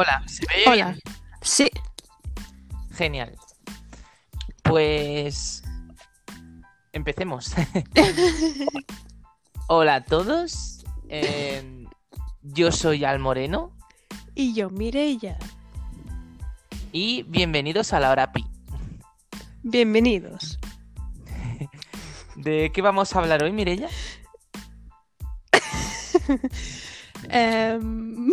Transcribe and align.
Hola, 0.00 0.22
¿se 0.28 0.46
ve 0.46 0.62
Hola. 0.64 0.84
bien? 0.90 1.00
Sí. 1.42 1.68
Genial. 2.94 3.34
Pues 4.62 5.64
empecemos. 6.92 7.52
Hola 9.66 9.96
a 9.96 10.04
todos. 10.04 10.84
eh, 11.08 11.84
yo 12.42 12.70
soy 12.70 13.04
Al 13.04 13.18
Moreno 13.18 13.76
Y 14.36 14.54
yo, 14.54 14.70
Mireia. 14.70 15.36
y 16.92 17.24
bienvenidos 17.24 17.92
a 17.92 17.98
la 17.98 18.10
hora 18.12 18.30
pi. 18.32 18.46
Bienvenidos. 19.64 20.60
¿De 22.36 22.70
qué 22.72 22.82
vamos 22.82 23.16
a 23.16 23.18
hablar 23.18 23.42
hoy, 23.42 23.50
Mirella? 23.50 23.88
Em, 27.30 28.30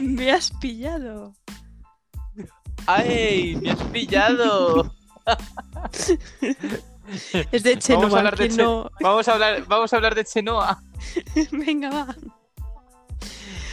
me 0.00 0.30
has 0.32 0.50
pillado. 0.60 1.34
¡Ay! 2.86 3.56
¡Me 3.62 3.70
has 3.70 3.82
pillado! 3.84 4.94
Es 7.52 7.62
de 7.62 7.70
Vamos 7.74 7.84
a 7.84 7.86
Chenoa. 7.86 8.18
hablar 8.18 8.36
de 8.36 8.46
¿quién 8.48 8.56
Che- 8.58 8.62
no? 8.62 8.90
Vamos 9.00 9.28
a 9.28 9.32
hablar, 9.32 9.64
vamos 9.66 9.92
a 9.92 9.96
hablar 9.96 10.14
de 10.14 10.24
Chenoa. 10.24 10.82
Venga, 11.52 11.90
va. 11.90 12.16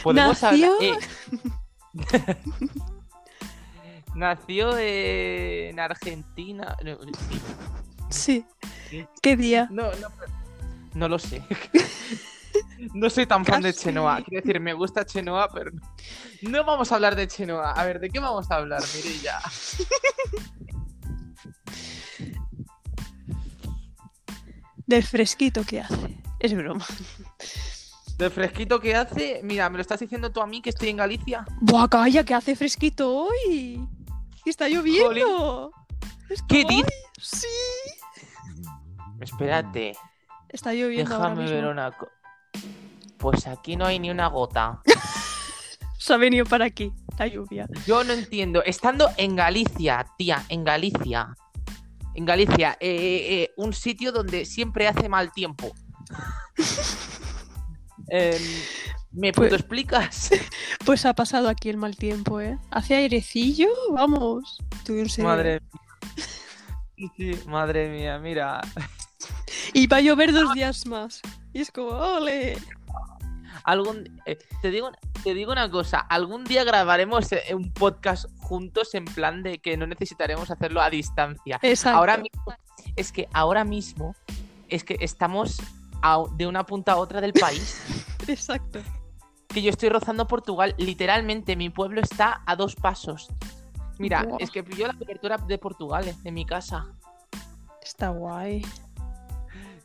Podemos 0.02 0.42
Nació- 0.42 0.80
eh. 0.80 0.98
Nació 4.14 4.78
en 4.78 5.78
Argentina. 5.80 6.76
No, 6.84 6.96
Sí. 8.10 8.44
Sí. 8.88 9.06
¿Qué 9.20 9.36
día? 9.36 9.68
No, 9.70 9.84
no, 9.96 10.08
no 10.94 11.08
lo 11.08 11.18
sé. 11.18 11.42
No 12.94 13.10
soy 13.10 13.26
tan 13.26 13.44
fan 13.44 13.62
de. 13.62 13.72
Chenoa. 13.74 14.22
Quiero 14.22 14.42
decir, 14.44 14.60
me 14.60 14.72
gusta 14.74 15.04
Chenoa, 15.04 15.48
pero 15.52 15.70
no. 16.42 16.64
vamos 16.64 16.90
a 16.92 16.96
hablar 16.96 17.14
de 17.16 17.26
Chenoa. 17.28 17.72
A 17.72 17.84
ver, 17.84 17.98
¿de 18.00 18.08
qué 18.10 18.18
vamos 18.20 18.50
a 18.50 18.56
hablar, 18.56 18.82
Mirella? 18.94 19.38
Del 24.86 25.02
fresquito 25.02 25.64
que 25.64 25.80
hace. 25.80 26.16
Es 26.38 26.54
broma. 26.54 26.84
Del 28.18 28.30
fresquito 28.30 28.78
que 28.80 28.94
hace. 28.94 29.40
Mira, 29.42 29.68
me 29.68 29.76
lo 29.78 29.82
estás 29.82 30.00
diciendo 30.00 30.30
tú 30.30 30.40
a 30.40 30.46
mí 30.46 30.62
que 30.62 30.70
estoy 30.70 30.90
en 30.90 30.98
Galicia. 30.98 31.44
Buah, 31.60 31.88
calla, 31.88 32.24
que 32.24 32.34
hace 32.34 32.54
fresquito 32.54 33.12
hoy. 33.14 33.80
Y 34.44 34.50
está 34.50 34.68
lloviendo. 34.68 35.72
Es 36.30 36.42
¿Qué 36.48 36.62
como, 36.62 36.76
dices? 36.78 36.92
"Ay, 36.92 37.02
Sí. 37.18 37.46
Espérate, 39.20 39.96
Está 40.50 40.72
lloviendo 40.72 41.14
ahora 41.14 41.30
déjame 41.30 41.42
mismo. 41.42 41.56
ver 41.56 41.66
una 41.66 41.90
cosa. 41.90 42.12
Pues 43.18 43.46
aquí 43.46 43.76
no 43.76 43.86
hay 43.86 43.98
ni 43.98 44.10
una 44.10 44.28
gota. 44.28 44.80
Se 45.98 46.14
ha 46.14 46.16
venido 46.18 46.44
para 46.44 46.66
aquí, 46.66 46.92
la 47.18 47.26
lluvia. 47.26 47.66
Yo 47.86 48.04
no 48.04 48.12
entiendo. 48.12 48.62
Estando 48.62 49.08
en 49.16 49.34
Galicia, 49.34 50.06
tía, 50.16 50.44
en 50.48 50.62
Galicia. 50.64 51.34
En 52.14 52.24
Galicia, 52.24 52.76
eh, 52.80 52.88
eh, 52.88 53.42
eh, 53.42 53.50
un 53.56 53.72
sitio 53.72 54.12
donde 54.12 54.44
siempre 54.44 54.86
hace 54.88 55.08
mal 55.08 55.32
tiempo. 55.32 55.74
Em, 58.08 58.40
¿Me 59.10 59.32
Pues- 59.32 59.48
puto 59.48 59.56
explicas? 59.56 60.30
Pues 60.84 61.04
ha 61.04 61.14
pasado 61.14 61.48
aquí 61.48 61.68
el 61.68 61.76
mal 61.76 61.96
tiempo, 61.96 62.40
¿eh? 62.40 62.56
Hace 62.70 62.94
airecillo, 62.94 63.66
vamos. 63.92 64.62
Tú. 64.84 64.92
Madre 65.18 65.60
sí, 67.16 67.32
madre 67.48 67.88
mía, 67.90 68.18
mira. 68.18 68.60
Y 69.72 69.86
va 69.88 69.96
a 69.96 70.00
llover 70.00 70.32
dos 70.32 70.54
días 70.54 70.86
más. 70.86 71.20
Y 71.56 71.62
es 71.62 71.70
como, 71.70 71.88
ole. 71.88 72.58
Algún, 73.64 74.20
eh, 74.26 74.36
te, 74.60 74.70
digo, 74.70 74.90
te 75.24 75.32
digo 75.32 75.52
una 75.52 75.70
cosa, 75.70 76.00
algún 76.00 76.44
día 76.44 76.64
grabaremos 76.64 77.32
eh, 77.32 77.54
un 77.54 77.72
podcast 77.72 78.26
juntos 78.40 78.94
en 78.94 79.06
plan 79.06 79.42
de 79.42 79.56
que 79.58 79.78
no 79.78 79.86
necesitaremos 79.86 80.50
hacerlo 80.50 80.82
a 80.82 80.90
distancia. 80.90 81.58
Exacto. 81.62 81.98
Ahora 81.98 82.18
mismo, 82.18 82.54
es 82.94 83.10
que 83.10 83.26
ahora 83.32 83.64
mismo, 83.64 84.14
es 84.68 84.84
que 84.84 84.98
estamos 85.00 85.56
a- 86.02 86.24
de 86.34 86.46
una 86.46 86.66
punta 86.66 86.92
a 86.92 86.96
otra 86.96 87.22
del 87.22 87.32
país. 87.32 87.80
Exacto. 88.28 88.80
que 89.48 89.62
yo 89.62 89.70
estoy 89.70 89.88
rozando 89.88 90.26
Portugal. 90.26 90.74
Literalmente, 90.76 91.56
mi 91.56 91.70
pueblo 91.70 92.02
está 92.02 92.42
a 92.44 92.54
dos 92.54 92.76
pasos. 92.76 93.28
Mira, 93.98 94.26
es 94.40 94.50
que 94.50 94.62
pilló 94.62 94.88
la 94.88 94.92
cobertura 94.92 95.38
de 95.38 95.56
Portugal, 95.56 96.06
eh, 96.06 96.14
de 96.22 96.32
mi 96.32 96.44
casa. 96.44 96.86
Está 97.82 98.10
guay. 98.10 98.60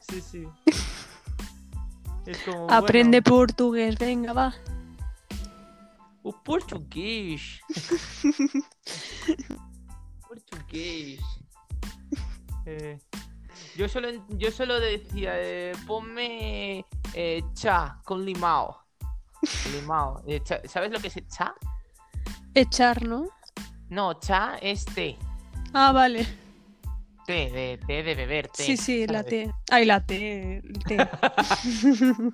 Sí, 0.02 0.20
sí. 0.20 0.48
Es 2.31 2.38
como. 2.44 2.69
Aprende 2.72 3.22
portugués, 3.22 3.97
venga, 3.97 4.34
va. 4.34 4.53
o 6.24 6.31
portugués. 6.44 7.59
portugués. 10.28 11.20
Eh, 12.66 13.00
yo 13.75 13.90
solo, 13.90 14.09
yo 14.30 14.52
solo 14.52 14.80
decía, 14.80 15.31
eh, 15.36 15.74
ponme 15.88 16.86
eh, 17.14 17.41
cha 17.53 18.00
con 18.03 18.24
limao. 18.24 18.78
Limao. 19.74 20.22
Eh, 20.28 20.40
cha- 20.44 20.62
¿Sabes 20.68 20.91
lo 20.91 21.00
que 21.00 21.08
es 21.08 21.16
cha? 21.28 21.53
Echar, 22.53 23.08
¿no? 23.08 23.28
No, 23.90 24.14
cha 24.20 24.58
es 24.62 24.86
té. 24.86 25.18
Ah, 25.74 25.91
vale. 25.91 26.28
Té, 27.26 27.50
de, 27.52 27.80
té 27.86 28.04
de 28.04 28.16
beber, 28.16 28.48
té. 28.48 28.64
sí, 28.64 28.78
sí, 28.78 29.08
la 29.08 29.20
¿sabes? 29.24 29.30
T. 29.48 29.54
Ay, 29.72 29.86
la 29.86 30.06
T. 30.06 30.58
el 30.58 30.84
té. 30.84 30.98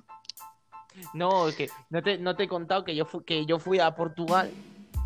No, 1.14 1.46
que 1.56 1.68
no 1.90 2.02
te, 2.02 2.18
no 2.18 2.34
te 2.34 2.44
he 2.44 2.48
contado 2.48 2.84
que 2.84 2.96
yo, 2.96 3.04
fu- 3.04 3.22
que 3.22 3.46
yo 3.46 3.58
fui 3.60 3.78
a 3.78 3.94
Portugal. 3.94 4.50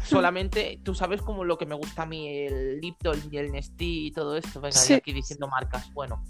Solamente, 0.04 0.80
tú 0.82 0.94
sabes 0.94 1.20
como 1.22 1.44
lo 1.44 1.58
que 1.58 1.66
me 1.66 1.74
gusta 1.74 2.02
a 2.02 2.06
mí, 2.06 2.28
el 2.46 2.80
Lipton 2.80 3.20
y 3.30 3.36
el 3.36 3.52
Nestí 3.52 4.06
y 4.06 4.10
todo 4.10 4.36
esto. 4.36 4.60
Venga, 4.60 4.76
Sí. 4.78 4.94
aquí 4.94 5.12
diciendo 5.12 5.46
marcas. 5.48 5.92
Bueno, 5.92 6.24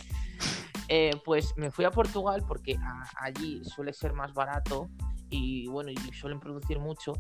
eh, 0.88 1.12
pues 1.24 1.54
me 1.56 1.70
fui 1.70 1.84
a 1.84 1.90
Portugal 1.92 2.44
porque 2.46 2.76
a- 2.76 3.04
allí 3.24 3.62
suele 3.64 3.92
ser 3.92 4.12
más 4.14 4.34
barato 4.34 4.90
y 5.30 5.69
bueno, 5.69 5.90
y 5.92 5.96
suelen 6.12 6.40
producir 6.40 6.78
mucho. 6.80 7.12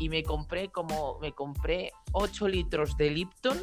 Y 0.00 0.08
me 0.08 0.22
compré 0.24 0.70
como, 0.70 1.18
me 1.20 1.32
compré 1.32 1.92
8 2.12 2.48
litros 2.48 2.96
de 2.96 3.10
Lipton 3.10 3.56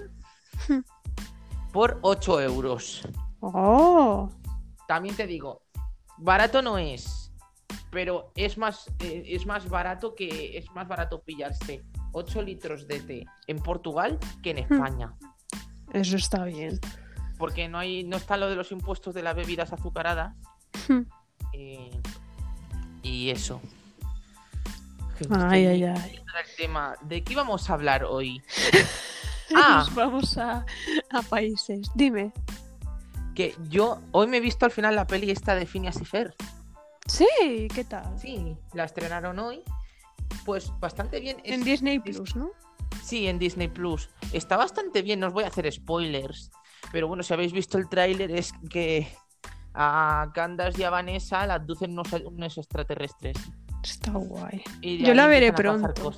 por 1.72 2.00
8 2.02 2.42
euros. 2.42 3.02
oh. 3.42 4.30
También 4.88 5.16
te 5.16 5.26
digo, 5.28 5.62
barato 6.18 6.62
no 6.62 6.78
es, 6.78 7.32
pero 7.92 8.32
es 8.36 8.58
más, 8.58 8.88
eh, 9.00 9.24
es 9.28 9.46
más 9.46 9.70
barato 9.70 10.16
que 10.16 10.58
es 10.58 10.70
más 10.72 10.88
barato 10.88 11.22
pillarse 11.22 11.84
8 12.14 12.42
litros 12.42 12.88
de 12.88 13.00
té 13.00 13.26
en 13.48 13.59
Portugal 13.59 14.20
que 14.44 14.52
en 14.52 14.58
España, 14.59 15.14
Eso 15.94 16.18
está 16.18 16.44
bien. 16.44 16.80
porque 17.38 17.70
no 17.70 17.78
hay, 17.80 18.03
no 18.03 18.18
está 18.18 18.36
lo 18.38 18.50
de 18.50 18.56
los 18.56 18.72
impuestos 18.74 19.14
de 19.16 19.24
las 19.24 19.36
bebidas 19.36 19.72
azucaradas 19.74 20.36
Hmm. 20.88 21.02
eh, 21.53 22.02
y 23.03 23.30
eso. 23.30 23.62
Ay, 25.30 25.66
ay, 25.68 25.84
ay. 25.84 26.16
El 26.16 26.56
tema, 26.58 26.96
¿de 27.02 27.24
qué 27.24 27.36
vamos 27.36 27.70
a 27.70 27.74
hablar 27.74 28.03
hoy? 28.06 28.42
Ah. 29.56 29.78
Nos 29.86 29.96
vamos 29.96 30.38
a, 30.38 30.66
a 31.12 31.22
países. 31.24 31.88
Dime. 31.96 32.32
Que 33.36 33.56
yo 33.70 34.00
hoy 34.12 34.28
me 34.28 34.38
he 34.38 34.42
visto 34.42 34.66
al 34.66 34.72
final 34.72 34.96
la 34.96 35.08
peli 35.08 35.32
esta 35.32 35.56
de 35.56 35.66
Phineas 35.66 36.00
y 36.02 36.06
Fer. 36.06 36.36
Sí, 37.08 37.28
¿qué 37.74 37.84
tal? 37.84 38.18
Sí, 38.20 38.56
la 38.74 38.84
estrenaron 38.86 39.40
hoy. 39.40 39.62
Pues 40.46 40.72
bastante 40.80 41.20
bien. 41.20 41.38
En 41.44 41.60
Es- 41.62 41.66
Disney 41.66 42.00
Plus, 42.00 42.36
¿no? 42.36 42.50
Sí, 43.04 43.28
en 43.28 43.40
Disney 43.40 43.68
Plus. 43.68 44.10
Está 44.34 44.58
bastante 44.58 45.02
bien, 45.02 45.20
no 45.20 45.28
os 45.28 45.34
voy 45.34 45.44
a 45.44 45.48
hacer 45.48 45.72
spoilers. 45.72 46.52
Pero 46.92 47.08
bueno, 47.08 47.24
si 47.24 47.34
habéis 47.34 47.52
visto 47.54 47.78
el 47.78 47.88
tráiler 47.90 48.32
es 48.32 48.54
que 48.70 49.08
a 49.74 50.30
Candace 50.34 50.82
y 50.82 50.84
a 50.84 50.90
Vanessa 50.90 51.46
la 51.47 51.56
abducen 51.56 51.92
unos, 51.94 52.12
unos 52.14 52.58
extraterrestres. 52.58 53.38
Está 53.84 54.12
guay. 54.12 54.62
Yo 54.82 55.14
la 55.14 55.28
veré 55.28 55.52
pronto. 55.54 56.12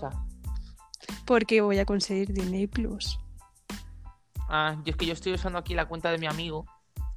Porque 1.25 1.61
voy 1.61 1.79
a 1.79 1.85
conseguir 1.85 2.33
Disney 2.33 2.67
Plus. 2.67 3.19
Ah, 4.55 4.75
yo 4.85 4.91
es 4.91 4.97
que 4.97 5.07
yo 5.07 5.13
estoy 5.13 5.33
usando 5.33 5.57
aquí 5.57 5.73
la 5.73 5.87
cuenta 5.87 6.11
de 6.11 6.19
mi 6.19 6.27
amigo. 6.27 6.67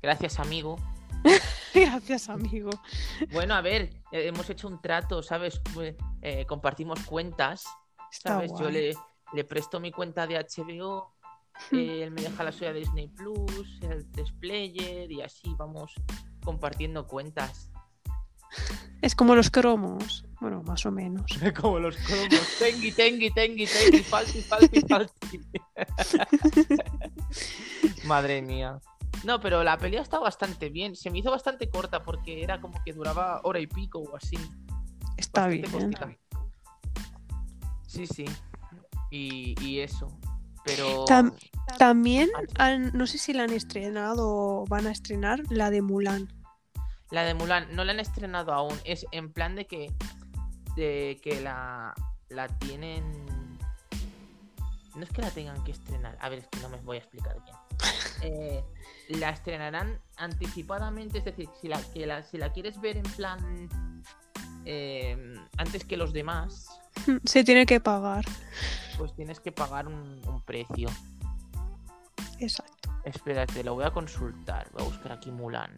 Gracias, 0.01 0.41
amigo. 0.41 0.77
Gracias, 1.75 2.31
amigo. 2.31 2.71
Bueno, 3.31 3.53
a 3.53 3.61
ver, 3.61 3.91
eh, 4.11 4.29
hemos 4.29 4.49
hecho 4.49 4.69
un 4.69 4.81
trato, 4.81 5.23
¿sabes? 5.23 5.61
Eh, 6.23 6.47
compartimos 6.47 6.99
cuentas, 7.01 7.67
¿sabes? 8.11 8.51
Yo 8.59 8.71
le, 8.71 8.95
le 9.35 9.45
presto 9.45 9.81
mi 9.81 9.93
cuenta 9.93 10.27
de 10.27 10.39
HBO, 10.39 11.13
eh, 11.73 12.05
él 12.05 12.11
me 12.11 12.23
deja 12.23 12.43
la 12.43 12.53
suya 12.53 12.73
de 12.73 12.79
Disney 12.79 13.09
Plus, 13.09 13.83
el 13.83 14.07
Player 14.41 15.13
y 15.13 15.21
así 15.21 15.55
vamos 15.59 15.93
compartiendo 16.43 17.07
cuentas. 17.07 17.71
Es 19.03 19.15
como 19.15 19.35
los 19.35 19.51
cromos. 19.51 20.25
Bueno, 20.41 20.63
más 20.63 20.85
o 20.87 20.91
menos. 20.91 21.25
Como 21.61 21.79
los 21.79 21.97
cromos. 21.97 22.29
Tengi, 22.59 22.93
tengi, 22.93 23.31
tengi, 23.31 23.67
tengi, 23.67 24.03
falti, 24.03 24.43
falti, 24.43 24.81
falti. 24.89 25.41
Madre 28.05 28.43
mía. 28.43 28.81
No, 29.25 29.41
pero 29.41 29.65
la 29.65 29.79
pelea 29.79 30.03
está 30.03 30.19
bastante 30.19 30.69
bien. 30.69 30.95
Se 30.95 31.11
me 31.11 31.19
hizo 31.19 31.31
bastante 31.31 31.71
corta 31.71 32.03
porque 32.03 32.43
era 32.43 32.61
como 32.61 32.83
que 32.85 32.93
duraba 32.93 33.41
hora 33.45 33.59
y 33.61 33.67
pico 33.67 33.99
o 34.01 34.17
así. 34.17 34.37
Está 35.17 35.47
Bastante 35.47 35.69
bien. 35.79 35.93
cortita. 35.93 36.17
Sí, 37.87 38.07
sí. 38.07 38.25
Y, 39.11 39.55
y 39.65 39.81
eso. 39.81 40.09
Pero. 40.65 41.05
Tam- 41.07 41.33
También, 41.79 42.29
han- 42.59 42.93
no 42.93 43.07
sé 43.07 43.19
si 43.19 43.33
la 43.33 43.45
han 43.45 43.53
estrenado 43.53 44.29
o 44.29 44.65
van 44.67 44.87
a 44.87 44.91
estrenar, 44.93 45.41
la 45.49 45.71
de 45.71 45.81
Mulan. 45.83 46.29
La 47.11 47.23
de 47.25 47.35
Mulan 47.35 47.75
no 47.75 47.85
la 47.85 47.93
han 47.93 48.01
estrenado 48.01 48.53
aún. 48.53 48.79
Es 48.85 49.07
en 49.13 49.33
plan 49.33 49.55
de 49.55 49.67
que. 49.67 49.93
De 50.77 51.21
que 51.23 51.41
la. 51.41 51.95
La 52.29 52.49
tienen. 52.49 53.05
No 54.95 55.03
es 55.03 55.11
que 55.11 55.23
la 55.23 55.31
tengan 55.31 55.63
que 55.65 55.73
estrenar. 55.73 56.17
A 56.21 56.29
ver, 56.29 56.41
es 56.41 56.49
que 56.49 56.59
no 56.61 56.69
me 56.69 56.79
voy 56.79 56.97
a 56.97 57.01
explicar 57.01 57.37
bien. 57.45 57.57
Eh, 58.23 58.65
la 59.11 59.29
estrenarán 59.29 60.01
anticipadamente. 60.17 61.19
Es 61.19 61.25
decir, 61.27 61.51
si 61.61 61.69
la, 61.69 61.79
que 61.93 62.07
la, 62.07 62.23
si 62.23 62.39
la 62.39 62.51
quieres 62.51 62.81
ver 62.81 62.97
en 62.97 63.03
plan. 63.03 63.69
eh, 64.65 65.37
antes 65.59 65.85
que 65.85 65.99
los 65.99 66.15
demás. 66.15 66.81
Se 67.25 67.45
tiene 67.45 67.67
que 67.67 67.79
pagar. 67.79 68.25
Pues 68.97 69.15
tienes 69.15 69.39
que 69.39 69.53
pagar 69.53 69.87
un, 69.87 70.23
un 70.27 70.41
precio. 70.41 70.89
Exacto. 72.39 72.91
Espérate, 73.05 73.63
lo 73.63 73.75
voy 73.75 73.85
a 73.85 73.91
consultar. 73.91 74.69
Voy 74.73 74.83
a 74.83 74.85
buscar 74.87 75.13
aquí 75.13 75.31
Mulan. 75.31 75.77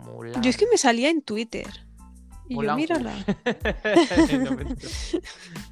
Mulan. 0.00 0.42
Yo 0.42 0.50
es 0.50 0.56
que 0.56 0.66
me 0.70 0.78
salía 0.78 1.10
en 1.10 1.22
Twitter. 1.22 1.66
Y 2.48 2.54
yo, 2.60 2.74
mírala. 2.74 3.14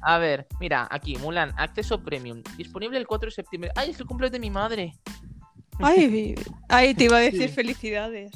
A 0.01 0.17
ver, 0.17 0.47
mira, 0.59 0.87
aquí, 0.89 1.17
Mulan, 1.17 1.53
acceso 1.57 2.01
premium. 2.01 2.41
Disponible 2.57 2.97
el 2.97 3.07
4 3.07 3.27
de 3.27 3.31
septiembre. 3.35 3.71
¡Ay, 3.75 3.91
es 3.91 3.99
el 3.99 4.05
cumpleaños 4.05 4.31
de 4.33 4.39
mi 4.39 4.49
madre! 4.49 4.93
Ay, 5.81 6.35
ay, 6.69 6.93
te 6.93 7.05
iba 7.05 7.17
a 7.17 7.19
decir 7.21 7.49
Sí. 7.49 7.55
felicidades. 7.55 8.31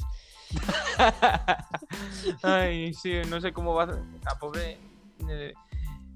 Ay, 2.42 2.94
sí, 2.94 3.12
no 3.28 3.40
sé 3.40 3.52
cómo 3.52 3.74
va. 3.74 3.98
A 4.26 4.38
pobre. 4.38 4.78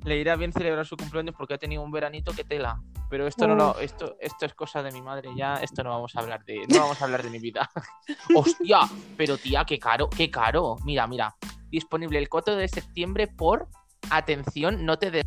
Le 0.08 0.18
irá 0.18 0.36
bien 0.36 0.52
celebrar 0.52 0.86
su 0.86 0.96
cumpleaños 0.96 1.34
porque 1.36 1.54
ha 1.54 1.58
tenido 1.58 1.82
un 1.82 1.90
veranito 1.90 2.32
que 2.32 2.44
tela. 2.44 2.82
Pero 3.10 3.26
esto 3.26 3.46
no 3.46 3.54
lo, 3.54 3.78
esto, 3.78 4.16
esto 4.20 4.46
es 4.46 4.54
cosa 4.54 4.82
de 4.82 4.90
mi 4.92 5.00
madre, 5.00 5.30
ya 5.36 5.54
esto 5.56 5.82
no 5.82 5.90
vamos 5.90 6.14
a 6.16 6.20
hablar 6.20 6.44
de. 6.44 6.66
No 6.68 6.80
vamos 6.80 7.00
a 7.00 7.04
hablar 7.04 7.22
de 7.22 7.30
mi 7.30 7.38
vida. 7.38 7.70
¡Hostia! 8.34 8.80
Pero 9.16 9.38
tía, 9.38 9.64
qué 9.64 9.78
caro, 9.78 10.08
qué 10.10 10.30
caro. 10.30 10.76
Mira, 10.84 11.06
mira. 11.06 11.34
Disponible 11.70 12.18
el 12.18 12.28
4 12.28 12.56
de 12.56 12.68
septiembre 12.68 13.28
por. 13.28 13.68
Atención, 14.10 14.86
no 14.86 14.98
te 14.98 15.10
des 15.10 15.24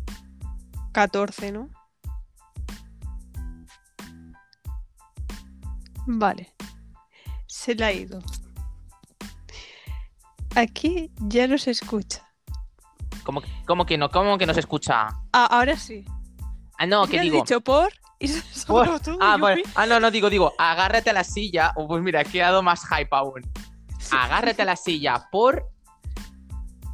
14, 0.92 1.52
¿no? 1.52 1.70
Vale. 6.06 6.54
Se 7.46 7.74
la 7.74 7.86
ha 7.86 7.92
ido. 7.92 8.20
Aquí 10.54 11.10
ya 11.18 11.46
no 11.46 11.56
se 11.58 11.70
escucha. 11.70 12.31
¿Cómo, 13.22 13.42
cómo 13.66 13.86
que 13.86 13.96
no? 13.98 14.10
¿Cómo 14.10 14.38
que 14.38 14.46
no 14.46 14.54
se 14.54 14.60
escucha? 14.60 15.08
Ah, 15.32 15.46
ahora 15.50 15.76
sí. 15.76 16.04
Ah, 16.78 16.86
no, 16.86 17.06
¿Qué 17.06 17.20
digo. 17.20 17.36
dicho 17.36 17.60
por? 17.60 17.92
Y 18.18 18.28
Por- 18.66 18.88
Ah, 19.20 19.36
bueno. 19.38 19.62
ah, 19.74 19.86
no, 19.86 20.00
no, 20.00 20.10
digo, 20.10 20.30
digo, 20.30 20.52
agárrate 20.58 21.10
a 21.10 21.12
la 21.12 21.24
silla. 21.24 21.72
O 21.76 21.86
pues 21.88 22.02
mira, 22.02 22.22
he 22.22 22.24
quedado 22.24 22.62
más 22.62 22.84
hype 22.86 23.08
aún. 23.10 23.42
Agárrate 24.10 24.62
a 24.62 24.64
la 24.64 24.76
silla 24.76 25.28
por 25.30 25.68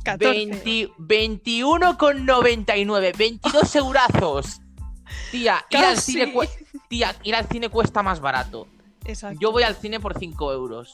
14. 0.04 0.62
20 0.64 0.92
21,99. 0.98 3.16
22 3.16 3.76
eurazos. 3.76 4.60
Tía, 5.30 5.64
ir 5.70 5.78
al, 5.78 5.98
cine 5.98 6.34
tía, 6.88 7.14
ir 7.22 7.34
al 7.34 7.46
cine 7.46 7.68
cuesta 7.68 8.02
más 8.02 8.20
barato. 8.20 8.66
Exacto. 9.04 9.38
Yo 9.40 9.52
voy 9.52 9.62
al 9.62 9.76
cine 9.76 10.00
por 10.00 10.18
5 10.18 10.52
euros. 10.52 10.92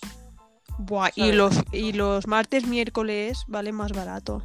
Buah, 0.79 1.11
y 1.15 1.33
los, 1.33 1.55
y 1.73 1.93
los 1.93 2.27
martes, 2.27 2.67
miércoles 2.67 3.45
vale 3.47 3.73
más 3.73 3.93
barato. 3.93 4.43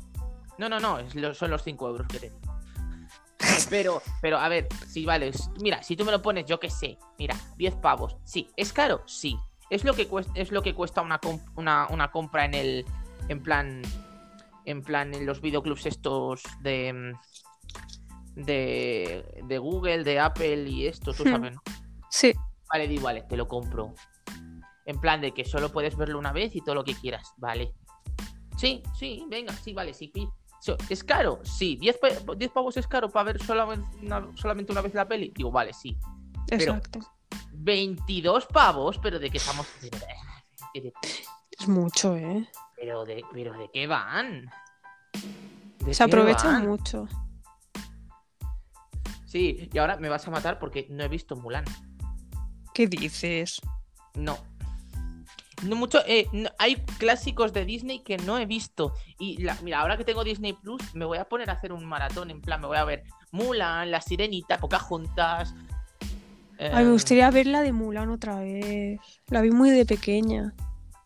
No, 0.60 0.70
no, 0.70 0.80
no, 0.80 1.00
lo- 1.16 1.34
son 1.34 1.50
los 1.52 1.64
5 1.64 1.88
euros 1.88 2.08
que 2.08 2.20
te 2.20 2.30
digo. 2.30 2.40
Pero, 3.70 4.02
pero, 4.22 4.38
a 4.38 4.50
ver, 4.50 4.68
si 4.88 5.06
vale, 5.06 5.32
mira, 5.62 5.82
si 5.82 5.96
tú 5.96 6.04
me 6.06 6.12
lo 6.12 6.22
pones, 6.22 6.46
yo 6.46 6.60
qué 6.60 6.70
sé, 6.70 6.98
mira, 7.18 7.36
10 7.58 7.76
pavos. 7.76 8.18
Sí, 8.26 8.50
¿es 8.58 8.74
caro? 8.74 9.02
Sí. 9.06 9.38
Es 9.70 9.84
lo 9.84 9.94
que 9.94 10.08
cuesta, 10.08 10.32
es 10.36 10.52
lo 10.52 10.62
que 10.62 10.74
cuesta 10.74 11.02
una, 11.02 11.20
una, 11.56 11.88
una 11.90 12.12
compra 12.12 12.46
en 12.46 12.54
el. 12.54 12.86
En 13.28 13.42
plan. 13.42 13.82
En 14.66 14.82
plan, 14.84 15.14
en 15.14 15.26
los 15.26 15.40
videoclubs 15.42 15.86
estos 15.86 16.42
de. 16.62 17.14
De. 18.36 19.42
De 19.46 19.58
Google, 19.58 20.04
de 20.04 20.20
Apple 20.20 20.64
y 20.70 20.88
esto, 20.88 21.14
tú 21.14 21.24
Hmm. 21.24 21.32
sabes, 21.32 21.56
¿no? 21.56 21.62
Sí, 22.10 22.34
Vale, 22.72 22.88
di, 22.88 22.98
vale, 22.98 23.24
te 23.24 23.36
lo 23.38 23.48
compro. 23.48 23.94
En 24.86 25.00
plan 25.00 25.22
de 25.22 25.32
que 25.34 25.44
solo 25.46 25.72
puedes 25.72 25.96
verlo 25.96 26.20
una 26.20 26.32
vez 26.34 26.56
y 26.56 26.62
todo 26.62 26.76
lo 26.76 26.84
que 26.84 26.94
quieras, 26.96 27.34
vale. 27.38 27.74
Sí, 28.58 28.84
sí, 28.98 29.24
venga, 29.30 29.54
sí, 29.54 29.74
vale, 29.74 29.94
sí. 29.94 30.12
¿Es 30.90 31.04
caro? 31.04 31.40
Sí. 31.44 31.78
¿10, 31.82 32.00
pa- 32.00 32.36
10 32.36 32.52
pavos 32.52 32.78
es 32.78 32.88
caro 32.88 33.10
para 33.10 33.24
ver 33.32 33.42
solamente 33.44 33.98
una, 34.02 34.28
solamente 34.36 34.72
una 34.72 34.82
vez 34.82 34.94
la 34.94 35.08
peli? 35.08 35.32
Digo, 35.36 35.52
vale, 35.52 35.74
sí. 35.74 35.98
Pero- 36.48 36.74
exacto. 36.74 37.00
22 37.54 38.46
pavos, 38.48 38.98
pero 39.00 39.20
de 39.20 39.30
qué 39.30 39.38
estamos. 39.38 39.68
Es 41.60 41.68
mucho, 41.68 42.16
¿eh? 42.16 42.48
pero 42.78 43.04
de, 43.04 43.24
pero 43.34 43.52
de 43.58 43.70
qué 43.74 43.86
van? 43.88 44.50
¿De 45.86 45.94
Se 45.94 46.04
aprovechan 46.04 46.66
mucho. 46.68 47.06
Sí, 49.26 49.70
y 49.72 49.78
ahora 49.78 49.98
me 49.98 50.10
vas 50.10 50.28
a 50.28 50.32
matar 50.32 50.58
porque 50.60 50.88
no 50.90 51.04
he 51.04 51.08
visto 51.08 51.36
Mulan. 51.36 51.66
¿Qué 52.74 52.88
dices? 52.88 53.60
No. 54.16 54.38
No 55.64 55.76
mucho, 55.76 56.00
eh, 56.08 56.28
no- 56.32 56.50
hay 56.58 56.76
clásicos 56.98 57.52
de 57.54 57.66
Disney 57.66 58.00
que 58.00 58.18
no 58.18 58.38
he 58.38 58.46
visto. 58.46 58.94
Y 59.20 59.42
la- 59.42 59.58
mira, 59.62 59.82
ahora 59.82 59.98
que 59.98 60.06
tengo 60.06 60.24
Disney 60.24 60.54
Plus, 60.54 60.82
me 60.96 61.06
voy 61.06 61.18
a 61.18 61.26
poner 61.26 61.50
a 61.50 61.54
hacer 61.54 61.74
un 61.74 61.86
maratón. 61.86 62.30
En 62.32 62.42
plan, 62.42 62.62
me 62.62 62.68
voy 62.68 62.78
a 62.78 62.86
ver 62.86 63.04
Mulan, 63.32 63.92
La 63.92 64.00
Sirenita, 64.02 64.58
Pocahontas. 64.58 65.54
eh, 66.58 66.72
Ay, 66.74 66.86
me 66.86 66.92
gustaría 66.92 67.30
ver 67.32 67.48
la 67.48 67.62
de 67.62 67.72
Mulan 67.74 68.10
otra 68.10 68.40
vez. 68.40 69.00
La 69.28 69.42
vi 69.42 69.52
muy 69.52 69.70
de 69.70 69.86
pequeña. 69.86 70.54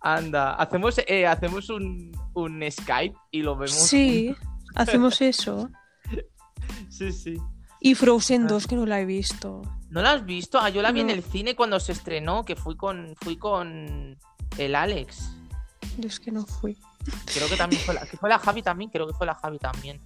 Anda, 0.02 0.54
hacemos, 0.56 1.00
eh, 1.08 1.26
hacemos 1.28 1.70
un, 1.70 2.12
un 2.34 2.64
Skype 2.72 3.16
y 3.32 3.42
lo 3.42 3.56
vemos. 3.56 3.72
Sí, 3.72 4.36
hacemos 4.76 5.22
eso. 5.22 5.70
Sí, 6.90 7.12
sí. 7.12 7.38
Y 7.80 7.96
Frozen 7.96 8.44
Ah. 8.44 8.48
2, 8.48 8.68
que 8.68 8.76
no 8.76 8.86
la 8.86 9.00
he 9.02 9.06
visto. 9.06 9.62
¿No 9.90 10.02
la 10.02 10.12
has 10.14 10.26
visto? 10.26 10.60
Ah, 10.60 10.70
yo 10.70 10.82
la 10.82 10.92
vi 10.92 11.02
en 11.02 11.10
el 11.10 11.22
cine 11.24 11.56
cuando 11.56 11.80
se 11.80 11.92
estrenó, 11.92 12.44
que 12.46 12.56
fui 12.56 12.76
con, 12.76 13.16
fui 13.22 13.38
con 13.38 14.18
el 14.58 14.76
Alex. 14.76 15.30
Yo 15.98 16.08
es 16.08 16.20
que 16.20 16.32
no 16.32 16.46
fui. 16.46 16.78
Creo 17.34 17.48
que 17.50 17.58
también 17.58 17.82
fue 17.84 17.94
la, 17.94 18.02
que 18.06 18.18
fue 18.18 18.30
la 18.30 18.40
Javi 18.40 18.62
también, 18.62 18.90
creo 18.90 19.08
que 19.08 19.14
fue 19.14 19.26
la 19.28 19.36
Javi 19.36 19.60
también. 19.60 20.02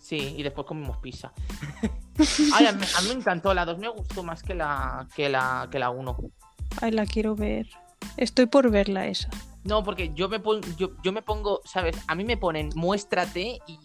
Sí, 0.00 0.34
y 0.36 0.42
después 0.42 0.66
comimos 0.66 0.96
pizza. 0.98 1.32
Ay, 2.54 2.66
a, 2.66 2.72
mí, 2.72 2.84
a 2.96 3.02
mí 3.02 3.08
me 3.08 3.14
encantó, 3.14 3.52
la 3.54 3.64
2 3.64 3.78
me 3.78 3.88
gustó 3.88 4.22
más 4.22 4.42
que 4.42 4.54
la 4.54 5.06
que 5.14 5.28
la 5.28 5.68
que 5.70 5.78
la 5.78 5.90
1. 5.90 6.16
Ay, 6.80 6.90
la 6.92 7.06
quiero 7.06 7.34
ver. 7.36 7.68
Estoy 8.16 8.46
por 8.46 8.70
verla 8.70 9.06
esa. 9.06 9.28
No, 9.64 9.82
porque 9.84 10.12
yo 10.14 10.28
me 10.28 10.40
pon- 10.40 10.62
yo, 10.76 10.90
yo 11.02 11.12
me 11.12 11.22
pongo, 11.22 11.60
¿sabes? 11.64 11.96
A 12.06 12.14
mí 12.14 12.24
me 12.24 12.36
ponen 12.36 12.70
muéstrate 12.74 13.58
y 13.66 13.78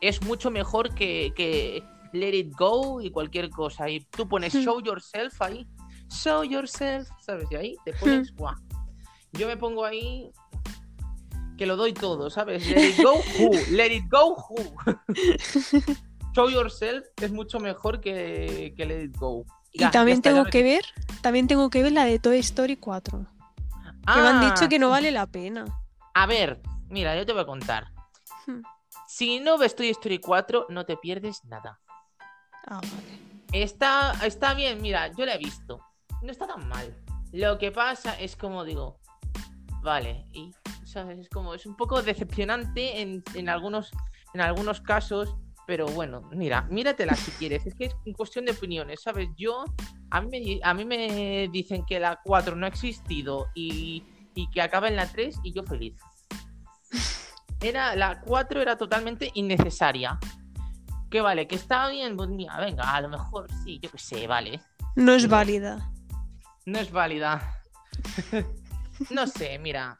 es 0.00 0.22
mucho 0.22 0.50
mejor 0.50 0.94
que, 0.94 1.32
que 1.36 1.82
let 2.12 2.34
it 2.36 2.52
go 2.56 3.00
y 3.00 3.10
cualquier 3.10 3.50
cosa. 3.50 3.88
Y 3.88 4.00
tú 4.00 4.28
pones 4.28 4.54
Hmm. 4.54 4.62
show 4.64 4.80
yourself 4.80 5.40
ahí. 5.42 5.66
Show 6.10 6.42
yourself, 6.44 7.08
¿sabes? 7.20 7.46
Y 7.50 7.54
ahí 7.56 7.76
te 7.84 7.92
pones, 7.94 8.32
guau. 8.34 8.54
Yo 9.32 9.46
me 9.46 9.56
pongo 9.56 9.84
ahí 9.84 10.30
que 11.56 11.66
lo 11.66 11.76
doy 11.76 11.92
todo, 11.92 12.30
¿sabes? 12.30 12.66
Let 12.68 12.88
it 12.90 13.02
go, 13.02 13.14
who. 13.38 13.50
Let 13.70 13.92
it 13.92 14.04
go, 14.10 14.34
who. 14.34 14.56
show 16.36 16.50
yourself 16.50 17.06
es 17.22 17.32
mucho 17.32 17.58
mejor 17.60 18.00
que, 18.00 18.74
que 18.76 18.84
let 18.84 19.04
it 19.04 19.16
go. 19.16 19.46
Y 19.72 19.90
también 19.90 20.18
está, 20.18 20.30
tengo 20.30 20.44
que 20.44 20.62
ver, 20.62 20.84
también 21.22 21.46
tengo 21.46 21.70
que 21.70 21.82
ver 21.82 21.92
la 21.92 22.04
de 22.04 22.18
Toy 22.18 22.38
Story 22.38 22.76
4. 22.76 23.26
Ah, 24.06 24.14
Que 24.14 24.20
me 24.20 24.28
han 24.28 24.40
dicho 24.42 24.68
que 24.68 24.78
no 24.78 24.90
vale 24.90 25.10
la 25.10 25.26
pena. 25.26 25.64
A 26.14 26.26
ver, 26.26 26.60
mira, 26.88 27.16
yo 27.16 27.24
te 27.24 27.32
voy 27.32 27.42
a 27.42 27.46
contar. 27.46 27.88
Hmm. 28.46 28.60
Si 29.08 29.40
no 29.40 29.56
ves 29.56 29.74
Toy 29.74 29.88
Story 29.88 30.18
4, 30.18 30.66
no 30.68 30.84
te 30.84 30.98
pierdes 30.98 31.42
nada. 31.46 31.80
Ah, 32.66 32.80
vale. 32.82 33.20
Está, 33.52 34.12
está 34.24 34.52
bien, 34.52 34.82
mira, 34.82 35.10
yo 35.16 35.24
la 35.24 35.34
he 35.34 35.38
visto. 35.38 35.80
No 36.22 36.30
está 36.30 36.46
tan 36.46 36.68
mal. 36.68 36.94
Lo 37.32 37.58
que 37.58 37.72
pasa 37.72 38.18
es 38.20 38.36
como 38.36 38.64
digo, 38.64 38.98
vale, 39.86 40.26
y 40.32 40.52
¿sabes? 40.84 41.20
es 41.20 41.28
como, 41.28 41.54
es 41.54 41.64
un 41.64 41.76
poco 41.76 42.02
decepcionante 42.02 43.00
en, 43.00 43.22
en 43.34 43.48
algunos, 43.48 43.92
en 44.34 44.40
algunos 44.40 44.80
casos, 44.80 45.36
pero 45.64 45.86
bueno, 45.86 46.28
mira, 46.32 46.62
míratela 46.62 47.14
si 47.14 47.30
quieres. 47.38 47.64
Es 47.66 47.74
que 47.74 47.84
es 47.86 47.94
cuestión 48.16 48.44
de 48.44 48.52
opiniones, 48.52 49.00
¿sabes? 49.02 49.28
Yo, 49.38 49.64
a 50.10 50.20
mí 50.20 50.28
me, 50.28 50.60
a 50.62 50.74
mí 50.74 50.84
me 50.84 51.48
dicen 51.52 51.86
que 51.86 52.00
la 52.00 52.20
4 52.22 52.56
no 52.56 52.66
ha 52.66 52.68
existido 52.68 53.46
y, 53.54 54.02
y 54.34 54.50
que 54.50 54.60
acaba 54.60 54.88
en 54.88 54.96
la 54.96 55.06
3 55.06 55.38
y 55.44 55.52
yo 55.52 55.62
feliz. 55.62 55.94
Era, 57.60 57.94
la 57.94 58.20
4 58.20 58.60
era 58.60 58.76
totalmente 58.76 59.30
innecesaria. 59.34 60.18
Que 61.08 61.20
vale, 61.20 61.46
que 61.46 61.54
estaba 61.54 61.90
bien, 61.90 62.16
pues 62.16 62.28
mira, 62.28 62.58
venga, 62.58 62.92
a 62.92 63.00
lo 63.00 63.08
mejor 63.08 63.46
sí, 63.62 63.78
yo 63.80 63.88
qué 63.88 63.98
sé, 63.98 64.26
vale. 64.26 64.60
No 64.96 65.12
es 65.12 65.28
válida. 65.28 65.92
No 66.64 66.80
es 66.80 66.90
válida. 66.90 67.62
no 69.10 69.26
sé, 69.26 69.58
mira. 69.58 69.98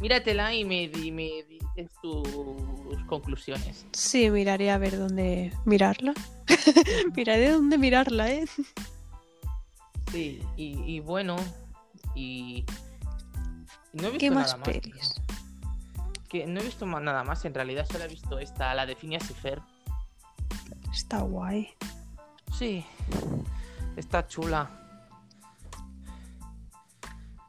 Míratela 0.00 0.52
y 0.54 0.64
me, 0.64 0.84
y 0.84 1.12
me 1.12 1.44
dices 1.44 1.90
tus 2.02 3.04
conclusiones. 3.06 3.86
Sí, 3.92 4.28
miraré 4.30 4.70
a 4.70 4.78
ver 4.78 4.98
dónde 4.98 5.52
mirarla. 5.64 6.14
miraré 7.16 7.50
dónde 7.50 7.78
mirarla, 7.78 8.30
¿eh? 8.30 8.44
Sí, 10.10 10.42
y, 10.56 10.96
y 10.96 11.00
bueno, 11.00 11.36
y... 12.14 12.64
no 13.92 14.08
he 14.08 14.10
visto 14.10 14.18
¿Qué 14.18 14.30
más 14.30 14.46
nada 14.48 14.56
más. 14.58 14.68
pelis? 14.68 15.14
Que 16.28 16.46
no 16.46 16.60
he 16.60 16.64
visto 16.64 16.86
más, 16.86 17.02
nada 17.02 17.24
más, 17.24 17.44
en 17.44 17.54
realidad 17.54 17.86
solo 17.90 18.04
he 18.04 18.08
visto 18.08 18.38
esta, 18.38 18.74
la 18.74 18.86
de 18.86 18.96
Phineas 18.96 19.30
y 19.30 19.34
Fer. 19.34 19.60
Está 20.92 21.20
guay. 21.20 21.70
Sí, 22.56 22.84
está 23.96 24.26
chula. 24.26 24.83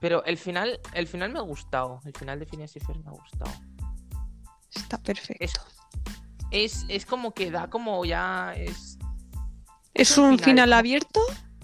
Pero 0.06 0.24
el 0.26 0.38
final, 0.38 0.80
el 0.94 1.08
final 1.08 1.32
me 1.34 1.40
ha 1.40 1.42
gustado. 1.42 2.00
El 2.06 2.14
final 2.14 2.38
de 2.38 2.46
Phineas 2.46 2.76
y 2.76 2.80
Fer 2.80 2.96
me 3.00 3.08
ha 3.08 3.12
gustado. 3.12 3.52
Está 4.76 5.00
perfecto. 5.00 5.62
Es, 6.52 6.84
es, 6.84 6.86
es 6.90 7.06
como 7.08 7.34
que 7.34 7.50
da 7.50 7.72
como 7.72 8.06
ya 8.06 8.54
es. 8.56 9.00
¿Es 9.96 10.16
un 10.20 10.26
un 10.26 10.30
final. 10.38 10.46
final 10.46 10.74
abierto 10.74 11.22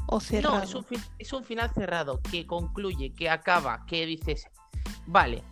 o 0.07 0.19
cerrado? 0.19 0.57
No, 0.57 0.63
es 0.63 0.73
un, 0.73 0.83
es 1.19 1.33
un 1.33 1.43
final 1.43 1.69
cerrado 1.71 2.19
que 2.31 2.47
concluye, 2.47 3.13
que 3.13 3.29
acaba, 3.29 3.85
que 3.85 4.07
dices, 4.07 4.47
vale, 5.05 5.43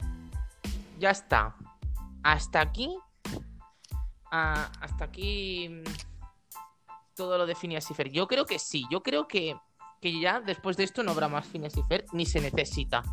ya 0.97 1.11
está. 1.11 1.55
Hasta 2.23 2.59
aquí. 2.59 2.97
ah, 4.31 4.71
hasta 4.81 5.03
aquí. 5.05 5.69
mm, 5.69 5.83
Todo 7.15 7.37
lo 7.37 7.45
de 7.45 7.53
Phineas 7.53 7.91
y 7.91 7.93
Fer. 7.93 8.09
Yo 8.09 8.27
creo 8.27 8.47
que 8.47 8.57
sí. 8.57 8.83
Yo 8.89 9.03
creo 9.03 9.27
que, 9.27 9.55
que 10.01 10.19
ya 10.19 10.39
después 10.41 10.77
de 10.77 10.83
esto 10.83 11.03
no 11.03 11.11
habrá 11.11 11.27
más 11.27 11.47
Phineas 11.47 11.75
y 11.77 11.83
Fer, 11.83 12.05
ni 12.13 12.25
se 12.25 12.39
necesita. 12.41 13.03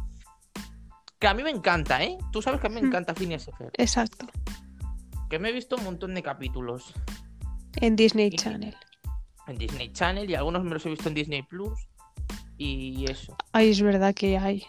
Que 1.19 1.27
a 1.29 1.35
mí 1.35 1.43
me 1.43 1.51
encanta, 1.51 2.03
¿eh? 2.05 2.19
Tú 2.33 2.43
sabes 2.43 2.61
que 2.61 2.67
a 2.67 2.71
mí 2.71 2.77
me 2.77 2.83
Hmm. 2.83 2.87
encanta 2.87 3.15
Phineas 3.15 3.49
y 3.49 3.53
Fer. 3.53 3.71
Exacto. 3.79 4.27
Que 5.31 5.39
me 5.39 5.49
he 5.49 5.53
visto 5.53 5.77
un 5.77 5.85
montón 5.85 6.15
de 6.15 6.23
capítulos 6.23 6.93
En 7.81 7.97
Disney 7.97 8.29
Y- 8.33 8.37
Channel. 8.37 8.75
en 9.49 9.59
Disney 9.59 9.93
Channel 9.93 10.29
y 10.31 10.35
algunos 10.35 10.65
me 10.65 10.71
los 10.71 10.85
he 10.87 10.91
visto 10.91 11.09
en 11.09 11.15
Disney 11.15 11.43
Plus. 11.43 11.89
Y 12.59 13.05
eso. 13.11 13.37
Ay, 13.53 13.71
es 13.71 13.83
verdad 13.83 14.15
que 14.15 14.39
hay. 14.39 14.65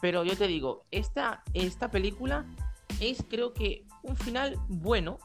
Pero 0.00 0.24
yo 0.24 0.36
te 0.36 0.46
digo, 0.46 0.86
esta, 0.90 1.42
esta 1.52 1.90
película 1.90 2.46
es 3.00 3.22
creo 3.28 3.52
que 3.52 3.86
un 4.02 4.16
final 4.16 4.58
bueno. 4.68 5.18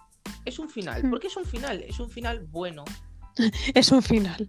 Es 0.46 0.60
un 0.60 0.70
final. 0.70 1.04
Hmm. 1.04 1.10
¿Por 1.10 1.20
qué 1.20 1.28
es 1.28 1.38
un 1.38 1.46
final? 1.46 1.82
Es 1.84 2.00
un 2.00 2.10
final 2.10 2.40
bueno. 2.50 2.84
Es 3.74 3.92
un 3.92 4.02
final. 4.02 4.48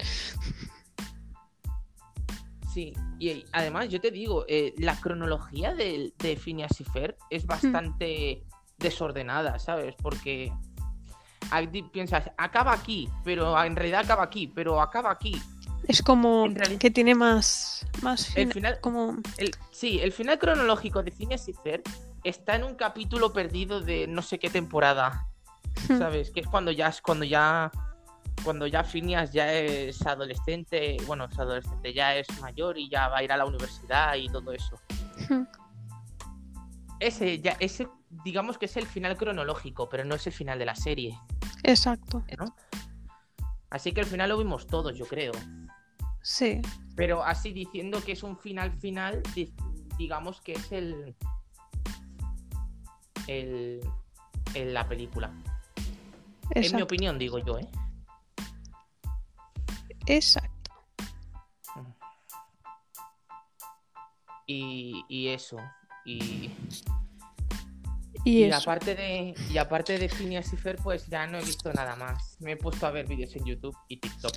Sí. 2.80 2.94
Y 3.18 3.44
además 3.52 3.88
yo 3.90 4.00
te 4.00 4.10
digo, 4.10 4.44
eh, 4.48 4.74
la 4.78 4.98
cronología 4.98 5.74
de, 5.74 6.12
de 6.18 6.36
Phineas 6.36 6.80
y 6.80 6.84
Fer 6.84 7.16
es 7.28 7.46
bastante 7.46 8.42
desordenada, 8.78 9.58
¿sabes? 9.58 9.94
Porque 10.02 10.50
piensas, 11.92 12.30
acaba 12.38 12.72
aquí, 12.72 13.08
pero 13.24 13.62
en 13.62 13.76
realidad 13.76 14.00
acaba 14.04 14.22
aquí, 14.22 14.46
pero 14.46 14.80
acaba 14.80 15.10
aquí. 15.10 15.40
Es 15.88 16.02
como 16.02 16.46
que 16.78 16.90
tiene 16.90 17.14
más. 17.14 17.86
más 18.02 18.28
El 18.36 18.52
fina- 18.52 18.54
final- 18.54 18.80
Como. 18.80 19.16
El, 19.38 19.50
sí, 19.70 20.00
el 20.00 20.12
final 20.12 20.38
cronológico 20.38 21.02
de 21.02 21.10
Phineas 21.10 21.48
y 21.48 21.52
Fer 21.52 21.82
está 22.22 22.54
en 22.56 22.64
un 22.64 22.74
capítulo 22.74 23.32
perdido 23.32 23.80
de 23.80 24.06
no 24.06 24.22
sé 24.22 24.38
qué 24.38 24.48
temporada. 24.50 25.26
¿sabes? 25.98 26.30
Que 26.30 26.40
es 26.40 26.46
cuando 26.46 26.70
ya 26.72 26.88
es 26.88 27.00
cuando 27.00 27.24
ya 27.24 27.70
cuando 28.44 28.66
ya 28.66 28.82
Phineas 28.84 29.32
ya 29.32 29.52
es 29.52 30.04
adolescente, 30.06 30.96
bueno, 31.06 31.24
es 31.26 31.38
adolescente, 31.38 31.92
ya 31.92 32.16
es 32.16 32.26
mayor 32.40 32.78
y 32.78 32.88
ya 32.88 33.08
va 33.08 33.18
a 33.18 33.22
ir 33.22 33.32
a 33.32 33.36
la 33.36 33.44
universidad 33.44 34.14
y 34.16 34.28
todo 34.28 34.52
eso. 34.52 34.80
Ese 37.00 37.40
ya 37.40 37.56
ese 37.60 37.88
digamos 38.24 38.58
que 38.58 38.66
es 38.66 38.76
el 38.76 38.86
final 38.86 39.16
cronológico, 39.16 39.88
pero 39.88 40.04
no 40.04 40.14
es 40.16 40.26
el 40.26 40.32
final 40.34 40.58
de 40.58 40.66
la 40.66 40.74
serie, 40.74 41.18
Exacto. 41.62 42.22
¿no? 42.38 42.54
Así 43.70 43.92
que 43.92 44.00
el 44.00 44.06
final 44.06 44.28
lo 44.28 44.36
vimos 44.36 44.66
todos, 44.66 44.98
yo 44.98 45.06
creo. 45.06 45.32
Sí. 46.22 46.60
Pero 46.96 47.24
así 47.24 47.52
diciendo 47.52 48.02
que 48.04 48.12
es 48.12 48.22
un 48.22 48.36
final 48.36 48.72
final, 48.72 49.22
di- 49.34 49.54
digamos 49.96 50.40
que 50.42 50.52
es 50.52 50.72
el 50.72 51.14
el, 53.28 53.80
el- 54.54 54.74
la 54.74 54.86
película. 54.88 55.28
En 56.50 56.60
mi 56.60 56.66
Exacto. 56.66 56.84
opinión, 56.84 57.18
digo 57.18 57.38
yo, 57.38 57.58
¿eh? 57.58 57.68
Exacto. 60.06 60.70
Y, 64.46 65.04
y 65.08 65.28
eso. 65.28 65.58
Y, 66.04 66.50
Y, 68.24 68.38
y 68.40 68.44
eso. 68.44 68.58
aparte 68.58 68.94
de 68.94 69.34
y 69.50 69.58
aparte 69.58 69.98
de 69.98 70.08
Phineas 70.08 70.52
y 70.52 70.56
Fer, 70.56 70.76
pues 70.82 71.06
ya 71.06 71.26
no 71.26 71.38
he 71.38 71.44
visto 71.44 71.72
nada 71.72 71.96
más. 71.96 72.36
Me 72.40 72.52
he 72.52 72.56
puesto 72.56 72.86
a 72.86 72.90
ver 72.90 73.06
vídeos 73.06 73.34
en 73.36 73.44
YouTube 73.44 73.76
y 73.88 73.98
TikTok. 73.98 74.32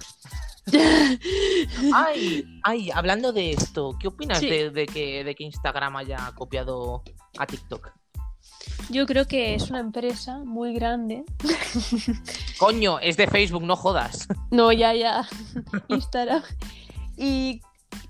Ay, 1.93 2.45
ay, 2.63 2.89
hablando 2.91 3.33
de 3.33 3.51
esto, 3.51 3.97
¿qué 3.99 4.07
opinas 4.07 4.39
Sí. 4.39 4.49
de, 4.49 4.69
de 4.69 4.85
que, 4.85 5.23
de 5.25 5.35
que 5.35 5.43
Instagram 5.43 5.97
haya 5.97 6.31
copiado 6.35 7.03
a 7.37 7.45
TikTok? 7.45 7.91
Yo 8.89 9.05
creo 9.05 9.27
que 9.27 9.55
es 9.55 9.69
una 9.69 9.79
empresa 9.79 10.39
muy 10.39 10.73
grande. 10.73 11.23
Coño, 12.59 12.99
es 12.99 13.17
de 13.17 13.27
Facebook, 13.27 13.63
no 13.63 13.75
jodas. 13.75 14.27
No, 14.51 14.71
ya, 14.71 14.93
ya. 14.93 15.27
Instagram. 15.89 16.43
Y 17.17 17.61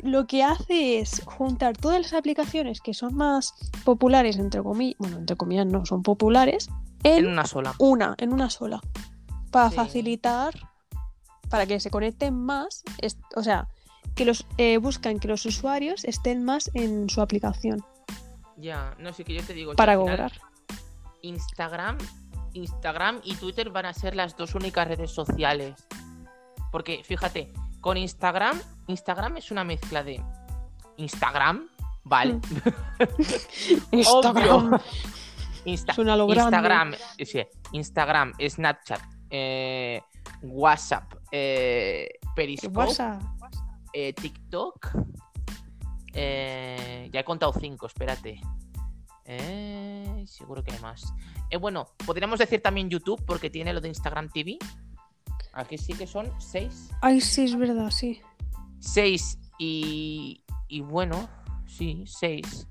lo 0.01 0.27
que 0.27 0.43
hace 0.43 0.99
es 0.99 1.21
juntar 1.25 1.77
todas 1.77 2.01
las 2.01 2.13
aplicaciones 2.13 2.81
que 2.81 2.93
son 2.93 3.15
más 3.15 3.53
populares, 3.83 4.37
entre 4.37 4.61
comillas, 4.63 4.95
bueno, 4.99 5.17
entre 5.17 5.35
comillas 5.35 5.65
no, 5.65 5.85
son 5.85 6.03
populares, 6.03 6.69
En 7.03 7.25
en 7.25 7.27
una 7.27 7.45
sola. 7.45 7.73
una, 7.79 8.15
en 8.17 8.33
una 8.33 8.49
sola. 8.49 8.81
Para 9.51 9.69
Sí. 9.69 9.75
facilitar, 9.75 10.53
para 11.49 11.65
que 11.65 11.79
se 11.79 11.91
conecten 11.91 12.33
más, 12.33 12.83
o 13.35 13.43
sea, 13.43 13.67
que 14.15 14.25
los 14.25 14.45
eh, 14.57 14.77
buscan 14.77 15.19
que 15.19 15.27
los 15.27 15.45
usuarios 15.45 16.05
estén 16.05 16.43
más 16.43 16.71
en 16.73 17.09
su 17.09 17.21
aplicación 17.21 17.83
Ya, 18.57 18.95
no 18.99 19.11
sé, 19.13 19.23
que 19.23 19.33
yo 19.33 19.43
te 19.43 19.53
digo. 19.53 19.73
para 19.75 19.95
cobrar. 19.97 20.31
Instagram, 21.21 21.97
Instagram 22.53 23.21
y 23.23 23.35
Twitter 23.35 23.69
van 23.69 23.85
a 23.85 23.93
ser 23.93 24.15
las 24.15 24.35
dos 24.37 24.55
únicas 24.55 24.87
redes 24.87 25.11
sociales. 25.11 25.87
Porque 26.71 27.01
fíjate, 27.03 27.51
con 27.81 27.97
Instagram, 27.97 28.59
Instagram 28.87 29.37
es 29.37 29.51
una 29.51 29.63
mezcla 29.63 30.03
de 30.03 30.21
Instagram, 30.97 31.67
¿vale? 32.03 32.39
Instagram. 33.91 34.79
Insta- 35.65 35.93
Suena 35.93 36.15
lo. 36.17 36.27
Instagram, 36.27 36.93
eh, 37.17 37.25
sí, 37.25 37.41
Instagram, 37.71 38.33
Snapchat, 38.39 38.99
eh, 39.29 40.01
WhatsApp, 40.41 41.13
eh, 41.31 42.09
Periscope, 42.35 42.77
WhatsApp. 42.77 43.21
eh, 43.93 44.11
TikTok. 44.13 44.89
Eh, 46.13 47.09
ya 47.11 47.19
he 47.19 47.23
contado 47.23 47.53
cinco, 47.59 47.87
espérate. 47.87 48.39
Eh, 49.25 50.23
seguro 50.27 50.63
que 50.63 50.71
hay 50.73 50.79
más. 50.79 51.13
Eh, 51.49 51.57
bueno, 51.57 51.87
podríamos 52.05 52.39
decir 52.39 52.61
también 52.61 52.89
YouTube 52.89 53.23
porque 53.25 53.49
tiene 53.49 53.73
lo 53.73 53.81
de 53.81 53.87
Instagram 53.89 54.29
TV. 54.29 54.57
Aquí 55.53 55.77
sí 55.77 55.93
que 55.93 56.07
son 56.07 56.29
seis. 56.39 56.89
Ay, 57.01 57.21
sí, 57.21 57.43
es 57.45 57.55
verdad, 57.55 57.89
sí. 57.91 58.21
Seis 58.79 59.39
y, 59.59 60.43
y 60.67 60.81
bueno, 60.81 61.29
sí, 61.67 62.03
seis. 62.07 62.67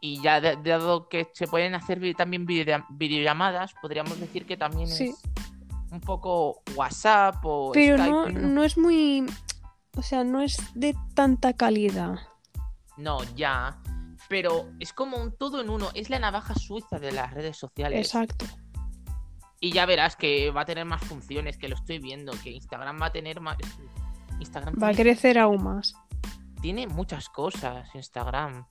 Y 0.00 0.20
ya 0.20 0.40
de- 0.40 0.56
dado 0.56 1.08
que 1.08 1.28
se 1.32 1.46
pueden 1.46 1.74
hacer 1.74 2.00
también 2.16 2.44
video- 2.44 2.84
videollamadas, 2.90 3.72
podríamos 3.80 4.20
decir 4.20 4.44
que 4.44 4.56
también 4.56 4.88
Sí. 4.88 5.04
es 5.14 5.22
un 5.90 6.00
poco 6.00 6.62
WhatsApp 6.76 7.36
o 7.44 7.70
Pero 7.72 7.96
Skype. 7.96 8.10
no, 8.10 8.28
¿no? 8.28 8.48
no 8.48 8.64
es 8.64 8.76
muy. 8.76 9.24
O 9.96 10.02
sea, 10.02 10.24
no 10.24 10.42
es 10.42 10.58
de 10.74 10.94
tanta 11.14 11.52
calidad. 11.54 12.16
No, 12.96 13.22
ya. 13.34 13.78
Pero 14.28 14.68
es 14.80 14.92
como 14.92 15.18
un 15.18 15.36
todo 15.36 15.60
en 15.60 15.70
uno. 15.70 15.88
Es 15.94 16.10
la 16.10 16.18
navaja 16.18 16.54
suiza 16.54 16.98
de 16.98 17.12
las 17.12 17.32
redes 17.34 17.56
sociales. 17.56 18.06
Exacto. 18.06 18.46
Y 19.60 19.72
ya 19.72 19.86
verás 19.86 20.16
que 20.16 20.50
va 20.50 20.62
a 20.62 20.64
tener 20.64 20.84
más 20.84 21.02
funciones, 21.04 21.56
que 21.56 21.68
lo 21.68 21.74
estoy 21.74 21.98
viendo, 21.98 22.32
que 22.42 22.50
Instagram 22.50 23.00
va 23.00 23.06
a 23.06 23.12
tener 23.12 23.40
más. 23.40 23.56
Instagram 24.40 24.74
Va 24.82 24.88
a 24.88 24.94
crecer 24.94 25.38
aún 25.38 25.62
más. 25.62 25.94
tiene 26.60 26.86
muchas 26.86 27.28
cosas, 27.28 27.88
Instagram. 27.94 28.66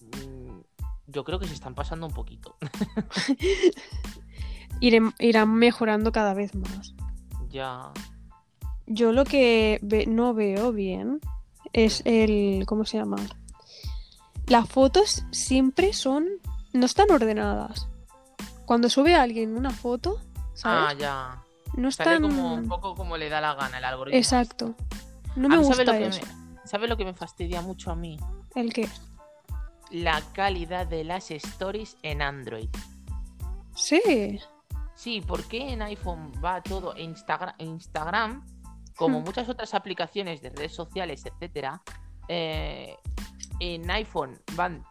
Mm, 0.00 0.60
Yo 1.06 1.24
creo 1.24 1.38
que 1.38 1.46
se 1.46 1.54
están 1.54 1.74
pasando 1.74 2.06
un 2.06 2.12
poquito. 2.12 2.56
Irán 4.80 5.54
mejorando 5.54 6.12
cada 6.12 6.34
vez 6.34 6.54
más. 6.54 6.94
ya. 7.48 7.92
Yo 8.86 9.12
lo 9.12 9.24
que 9.24 9.78
no 10.08 10.34
veo 10.34 10.72
bien 10.72 11.20
es 11.72 12.02
el. 12.04 12.64
¿Cómo 12.66 12.84
se 12.84 12.98
llama? 12.98 13.16
Las 14.46 14.68
fotos 14.68 15.24
siempre 15.30 15.92
son. 15.92 16.26
No 16.72 16.86
están 16.86 17.10
ordenadas. 17.10 17.88
Cuando 18.64 18.88
sube 18.88 19.14
alguien 19.14 19.56
una 19.56 19.70
foto, 19.70 20.20
Ah, 20.64 20.94
ya. 20.98 21.42
no 21.76 21.88
están. 21.88 22.22
como 22.22 22.54
un 22.54 22.68
poco 22.68 22.94
como 22.94 23.16
le 23.16 23.28
da 23.28 23.40
la 23.40 23.54
gana 23.54 23.78
el 23.78 23.84
algoritmo. 23.84 24.18
Exacto. 24.18 24.74
No 25.36 25.48
me 25.48 25.56
A 25.56 25.58
mí, 25.58 25.64
¿sabes 25.64 25.78
gusta 25.78 25.92
lo 25.92 25.98
que 25.98 26.06
eso. 26.06 26.20
me- 26.26 26.68
¿Sabes 26.68 26.88
lo 26.88 26.96
que 26.96 27.04
me 27.04 27.12
fastidia 27.14 27.60
mucho 27.60 27.90
a 27.90 27.96
mí? 27.96 28.18
¿El 28.54 28.72
qué? 28.72 28.88
La 29.90 30.22
calidad 30.32 30.86
de 30.86 31.04
las 31.04 31.30
stories 31.30 31.96
en 32.02 32.22
Android. 32.22 32.68
Sí. 33.74 34.38
Sí, 34.94 35.20
porque 35.26 35.72
en 35.72 35.82
iPhone 35.82 36.32
va 36.42 36.62
todo 36.62 36.96
Instagram, 36.96 37.54
Instagram 37.58 38.44
como 39.02 39.18
Hmm. 39.20 39.24
muchas 39.24 39.48
otras 39.48 39.74
aplicaciones 39.74 40.40
de 40.42 40.50
redes 40.50 40.74
sociales, 40.76 41.24
etcétera, 41.26 41.82
eh, 42.28 42.96
en 43.58 43.90
iPhone 43.90 44.40
van 44.54 44.84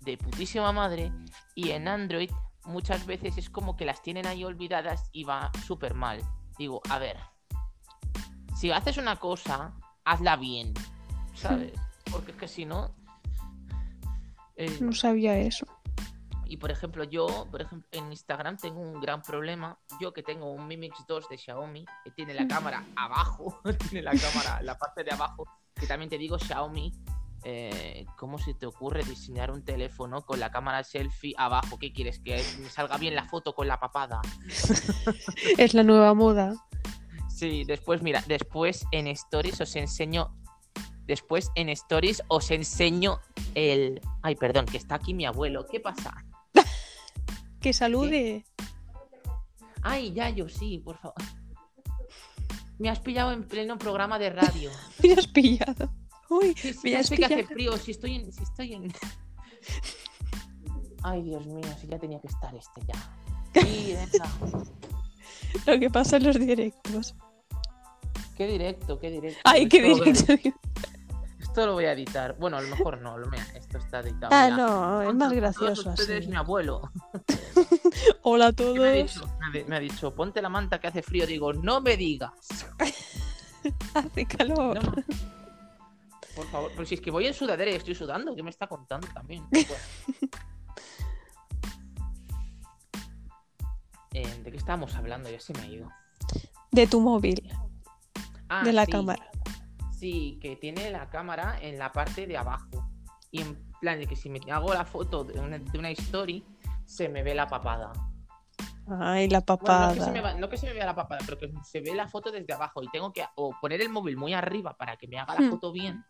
de 0.00 0.18
putísima 0.18 0.72
madre 0.72 1.10
y 1.54 1.70
en 1.70 1.88
Android 1.88 2.30
muchas 2.66 3.06
veces 3.06 3.38
es 3.38 3.48
como 3.48 3.74
que 3.76 3.86
las 3.86 4.02
tienen 4.02 4.26
ahí 4.26 4.44
olvidadas 4.44 5.08
y 5.12 5.24
va 5.24 5.50
súper 5.66 5.94
mal. 5.94 6.20
Digo, 6.58 6.82
a 6.90 6.98
ver, 6.98 7.16
si 8.54 8.70
haces 8.70 8.98
una 8.98 9.16
cosa, 9.16 9.72
hazla 10.04 10.36
bien, 10.36 10.74
¿sabes? 11.34 11.72
Porque 12.10 12.32
es 12.32 12.36
que 12.36 12.48
si 12.48 12.66
no... 12.66 12.94
eh, 14.56 14.78
No 14.80 14.92
sabía 14.92 15.38
eso. 15.38 15.66
Y 16.48 16.56
por 16.58 16.70
ejemplo, 16.70 17.04
yo, 17.04 17.46
por 17.50 17.62
ejemplo, 17.62 17.88
en 17.92 18.10
Instagram 18.10 18.56
tengo 18.56 18.80
un 18.80 19.00
gran 19.00 19.22
problema. 19.22 19.78
Yo 20.00 20.12
que 20.12 20.22
tengo 20.22 20.50
un 20.52 20.66
Mi 20.66 20.76
Mix 20.76 21.04
2 21.06 21.28
de 21.28 21.38
Xiaomi, 21.38 21.84
que 22.04 22.10
tiene 22.10 22.34
la 22.34 22.46
cámara 22.46 22.84
abajo, 22.96 23.60
tiene 23.90 24.02
la 24.02 24.12
cámara, 24.12 24.62
la 24.62 24.78
parte 24.78 25.04
de 25.04 25.12
abajo, 25.12 25.46
que 25.74 25.86
también 25.86 26.08
te 26.08 26.18
digo 26.18 26.38
Xiaomi. 26.38 26.92
eh, 27.44 28.06
¿Cómo 28.16 28.38
se 28.38 28.54
te 28.54 28.66
ocurre 28.66 29.04
diseñar 29.04 29.50
un 29.50 29.64
teléfono 29.64 30.22
con 30.22 30.40
la 30.40 30.50
cámara 30.50 30.82
selfie 30.82 31.34
abajo? 31.38 31.78
¿Qué 31.78 31.92
quieres? 31.92 32.18
¿Que 32.20 32.38
salga 32.70 32.96
bien 32.96 33.14
la 33.14 33.24
foto 33.24 33.54
con 33.54 33.68
la 33.68 33.78
papada? 33.78 34.20
Es 35.58 35.74
la 35.74 35.82
nueva 35.82 36.14
moda. 36.14 36.54
Sí, 37.28 37.64
después, 37.64 38.02
mira, 38.02 38.24
después 38.26 38.84
en 38.92 39.06
Stories 39.08 39.60
os 39.60 39.76
enseño. 39.76 40.34
Después 41.06 41.50
en 41.54 41.68
Stories 41.68 42.22
os 42.28 42.50
enseño 42.50 43.20
el. 43.54 44.00
Ay, 44.22 44.34
perdón, 44.34 44.66
que 44.66 44.76
está 44.76 44.96
aquí 44.96 45.14
mi 45.14 45.24
abuelo. 45.26 45.66
¿Qué 45.70 45.78
pasa? 45.78 46.24
Que 47.66 47.72
salude. 47.72 48.44
Ay, 49.82 50.12
ya, 50.12 50.30
yo 50.30 50.48
sí, 50.48 50.78
por 50.78 50.98
favor. 50.98 51.20
Me 52.78 52.88
has 52.88 53.00
pillado 53.00 53.32
en 53.32 53.42
pleno 53.42 53.76
programa 53.76 54.20
de 54.20 54.30
radio. 54.30 54.70
Me 55.02 55.14
has 55.14 55.26
pillado. 55.26 55.90
Uy, 56.30 56.54
Sí, 56.56 56.72
sí, 56.72 56.78
me 56.84 56.96
has 56.96 57.10
que 57.10 57.24
hace 57.24 57.42
frío, 57.42 57.76
si 57.76 57.90
estoy 57.90 58.14
en. 58.14 58.32
Si 58.32 58.44
estoy 58.44 58.74
en... 58.74 58.92
Ay, 61.02 61.22
Dios 61.22 61.44
mío, 61.44 61.66
si 61.80 61.88
ya 61.88 61.98
tenía 61.98 62.20
que 62.20 62.28
estar 62.28 62.54
este 62.54 62.80
ya. 62.86 63.60
Sí. 63.60 63.96
Lo 65.66 65.80
que 65.80 65.90
pasa 65.90 66.18
en 66.18 66.22
los 66.22 66.38
directos. 66.38 67.16
Qué 68.36 68.46
directo, 68.46 69.00
qué 69.00 69.10
directo. 69.10 69.40
Ay, 69.42 69.68
qué 69.68 69.82
directo. 69.82 70.34
Esto 71.56 71.68
lo 71.68 71.72
voy 71.72 71.86
a 71.86 71.92
editar. 71.92 72.36
Bueno, 72.38 72.58
a 72.58 72.60
lo 72.60 72.68
mejor 72.68 73.00
no, 73.00 73.16
lo 73.16 73.28
mira, 73.30 73.42
esto 73.54 73.78
está 73.78 74.00
editado. 74.00 74.28
Ah, 74.30 74.50
no, 74.50 75.00
es 75.00 75.14
más 75.14 75.32
gracioso 75.32 75.88
así. 75.88 76.26
mi 76.28 76.36
abuelo. 76.36 76.82
Hola 78.24 78.48
a 78.48 78.52
¿Qué 78.52 78.62
me 78.64 78.70
ha, 78.70 78.74
todos. 78.74 78.92
dicho? 79.14 79.38
Me, 79.54 79.60
ha, 79.62 79.64
me 79.64 79.76
ha 79.76 79.80
dicho, 79.80 80.14
ponte 80.14 80.42
la 80.42 80.50
manta 80.50 80.78
que 80.78 80.88
hace 80.88 81.02
frío. 81.02 81.26
Digo, 81.26 81.54
no 81.54 81.80
me 81.80 81.96
digas. 81.96 82.32
Hace 83.94 84.26
calor. 84.26 84.84
No. 84.84 84.92
Por 86.36 86.46
favor, 86.50 86.70
pero 86.74 86.84
si 86.84 86.96
es 86.96 87.00
que 87.00 87.10
voy 87.10 87.26
en 87.26 87.32
sudadera 87.32 87.70
y 87.70 87.74
estoy 87.76 87.94
sudando, 87.94 88.36
¿qué 88.36 88.42
me 88.42 88.50
está 88.50 88.66
contando 88.66 89.06
también? 89.14 89.42
Bueno. 89.50 90.28
Eh, 94.12 94.40
¿De 94.44 94.50
qué 94.50 94.58
estábamos 94.58 94.94
hablando? 94.94 95.30
Ya 95.30 95.40
se 95.40 95.54
me 95.54 95.60
ha 95.60 95.66
ido. 95.68 95.88
De 96.70 96.86
tu 96.86 97.00
móvil, 97.00 97.50
Ah, 98.50 98.62
de 98.62 98.74
la 98.74 98.84
sí. 98.84 98.92
cámara. 98.92 99.30
Sí, 99.96 100.38
que 100.42 100.56
tiene 100.56 100.90
la 100.90 101.08
cámara 101.08 101.58
en 101.60 101.78
la 101.78 101.90
parte 101.92 102.26
de 102.26 102.36
abajo. 102.36 102.88
Y 103.30 103.40
en 103.42 103.56
plan 103.80 103.98
de 103.98 104.06
que 104.06 104.16
si 104.16 104.28
me 104.28 104.40
hago 104.50 104.72
la 104.74 104.84
foto 104.84 105.24
de 105.24 105.38
una, 105.40 105.58
de 105.58 105.78
una 105.78 105.90
story, 105.90 106.44
se 106.84 107.08
me 107.08 107.22
ve 107.22 107.34
la 107.34 107.46
papada. 107.46 107.92
Ay, 108.88 109.28
la 109.28 109.40
Bueno, 109.40 109.46
papada. 109.46 109.88
no, 109.88 109.94
que 109.94 110.00
se 110.02 110.10
me 110.12 110.20
va- 110.20 110.34
no 110.34 110.48
que 110.48 110.56
se 110.56 110.66
me 110.66 110.72
vea 110.74 110.86
la 110.86 110.94
papada, 110.94 111.20
pero 111.24 111.38
que 111.38 111.52
se 111.64 111.80
ve 111.80 111.94
la 111.94 112.06
foto 112.08 112.30
desde 112.30 112.52
abajo. 112.52 112.82
Y 112.82 112.88
tengo 112.90 113.12
que 113.12 113.24
o 113.34 113.52
poner 113.60 113.80
el 113.80 113.88
móvil 113.88 114.16
muy 114.16 114.32
arriba 114.32 114.76
para 114.76 114.96
que 114.96 115.08
me 115.08 115.18
haga 115.18 115.34
la 115.34 115.40
Hmm. 115.40 115.50
foto 115.50 115.72
bien. 115.72 116.04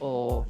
O. 0.00 0.46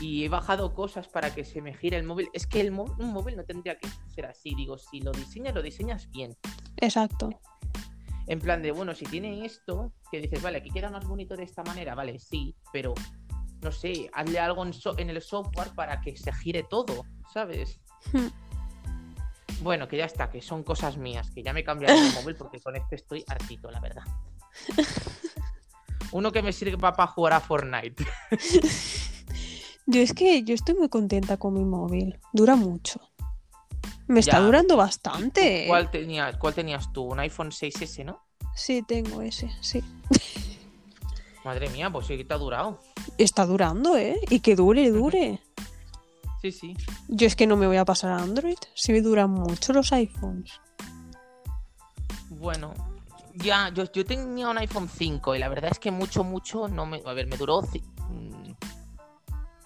Y 0.00 0.24
he 0.24 0.28
bajado 0.28 0.74
cosas 0.74 1.08
para 1.08 1.34
que 1.34 1.44
se 1.44 1.62
me 1.62 1.74
gire 1.74 1.96
el 1.96 2.04
móvil. 2.04 2.28
Es 2.32 2.46
que 2.46 2.60
el 2.60 2.72
un 2.72 3.12
móvil 3.12 3.36
no 3.36 3.44
tendría 3.44 3.78
que 3.78 3.88
ser 4.08 4.26
así. 4.26 4.54
Digo, 4.54 4.78
si 4.78 5.00
lo 5.00 5.12
diseñas, 5.12 5.54
lo 5.54 5.62
diseñas 5.62 6.10
bien. 6.10 6.36
Exacto. 6.78 7.30
En 8.26 8.40
plan 8.40 8.60
de, 8.62 8.72
bueno, 8.72 8.94
si 8.94 9.04
tiene 9.04 9.44
esto, 9.44 9.92
que 10.10 10.20
dices, 10.20 10.42
vale, 10.42 10.58
aquí 10.58 10.70
queda 10.70 10.90
más 10.90 11.06
bonito 11.06 11.36
de 11.36 11.44
esta 11.44 11.62
manera, 11.62 11.94
vale, 11.94 12.18
sí, 12.18 12.54
pero 12.72 12.92
no 13.62 13.70
sé, 13.72 14.10
hazle 14.12 14.38
algo 14.40 14.64
en, 14.64 14.72
so- 14.72 14.98
en 14.98 15.10
el 15.10 15.22
software 15.22 15.70
para 15.74 16.00
que 16.00 16.16
se 16.16 16.32
gire 16.32 16.64
todo, 16.68 17.04
¿sabes? 17.32 17.80
Bueno, 19.62 19.88
que 19.88 19.96
ya 19.96 20.04
está, 20.04 20.28
que 20.30 20.42
son 20.42 20.62
cosas 20.62 20.98
mías, 20.98 21.30
que 21.30 21.42
ya 21.42 21.54
me 21.54 21.64
cambiaré 21.64 21.98
de 21.98 22.10
móvil 22.12 22.36
porque 22.36 22.60
con 22.60 22.76
este 22.76 22.96
estoy 22.96 23.24
hartito, 23.26 23.70
la 23.70 23.80
verdad. 23.80 24.02
Uno 26.12 26.30
que 26.30 26.42
me 26.42 26.52
sirve 26.52 26.76
para 26.76 27.06
jugar 27.06 27.32
a 27.32 27.40
Fortnite. 27.40 28.04
Yo 29.86 30.00
es 30.00 30.12
que 30.12 30.42
yo 30.42 30.52
estoy 30.54 30.74
muy 30.74 30.88
contenta 30.90 31.36
con 31.38 31.54
mi 31.54 31.64
móvil. 31.64 32.18
Dura 32.34 32.54
mucho. 32.54 33.00
Me 34.08 34.20
está 34.20 34.40
durando 34.40 34.76
bastante. 34.76 35.64
¿Cuál 35.66 35.90
tenías, 35.90 36.36
¿Cuál 36.36 36.54
tenías 36.54 36.92
tú? 36.92 37.02
Un 37.02 37.20
iPhone 37.20 37.50
6S, 37.50 38.04
¿no? 38.04 38.22
Sí, 38.54 38.82
tengo 38.86 39.20
ese, 39.22 39.50
sí. 39.60 39.82
Madre 41.44 41.68
mía, 41.70 41.90
pues 41.90 42.06
sí 42.06 42.16
que 42.16 42.24
te 42.24 42.34
ha 42.34 42.38
durado. 42.38 42.80
Está 43.18 43.46
durando, 43.46 43.96
¿eh? 43.96 44.18
Y 44.30 44.40
que 44.40 44.56
dure, 44.56 44.90
dure. 44.90 45.40
Sí, 46.42 46.52
sí. 46.52 46.76
Yo 47.08 47.26
es 47.26 47.34
que 47.34 47.46
no 47.46 47.56
me 47.56 47.66
voy 47.66 47.78
a 47.78 47.84
pasar 47.84 48.12
a 48.12 48.18
Android. 48.18 48.58
Si 48.74 48.92
me 48.92 49.00
duran 49.00 49.30
mucho 49.30 49.72
los 49.72 49.90
iPhones. 49.92 50.60
Bueno, 52.28 52.74
ya, 53.34 53.70
yo, 53.70 53.90
yo 53.90 54.04
tenía 54.04 54.48
un 54.48 54.58
iPhone 54.58 54.88
5 54.88 55.34
y 55.34 55.38
la 55.38 55.48
verdad 55.48 55.70
es 55.72 55.78
que 55.78 55.90
mucho, 55.90 56.24
mucho 56.24 56.68
no 56.68 56.86
me. 56.86 57.02
A 57.04 57.14
ver, 57.14 57.26
me 57.26 57.36
duró 57.36 57.62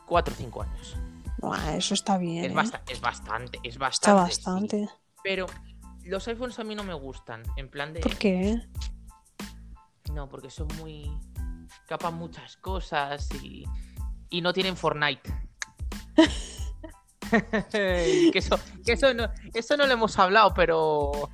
4 0.07 0.33
o 0.33 0.37
5 0.37 0.63
años. 0.63 0.97
Buah, 1.41 1.77
eso 1.77 1.95
está 1.95 2.19
bien. 2.19 2.45
Es, 2.45 2.73
¿eh? 2.73 2.81
es 2.89 3.01
bastante, 3.01 3.59
es 3.65 3.79
bastante. 3.79 4.09
Está 4.09 4.11
sí. 4.11 4.17
bastante. 4.17 4.89
Pero 5.23 5.47
los 6.05 6.27
iPhones 6.29 6.59
a 6.59 6.65
mí 6.65 6.75
no 6.75 6.85
me 6.85 6.95
gustan. 6.95 7.43
En 7.57 7.71
plan 7.71 7.93
de. 7.93 8.01
¿Por 8.01 8.17
qué? 8.17 8.61
No, 10.13 10.29
porque 10.29 10.51
son 10.51 10.69
muy. 10.79 11.11
capan 11.87 12.15
muchas 12.15 12.57
cosas 12.57 13.29
y. 13.43 13.65
y 14.29 14.41
no 14.43 14.53
tienen 14.53 14.77
Fortnite. 14.77 15.33
que 17.71 18.33
eso, 18.35 18.59
que 18.85 18.93
eso 18.93 19.15
no, 19.15 19.29
eso 19.55 19.77
no 19.77 19.87
lo 19.87 19.93
hemos 19.93 20.19
hablado, 20.19 20.53
pero. 20.55 21.31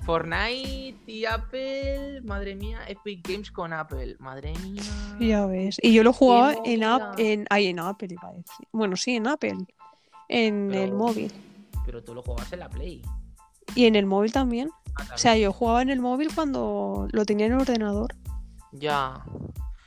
Fortnite 0.00 0.98
y 1.06 1.24
Apple, 1.24 2.20
madre 2.22 2.54
mía, 2.56 2.80
Epic 2.88 3.26
Games 3.28 3.50
con 3.50 3.72
Apple, 3.72 4.16
madre 4.18 4.52
mía. 4.62 4.82
Ya 5.20 5.46
ves. 5.46 5.76
Y 5.82 5.92
yo 5.92 6.02
lo 6.02 6.12
jugaba 6.12 6.54
en. 6.64 6.84
App, 6.84 7.18
en. 7.18 7.46
Ay, 7.50 7.68
en 7.68 7.78
Apple 7.80 8.08
iba 8.10 8.28
a 8.28 8.32
decir. 8.32 8.66
Bueno, 8.72 8.96
sí, 8.96 9.16
en 9.16 9.26
Apple. 9.26 9.56
En 10.28 10.68
Pero- 10.70 10.82
el 10.84 10.92
móvil. 10.92 11.32
Pero 11.86 12.02
tú 12.04 12.14
lo 12.14 12.22
jugabas 12.22 12.52
en 12.52 12.60
la 12.60 12.68
Play. 12.68 13.02
Y 13.74 13.86
en 13.86 13.96
el 13.96 14.06
móvil 14.06 14.32
también. 14.32 14.70
Ah, 14.96 15.02
O 15.14 15.18
sea, 15.18 15.32
también. 15.32 15.44
yo 15.48 15.52
jugaba 15.52 15.82
en 15.82 15.90
el 15.90 16.00
móvil 16.00 16.28
cuando 16.34 17.08
lo 17.12 17.24
tenía 17.24 17.46
en 17.46 17.52
el 17.52 17.60
ordenador. 17.60 18.14
Ya. 18.72 19.24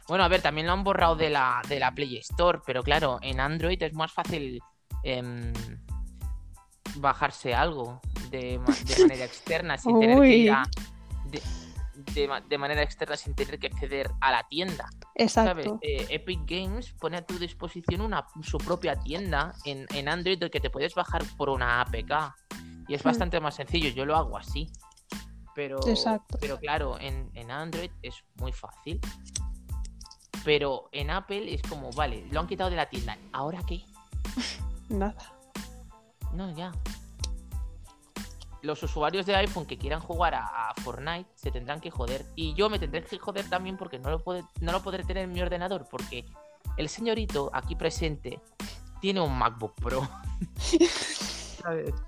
Bueno, 0.08 0.24
a 0.24 0.28
ver, 0.28 0.42
también 0.42 0.68
lo 0.68 0.74
han 0.74 0.84
borrado 0.84 1.16
de 1.16 1.30
la, 1.30 1.62
de 1.70 1.80
la 1.80 1.94
Play 1.94 2.18
Store, 2.18 2.60
pero 2.66 2.84
claro, 2.84 3.20
en 3.22 3.40
Android 3.40 3.82
es 3.82 3.94
más 3.94 4.12
fácil 4.12 4.60
em, 5.04 5.54
bajarse 6.96 7.54
algo 7.54 8.00
de, 8.30 8.60
ma- 8.60 8.76
de 8.86 9.02
manera 9.02 9.26
externa 9.26 9.78
sin 9.78 10.00
tener 10.00 10.20
que 10.22 10.38
ir 10.38 10.52
a. 10.52 10.64
De, 11.26 11.42
de 12.14 12.28
ma- 12.28 12.42
de 12.42 12.58
manera 12.58 12.82
externa 12.84 13.16
sin 13.16 13.34
tener 13.36 13.60
que 13.60 13.68
acceder 13.68 14.10
a 14.22 14.32
la 14.32 14.44
tienda. 14.48 14.90
¿Sabes? 15.28 15.66
Exacto. 15.66 15.80
Eh, 15.82 16.08
Epic 16.10 16.42
Games 16.46 16.94
pone 17.00 17.18
a 17.18 17.26
tu 17.26 17.38
disposición 17.40 18.02
una, 18.02 18.26
su 18.42 18.58
propia 18.58 18.96
tienda 18.96 19.54
en, 19.66 19.86
en 19.94 20.10
Android 20.10 20.40
que 20.52 20.60
te 20.60 20.70
puedes 20.70 20.96
bajar 20.96 21.24
por 21.38 21.50
una 21.50 21.82
APK. 21.82 22.34
Y 22.88 22.96
es 22.96 23.02
Hmm. 23.04 23.08
bastante 23.08 23.40
más 23.40 23.56
sencillo. 23.56 23.90
Yo 23.90 24.06
lo 24.06 24.16
hago 24.16 24.38
así. 24.38 24.70
Pero, 25.56 25.78
Exacto. 25.88 26.38
pero 26.42 26.58
claro, 26.60 27.00
en, 27.00 27.30
en 27.36 27.52
Android 27.52 27.92
es 28.02 28.16
muy 28.36 28.52
fácil. 28.52 29.00
Pero 30.44 30.90
en 30.92 31.10
Apple 31.10 31.54
es 31.54 31.62
como, 31.62 31.92
vale, 31.92 32.26
lo 32.32 32.40
han 32.40 32.48
quitado 32.48 32.70
de 32.70 32.76
la 32.76 32.90
tienda. 32.90 33.18
¿Ahora 33.32 33.60
qué? 33.68 33.84
Nada. 34.90 35.16
No, 36.34 36.52
ya. 36.56 36.72
Los 38.62 38.82
usuarios 38.82 39.26
de 39.26 39.36
iPhone 39.36 39.66
que 39.66 39.78
quieran 39.78 40.00
jugar 40.00 40.36
a, 40.36 40.46
a 40.70 40.74
Fortnite 40.82 41.30
se 41.36 41.52
tendrán 41.52 41.82
que 41.82 41.92
joder. 41.92 42.26
Y 42.36 42.54
yo 42.54 42.70
me 42.70 42.80
tendré 42.80 43.04
que 43.04 43.20
joder 43.20 43.50
también 43.50 43.76
porque 43.78 44.00
no 44.00 44.10
lo, 44.10 44.20
puede- 44.20 44.46
no 44.62 44.72
lo 44.72 44.82
podré 44.82 45.04
tener 45.04 45.26
en 45.26 45.34
mi 45.34 45.42
ordenador. 45.42 45.86
Porque 45.92 46.26
el 46.78 46.88
señorito 46.90 47.50
aquí 47.54 47.76
presente 47.76 48.40
tiene 49.02 49.20
un 49.22 49.38
MacBook 49.38 49.76
Pro. 49.76 50.08
¿Sabes? 51.62 51.94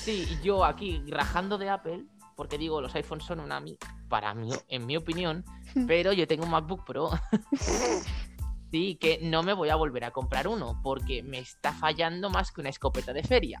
Sí, 0.00 0.26
y 0.30 0.42
yo 0.42 0.64
aquí 0.64 1.02
rajando 1.08 1.58
de 1.58 1.68
Apple. 1.68 2.04
Porque 2.34 2.56
digo, 2.56 2.80
los 2.80 2.94
iPhones 2.94 3.24
son 3.26 3.40
una 3.40 3.62
para 4.08 4.32
mí, 4.34 4.50
en 4.68 4.86
mi 4.86 4.96
opinión. 4.96 5.44
Pero 5.86 6.12
yo 6.14 6.26
tengo 6.26 6.44
un 6.44 6.50
MacBook 6.50 6.84
Pro. 6.84 7.10
Sí, 8.72 8.96
que 8.96 9.18
no 9.22 9.42
me 9.42 9.52
voy 9.52 9.68
a 9.68 9.76
volver 9.76 10.02
a 10.04 10.10
comprar 10.12 10.48
uno 10.48 10.80
porque 10.82 11.22
me 11.22 11.38
está 11.38 11.72
fallando 11.74 12.30
más 12.30 12.50
que 12.50 12.62
una 12.62 12.70
escopeta 12.70 13.12
de 13.12 13.22
feria. 13.22 13.58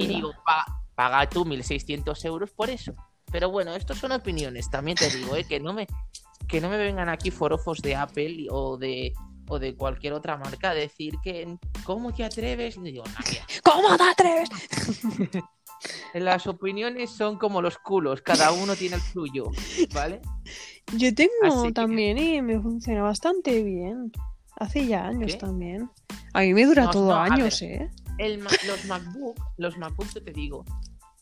Y 0.00 0.06
digo, 0.06 0.32
paga, 0.44 0.64
paga 0.94 1.28
tú 1.28 1.44
1.600 1.44 2.24
euros 2.24 2.50
por 2.50 2.70
eso. 2.70 2.94
Pero 3.30 3.50
bueno, 3.50 3.74
estos 3.74 3.98
son 3.98 4.12
opiniones, 4.12 4.70
también 4.70 4.96
te 4.96 5.10
digo, 5.10 5.36
¿eh? 5.36 5.44
que, 5.44 5.60
no 5.60 5.74
me, 5.74 5.86
que 6.48 6.62
no 6.62 6.70
me 6.70 6.78
vengan 6.78 7.10
aquí 7.10 7.30
forofos 7.30 7.82
de 7.82 7.94
Apple 7.94 8.46
o 8.50 8.78
de, 8.78 9.12
o 9.50 9.58
de 9.58 9.76
cualquier 9.76 10.14
otra 10.14 10.38
marca 10.38 10.70
a 10.70 10.74
decir 10.74 11.16
que 11.22 11.58
¿cómo 11.84 12.14
te 12.14 12.24
atreves? 12.24 12.78
Y 12.78 12.80
digo, 12.80 13.04
"Nah, 13.04 13.20
mira, 13.30 13.44
¿Cómo 13.62 13.96
te 13.98 14.02
atreves? 14.02 14.48
las 16.14 16.46
opiniones 16.46 17.10
son 17.10 17.36
como 17.36 17.60
los 17.60 17.76
culos, 17.76 18.22
cada 18.22 18.50
uno 18.52 18.74
tiene 18.76 18.96
el 18.96 19.02
suyo, 19.02 19.50
¿vale? 19.92 20.22
Yo 20.96 21.14
tengo 21.14 21.32
Así 21.44 21.68
que- 21.68 21.74
también 21.74 22.16
y 22.16 22.40
me 22.40 22.58
funciona 22.58 23.02
bastante 23.02 23.62
bien. 23.62 24.10
Hace 24.58 24.86
ya 24.86 25.06
años 25.06 25.32
¿Qué? 25.32 25.38
también. 25.38 25.90
A 26.34 26.40
mí 26.40 26.54
me 26.54 26.66
dura 26.66 26.84
No, 26.84 26.90
todo 26.90 27.08
no, 27.10 27.16
años, 27.16 27.62
¿eh? 27.62 27.90
El 28.18 28.40
los 28.42 28.84
MacBook, 28.86 29.38
los 29.56 29.74
te 30.24 30.32
digo 30.32 30.64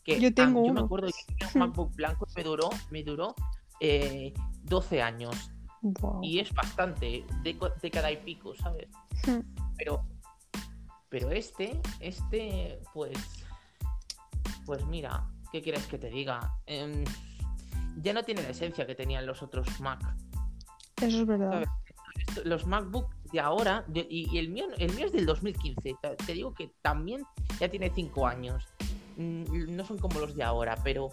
que 0.03 0.19
Yo 0.19 0.33
tengo 0.33 0.61
ah, 0.61 0.65
yo 0.65 0.71
uno. 0.71 0.81
me 0.81 0.85
acuerdo 0.85 1.07
que 1.07 1.33
tenía 1.33 1.51
un 1.53 1.59
MacBook 1.59 1.95
blanco 1.95 2.27
me 2.35 2.43
duró, 2.43 2.69
me 2.89 3.03
duró 3.03 3.35
eh, 3.79 4.33
12 4.63 5.01
años 5.01 5.51
y 6.21 6.39
es 6.39 6.53
bastante, 6.53 7.25
de, 7.43 7.57
década 7.81 8.11
y 8.11 8.17
pico, 8.17 8.55
¿sabes? 8.55 8.89
Hmm. 9.25 9.39
Pero, 9.77 10.05
pero 11.09 11.31
este, 11.31 11.79
este, 11.99 12.81
pues, 12.93 13.17
pues 14.65 14.85
mira, 14.85 15.27
¿qué 15.51 15.61
quieres 15.61 15.85
que 15.87 15.97
te 15.97 16.09
diga? 16.09 16.53
Em, 16.65 17.03
ya 17.97 18.13
no 18.13 18.23
tiene 18.23 18.43
la 18.43 18.49
esencia 18.49 18.85
que 18.85 18.95
tenían 18.95 19.25
los 19.25 19.41
otros 19.43 19.79
Mac. 19.79 20.01
Eso 21.01 21.21
es 21.21 21.25
verdad. 21.25 21.63
Los 22.43 22.65
MacBook 22.65 23.13
de 23.31 23.39
ahora, 23.39 23.83
de- 23.87 24.07
y, 24.09 24.29
y 24.33 24.37
el 24.39 24.49
mío, 24.49 24.65
el 24.77 24.93
mío 24.95 25.05
es 25.07 25.11
del 25.11 25.25
2015. 25.25 25.95
Te, 26.25 26.33
digo 26.33 26.53
que 26.53 26.71
también 26.81 27.23
ya 27.59 27.69
tiene 27.69 27.91
5 27.93 28.27
años. 28.27 28.65
Mm, 29.17 29.75
No 29.75 29.85
son 29.85 29.97
como 29.97 30.19
los 30.19 30.35
de 30.35 30.43
ahora, 30.43 30.75
pero 30.83 31.09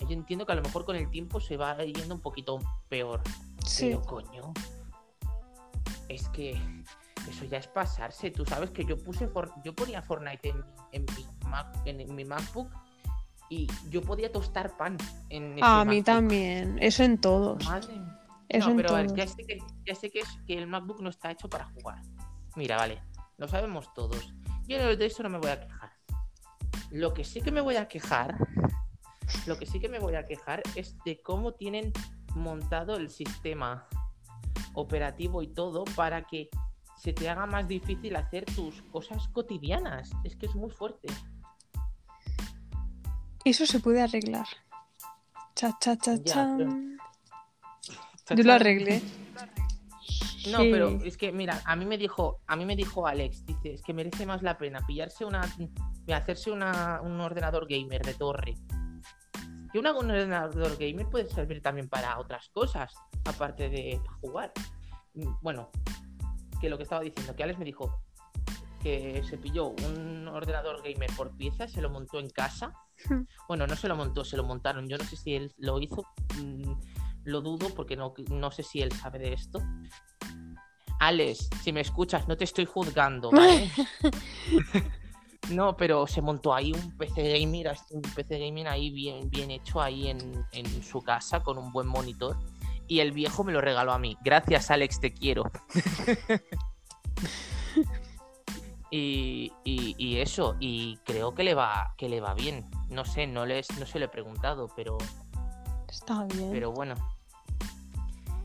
yo 0.00 0.10
entiendo 0.10 0.46
que 0.46 0.52
a 0.52 0.54
lo 0.56 0.62
mejor 0.62 0.84
con 0.84 0.96
el 0.96 1.10
tiempo 1.10 1.40
se 1.40 1.56
va 1.56 1.76
yendo 1.84 2.14
un 2.14 2.20
poquito 2.20 2.58
peor. 2.88 3.20
Sí. 3.66 3.86
Pero 3.86 4.02
coño, 4.02 4.52
es 6.08 6.28
que 6.30 6.52
eso 7.28 7.44
ya 7.44 7.58
es 7.58 7.66
pasarse. 7.68 8.30
Tú 8.30 8.44
sabes 8.44 8.70
que 8.70 8.84
yo 8.84 8.96
puse 8.98 9.28
For- 9.28 9.52
yo 9.64 9.74
ponía 9.74 10.02
Fortnite 10.02 10.48
en, 10.48 10.64
en 10.92 11.04
mi 11.16 11.26
Mac- 11.48 11.82
en 11.84 12.14
mi 12.14 12.24
MacBook 12.24 12.68
y 13.48 13.66
yo 13.90 14.00
podía 14.02 14.30
tostar 14.32 14.76
pan 14.76 14.96
en 15.28 15.52
ese 15.54 15.60
A 15.62 15.84
mí 15.84 15.96
MacBook. 15.98 16.04
también. 16.04 16.78
Eso 16.80 17.02
en 17.04 17.20
todos. 17.20 17.64
Madre 17.64 17.92
mía. 17.94 18.16
No, 18.58 18.74
pero 18.74 18.90
a 18.90 19.02
ver, 19.02 19.14
ya 19.14 19.26
sé, 19.26 19.44
que, 19.46 19.58
ya 19.86 19.94
sé 19.94 20.10
que, 20.10 20.20
es, 20.20 20.28
que 20.46 20.58
el 20.58 20.66
MacBook 20.66 21.00
no 21.00 21.10
está 21.10 21.30
hecho 21.30 21.48
para 21.48 21.66
jugar. 21.66 22.02
Mira, 22.56 22.76
vale, 22.76 23.00
lo 23.38 23.46
sabemos 23.46 23.92
todos. 23.94 24.34
Yo 24.66 24.96
de 24.96 25.06
eso 25.06 25.22
no 25.22 25.30
me 25.30 25.38
voy 25.38 25.50
a 25.50 25.60
quejar. 25.60 25.92
Lo 26.90 27.14
que 27.14 27.24
sí 27.24 27.40
que 27.40 27.52
me 27.52 27.60
voy 27.60 27.76
a 27.76 27.86
quejar, 27.86 28.36
lo 29.46 29.56
que 29.56 29.66
sí 29.66 29.78
que 29.78 29.88
me 29.88 30.00
voy 30.00 30.16
a 30.16 30.26
quejar 30.26 30.62
es 30.74 30.96
de 31.04 31.22
cómo 31.22 31.52
tienen 31.54 31.92
montado 32.34 32.96
el 32.96 33.10
sistema 33.10 33.86
operativo 34.74 35.42
y 35.42 35.48
todo 35.48 35.84
para 35.94 36.22
que 36.22 36.50
se 36.96 37.12
te 37.12 37.28
haga 37.28 37.46
más 37.46 37.68
difícil 37.68 38.16
hacer 38.16 38.44
tus 38.44 38.82
cosas 38.82 39.28
cotidianas. 39.28 40.10
Es 40.24 40.36
que 40.36 40.46
es 40.46 40.54
muy 40.54 40.70
fuerte. 40.70 41.08
Eso 43.44 43.64
se 43.64 43.80
puede 43.80 44.02
arreglar. 44.02 44.46
Cha, 45.54 45.76
cha, 45.80 45.96
cha, 45.96 46.16
Ya, 46.16 46.24
chan. 46.24 46.98
Yo 48.36 48.44
lo 48.44 48.52
arreglé. 48.52 49.02
No, 50.50 50.58
Sí. 50.60 50.70
pero 50.72 50.88
es 51.04 51.16
que 51.18 51.32
mira, 51.32 51.60
a 51.66 51.76
mí 51.76 51.84
me 51.84 51.98
dijo, 51.98 52.40
a 52.46 52.56
mí 52.56 52.64
me 52.64 52.74
dijo 52.74 53.06
Alex, 53.06 53.44
dice, 53.44 53.74
es 53.74 53.82
que 53.82 53.92
merece 53.92 54.24
más 54.24 54.42
la 54.42 54.56
pena 54.56 54.80
pillarse 54.86 55.24
una, 55.26 55.42
hacerse 56.14 56.50
una, 56.50 57.00
un 57.02 57.20
ordenador 57.20 57.66
gamer 57.68 58.00
de 58.02 58.14
torre. 58.14 58.54
Y 59.72 59.78
una- 59.78 59.92
un 59.92 60.10
ordenador 60.10 60.76
gamer 60.78 61.06
puede 61.10 61.28
servir 61.28 61.60
también 61.62 61.88
para 61.88 62.18
otras 62.18 62.48
cosas, 62.50 62.92
aparte 63.24 63.68
de 63.68 64.00
jugar. 64.22 64.50
Bueno, 65.42 65.70
que 66.60 66.70
lo 66.70 66.76
que 66.78 66.84
estaba 66.84 67.02
diciendo, 67.02 67.36
que 67.36 67.42
Alex 67.42 67.58
me 67.58 67.64
dijo 67.66 68.02
que 68.82 69.22
se 69.28 69.36
pilló 69.36 69.74
un 69.86 70.26
ordenador 70.26 70.82
gamer 70.82 71.10
por 71.14 71.36
pieza, 71.36 71.68
se 71.68 71.82
lo 71.82 71.90
montó 71.90 72.18
en 72.18 72.30
casa. 72.30 72.72
Hmm. 73.10 73.22
Bueno, 73.46 73.66
no 73.66 73.76
se 73.76 73.88
lo 73.88 73.94
montó, 73.96 74.24
se 74.24 74.38
lo 74.38 74.44
montaron. 74.44 74.88
Yo 74.88 74.96
no 74.96 75.04
sé 75.04 75.16
si 75.16 75.34
él 75.34 75.52
lo 75.58 75.78
hizo, 75.80 76.02
mm, 76.42 76.72
lo 77.24 77.40
dudo 77.40 77.68
porque 77.74 77.96
no, 77.96 78.12
no 78.30 78.50
sé 78.50 78.62
si 78.62 78.80
él 78.82 78.92
sabe 78.92 79.18
de 79.18 79.32
esto. 79.32 79.60
Alex, 80.98 81.48
si 81.62 81.72
me 81.72 81.80
escuchas, 81.80 82.28
no 82.28 82.36
te 82.36 82.44
estoy 82.44 82.66
juzgando, 82.66 83.30
¿vale? 83.30 83.70
no, 85.50 85.76
pero 85.76 86.06
se 86.06 86.20
montó 86.20 86.54
ahí 86.54 86.72
un 86.72 86.96
PC 86.96 87.38
gamer, 87.40 87.74
un 87.90 88.02
PC 88.02 88.38
gamer 88.38 88.68
ahí 88.68 88.90
bien, 88.90 89.30
bien 89.30 89.50
hecho 89.50 89.80
ahí 89.80 90.08
en, 90.08 90.44
en 90.52 90.82
su 90.82 91.00
casa 91.00 91.42
con 91.42 91.58
un 91.58 91.72
buen 91.72 91.86
monitor. 91.86 92.38
Y 92.86 93.00
el 93.00 93.12
viejo 93.12 93.44
me 93.44 93.52
lo 93.52 93.60
regaló 93.60 93.92
a 93.92 93.98
mí. 93.98 94.16
Gracias, 94.22 94.70
Alex, 94.70 95.00
te 95.00 95.14
quiero. 95.14 95.44
y, 98.90 99.52
y- 99.64 99.94
y 99.96 100.16
eso, 100.18 100.56
y 100.58 100.96
creo 101.04 101.34
que 101.34 101.44
le 101.44 101.54
va, 101.54 101.94
que 101.96 102.08
le 102.08 102.20
va 102.20 102.34
bien. 102.34 102.68
No 102.88 103.04
sé, 103.04 103.26
no 103.26 103.46
les, 103.46 103.70
no 103.78 103.86
se 103.86 103.98
lo 104.00 104.06
he 104.06 104.08
preguntado, 104.08 104.68
pero 104.74 104.98
Está 105.90 106.24
bien. 106.24 106.50
pero 106.52 106.72
bueno. 106.72 106.94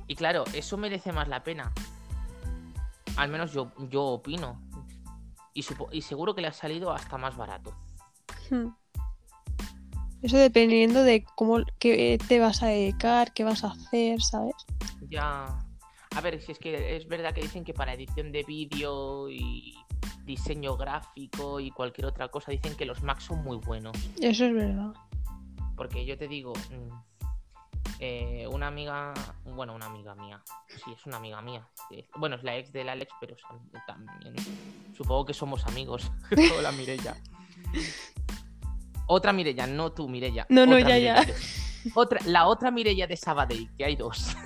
Y 0.08 0.16
claro, 0.16 0.44
eso 0.54 0.78
merece 0.78 1.12
más 1.12 1.28
la 1.28 1.44
pena. 1.44 1.72
Al 3.18 3.30
menos 3.30 3.54
yo, 3.54 3.72
yo 3.90 4.04
opino. 4.04 4.62
Y, 5.54 5.64
supo- 5.64 5.90
y 5.92 6.02
seguro 6.02 6.36
que 6.36 6.42
le 6.42 6.48
ha 6.48 6.54
salido 6.54 6.92
hasta 6.92 7.18
más 7.18 7.38
barato. 7.38 7.74
Hmm. 8.50 8.68
Eso 10.22 10.38
dependiendo 10.38 11.04
de 11.04 11.24
cómo 11.36 11.60
qué 11.80 12.18
te 12.28 12.40
vas 12.40 12.62
a 12.64 12.68
dedicar, 12.68 13.34
qué 13.34 13.44
vas 13.44 13.64
a 13.64 13.68
hacer, 13.68 14.22
¿sabes? 14.22 14.56
Ya. 15.10 15.46
A 16.16 16.22
ver, 16.22 16.42
si 16.42 16.52
es 16.52 16.60
que 16.60 16.96
es 16.98 17.08
verdad 17.08 17.34
que 17.34 17.42
dicen 17.42 17.64
que 17.64 17.74
para 17.74 17.94
edición 17.94 18.32
de 18.32 18.44
vídeo 18.44 19.30
y 19.30 19.76
diseño 20.24 20.76
gráfico 20.78 21.60
y 21.60 21.72
cualquier 21.72 22.08
otra 22.08 22.30
cosa, 22.30 22.52
dicen 22.52 22.76
que 22.76 22.86
los 22.86 23.04
Macs 23.04 23.26
son 23.26 23.44
muy 23.44 23.58
buenos. 23.58 23.96
Eso 24.20 24.46
es 24.46 24.54
verdad. 24.54 24.94
Porque 25.76 26.06
yo 26.06 26.18
te 26.18 26.28
digo, 26.28 26.54
mm, 26.54 27.15
eh, 28.00 28.48
una 28.52 28.68
amiga, 28.68 29.14
bueno, 29.46 29.74
una 29.76 29.86
amiga 29.86 30.16
mía, 30.16 30.42
sí, 30.68 30.92
es 30.94 31.06
una 31.06 31.18
amiga 31.18 31.42
mía. 31.42 31.68
Bueno, 32.16 32.36
es 32.36 32.44
la 32.44 32.58
ex 32.58 32.72
del 32.72 32.90
Alex, 32.90 33.14
pero 33.20 33.36
también 33.88 34.36
supongo 34.96 35.26
que 35.26 35.34
somos 35.34 35.66
amigos. 35.66 36.12
Hola, 36.58 36.72
Mirella. 36.72 37.16
Otra 39.08 39.34
Mirella, 39.34 39.68
no 39.68 39.92
tú, 39.92 40.10
Mirella. 40.10 40.46
No, 40.50 40.66
no, 40.66 40.76
otra 40.76 40.98
ya, 40.98 40.98
ya. 40.98 41.20
Mireia 41.22 41.40
Otra, 41.94 42.20
la 42.26 42.48
otra 42.48 42.72
Mirella 42.72 43.08
de 43.08 43.16
Sabadell, 43.18 43.70
que 43.76 43.86
hay 43.86 43.96
dos. 43.96 44.36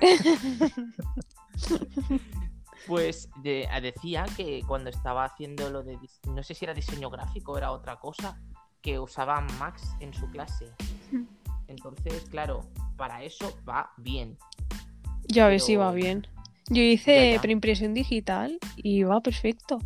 Pues 2.86 3.28
de- 3.36 3.68
decía 3.82 4.24
que 4.36 4.62
cuando 4.66 4.90
estaba 4.90 5.24
haciendo 5.24 5.70
lo 5.70 5.84
de, 5.84 5.96
no 6.26 6.42
sé 6.42 6.54
si 6.54 6.64
era 6.64 6.74
diseño 6.74 7.08
gráfico 7.08 7.52
o 7.52 7.58
era 7.58 7.70
otra 7.70 8.00
cosa, 8.00 8.40
que 8.82 8.98
usaba 8.98 9.40
Max 9.60 9.94
en 10.00 10.12
su 10.12 10.28
clase. 10.30 10.74
Hmm. 11.70 11.76
Entonces, 11.76 12.24
claro, 12.30 12.68
para 12.96 13.22
eso 13.22 13.56
va 13.68 13.90
bien. 13.96 14.36
Ya 15.28 15.46
ves 15.48 15.64
si 15.64 15.76
va 15.76 15.92
bien. 15.92 16.26
Yo 16.68 16.82
hice 16.82 17.30
Ya, 17.30 17.36
ya. 17.36 17.40
preimpresión 17.40 17.94
digital 17.94 18.58
y 18.76 19.02
va 19.02 19.20
perfecto. 19.20 19.78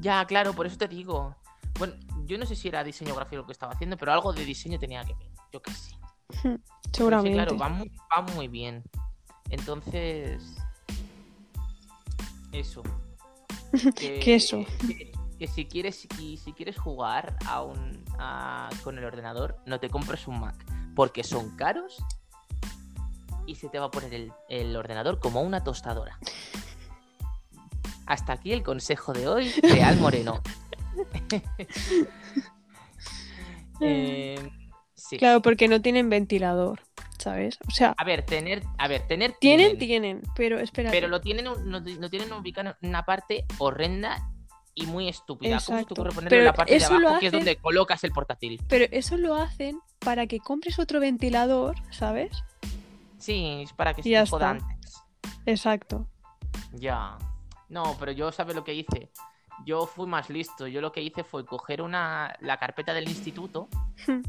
Ya, 0.00 0.24
claro, 0.26 0.52
por 0.52 0.66
eso 0.66 0.76
te 0.76 0.88
digo. 0.88 1.34
Bueno, 1.78 1.94
yo 2.26 2.36
no 2.38 2.44
sé 2.46 2.54
si 2.56 2.68
era 2.68 2.84
diseño 2.84 3.14
gráfico 3.14 3.36
lo 3.36 3.46
que 3.46 3.52
estaba 3.52 3.72
haciendo, 3.72 3.96
pero 3.96 4.12
algo 4.12 4.32
de 4.32 4.44
diseño 4.44 4.78
tenía 4.78 5.04
que 5.04 5.14
ver. 5.14 5.28
Yo 5.52 5.62
qué 5.62 5.70
sé. 5.72 5.94
Sí, 6.42 6.48
Seguramente. 6.92 7.32
claro, 7.36 7.56
va 7.58 7.68
muy, 7.68 7.90
va 8.14 8.22
muy 8.34 8.48
bien. 8.48 8.82
Entonces. 9.50 10.42
Eso. 12.52 12.82
Que, 13.96 14.18
¿Qué 14.20 14.34
eso? 14.34 14.64
Que, 14.86 15.11
que 15.42 15.48
si 15.48 15.64
quieres 15.66 16.06
y 16.20 16.36
si 16.36 16.52
quieres 16.52 16.78
jugar 16.78 17.36
a 17.48 17.62
un, 17.62 18.04
a- 18.16 18.70
con 18.84 18.96
el 18.96 19.04
ordenador, 19.04 19.56
no 19.66 19.80
te 19.80 19.90
compres 19.90 20.28
un 20.28 20.38
Mac. 20.38 20.54
Porque 20.94 21.24
son 21.24 21.56
caros 21.56 21.96
y 23.44 23.56
se 23.56 23.68
te 23.68 23.80
va 23.80 23.86
a 23.86 23.90
poner 23.90 24.14
el, 24.14 24.32
el 24.48 24.76
ordenador 24.76 25.18
como 25.18 25.40
una 25.42 25.64
tostadora. 25.64 26.16
Hasta 28.06 28.34
aquí 28.34 28.52
el 28.52 28.62
consejo 28.62 29.12
de 29.12 29.26
hoy 29.26 29.48
de 29.62 29.82
Al 29.82 29.98
Moreno. 29.98 30.40
Eh, 33.80 34.38
sí. 34.94 35.16
Claro, 35.18 35.42
porque 35.42 35.66
no 35.66 35.82
tienen 35.82 36.08
ventilador, 36.08 36.82
¿sabes? 37.18 37.58
O 37.66 37.70
sea, 37.72 37.94
A 37.98 38.04
ver, 38.04 38.24
tener, 38.24 38.62
a 38.78 38.86
ver, 38.86 39.08
tener 39.08 39.32
tienen, 39.40 39.76
tienen, 39.76 40.22
pero 40.36 40.60
espera. 40.60 40.92
pero 40.92 41.08
lo 41.08 41.20
tienen, 41.20 41.46
lo, 41.46 41.56
lo 41.80 42.08
tienen 42.10 42.32
ubicado 42.32 42.76
en 42.80 42.88
una 42.90 43.04
parte 43.04 43.44
horrenda 43.58 44.30
y 44.74 44.86
muy 44.86 45.08
estúpida. 45.08 45.50
¿Cómo 45.50 45.60
se 45.60 45.66
te 45.66 45.72
Exacto. 45.74 45.94
ocurre 45.94 46.10
ponerlo 46.14 46.30
Pero 46.30 46.40
en 46.42 46.46
la 46.46 46.52
parte 46.52 46.78
de 46.78 46.84
abajo, 46.84 47.18
que 47.20 47.26
es 47.26 47.32
donde 47.32 47.56
colocas 47.56 48.04
el 48.04 48.12
portátil? 48.12 48.60
Pero 48.68 48.86
eso 48.90 49.16
lo 49.16 49.34
hacen 49.34 49.80
para 49.98 50.26
que 50.26 50.38
compres 50.40 50.78
otro 50.78 51.00
ventilador, 51.00 51.76
¿sabes? 51.90 52.42
Sí, 53.18 53.62
es 53.62 53.72
para 53.72 53.94
que 53.94 54.00
Y 54.00 54.04
se 54.04 54.26
joda 54.26 54.56
está. 54.56 54.66
antes. 54.66 54.94
Exacto. 55.46 56.06
Ya. 56.72 57.18
No, 57.68 57.96
pero 57.98 58.12
yo, 58.12 58.32
¿sabes 58.32 58.54
lo 58.56 58.64
que 58.64 58.74
hice? 58.74 59.10
Yo 59.64 59.86
fui 59.86 60.06
más 60.06 60.28
listo. 60.30 60.66
Yo 60.66 60.80
lo 60.80 60.92
que 60.92 61.02
hice 61.02 61.22
fue 61.24 61.44
coger 61.44 61.82
una, 61.82 62.34
la 62.40 62.56
carpeta 62.58 62.92
del 62.94 63.08
instituto, 63.08 63.68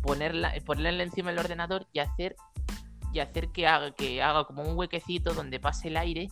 ponerla, 0.01 0.53
ponerla 0.65 1.03
encima 1.03 1.31
del 1.31 1.39
ordenador 1.39 1.87
y 1.91 1.99
hacer, 1.99 2.35
y 3.11 3.19
hacer 3.19 3.49
que, 3.49 3.67
haga, 3.67 3.91
que 3.91 4.21
haga 4.21 4.45
como 4.45 4.63
un 4.63 4.77
huequecito 4.77 5.33
donde 5.33 5.59
pase 5.59 5.87
el 5.87 5.97
aire 5.97 6.29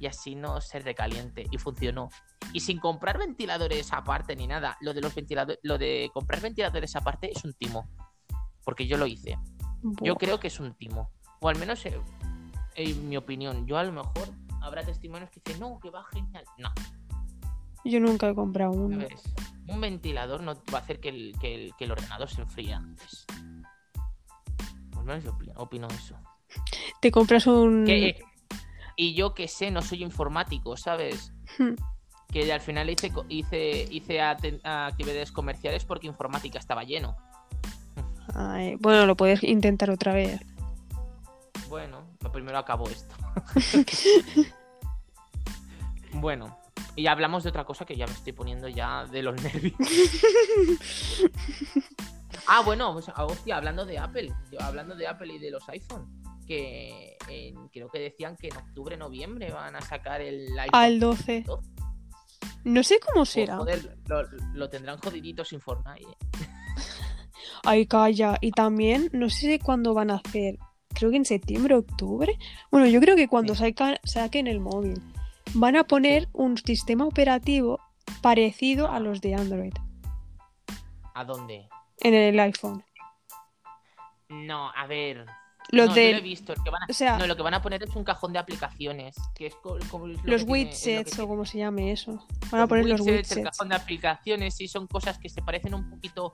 y 0.00 0.06
así 0.06 0.34
no 0.34 0.60
se 0.60 0.78
recaliente. 0.80 1.46
Y 1.50 1.58
funcionó. 1.58 2.08
Y 2.52 2.60
sin 2.60 2.78
comprar 2.78 3.18
ventiladores 3.18 3.92
aparte 3.92 4.36
ni 4.36 4.46
nada. 4.46 4.76
Lo 4.80 4.94
de 4.94 5.00
los 5.00 5.14
ventiladores, 5.14 5.58
lo 5.62 5.78
de 5.78 6.10
comprar 6.12 6.40
ventiladores 6.40 6.94
aparte 6.96 7.30
es 7.30 7.44
un 7.44 7.54
timo. 7.54 7.88
Porque 8.64 8.86
yo 8.86 8.96
lo 8.96 9.06
hice. 9.06 9.38
Yo 10.02 10.16
creo 10.16 10.40
que 10.40 10.48
es 10.48 10.60
un 10.60 10.74
timo. 10.74 11.10
O 11.40 11.48
al 11.48 11.58
menos 11.58 11.84
eh, 11.86 12.00
en 12.76 13.08
mi 13.08 13.16
opinión. 13.16 13.66
Yo 13.66 13.76
a 13.78 13.84
lo 13.84 13.92
mejor 13.92 14.28
habrá 14.62 14.82
testimonios 14.82 15.30
que 15.30 15.40
dicen, 15.44 15.60
no, 15.60 15.78
que 15.78 15.90
va 15.90 16.04
genial. 16.12 16.44
No, 16.58 16.72
Yo 17.84 18.00
nunca 18.00 18.28
he 18.28 18.34
comprado 18.34 18.72
uno. 18.72 18.96
ver, 18.98 19.14
un 19.68 19.80
ventilador 19.80 20.42
no 20.42 20.54
va 20.72 20.78
a 20.78 20.80
hacer 20.80 21.00
que 21.00 21.10
el, 21.10 21.34
que 21.38 21.54
el, 21.54 21.74
que 21.76 21.84
el 21.84 21.92
ordenador 21.92 22.30
se 22.30 22.40
enfríe 22.40 22.72
antes. 22.72 23.26
Al 24.96 25.04
menos 25.04 25.22
yo 25.24 25.32
opino, 25.32 25.52
opino 25.56 25.88
eso. 25.88 26.16
Te 27.00 27.10
compras 27.10 27.46
un. 27.46 27.84
Que- 27.84 28.22
y 28.96 29.14
yo 29.14 29.34
que 29.34 29.48
sé, 29.48 29.70
no 29.70 29.82
soy 29.82 30.02
informático, 30.02 30.76
¿sabes? 30.76 31.32
Hmm. 31.58 31.74
Que 32.32 32.52
al 32.52 32.60
final 32.60 32.90
hice, 32.90 33.12
hice, 33.28 33.86
hice 33.90 34.20
actividades 34.20 35.30
comerciales 35.30 35.84
porque 35.84 36.06
informática 36.06 36.58
estaba 36.58 36.84
lleno. 36.84 37.16
Ay, 38.34 38.76
bueno, 38.80 39.06
lo 39.06 39.16
puedes 39.16 39.42
intentar 39.44 39.90
otra 39.90 40.12
vez. 40.12 40.40
Bueno, 41.68 42.04
lo 42.20 42.32
primero 42.32 42.58
acabó 42.58 42.88
esto. 42.88 43.14
bueno, 46.12 46.58
y 46.96 47.06
hablamos 47.06 47.42
de 47.42 47.50
otra 47.50 47.64
cosa 47.64 47.84
que 47.84 47.96
ya 47.96 48.06
me 48.06 48.12
estoy 48.12 48.32
poniendo 48.32 48.68
ya 48.68 49.06
de 49.06 49.22
los 49.22 49.40
nervios. 49.42 49.74
ah, 52.46 52.62
bueno, 52.62 52.92
pues, 52.92 53.08
ah, 53.14 53.24
hostia, 53.24 53.56
hablando 53.56 53.84
de 53.84 53.98
Apple, 53.98 54.32
hablando 54.60 54.94
de 54.94 55.06
Apple 55.06 55.32
y 55.32 55.38
de 55.38 55.50
los 55.50 55.68
iPhone, 55.68 56.23
que 56.46 57.16
en- 57.28 57.68
creo 57.68 57.88
que 57.90 57.98
decían 57.98 58.36
que 58.36 58.48
en 58.48 58.56
octubre, 58.56 58.96
noviembre 58.96 59.50
van 59.52 59.76
a 59.76 59.80
sacar 59.80 60.20
el 60.20 60.46
iPhone. 60.58 60.70
Al 60.80 61.00
12. 61.00 61.44
No 62.64 62.82
sé 62.82 62.98
cómo 63.00 63.22
Oh, 63.22 63.26
será. 63.26 63.56
joder, 63.58 63.98
lo, 64.06 64.22
lo 64.54 64.70
tendrán 64.70 64.98
jodidito 64.98 65.44
sin 65.44 65.60
Fortnite. 65.60 66.02
eh. 66.02 66.16
Ay, 67.64 67.86
calla. 67.86 68.36
Y 68.40 68.50
también, 68.52 69.10
no 69.12 69.28
sé 69.30 69.58
cuándo 69.58 69.94
van 69.94 70.10
a 70.10 70.16
hacer. 70.24 70.58
Creo 70.94 71.10
que 71.10 71.16
en 71.16 71.24
septiembre, 71.24 71.74
octubre. 71.74 72.38
Bueno, 72.70 72.86
yo 72.86 73.00
creo 73.00 73.16
que 73.16 73.28
cuando 73.28 73.54
Sí. 73.54 73.60
saca- 73.64 74.00
saquen 74.04 74.46
el 74.46 74.60
móvil, 74.60 75.00
van 75.54 75.76
a 75.76 75.84
poner 75.84 76.28
un 76.32 76.56
sistema 76.56 77.04
operativo 77.04 77.80
parecido 78.22 78.90
a 78.90 79.00
los 79.00 79.20
de 79.20 79.34
Android 79.34 79.72
¿A 81.14 81.24
dónde? 81.24 81.68
en 82.00 82.14
el 82.14 82.38
iPhone. 82.40 82.84
No, 84.28 84.70
a 84.74 84.86
ver. 84.86 85.26
Los 85.70 85.88
no, 85.88 85.94
yo 85.96 86.00
lo 86.02 86.08
he 86.08 86.14
de 86.14 86.20
visto. 86.20 86.52
el 86.52 86.62
que 86.62 86.70
van 86.70 86.82
a- 86.82 86.86
o 86.88 86.92
sea- 86.92 87.18
no, 87.18 87.26
lo 87.26 87.36
que 87.36 87.42
van 87.42 87.54
a 87.54 87.62
poner 87.62 87.82
es 87.82 87.96
un 87.96 88.04
cajón 88.04 88.32
de 88.32 88.38
aplicaciones. 88.38 89.16
Que 89.34 89.46
es 89.46 89.54
co- 89.56 89.78
como 89.90 90.06
lo 90.06 90.12
los 90.12 90.22
que 90.22 90.24
tiene- 90.24 90.36
es 90.36 90.42
lo 90.42 90.46
que 90.46 90.52
widgets 90.52 91.18
o 91.18 91.26
como 91.28 91.44
se 91.44 91.58
llame 91.58 91.90
eso. 91.92 92.24
Van 92.50 92.60
a 92.62 92.66
poner 92.66 92.86
los 92.86 93.00
widgets, 93.00 93.32
el 93.32 93.38
widgets. 93.38 93.56
cajón 93.58 93.68
de 93.70 93.74
aplicaciones, 93.76 94.54
sí, 94.56 94.68
son 94.68 94.86
cosas 94.86 95.18
que 95.18 95.28
se 95.28 95.42
parecen 95.42 95.74
un 95.74 95.88
poquito 95.90 96.30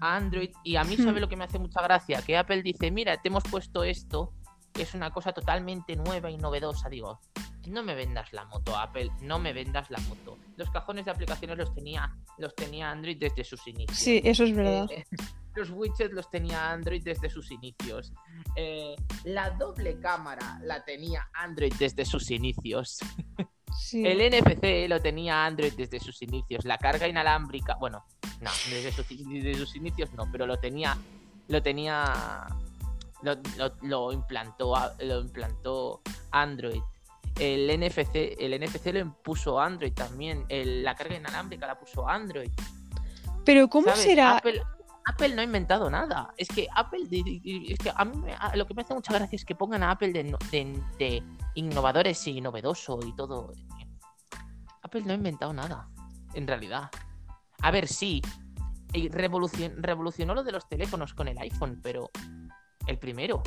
a 0.00 0.16
Android. 0.16 0.50
Y 0.62 0.76
a 0.76 0.84
mí, 0.84 0.96
Hmm. 0.98 1.04
¿sabe 1.04 1.20
lo 1.20 1.28
que 1.28 1.36
me 1.36 1.44
hace 1.44 1.58
mucha 1.58 1.82
gracia? 1.82 2.20
Que 2.22 2.36
Apple 2.36 2.62
dice, 2.62 2.90
mira, 2.90 3.16
te 3.20 3.28
hemos 3.28 3.42
puesto 3.44 3.84
esto, 3.84 4.32
es 4.78 4.94
una 4.94 5.10
cosa 5.10 5.32
totalmente 5.32 5.96
nueva 5.96 6.30
y 6.30 6.36
novedosa. 6.36 6.88
Digo, 6.88 7.20
no 7.66 7.82
me 7.82 7.94
vendas 7.94 8.32
la 8.32 8.44
moto, 8.44 8.76
Apple, 8.76 9.10
no 9.20 9.38
me 9.38 9.52
vendas 9.52 9.90
la 9.90 9.98
moto. 10.00 10.38
Los 10.56 10.70
cajones 10.70 11.04
de 11.04 11.10
aplicaciones 11.10 11.56
los 11.56 11.74
tenía, 11.74 12.14
los 12.38 12.54
tenía 12.54 12.90
Android 12.90 13.16
desde 13.18 13.44
sus 13.44 13.66
inicios. 13.66 13.98
Sí, 13.98 14.20
eso 14.24 14.44
es 14.44 14.54
verdad. 14.54 14.86
Eh, 14.90 15.04
los 15.54 15.70
widgets 15.70 16.12
los 16.12 16.28
tenía 16.30 16.70
Android 16.70 17.02
desde 17.02 17.30
sus 17.30 17.50
inicios. 17.50 18.12
Eh, 18.56 18.96
la 19.24 19.50
doble 19.50 19.98
cámara 20.00 20.58
la 20.62 20.84
tenía 20.84 21.28
Android 21.32 21.72
desde 21.78 22.04
sus 22.04 22.30
inicios. 22.30 22.98
Sí. 23.76 24.06
El 24.06 24.18
NFC 24.18 24.88
lo 24.88 25.00
tenía 25.00 25.44
Android 25.44 25.72
desde 25.72 25.98
sus 26.00 26.22
inicios. 26.22 26.64
La 26.64 26.78
carga 26.78 27.08
inalámbrica, 27.08 27.74
bueno, 27.76 28.04
no, 28.40 28.50
desde 28.70 28.92
sus, 28.92 29.08
desde 29.08 29.54
sus 29.54 29.74
inicios 29.76 30.12
no, 30.12 30.30
pero 30.30 30.46
lo 30.46 30.58
tenía, 30.58 30.96
lo 31.48 31.62
tenía, 31.62 32.46
lo, 33.24 33.34
lo- 33.56 33.74
lo 33.82 34.12
implantó, 34.12 34.74
lo 35.00 35.20
implantó 35.20 36.02
Android. 36.30 36.80
El 37.38 37.68
NFC, 37.80 38.36
el 38.38 38.54
NFC 38.60 38.92
lo 38.92 39.00
impuso 39.00 39.58
Android 39.60 39.92
también. 39.92 40.44
El- 40.48 40.84
la 40.84 40.94
carga 40.94 41.16
inalámbrica 41.16 41.66
la 41.66 41.78
puso 41.78 42.08
Android. 42.08 42.50
Pero 43.44 43.68
¿cómo 43.68 43.88
¿sabes? 43.88 44.02
será? 44.02 44.36
Apple, 44.38 44.62
Apple 45.06 45.34
no 45.34 45.40
ha 45.40 45.44
inventado 45.44 45.90
nada. 45.90 46.32
Es 46.36 46.48
que 46.48 46.66
Apple, 46.74 47.00
es 47.10 47.78
que 47.78 47.92
a 47.94 48.04
mí 48.04 48.16
me- 48.18 48.34
a- 48.34 48.54
lo 48.56 48.66
que 48.66 48.74
me 48.74 48.82
hace 48.82 48.94
mucha 48.94 49.12
gracia 49.12 49.36
es 49.36 49.44
que 49.44 49.54
pongan 49.54 49.82
a 49.82 49.90
Apple 49.90 50.12
de, 50.12 50.24
no- 50.24 50.38
de- 50.50 50.80
de 50.98 51.22
innovadores 51.54 52.26
y 52.26 52.40
novedoso 52.40 53.00
y 53.04 53.14
todo. 53.16 53.52
Apple 54.82 55.02
no 55.04 55.12
ha 55.12 55.16
inventado 55.16 55.52
nada, 55.52 55.88
en 56.34 56.46
realidad. 56.46 56.90
A 57.60 57.70
ver, 57.70 57.88
sí, 57.88 58.22
revolucion- 58.92 59.74
revolucionó 59.78 60.34
lo 60.34 60.44
de 60.44 60.52
los 60.52 60.68
teléfonos 60.68 61.14
con 61.14 61.26
el 61.28 61.38
iPhone, 61.38 61.80
pero 61.82 62.10
el 62.86 62.98
primero. 62.98 63.42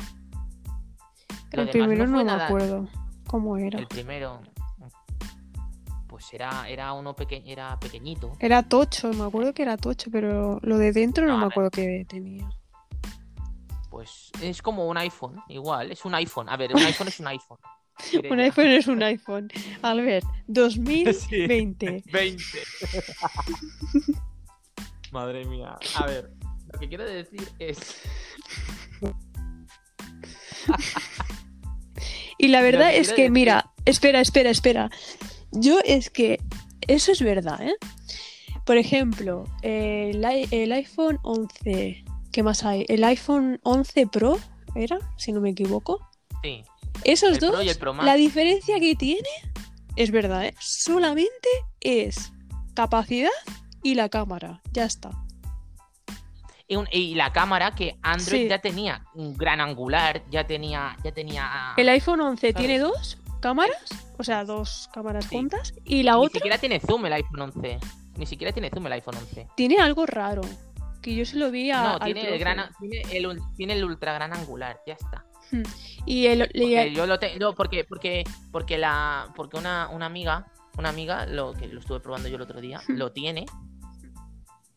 Lo 1.52 1.62
El 1.62 1.70
primero 1.70 2.06
no 2.06 2.18
me 2.18 2.24
nada- 2.24 2.46
acuerdo 2.46 2.88
cómo 3.26 3.56
era. 3.56 3.78
El 3.78 3.86
primero, 3.86 4.40
pues 6.06 6.32
era, 6.32 6.68
era 6.68 6.92
uno 6.92 7.14
peque- 7.14 7.42
era 7.46 7.78
pequeñito. 7.80 8.32
Era 8.40 8.62
tocho, 8.62 9.12
me 9.12 9.24
acuerdo 9.24 9.54
que 9.54 9.62
era 9.62 9.76
tocho, 9.76 10.10
pero 10.10 10.58
lo 10.62 10.78
de 10.78 10.92
dentro 10.92 11.26
no, 11.26 11.38
me 11.38 11.46
acuerdo 11.46 11.70
que 11.70 12.04
tenía. 12.08 12.48
Pues 13.90 14.30
es 14.42 14.60
como 14.60 14.86
un 14.86 14.98
iPhone, 14.98 15.40
igual, 15.48 15.90
es 15.90 16.04
un 16.04 16.14
iPhone. 16.14 16.48
A 16.48 16.56
ver, 16.56 16.74
un 16.74 16.82
iPhone 16.82 17.08
es 17.08 17.20
un 17.20 17.26
iPhone. 17.28 17.58
Un 18.30 18.38
iPhone 18.38 18.66
es 18.68 18.86
un 18.86 19.02
iPhone. 19.02 19.48
Albert, 19.82 20.24
2020. 20.46 22.04
20. 22.12 22.62
Madre 25.12 25.44
mía. 25.46 25.76
A 25.96 26.06
ver, 26.06 26.30
lo 26.72 26.78
que 26.78 26.88
quiero 26.88 27.04
decir 27.04 27.48
es. 27.58 27.78
Y 32.38 32.48
la 32.48 32.62
verdad 32.62 32.94
es 32.94 33.12
que, 33.12 33.30
mira, 33.30 33.72
espera, 33.84 34.20
espera, 34.20 34.50
espera. 34.50 34.90
Yo 35.50 35.80
es 35.84 36.08
que 36.08 36.40
eso 36.86 37.10
es 37.10 37.20
verdad, 37.20 37.60
¿eh? 37.60 37.74
Por 38.64 38.76
ejemplo, 38.76 39.44
el, 39.62 40.24
iPhone 40.24 41.18
11, 41.22 42.04
¿qué 42.30 42.42
más 42.42 42.64
hay? 42.64 42.84
El 42.88 43.02
iPhone 43.02 43.58
11 43.64 44.06
Pro, 44.06 44.38
¿era? 44.76 44.98
Si 45.16 45.32
no 45.32 45.40
me 45.40 45.50
equivoco. 45.50 46.06
Sí. 46.42 46.62
Esos 47.04 47.34
El 47.34 47.38
dos, 47.38 47.76
Pro 47.76 47.94
la 47.94 48.14
diferencia 48.14 48.78
que 48.78 48.94
tiene, 48.94 49.28
es 49.96 50.10
verdad, 50.10 50.46
¿eh? 50.46 50.54
Solamente 50.60 51.48
es 51.80 52.32
capacidad 52.74 53.30
y 53.82 53.94
la 53.94 54.08
cámara. 54.08 54.62
Ya 54.72 54.84
está. 54.84 55.10
Y, 56.70 56.76
un- 56.76 56.88
y 56.92 57.14
la 57.14 57.32
cámara 57.32 57.74
que 57.74 57.98
Android 58.02 58.42
Sí. 58.42 58.48
ya 58.48 58.58
tenía 58.60 59.02
un 59.14 59.34
gran 59.36 59.60
angular, 59.60 60.22
ya 60.30 60.46
tenía. 60.46 60.96
Ya 61.02 61.12
tenía. 61.12 61.72
El 61.78 61.88
iPhone 61.88 62.20
11 62.20 62.52
¿sabes? 62.52 62.56
tiene 62.66 62.78
dos 62.78 63.16
cámaras, 63.40 63.76
o 64.18 64.22
sea, 64.24 64.44
dos 64.44 64.90
cámaras 64.92 65.24
Sí. 65.24 65.36
juntas, 65.36 65.72
y 65.84 66.02
la 66.02 66.12
Ni 66.12 66.18
otra 66.18 66.34
siquiera 66.34 66.58
tiene 66.58 66.78
zoom 66.80 67.06
el 67.06 67.12
iPhone 67.14 67.40
11. 67.40 67.78
Ni 68.16 68.26
siquiera 68.26 68.52
tiene 68.52 68.68
zoom 68.68 68.86
el 68.86 68.92
iPhone 68.92 69.16
11. 69.16 69.48
tiene 69.56 69.78
algo 69.78 70.04
raro. 70.06 70.42
Que 71.00 71.14
yo 71.14 71.24
se 71.24 71.36
lo 71.36 71.50
vi 71.50 71.70
a. 71.70 71.82
No, 71.82 71.98
tiene 72.00 72.28
el, 72.28 72.38
gran, 72.40 72.68
tiene, 72.80 73.02
el, 73.16 73.38
tiene 73.56 73.72
el 73.74 73.84
ultra 73.84 74.12
gran 74.12 74.34
angular, 74.34 74.80
ya 74.86 74.94
está. 74.94 75.24
Y 76.04 76.26
el, 76.26 76.42
y 76.52 76.60
Porque 76.60 76.82
el- 76.82 76.94
yo 76.94 77.06
lo 77.06 77.18
tengo, 77.18 77.54
porque, 77.54 77.84
porque, 77.84 78.24
porque 78.52 78.76
la, 78.76 79.32
porque 79.36 79.56
una, 79.56 79.88
una 79.88 80.04
amiga, 80.06 80.52
una 80.76 80.90
amiga, 80.90 81.24
lo 81.24 81.54
que 81.54 81.68
lo 81.68 81.80
estuve 81.80 82.00
probando 82.00 82.28
yo 82.28 82.36
el 82.36 82.42
otro 82.42 82.60
día, 82.60 82.80
Hmm. 82.86 82.96
lo 82.96 83.12
tiene 83.12 83.46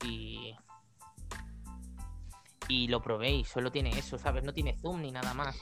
y 0.06 0.54
y 2.72 2.88
lo 2.88 3.02
probé 3.02 3.32
y 3.32 3.44
solo 3.44 3.72
tiene 3.72 3.90
eso, 3.98 4.18
¿sabes? 4.18 4.44
No 4.44 4.54
tiene 4.54 4.78
zoom 4.82 5.02
ni 5.02 5.12
nada 5.12 5.34
más. 5.34 5.56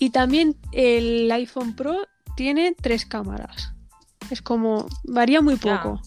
y 0.00 0.10
también 0.10 0.56
el 0.72 1.30
iPhone 1.32 1.74
Pro 1.74 1.96
tiene 2.36 2.72
tres 2.80 3.04
cámaras. 3.04 3.74
Es 4.30 4.40
como. 4.42 4.86
varía 5.04 5.42
muy 5.42 5.56
Ya. 5.58 5.82
poco. 5.82 6.00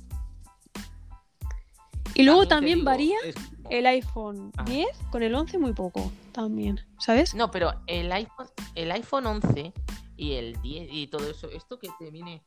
Y 2.14 2.24
luego 2.24 2.48
también 2.48 2.80
digo, 2.80 2.86
varía 2.90 3.18
es- 3.24 3.36
el 3.70 3.86
iPhone 3.86 4.52
Ah. 4.58 4.64
10 4.66 4.88
con 5.12 5.24
el 5.24 5.34
11 5.34 5.58
muy 5.58 5.74
poco. 5.74 6.12
También. 6.34 6.80
¿Sabes? 7.00 7.34
No, 7.36 7.52
pero 7.52 7.74
el 7.88 8.12
iPhone, 8.12 8.48
el 8.76 8.92
iPhone 8.92 9.26
11 9.28 9.74
y 10.18 10.34
el 10.34 10.62
10 10.62 10.88
y 10.92 11.08
todo 11.08 11.30
eso, 11.30 11.50
esto 11.50 11.80
que 11.80 11.90
te 12.00 12.12
viene 12.12 12.44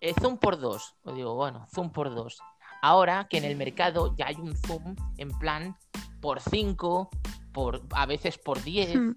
el 0.00 0.14
zoom 0.16 0.38
por 0.38 0.58
2, 0.58 0.96
os 1.04 1.14
digo, 1.14 1.34
bueno, 1.34 1.66
zoom 1.74 1.90
por 1.90 2.14
2. 2.14 2.38
Ahora 2.84 3.26
que 3.30 3.38
en 3.38 3.44
el 3.44 3.56
mercado 3.56 4.14
ya 4.14 4.26
hay 4.26 4.34
un 4.34 4.54
zoom 4.54 4.94
en 5.16 5.30
plan 5.38 5.74
por 6.20 6.38
5, 6.38 7.08
por 7.50 7.80
a 7.94 8.04
veces 8.04 8.36
por 8.36 8.62
10, 8.62 8.94
Hmm. 8.94 9.12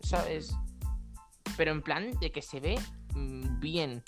¿sabes? 0.00 0.52
Pero 1.56 1.70
en 1.70 1.80
plan 1.80 2.10
de 2.18 2.32
que 2.32 2.42
se 2.42 2.58
ve 2.58 2.76
mm, 3.14 3.60
bien. 3.60 4.02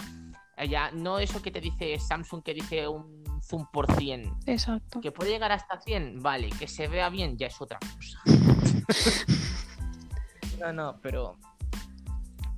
Ya, 0.68 0.90
no 0.90 1.20
eso 1.20 1.40
que 1.40 1.52
te 1.52 1.60
dice 1.60 2.00
Samsung 2.00 2.42
que 2.42 2.52
dice 2.52 2.88
un 2.88 3.22
zoom 3.44 3.68
por 3.72 3.94
100. 3.94 4.38
Exacto. 4.46 5.00
Que 5.00 5.12
puede 5.12 5.30
llegar 5.30 5.52
hasta 5.52 5.80
100, 5.80 6.20
vale. 6.20 6.50
Que 6.58 6.66
se 6.66 6.88
vea 6.88 7.08
bien, 7.08 7.38
ya 7.38 7.46
es 7.46 7.60
otra 7.60 7.78
cosa. 7.78 8.20
no, 10.58 10.72
no, 10.72 11.00
pero 11.00 11.36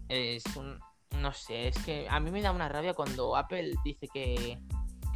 es 0.08 0.44
un... 0.56 0.80
No 1.20 1.34
sé, 1.34 1.68
es 1.68 1.78
que 1.84 2.08
a 2.08 2.18
mí 2.20 2.30
me 2.30 2.40
da 2.40 2.52
una 2.52 2.70
rabia 2.70 2.94
cuando 2.94 3.37
Apple 3.37 3.74
dice 3.84 4.08
que, 4.08 4.58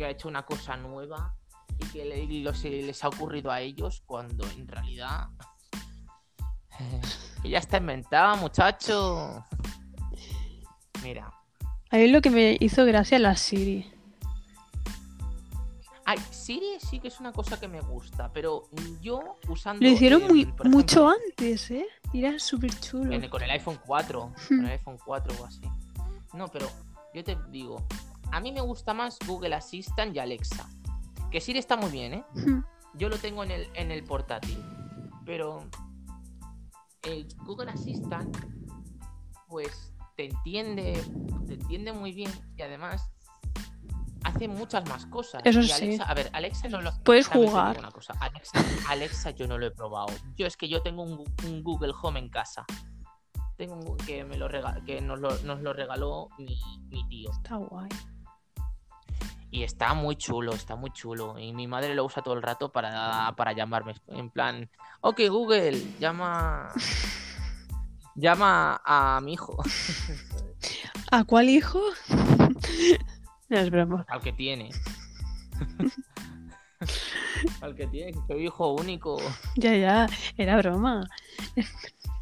que 0.02 0.06
ha 0.06 0.10
hecho 0.10 0.26
una 0.28 0.44
cosa 0.44 0.76
nueva 0.76 1.34
y 1.78 1.86
que 1.86 2.04
le- 2.04 2.26
les 2.26 3.04
ha 3.04 3.08
ocurrido 3.08 3.50
a 3.52 3.60
ellos 3.60 4.02
cuando 4.04 4.44
en 4.50 4.66
realidad... 4.66 5.28
que 7.42 7.48
ya 7.48 7.58
está 7.58 7.76
inventada, 7.78 8.34
muchacho. 8.36 9.44
Mira. 11.02 11.32
A 11.90 11.96
mí 11.96 12.08
lo 12.08 12.20
que 12.20 12.30
me 12.30 12.56
hizo 12.58 12.84
gracia 12.84 13.18
la 13.18 13.36
Siri. 13.36 13.88
Ay, 16.04 16.18
Siri 16.30 16.80
sí 16.80 16.98
que 16.98 17.08
es 17.08 17.20
una 17.20 17.32
cosa 17.32 17.60
que 17.60 17.68
me 17.68 17.80
gusta, 17.80 18.32
pero 18.32 18.68
yo 19.00 19.36
usando... 19.48 19.84
Lo 19.84 19.90
hicieron 19.92 20.22
eh, 20.22 20.28
muy, 20.28 20.54
mucho 20.64 21.08
antes, 21.08 21.70
¿eh? 21.70 21.86
Era 22.12 22.38
súper 22.40 22.78
chulo. 22.80 23.30
con 23.30 23.42
el 23.42 23.50
iPhone 23.50 23.78
4, 23.86 24.32
con 24.48 24.64
el 24.64 24.72
iPhone 24.72 24.98
4 25.04 25.34
o 25.40 25.44
así. 25.44 25.60
No, 26.34 26.48
pero 26.48 26.68
yo 27.14 27.22
te 27.22 27.36
digo, 27.50 27.86
a 28.32 28.40
mí 28.40 28.50
me 28.52 28.60
gusta 28.60 28.92
más 28.94 29.18
Google 29.26 29.54
Assistant 29.54 30.14
y 30.16 30.18
Alexa. 30.18 30.68
Que 31.30 31.40
Siri 31.40 31.58
está 31.60 31.76
muy 31.76 31.90
bien, 31.90 32.14
¿eh? 32.14 32.24
Yo 32.94 33.08
lo 33.08 33.16
tengo 33.18 33.44
en 33.44 33.50
el, 33.52 33.68
en 33.74 33.90
el 33.90 34.02
portátil. 34.04 34.58
Pero 35.24 35.64
el 37.04 37.26
Google 37.46 37.70
Assistant, 37.70 38.36
pues 39.48 39.92
te 40.16 40.26
entiende, 40.26 41.02
te 41.46 41.54
entiende 41.54 41.92
muy 41.92 42.12
bien 42.12 42.30
y 42.56 42.62
además 42.62 43.10
hace 44.24 44.46
muchas 44.48 44.88
más 44.88 45.06
cosas. 45.06 45.42
Eso 45.44 45.60
Y 45.60 45.68
sí. 45.68 45.72
Alexa- 45.72 46.04
A 46.04 46.14
ver, 46.14 46.30
Alexa 46.32 46.68
no 46.68 46.80
lo. 46.82 46.92
Puedes 47.04 47.28
jugar. 47.28 47.78
una 47.78 47.90
cosa, 47.90 48.14
Alexa, 48.20 48.62
Alexa 48.88 49.30
yo 49.30 49.46
no 49.46 49.58
lo 49.58 49.66
he 49.66 49.70
probado. 49.70 50.08
Yo 50.36 50.46
es 50.46 50.56
que 50.56 50.68
yo 50.68 50.82
tengo 50.82 51.02
un, 51.02 51.24
Google 51.62 51.92
Home 52.02 52.18
en 52.20 52.28
casa. 52.28 52.64
Tengo 53.56 53.74
un, 53.76 53.96
que 53.98 54.24
me 54.24 54.36
lo 54.36 54.48
rega- 54.48 54.82
que 54.84 55.00
nos 55.00 55.18
lo, 55.20 55.36
nos 55.44 55.60
lo 55.60 55.72
regaló 55.72 56.28
mi, 56.38 56.56
mi 56.88 57.06
tío. 57.08 57.30
Está 57.30 57.56
guay. 57.56 57.88
Y 59.52 59.64
está 59.64 59.92
muy 59.92 60.16
chulo, 60.16 60.54
está 60.54 60.76
muy 60.76 60.90
chulo. 60.92 61.38
Y 61.38 61.52
mi 61.52 61.66
madre 61.66 61.94
lo 61.94 62.06
usa 62.06 62.22
todo 62.22 62.32
el 62.32 62.42
rato 62.42 62.72
para, 62.72 63.34
para 63.36 63.52
llamarme. 63.52 63.94
En 64.08 64.30
plan, 64.30 64.70
ok, 65.02 65.20
Google, 65.28 65.78
llama. 66.00 66.72
Llama 68.14 68.80
a 68.82 69.20
mi 69.22 69.34
hijo. 69.34 69.62
¿A 71.10 71.24
cuál 71.24 71.50
hijo? 71.50 71.82
no 73.50 73.58
es 73.58 73.70
broma. 73.70 74.06
Al 74.08 74.22
que 74.22 74.32
tiene. 74.32 74.70
Al 77.60 77.74
que 77.74 77.86
tiene, 77.88 78.12
que 78.12 78.20
soy 78.26 78.46
hijo 78.46 78.72
único. 78.72 79.18
Ya, 79.56 79.76
ya, 79.76 80.08
era 80.38 80.56
broma. 80.56 81.06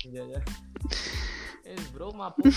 Ya, 0.05 0.27
ya. 0.27 0.43
Es 1.65 1.93
broma, 1.93 2.35
puma. 2.35 2.51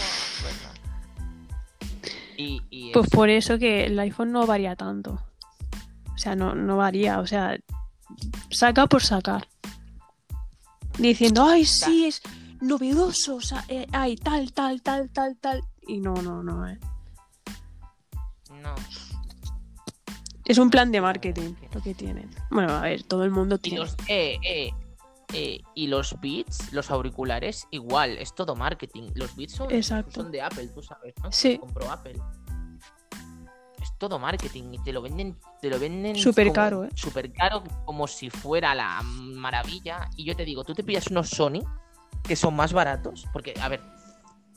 Bueno. 2.38 2.64
Y, 2.70 2.90
y 2.90 2.92
Pues 2.92 3.10
por 3.10 3.30
eso 3.30 3.58
que 3.58 3.86
el 3.86 4.00
iPhone 4.00 4.32
no 4.32 4.46
varía 4.46 4.76
tanto. 4.76 5.20
O 6.14 6.18
sea, 6.18 6.36
no, 6.36 6.56
no 6.56 6.78
varía. 6.78 7.20
O 7.20 7.28
sea, 7.28 7.58
saca 8.50 8.88
por 8.88 9.02
sacar. 9.04 9.48
Diciendo, 10.98 11.44
ay, 11.46 11.66
sí, 11.66 12.06
es 12.06 12.22
novedoso. 12.62 13.36
O 13.36 13.42
sea, 13.42 13.66
eh, 13.68 13.88
hay 13.92 14.16
tal, 14.16 14.54
tal, 14.54 14.82
tal, 14.82 15.10
tal, 15.10 15.38
tal. 15.38 15.64
Y 15.88 16.00
no, 16.00 16.14
no, 16.22 16.44
no. 16.44 16.68
eh. 16.68 16.80
no. 18.62 18.76
Es 20.46 20.58
un 20.58 20.70
plan 20.70 20.92
de 20.92 21.00
marketing 21.02 21.54
lo 21.74 21.82
que 21.82 21.94
tienen. 21.94 22.30
Bueno, 22.52 22.74
a 22.74 22.82
ver, 22.82 23.04
todo 23.04 23.24
el 23.24 23.32
mundo 23.32 23.58
tiene. 23.58 23.80
los, 23.80 23.96
eh, 24.08 24.38
eh, 24.44 24.72
eh, 25.34 25.62
y 25.74 25.88
los 25.88 26.20
beats, 26.22 26.72
los 26.74 26.92
auriculares, 26.92 27.68
igual, 27.72 28.18
es 28.18 28.36
todo 28.36 28.56
marketing. 28.56 29.10
Los 29.16 29.36
beats 29.36 29.54
son, 29.54 29.68
de 30.32 30.42
Apple, 30.42 30.68
tú 30.68 30.82
sabes, 30.82 31.14
¿no? 31.24 31.32
Sí. 31.32 31.58
Compró 31.58 31.92
Apple. 31.92 32.16
Es 33.82 33.98
todo 33.98 34.20
marketing 34.20 34.74
y 34.74 34.80
te 34.80 34.94
lo 34.94 35.02
venden, 35.02 35.38
te 35.62 35.70
lo 35.70 35.80
venden 35.80 36.16
Súper 36.16 36.52
caro, 36.52 36.86
¿eh? 36.86 36.90
Súper 36.96 37.34
caro, 37.34 37.64
como 37.86 38.08
si 38.08 38.30
fuera 38.30 38.76
la 38.76 39.02
maravilla. 39.04 40.10
Y 40.16 40.26
yo 40.26 40.36
te 40.36 40.46
digo, 40.46 40.64
tú 40.64 40.74
te 40.74 40.84
pillas 40.84 41.08
unos 41.08 41.30
Sony 41.30 41.62
que 42.24 42.36
son 42.36 42.56
más 42.56 42.72
baratos, 42.72 43.28
porque, 43.34 43.54
a 43.60 43.68
ver, 43.68 43.82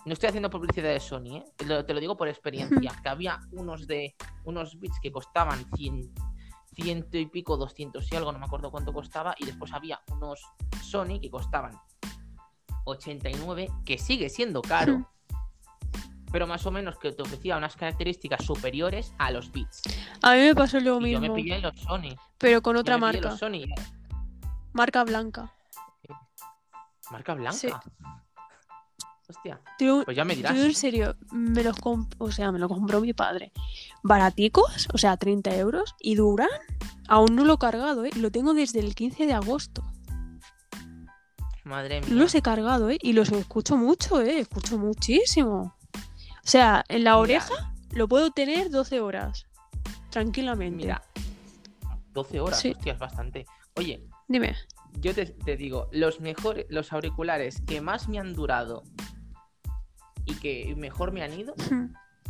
no 0.04 0.12
estoy 0.12 0.28
haciendo 0.28 0.50
publicidad 0.50 0.90
de 0.90 1.00
Sony, 1.00 1.38
¿eh? 1.38 1.44
Te 1.56 1.64
lo, 1.64 1.84
te 1.84 1.92
lo 1.92 2.00
digo 2.00 2.16
por 2.16 2.28
experiencia, 2.28 2.92
que 3.02 3.08
había 3.08 3.40
unos 3.50 3.86
de 3.88 4.14
unos 4.44 4.78
bits 4.78 5.00
que 5.02 5.10
costaban 5.10 5.64
100, 5.74 6.12
ciento 6.76 7.16
y 7.16 7.26
pico, 7.26 7.56
200 7.56 8.12
y 8.12 8.16
algo, 8.16 8.30
no 8.32 8.38
me 8.38 8.44
acuerdo 8.44 8.70
cuánto 8.70 8.92
costaba, 8.92 9.34
y 9.38 9.46
después 9.46 9.72
había 9.72 10.00
unos 10.12 10.40
Sony 10.82 11.18
que 11.20 11.30
costaban 11.30 11.72
89, 12.84 13.68
que 13.84 13.98
sigue 13.98 14.28
siendo 14.28 14.62
caro, 14.62 15.10
pero 16.30 16.46
más 16.46 16.66
o 16.66 16.70
menos 16.70 16.98
que 16.98 17.12
te 17.12 17.22
ofrecía 17.22 17.56
unas 17.56 17.76
características 17.76 18.44
superiores 18.44 19.14
a 19.18 19.30
los 19.30 19.50
bits. 19.50 19.82
A 20.22 20.34
mí 20.34 20.40
me 20.40 20.54
pasó 20.54 20.78
lo 20.78 21.00
Y 21.00 21.12
yo 21.12 21.20
mismo, 21.20 21.34
me 21.34 21.42
pillé 21.42 21.58
los 21.60 21.74
Sony. 21.80 22.14
pero 22.38 22.62
con 22.62 22.76
yo 22.76 22.80
otra 22.80 22.98
marca. 22.98 23.30
los 23.30 23.38
Sony. 23.38 23.64
Marca 24.72 25.02
blanca. 25.04 25.52
Marca 27.10 27.34
blanca. 27.34 27.56
Sí. 27.56 27.68
Hostia, 29.28 29.60
Yo, 29.80 30.02
pues 30.04 30.16
ya 30.16 30.24
me 30.24 30.36
dirás. 30.36 30.56
en 30.56 30.74
serio, 30.74 31.16
me 31.32 31.64
los 31.64 31.76
o 32.18 32.30
sea, 32.30 32.52
me 32.52 32.60
lo 32.60 32.68
compró 32.68 33.00
mi 33.00 33.12
padre. 33.12 33.52
Baraticos, 34.04 34.88
o 34.92 34.98
sea, 34.98 35.16
30 35.16 35.56
euros, 35.56 35.96
y 36.00 36.14
duran. 36.14 36.48
Aún 37.08 37.34
no 37.34 37.44
lo 37.44 37.54
he 37.54 37.58
cargado, 37.58 38.04
¿eh? 38.04 38.10
Lo 38.16 38.30
tengo 38.30 38.54
desde 38.54 38.78
el 38.80 38.94
15 38.94 39.26
de 39.26 39.32
agosto. 39.32 39.82
Madre 41.64 42.00
mía. 42.02 42.10
Los 42.10 42.34
he 42.36 42.42
cargado, 42.42 42.90
¿eh? 42.90 42.98
Y 43.02 43.12
los 43.14 43.32
escucho 43.32 43.76
mucho, 43.76 44.20
¿eh? 44.20 44.38
Escucho 44.40 44.78
muchísimo. 44.78 45.74
O 45.94 46.48
sea, 46.48 46.84
en 46.88 47.02
la 47.02 47.10
Mira, 47.12 47.18
oreja 47.18 47.74
lo 47.90 48.06
puedo 48.06 48.30
tener 48.30 48.70
12 48.70 49.00
horas. 49.00 49.46
Tranquilamente. 50.10 50.76
Mira, 50.76 51.02
12 52.12 52.38
horas, 52.40 52.60
Sí. 52.60 52.72
hostia, 52.76 52.92
es 52.92 52.98
bastante. 53.00 53.46
Oye, 53.74 54.00
Dime. 54.28 54.54
yo 55.00 55.12
te, 55.14 55.26
te 55.26 55.56
digo, 55.56 55.88
los 55.90 56.20
mejores, 56.20 56.66
los 56.68 56.92
auriculares 56.92 57.60
que 57.66 57.80
más 57.80 58.08
me 58.08 58.20
han 58.20 58.32
durado 58.34 58.84
y 60.26 60.34
que 60.34 60.74
mejor 60.76 61.12
me 61.12 61.22
han 61.22 61.32
ido, 61.38 61.54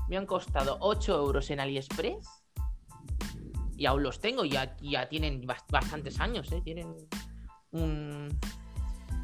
me 0.09 0.17
han 0.17 0.27
costado 0.27 0.77
8 0.81 1.17
euros 1.17 1.51
en 1.51 1.61
AliExpress. 1.61 2.45
Y 3.79 3.85
aún 3.87 4.03
los 4.03 4.21
tengo, 4.21 4.45
ya, 4.45 4.77
ya 4.81 5.09
tienen 5.09 5.43
bas- 5.47 5.65
bastantes 5.71 6.19
años, 6.21 6.51
¿eh? 6.53 6.61
Tienen 6.65 6.95
un. 7.73 8.29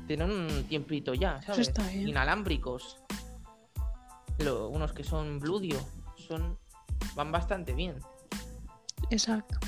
Tienen 0.07 0.31
un 0.31 0.65
tiempito 0.65 1.15
ya, 1.15 1.41
¿sabes? 1.43 1.69
Inalámbricos. 2.11 2.99
Lo- 4.39 4.69
unos 4.69 4.93
que 4.93 5.05
son 5.05 5.39
Bludio. 5.39 5.79
Son. 6.17 6.59
Van 7.15 7.31
bastante 7.33 7.73
bien. 7.73 7.97
Exacto. 9.11 9.59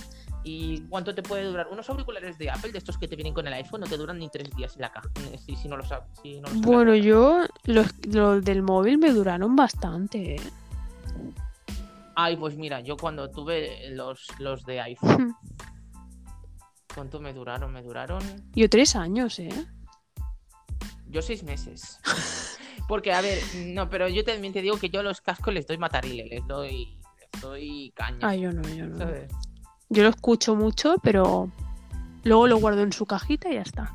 ¿Y 0.44 0.82
cuánto 0.88 1.14
te 1.14 1.22
puede 1.22 1.44
durar? 1.44 1.68
Unos 1.70 1.88
auriculares 1.88 2.36
de 2.36 2.50
Apple, 2.50 2.70
de 2.70 2.78
estos 2.78 2.98
que 2.98 3.08
te 3.08 3.16
vienen 3.16 3.32
con 3.32 3.46
el 3.46 3.52
iPhone, 3.54 3.80
no 3.80 3.86
te 3.86 3.96
duran 3.96 4.18
ni 4.18 4.28
tres 4.28 4.50
días 4.54 4.74
en 4.76 4.82
la 4.82 4.92
caja. 4.92 5.08
Si, 5.44 5.56
si 5.56 5.68
no 5.68 5.76
los 5.78 5.90
ha- 5.90 6.06
si 6.22 6.34
no 6.34 6.42
los 6.42 6.50
sacas 6.52 6.60
Bueno, 6.66 6.94
yo 6.94 7.46
los, 7.64 7.86
los 8.06 8.44
del 8.44 8.62
móvil 8.62 8.98
me 8.98 9.10
duraron 9.10 9.56
bastante, 9.56 10.36
¿eh? 10.36 10.40
Ay, 12.14 12.36
pues 12.36 12.56
mira, 12.56 12.80
yo 12.80 12.96
cuando 12.96 13.30
tuve 13.30 13.88
los, 13.90 14.26
los 14.38 14.64
de 14.64 14.80
iPhone, 14.82 15.34
¿cuánto 16.94 17.20
me 17.20 17.32
duraron? 17.32 17.72
Me 17.72 17.82
duraron 17.82 18.22
Yo 18.54 18.68
tres 18.68 18.94
años, 18.96 19.38
¿eh? 19.38 19.48
yo 21.08 21.22
seis 21.22 21.42
meses. 21.42 22.00
Porque, 22.88 23.12
a 23.12 23.20
ver, 23.22 23.38
no, 23.66 23.88
pero 23.88 24.08
yo 24.08 24.24
también 24.24 24.52
te 24.52 24.60
digo 24.60 24.78
que 24.78 24.90
yo 24.90 25.00
a 25.00 25.02
los 25.02 25.20
cascos 25.22 25.54
les 25.54 25.66
doy 25.66 25.78
matarile, 25.78 26.26
les 26.28 26.46
doy, 26.46 26.98
les 27.32 27.40
doy 27.40 27.92
caña. 27.96 28.18
Ah, 28.22 28.34
yo 28.36 28.52
no, 28.52 28.62
yo 28.68 28.86
no. 28.86 28.98
¿sabes? 28.98 29.30
Yo 29.94 30.02
lo 30.02 30.08
escucho 30.10 30.54
mucho, 30.54 30.96
pero 31.02 31.50
luego 32.24 32.46
lo 32.46 32.58
guardo 32.58 32.82
en 32.82 32.92
su 32.92 33.06
cajita 33.06 33.48
y 33.50 33.54
ya 33.54 33.62
está. 33.62 33.92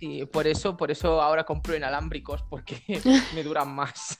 Y 0.00 0.26
por 0.26 0.48
eso, 0.48 0.76
por 0.76 0.90
eso 0.90 1.22
ahora 1.22 1.44
compro 1.44 1.76
inalámbricos, 1.76 2.42
porque 2.50 2.82
me 3.34 3.42
duran 3.44 3.72
más. 3.72 4.18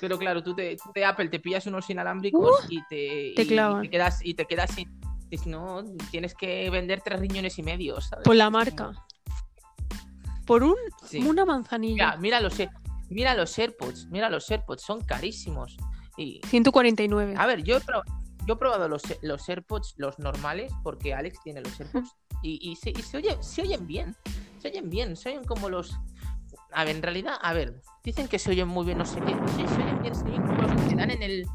Pero 0.00 0.18
claro, 0.18 0.42
tú, 0.42 0.54
te, 0.54 0.76
tú 0.76 0.90
de 0.94 1.04
Apple 1.04 1.28
te 1.30 1.40
pillas 1.40 1.66
unos 1.66 1.88
inalámbricos 1.88 2.66
y 2.68 2.80
te, 2.90 3.32
te 3.34 3.42
y 3.42 3.46
te 3.46 3.88
quedas 3.90 4.20
y 4.24 4.34
te 4.34 4.44
quedas 4.44 4.70
sin. 4.72 4.90
no, 5.46 5.82
tienes 6.10 6.34
que 6.34 6.68
vender 6.68 7.00
tres 7.02 7.20
riñones 7.20 7.58
y 7.58 7.62
medio, 7.62 8.00
¿sabes? 8.02 8.24
Por 8.24 8.36
la 8.36 8.50
marca. 8.50 8.92
Por 10.46 10.62
un, 10.62 10.74
Sí. 11.06 11.18
una 11.20 11.30
Mira, 11.30 11.44
manzanilla. 11.46 12.16
mira 12.18 12.40
los, 12.40 12.58
Air- 12.60 12.70
mira 13.08 13.34
los 13.34 13.58
AirPods, 13.58 14.08
mira 14.10 14.28
los 14.28 14.50
AirPods, 14.50 14.82
son 14.82 15.00
carísimos. 15.02 15.76
Y, 16.18 16.40
149. 16.46 17.34
a 17.38 17.46
ver, 17.46 17.62
yo 17.64 17.78
he, 17.78 17.80
pro- 17.80 18.02
yo 18.46 18.54
he 18.54 18.56
probado 18.56 18.88
los, 18.88 19.02
los 19.22 19.48
AirPods, 19.48 19.94
los 19.96 20.18
normales, 20.18 20.72
porque 20.82 21.14
Alex 21.14 21.38
tiene 21.42 21.60
los 21.62 21.78
AirPods, 21.80 22.10
y, 22.42 22.70
y 22.70 22.76
se, 22.76 22.90
y 22.90 23.02
se, 23.02 23.16
oye- 23.18 23.38
se 23.40 23.62
oyen 23.62 23.86
bien, 23.86 24.16
se 24.58 24.68
oyen 24.68 24.90
bien, 24.90 25.16
se 25.16 25.30
oyen 25.30 25.44
como 25.44 25.68
los... 25.68 25.96
A 26.72 26.84
ver, 26.84 26.96
en 26.96 27.02
realidad, 27.02 27.34
a 27.40 27.52
ver, 27.52 27.80
dicen 28.02 28.26
que 28.28 28.38
se 28.38 28.50
oyen 28.50 28.68
muy 28.68 28.84
bien, 28.84 28.98
no 28.98 29.04
sé 29.06 29.20
qué, 29.20 29.34
sí, 29.56 29.64
se 29.68 29.82
oyen 29.82 30.02
bien, 30.02 30.14
se 30.14 30.24
oyen 30.24 30.42
como 30.42 30.62
los 30.62 30.72
que 30.82 30.88
te 30.88 30.96
dan 30.96 31.10
en 31.10 31.22
el, 31.22 31.46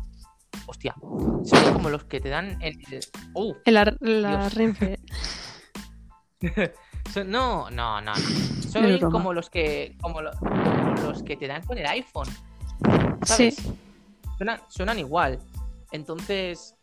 Hostia. 0.66 0.96
Se 1.44 1.58
oyen 1.58 1.74
como 1.74 1.90
los 1.90 2.04
que 2.06 2.20
te 2.22 2.30
dan 2.30 2.62
el. 2.62 2.78
el- 2.92 3.04
¡Uh! 3.34 3.54
El 3.66 3.78
ar- 3.78 3.98
la. 4.00 4.50
Renfe. 4.50 5.00
Son- 7.12 7.30
No, 7.30 7.70
no, 7.72 8.02
no. 8.02 8.14
broma. 9.00 9.12
como 9.12 9.34
los 9.34 9.50
que. 9.50 9.98
Como 10.02 10.22
lo- 10.22 10.32
los 11.04 11.24
que 11.24 11.36
te 11.38 11.48
dan 11.48 11.64
con 11.66 11.78
el 11.78 11.86
iPhone. 11.88 12.28
Sí. 13.26 13.52
¿Sabes? 13.52 13.64
Suenan, 14.38 14.62
suenan 14.70 15.00
igual. 15.00 15.40
Entonces. 15.92 16.76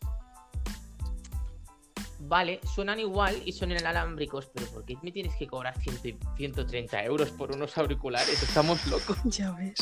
Vale, 2.28 2.60
suenan 2.74 2.98
igual 2.98 3.40
y 3.44 3.52
son 3.52 3.70
inalámbricos, 3.70 4.50
pero 4.52 4.66
¿por 4.66 4.84
qué 4.84 4.96
me 5.02 5.12
tienes 5.12 5.34
que 5.36 5.46
cobrar 5.46 5.78
100 5.80 5.96
y- 6.02 6.18
130 6.36 7.04
euros 7.04 7.30
por 7.30 7.52
unos 7.52 7.76
auriculares? 7.78 8.42
Estamos 8.42 8.84
locos. 8.88 9.16
Ya 9.24 9.52
ves. 9.52 9.76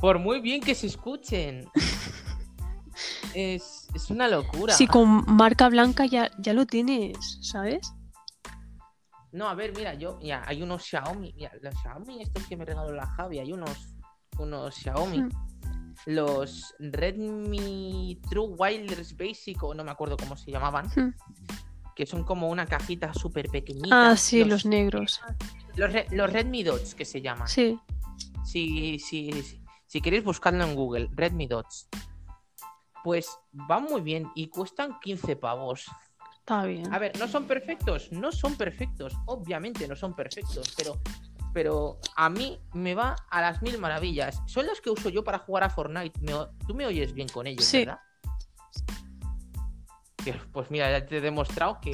Por 0.00 0.18
muy 0.18 0.40
bien 0.40 0.60
que 0.62 0.74
se 0.74 0.86
escuchen. 0.86 1.68
Es, 3.34 3.88
es 3.94 4.10
una 4.10 4.26
locura. 4.28 4.72
Si 4.72 4.86
con 4.86 5.24
marca 5.26 5.68
blanca 5.68 6.06
ya, 6.06 6.30
ya 6.38 6.52
lo 6.54 6.66
tienes, 6.66 7.38
¿sabes? 7.42 7.92
No, 9.32 9.48
a 9.48 9.54
ver, 9.54 9.74
mira, 9.76 9.94
yo, 9.94 10.18
ya, 10.22 10.42
hay 10.46 10.62
unos 10.62 10.82
Xiaomi, 10.84 11.34
los 11.60 11.74
Xiaomi 11.82 12.22
estos 12.22 12.46
que 12.46 12.56
me 12.56 12.64
regaló 12.64 12.92
la 12.92 13.06
Javi, 13.06 13.38
hay 13.40 13.52
unos, 13.52 13.94
unos 14.38 14.74
Xiaomi, 14.76 15.18
Mm. 15.22 15.30
Los 16.06 16.74
Redmi 16.78 18.20
True 18.30 18.54
Wireless 18.56 19.16
Basic, 19.16 19.62
o 19.62 19.74
no 19.74 19.84
me 19.84 19.90
acuerdo 19.90 20.16
cómo 20.16 20.36
se 20.36 20.50
llamaban, 20.50 20.86
Mm. 20.96 21.14
que 21.94 22.06
son 22.06 22.24
como 22.24 22.48
una 22.48 22.66
cajita 22.66 23.12
súper 23.12 23.48
pequeñita. 23.48 24.10
Ah, 24.10 24.16
sí, 24.16 24.44
los 24.44 24.64
negros. 24.64 25.20
Los, 25.76 25.90
los 26.12 26.32
Redmi 26.32 26.62
Dots 26.62 26.94
que 26.94 27.04
se 27.04 27.20
llaman. 27.20 27.48
Sí. 27.48 27.78
Si, 28.44 28.98
si, 28.98 29.30
si, 29.42 29.60
si 29.86 30.00
queréis 30.00 30.24
buscarlo 30.24 30.64
en 30.64 30.74
Google, 30.74 31.08
Redmi 31.12 31.46
Dots. 31.46 31.88
Pues 33.04 33.28
van 33.52 33.84
muy 33.84 34.00
bien 34.00 34.30
y 34.34 34.48
cuestan 34.48 34.98
15 35.00 35.36
pavos. 35.36 35.86
Está 36.40 36.64
bien. 36.64 36.92
A 36.92 36.98
ver, 36.98 37.18
¿no 37.18 37.28
son 37.28 37.44
perfectos? 37.46 38.10
No 38.10 38.32
son 38.32 38.56
perfectos. 38.56 39.12
Obviamente 39.26 39.86
no 39.86 39.94
son 39.96 40.14
perfectos, 40.14 40.74
pero, 40.76 40.98
pero 41.58 41.98
a 42.14 42.30
mí 42.30 42.56
me 42.72 42.94
va 42.94 43.16
a 43.28 43.40
las 43.40 43.62
mil 43.62 43.78
maravillas. 43.78 44.40
Son 44.46 44.64
los 44.64 44.80
que 44.80 44.90
uso 44.90 45.08
yo 45.08 45.24
para 45.24 45.38
jugar 45.40 45.64
a 45.64 45.70
Fortnite. 45.70 46.20
Me 46.20 46.32
Tú 46.68 46.72
me 46.72 46.86
oyes 46.86 47.12
bien 47.12 47.26
con 47.26 47.48
ellos, 47.48 47.64
Sí. 47.64 47.78
¿verdad? 47.78 47.98
Pues 50.52 50.70
mira, 50.70 50.88
ya 50.88 51.04
te 51.04 51.16
he 51.16 51.20
demostrado 51.20 51.80
que 51.80 51.92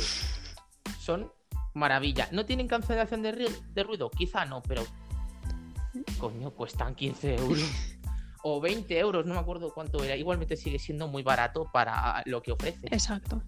son 1.01 1.33
maravilla. 1.73 2.29
¿No 2.31 2.45
tienen 2.45 2.69
cancelación 2.69 3.23
de, 3.23 3.51
de 3.73 3.83
ruido? 3.83 4.11
Quizá 4.11 4.45
no, 4.45 4.63
pero... 4.63 4.83
Coño, 6.19 6.51
cuestan 6.51 6.95
15 6.95 7.37
euros. 7.37 7.65
O 8.43 8.61
20 8.61 8.99
euros, 8.99 9.25
no 9.25 9.33
me 9.33 9.41
acuerdo 9.41 9.73
cuánto 9.73 10.05
era. 10.05 10.15
Igualmente 10.15 10.59
sigue 10.59 10.79
siendo 10.79 11.09
muy 11.09 11.23
barato 11.23 11.71
para 11.73 12.23
lo 12.27 12.43
que 12.43 12.53
ofrece. 12.53 12.87
Exacto. 12.91 13.43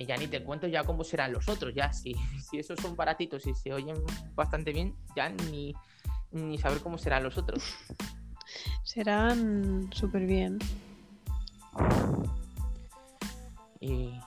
Y 0.00 0.06
ya 0.06 0.16
ni 0.16 0.26
te 0.28 0.42
cuento 0.42 0.66
ya 0.66 0.82
cómo 0.82 1.04
serán 1.04 1.30
los 1.34 1.46
otros, 1.50 1.74
ya 1.74 1.92
si, 1.92 2.14
si 2.50 2.58
esos 2.58 2.80
son 2.80 2.96
baratitos 2.96 3.46
y 3.46 3.54
se 3.54 3.74
oyen 3.74 3.96
bastante 4.34 4.72
bien, 4.72 4.96
ya 5.14 5.28
ni, 5.28 5.74
ni 6.32 6.56
saber 6.56 6.80
cómo 6.80 6.96
serán 6.96 7.22
los 7.22 7.36
otros. 7.36 7.62
Serán 8.82 9.90
súper 9.92 10.24
bien. 10.24 10.58
Y, 13.78 14.18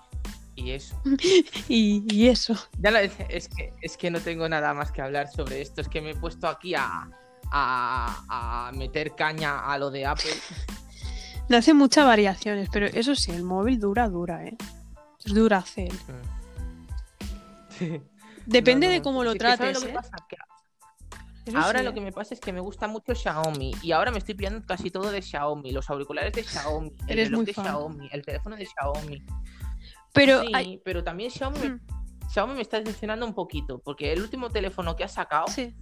y 0.55 0.71
eso. 0.71 0.95
Y, 1.67 2.03
y 2.13 2.27
eso. 2.27 2.55
Ya 2.79 2.91
lo- 2.91 2.99
es, 2.99 3.13
es 3.29 3.49
que, 3.49 3.73
es 3.81 3.97
que 3.97 4.11
no 4.11 4.19
tengo 4.19 4.47
nada 4.47 4.75
más 4.75 4.91
que 4.91 5.01
hablar 5.01 5.27
sobre 5.31 5.59
esto, 5.61 5.81
es 5.81 5.89
que 5.89 6.01
me 6.01 6.11
he 6.11 6.15
puesto 6.15 6.47
aquí 6.47 6.75
a, 6.75 7.09
a, 7.51 8.67
a 8.67 8.71
meter 8.73 9.15
caña 9.15 9.65
a 9.65 9.77
lo 9.79 9.89
de 9.89 10.05
Apple. 10.05 10.29
No 11.49 11.57
hace 11.57 11.73
muchas 11.73 12.05
variaciones, 12.05 12.69
pero 12.71 12.85
eso 12.85 13.15
sí, 13.15 13.31
el 13.31 13.43
móvil 13.43 13.77
dura, 13.77 14.07
dura, 14.07 14.45
¿eh? 14.45 14.55
Es 15.25 15.33
Duracell. 15.33 15.93
Sí. 17.79 17.99
Depende 18.45 18.85
No, 18.85 18.91
no, 18.91 18.97
de 18.97 19.01
cómo 19.01 19.23
lo 19.23 19.31
¿sabes 19.31 19.57
trates, 19.57 19.73
lo 19.73 19.81
que 19.81 19.91
¿eh? 19.91 19.95
pasa? 19.95 20.11
Que 20.29 20.37
Eso 21.45 21.57
Ahora 21.57 21.79
sí, 21.79 21.85
lo 21.85 21.93
que 21.95 22.01
me 22.01 22.11
pasa 22.11 22.35
es 22.35 22.39
que 22.39 22.53
me 22.53 22.59
gusta 22.59 22.87
mucho 22.87 23.15
Xiaomi 23.15 23.71
y 23.81 23.91
ahora 23.93 24.11
me 24.11 24.19
estoy 24.19 24.35
pillando 24.35 24.63
casi 24.65 24.91
todo 24.91 25.09
de 25.09 25.23
Xiaomi, 25.23 25.71
los 25.71 25.89
auriculares 25.89 26.33
de 26.33 26.43
Xiaomi, 26.43 26.93
el 27.07 27.09
Eres 27.09 27.25
reloj 27.29 27.37
muy 27.39 27.45
de 27.47 27.53
fan. 27.53 27.65
Xiaomi, 27.65 28.09
el 28.11 28.21
teléfono 28.23 28.55
de 28.55 28.65
Xiaomi. 28.67 29.23
Pero 30.13 30.41
sí, 30.41 30.51
hay- 30.53 30.77
pero 30.85 31.03
también 31.03 31.31
Xiaomi, 31.31 31.57
me- 31.59 31.69
Hmm, 31.69 31.79
Xiaomi 32.31 32.53
me 32.53 32.61
está 32.61 32.79
decepcionando 32.79 33.25
un 33.25 33.33
poquito 33.33 33.79
porque 33.79 34.13
el 34.13 34.21
último 34.21 34.51
teléfono 34.51 34.95
que 34.95 35.03
ha 35.03 35.07
sacado, 35.07 35.47
sí. 35.47 35.75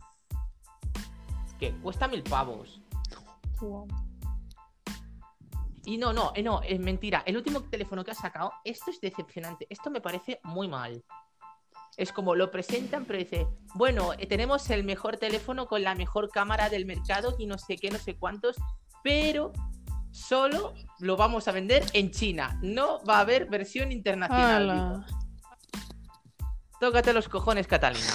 que 1.59 1.73
cuesta 1.81 2.07
mil 2.07 2.23
pavos. 2.23 2.81
Y 5.85 5.97
no, 5.97 6.13
no, 6.13 6.31
eh, 6.35 6.43
no, 6.43 6.61
es 6.61 6.79
mentira. 6.79 7.23
El 7.25 7.37
último 7.37 7.61
teléfono 7.63 8.03
que 8.03 8.11
ha 8.11 8.15
sacado, 8.15 8.51
esto 8.63 8.91
es 8.91 9.01
decepcionante. 9.01 9.65
Esto 9.69 9.89
me 9.89 10.01
parece 10.01 10.39
muy 10.43 10.67
mal. 10.67 11.03
Es 11.97 12.11
como 12.11 12.35
lo 12.35 12.51
presentan, 12.51 13.05
pero 13.05 13.19
dice, 13.19 13.47
bueno, 13.75 14.13
eh, 14.13 14.27
tenemos 14.27 14.69
el 14.69 14.83
mejor 14.83 15.17
teléfono 15.17 15.67
con 15.67 15.83
la 15.83 15.95
mejor 15.95 16.29
cámara 16.29 16.69
del 16.69 16.85
mercado 16.85 17.35
y 17.37 17.47
no 17.47 17.57
sé 17.57 17.77
qué, 17.77 17.89
no 17.89 17.97
sé 17.97 18.15
cuántos, 18.15 18.55
pero 19.03 19.51
solo 20.11 20.73
lo 20.99 21.17
vamos 21.17 21.47
a 21.47 21.51
vender 21.51 21.83
en 21.93 22.11
China. 22.11 22.59
No 22.61 23.03
va 23.03 23.17
a 23.17 23.21
haber 23.21 23.47
versión 23.47 23.91
internacional. 23.91 25.05
Tócate 26.79 27.13
los 27.13 27.27
cojones, 27.27 27.67
Catalina. 27.67 28.13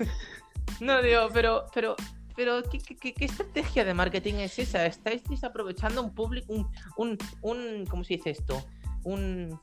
no, 0.80 1.02
digo, 1.02 1.28
pero, 1.32 1.66
pero, 1.74 1.96
pero, 2.36 2.62
¿qué, 2.64 2.78
qué- 2.78 2.96
qué- 2.96 3.14
qué 3.14 3.24
estrategia 3.24 3.84
de 3.84 3.94
marketing 3.94 4.34
es 4.34 4.58
esa? 4.58 4.86
Estáis 4.86 5.22
desaprovechando 5.24 6.02
un 6.02 6.14
público, 6.14 6.52
un, 6.52 6.68
un, 6.96 7.18
un, 7.42 7.86
¿cómo 7.86 8.04
se 8.04 8.14
dice 8.14 8.30
esto? 8.30 8.64
Un... 9.04 9.58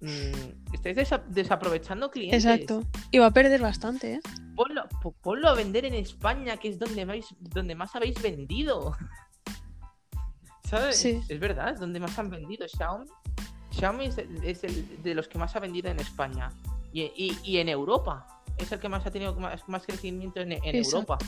mm, 0.00 0.72
estáis 0.74 0.96
desa- 0.96 1.24
desaprovechando 1.28 2.10
clientes. 2.10 2.44
Exacto. 2.44 2.82
Y 3.10 3.18
va 3.18 3.26
a 3.26 3.30
perder 3.32 3.60
bastante, 3.62 4.14
¿eh? 4.14 4.20
Ponlo, 4.54 4.88
po- 5.02 5.12
ponlo 5.12 5.48
a 5.48 5.54
vender 5.54 5.84
en 5.84 5.94
España, 5.94 6.56
que 6.56 6.68
es 6.68 6.78
donde 6.78 7.04
más, 7.06 7.26
donde 7.40 7.74
más 7.74 7.94
habéis 7.96 8.20
vendido. 8.22 8.96
¿Sabes? 10.64 10.96
Sí. 10.96 11.22
Es 11.28 11.38
verdad, 11.38 11.74
es 11.74 11.80
donde 11.80 12.00
más 12.00 12.18
han 12.18 12.28
vendido. 12.30 12.66
Xiaomi, 12.66 13.06
Xiaomi 13.70 14.06
es, 14.06 14.18
el- 14.18 14.44
es 14.44 14.64
el 14.64 15.02
de 15.02 15.14
los 15.14 15.28
que 15.28 15.38
más 15.38 15.54
ha 15.56 15.60
vendido 15.60 15.88
en 15.90 16.00
España. 16.00 16.50
Y, 16.92 17.02
y- 17.02 17.38
y 17.44 17.58
en 17.58 17.68
Europa. 17.68 18.26
Es 18.58 18.72
el 18.72 18.80
que 18.80 18.88
más 18.88 19.04
ha 19.06 19.10
tenido 19.10 19.34
más, 19.34 19.68
más 19.68 19.84
crecimiento 19.84 20.40
en, 20.40 20.52
en. 20.52 20.60
Europa. 20.64 21.18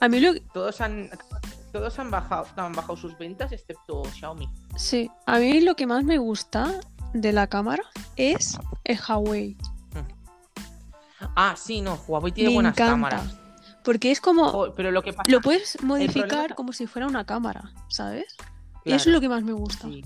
A 0.00 0.08
mí 0.08 0.20
lo 0.20 0.32
Todos 0.52 0.80
han, 0.80 1.10
todos 1.72 1.98
han 1.98 2.10
bajado, 2.10 2.46
han 2.56 2.72
bajado 2.72 2.96
sus 2.96 3.16
ventas 3.18 3.50
excepto 3.52 4.04
Xiaomi. 4.04 4.48
sí, 4.76 5.10
a 5.26 5.38
mí 5.38 5.60
lo 5.60 5.74
que 5.74 5.86
más 5.86 6.04
me 6.04 6.18
gusta 6.18 6.80
de 7.14 7.32
la 7.32 7.46
cámara 7.46 7.82
es 8.16 8.58
el 8.84 8.98
Huawei. 9.08 9.56
Ah, 11.34 11.54
sí, 11.56 11.80
no, 11.80 11.94
Huawei 12.06 12.32
tiene 12.32 12.50
Me 12.50 12.54
buenas 12.54 12.74
encanta. 12.74 12.92
cámaras. 12.92 13.36
Porque 13.84 14.10
es 14.10 14.20
como 14.20 14.48
Jo, 14.50 14.74
pero 14.74 14.90
lo 14.90 15.02
que 15.02 15.12
pasa 15.12 15.30
lo 15.30 15.40
puedes 15.40 15.82
modificar 15.82 16.28
problema- 16.28 16.54
como 16.54 16.72
si 16.72 16.86
fuera 16.86 17.06
una 17.08 17.24
cámara, 17.24 17.72
¿sabes? 17.88 18.36
Claro. 18.84 18.96
eso 18.96 19.08
es 19.10 19.14
lo 19.14 19.20
que 19.20 19.28
más 19.28 19.42
me 19.42 19.52
gusta. 19.52 19.88
Sí. 19.88 20.04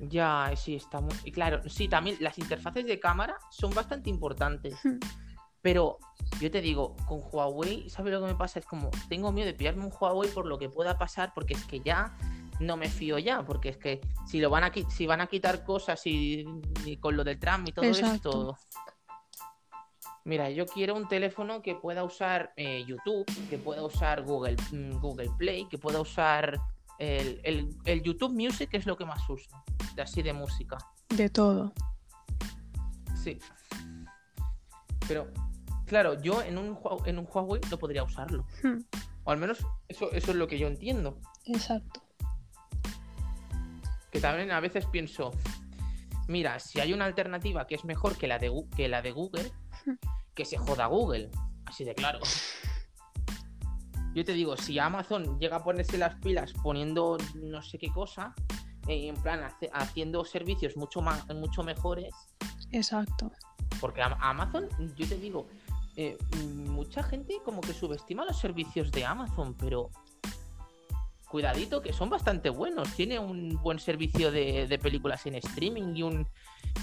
Ya, 0.00 0.52
sí, 0.56 0.76
está 0.76 1.00
muy. 1.00 1.14
y 1.24 1.32
Claro, 1.32 1.68
sí, 1.68 1.88
también 1.88 2.16
las 2.20 2.38
interfaces 2.38 2.86
de 2.86 3.00
cámara 3.00 3.36
son 3.50 3.74
bastante 3.74 4.10
importantes. 4.10 4.76
Hmm. 4.84 4.98
Pero 5.60 5.98
yo 6.40 6.50
te 6.50 6.60
digo, 6.60 6.96
con 7.06 7.20
Huawei, 7.32 7.90
¿sabes 7.90 8.12
lo 8.12 8.20
que 8.20 8.26
me 8.26 8.34
pasa? 8.36 8.60
Es 8.60 8.66
como, 8.66 8.90
tengo 9.08 9.32
miedo 9.32 9.46
de 9.46 9.54
pillarme 9.54 9.84
un 9.84 9.92
Huawei 9.92 10.30
por 10.30 10.46
lo 10.46 10.58
que 10.58 10.68
pueda 10.68 10.96
pasar, 10.98 11.32
porque 11.34 11.54
es 11.54 11.64
que 11.64 11.80
ya 11.80 12.16
no 12.60 12.76
me 12.76 12.88
fío 12.88 13.18
ya, 13.18 13.44
porque 13.44 13.70
es 13.70 13.76
que 13.76 14.00
si 14.26 14.40
lo 14.40 14.50
van 14.50 14.64
a 14.64 14.72
si 14.88 15.06
van 15.06 15.20
a 15.20 15.26
quitar 15.26 15.64
cosas 15.64 16.06
y, 16.06 16.44
y 16.84 16.96
con 16.98 17.16
lo 17.16 17.24
del 17.24 17.38
tram 17.38 17.66
y 17.66 17.72
todo 17.72 17.84
Exacto. 17.84 18.54
esto. 18.54 18.56
Mira, 20.24 20.50
yo 20.50 20.66
quiero 20.66 20.94
un 20.94 21.08
teléfono 21.08 21.62
que 21.62 21.74
pueda 21.74 22.04
usar 22.04 22.52
eh, 22.56 22.84
YouTube, 22.86 23.24
que 23.48 23.56
pueda 23.56 23.82
usar 23.82 24.22
Google, 24.22 24.56
mm, 24.72 25.00
Google 25.00 25.30
Play, 25.38 25.66
que 25.68 25.78
pueda 25.78 26.00
usar 26.00 26.60
el, 26.98 27.40
el- 27.44 27.76
el 27.84 28.02
YouTube 28.02 28.32
Music, 28.34 28.70
es 28.72 28.86
lo 28.86 28.96
que 28.96 29.04
más 29.04 29.28
uso, 29.28 29.48
de 29.94 30.02
así 30.02 30.22
de 30.22 30.32
música. 30.32 30.78
De 31.08 31.28
todo. 31.28 31.72
Sí. 33.22 33.38
Pero, 35.06 35.28
claro, 35.86 36.20
yo 36.20 36.42
en 36.42 36.58
un, 36.58 36.78
en 37.06 37.18
un 37.18 37.26
Huawei 37.32 37.60
no 37.70 37.78
podría 37.78 38.02
usarlo. 38.04 38.44
Hmm, 38.62 38.78
O 39.24 39.30
al 39.30 39.38
menos 39.38 39.58
eso, 39.88 40.10
eso 40.12 40.30
es 40.32 40.36
lo 40.36 40.46
que 40.48 40.58
yo 40.58 40.66
entiendo. 40.66 41.18
Exacto. 41.46 42.02
Que 44.10 44.20
también 44.20 44.50
a 44.50 44.60
veces 44.60 44.86
pienso, 44.86 45.32
mira, 46.28 46.58
si 46.60 46.80
hay 46.80 46.92
una 46.92 47.04
alternativa 47.04 47.66
que 47.66 47.74
es 47.74 47.84
mejor 47.84 48.16
que 48.16 48.26
la 48.26 48.38
de, 48.38 48.50
que 48.76 48.88
la 48.88 49.02
de 49.02 49.12
Google, 49.12 49.50
Hmm. 49.86 49.94
que 50.34 50.44
se 50.44 50.56
joda 50.58 50.86
Google. 50.86 51.30
Así 51.66 51.84
de 51.84 51.94
claro. 51.94 52.18
Yo 54.18 54.24
te 54.24 54.32
digo, 54.32 54.56
si 54.56 54.80
Amazon 54.80 55.38
llega 55.38 55.58
a 55.58 55.62
ponerse 55.62 55.96
las 55.96 56.16
pilas 56.16 56.52
poniendo 56.60 57.16
no 57.36 57.62
sé 57.62 57.78
qué 57.78 57.88
cosa, 57.88 58.34
eh, 58.88 59.06
en 59.06 59.14
plan 59.22 59.44
hace- 59.44 59.70
haciendo 59.72 60.24
servicios 60.24 60.76
mucho 60.76 61.00
más, 61.00 61.24
mucho 61.28 61.62
mejores, 61.62 62.12
Exacto. 62.72 63.30
Porque 63.80 64.02
Am- 64.02 64.16
Amazon, 64.20 64.68
yo 64.96 65.06
te 65.08 65.16
digo, 65.16 65.46
eh, 65.96 66.18
mucha 66.66 67.02
gente 67.04 67.36
como 67.44 67.60
que 67.60 67.72
subestima 67.72 68.24
los 68.24 68.38
servicios 68.38 68.90
de 68.90 69.04
Amazon, 69.04 69.54
pero 69.54 69.90
cuidadito, 71.28 71.80
que 71.80 71.92
son 71.92 72.10
bastante 72.10 72.50
buenos. 72.50 72.92
Tiene 72.94 73.18
un 73.20 73.50
buen 73.62 73.78
servicio 73.78 74.32
de, 74.32 74.66
de 74.66 74.78
películas 74.78 75.24
en 75.26 75.36
streaming 75.36 75.94
y 75.94 76.02
un 76.02 76.26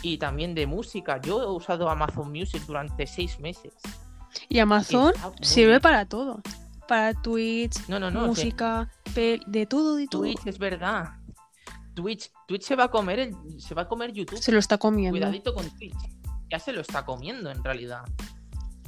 y 0.02 0.18
también 0.18 0.56
de 0.56 0.68
música. 0.68 1.20
Yo 1.22 1.42
he 1.44 1.48
usado 1.52 1.90
Amazon 1.90 2.32
Music 2.32 2.64
durante 2.66 3.06
seis 3.08 3.40
meses. 3.40 3.74
Y 4.50 4.60
Amazon 4.60 5.14
sirve 5.42 5.70
bien. 5.72 5.82
para 5.82 6.06
todo. 6.06 6.42
Para 6.88 7.14
Twitch, 7.22 7.88
No, 7.88 8.00
no, 8.00 8.12
no. 8.12 8.22
que 8.22 8.28
música, 8.28 8.90
de 9.16 9.66
todo 9.70 10.00
y 10.00 10.08
todo. 10.08 10.22
Twitch 10.24 10.46
es 10.46 10.58
verdad. 10.60 11.14
Twitch, 11.94 12.30
Twitch 12.48 12.64
se 12.64 12.76
va 12.76 12.86
a 12.86 12.92
comer 12.92 13.20
el- 13.20 13.36
se 13.60 13.74
va 13.74 13.84
a 13.84 13.88
comer 13.88 14.12
YouTube. 14.12 14.38
Se 14.40 14.52
lo 14.52 14.60
está 14.60 14.78
comiendo. 14.78 15.12
Cuidadito 15.18 15.54
con 15.54 15.70
Twitch. 15.70 15.96
Ya 16.52 16.60
se 16.60 16.74
lo 16.74 16.82
está 16.82 17.06
comiendo 17.06 17.50
en 17.50 17.64
realidad. 17.64 18.04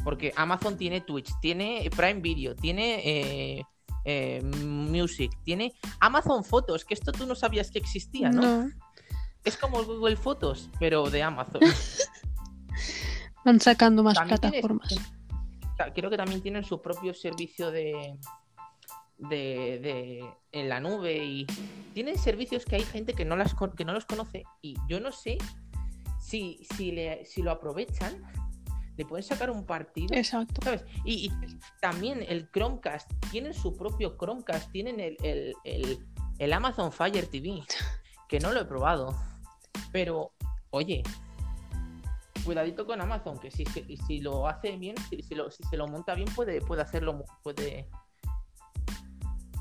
Porque 0.04 0.34
Amazon 0.36 0.78
tiene 0.78 1.02
Twitch, 1.02 1.32
tiene 1.42 1.90
Prime 1.96 2.22
Video, 2.22 2.56
tiene 2.56 3.02
eh, 3.04 3.64
eh, 4.06 4.42
Music, 4.44 5.32
tiene 5.44 5.74
Amazon 6.00 6.44
Fotos, 6.44 6.86
que 6.86 6.94
esto 6.94 7.12
tú 7.12 7.26
no 7.26 7.36
sabías 7.36 7.72
que 7.72 7.80
existía, 7.80 8.30
¿no? 8.30 8.42
No, 8.42 8.70
Es 9.44 9.58
como 9.58 9.84
Google 9.84 10.16
Fotos, 10.18 10.70
pero 10.80 11.10
de 11.10 11.24
Amazon. 11.24 11.62
van 13.46 13.60
sacando 13.60 14.04
más 14.04 14.16
También 14.16 14.40
plataformas. 14.40 14.90
Ta- 14.96 15.17
Creo 15.94 16.10
que 16.10 16.18
también 16.18 16.42
tienen 16.42 16.64
su 16.64 16.82
propio 16.82 17.14
servicio 17.14 17.72
de, 17.72 18.18
de, 19.18 19.80
de- 19.80 20.34
en 20.52 20.70
la 20.70 20.80
nube 20.80 21.24
y 21.24 21.46
tienen 21.94 22.18
servicios 22.18 22.66
que 22.66 22.76
hay 22.78 22.84
gente 22.84 23.14
que 23.14 23.26
no 23.26 23.36
las 23.36 23.56
que 23.76 23.86
no 23.86 23.94
los 23.94 24.06
conoce 24.06 24.44
y 24.62 24.76
yo 24.88 25.00
no 25.00 25.12
sé 25.12 25.38
si 26.20 26.60
si, 26.76 26.92
le- 26.92 27.26
si 27.26 27.42
lo 27.42 27.52
aprovechan 27.52 28.22
le 28.96 29.06
pueden 29.06 29.24
sacar 29.24 29.52
un 29.52 29.64
partido 29.66 30.16
Exacto. 30.16 30.60
¿sabes? 30.64 30.84
Y, 31.06 31.28
y 31.28 31.32
también 31.82 32.26
el 32.28 32.50
Chromecast 32.52 33.12
tienen 33.32 33.54
su 33.54 33.76
propio 33.78 34.18
Chromecast 34.18 34.72
tienen 34.72 35.00
el, 35.00 35.18
el- 35.24 35.54
el- 35.64 36.00
el 36.40 36.54
Amazon 36.54 36.92
Fire 36.92 37.28
TV 37.28 37.62
que 38.30 38.40
no 38.40 38.52
lo 38.52 38.62
he 38.62 38.66
probado 38.66 39.16
pero 39.92 40.32
oye 40.72 41.04
cuidadito 42.48 42.86
con 42.86 43.02
Amazon, 43.02 43.38
que 43.40 43.52
si, 43.52 43.66
si, 43.66 43.98
si 43.98 44.22
lo 44.22 44.48
hace 44.48 44.78
bien, 44.78 44.96
si, 45.10 45.22
si 45.22 45.36
lo, 45.36 45.52
si 45.52 45.64
se 45.64 45.76
lo 45.78 45.88
monta 45.88 46.16
bien, 46.16 46.30
puede, 46.34 46.62
puede 46.62 46.82
hacerlo, 46.82 47.26
puede, 47.44 47.90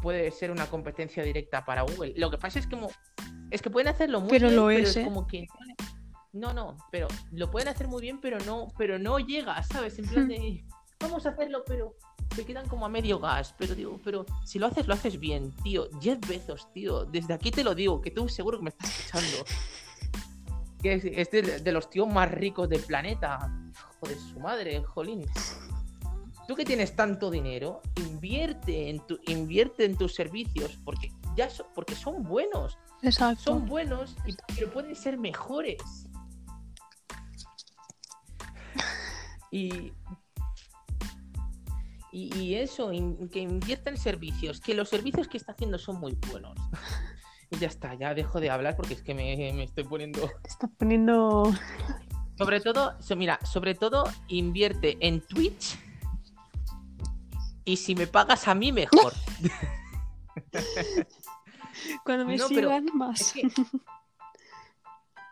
puede 0.00 0.30
ser 0.30 0.52
una 0.52 0.66
competencia 0.66 1.24
directa 1.24 1.64
para 1.64 1.82
Google. 1.82 2.14
Lo 2.16 2.30
que 2.30 2.38
pasa 2.38 2.60
es 2.60 2.66
que, 2.66 2.78
es 3.50 3.60
que 3.60 3.70
pueden 3.70 3.88
hacerlo 3.88 4.20
muy 4.20 4.30
Pero 4.30 4.48
bien, 4.48 4.56
lo 4.56 4.66
pero 4.68 4.78
es, 4.78 4.90
es 4.90 4.96
¿eh? 4.98 5.04
como 5.04 5.26
que 5.26 5.48
no, 6.32 6.52
no, 6.52 6.76
pero 6.92 7.08
lo 7.32 7.50
pueden 7.50 7.68
hacer 7.68 7.88
muy 7.88 8.00
bien, 8.00 8.20
pero 8.20 8.38
no, 8.40 8.68
pero 8.78 8.98
no 8.98 9.18
llega, 9.18 9.60
¿sabes? 9.64 9.98
En 9.98 10.06
plan 10.06 10.28
de 10.28 10.64
vamos 11.00 11.26
a 11.26 11.30
hacerlo, 11.30 11.64
pero 11.66 11.96
se 12.34 12.44
quedan 12.44 12.68
como 12.68 12.86
a 12.86 12.88
medio 12.88 13.18
gas. 13.18 13.54
Pero 13.58 13.74
digo, 13.74 14.00
pero 14.04 14.26
si 14.44 14.58
lo 14.58 14.66
haces, 14.66 14.86
lo 14.86 14.94
haces 14.94 15.18
bien, 15.18 15.50
tío. 15.64 15.88
Jeff 16.00 16.18
Bezos, 16.28 16.72
tío. 16.72 17.04
Desde 17.04 17.34
aquí 17.34 17.50
te 17.50 17.64
lo 17.64 17.74
digo, 17.74 18.00
que 18.00 18.10
tú 18.10 18.28
seguro 18.28 18.58
que 18.58 18.64
me 18.64 18.70
estás 18.70 18.90
escuchando. 18.90 19.44
Que 20.86 20.94
es, 20.94 21.04
es 21.04 21.30
de, 21.32 21.42
de 21.60 21.72
los 21.72 21.90
tíos 21.90 22.06
más 22.06 22.30
ricos 22.30 22.68
del 22.68 22.80
planeta. 22.82 23.52
Joder, 23.98 24.16
su 24.18 24.38
madre, 24.38 24.84
jolín. 24.84 25.24
Tú 26.46 26.54
que 26.54 26.64
tienes 26.64 26.94
tanto 26.94 27.28
dinero, 27.28 27.82
invierte 27.96 28.88
en 28.88 29.04
tu, 29.04 29.18
invierte 29.26 29.84
en 29.84 29.96
tus 29.96 30.14
servicios, 30.14 30.78
porque 30.84 31.10
ya 31.36 31.50
so- 31.50 31.66
porque 31.74 31.96
son 31.96 32.22
buenos, 32.22 32.78
Exacto. 33.02 33.42
son 33.42 33.66
buenos, 33.66 34.14
y- 34.26 34.36
pero 34.54 34.70
pueden 34.70 34.94
ser 34.94 35.18
mejores. 35.18 35.82
Y, 39.50 39.92
y, 42.12 42.38
y 42.38 42.54
eso, 42.54 42.92
in- 42.92 43.28
que 43.28 43.40
invierta 43.40 43.90
en 43.90 43.96
servicios, 43.96 44.60
que 44.60 44.74
los 44.74 44.88
servicios 44.88 45.26
que 45.26 45.36
está 45.38 45.50
haciendo 45.50 45.78
son 45.78 45.98
muy 45.98 46.16
buenos. 46.30 46.56
Y 47.56 47.58
ya 47.58 47.68
está, 47.68 47.94
ya 47.94 48.14
dejo 48.14 48.38
de 48.38 48.50
hablar 48.50 48.76
porque 48.76 48.94
es 48.94 49.02
que 49.02 49.14
me, 49.14 49.34
me 49.54 49.64
estoy 49.64 49.84
poniendo. 49.84 50.20
Te 50.42 50.48
está 50.48 50.68
poniendo. 50.68 51.52
Sobre 52.36 52.60
todo, 52.60 52.94
mira, 53.16 53.38
sobre 53.44 53.74
todo 53.74 54.04
invierte 54.28 54.98
en 55.00 55.22
Twitch. 55.22 55.78
Y 57.64 57.78
si 57.78 57.94
me 57.94 58.06
pagas 58.06 58.46
a 58.46 58.54
mí, 58.54 58.72
mejor. 58.72 59.14
Cuando 62.04 62.26
me 62.26 62.36
No, 62.36 62.48
sigan 62.48 62.88
Es 62.88 62.94
más. 62.94 63.32
que 63.32 63.48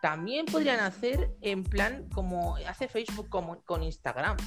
también 0.01 0.47
podrían 0.47 0.81
hacer 0.81 1.37
en 1.43 1.63
plan 1.63 2.09
como 2.15 2.57
hace 2.57 2.89
Facebook 2.89 3.29
como 3.29 3.63
con 3.65 3.83
Instagram. 3.83 4.39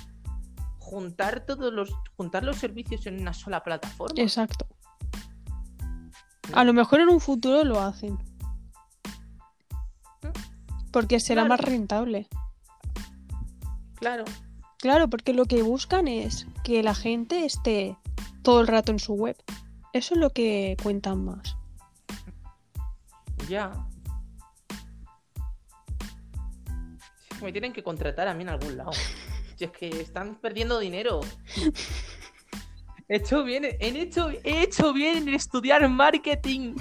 Juntar 0.80 1.46
todos 1.46 1.72
los 1.72 1.94
juntar 2.16 2.44
los 2.44 2.58
servicios 2.58 3.06
en 3.06 3.22
una 3.22 3.34
sola 3.34 3.64
plataforma. 3.64 4.20
Exacto. 4.20 4.68
A 6.54 6.64
lo 6.64 6.74
mejor 6.74 7.00
en 7.02 7.10
un 7.10 7.20
futuro 7.20 7.64
lo 7.64 7.80
hacen. 7.82 8.18
Porque 10.92 11.20
será 11.20 11.42
Claro. 11.44 11.50
más 11.50 11.60
rentable. 11.62 12.28
Claro. 13.96 14.26
Claro, 14.80 15.10
porque 15.10 15.34
lo 15.34 15.46
que 15.46 15.62
buscan 15.62 16.08
es 16.08 16.48
que 16.64 16.84
la 16.84 16.96
gente 16.96 17.46
esté 17.46 17.98
todo 18.44 18.62
el 18.62 18.68
rato 18.68 18.92
en 18.92 19.00
su 19.00 19.14
web. 19.14 19.36
Eso 19.94 20.14
es 20.14 20.20
lo 20.20 20.30
que 20.30 20.78
cuentan 20.82 21.26
más. 21.26 21.56
Ya. 23.50 23.72
Me 27.42 27.52
tienen 27.52 27.74
que 27.74 27.84
contratar 27.84 28.28
a 28.28 28.34
mí 28.34 28.44
en 28.44 28.50
algún 28.50 28.78
lado. 28.78 28.92
Si 29.58 29.64
es 29.64 29.72
que 29.72 29.90
están 29.90 30.36
perdiendo 30.36 30.78
dinero. 30.78 31.20
He 33.10 33.16
hecho 33.18 33.44
bien, 33.44 33.64
he 33.66 33.78
hecho, 34.02 34.30
he 34.44 34.62
hecho 34.64 34.92
bien 34.94 35.28
en 35.28 35.34
estudiar 35.34 35.88
marketing. 35.90 36.76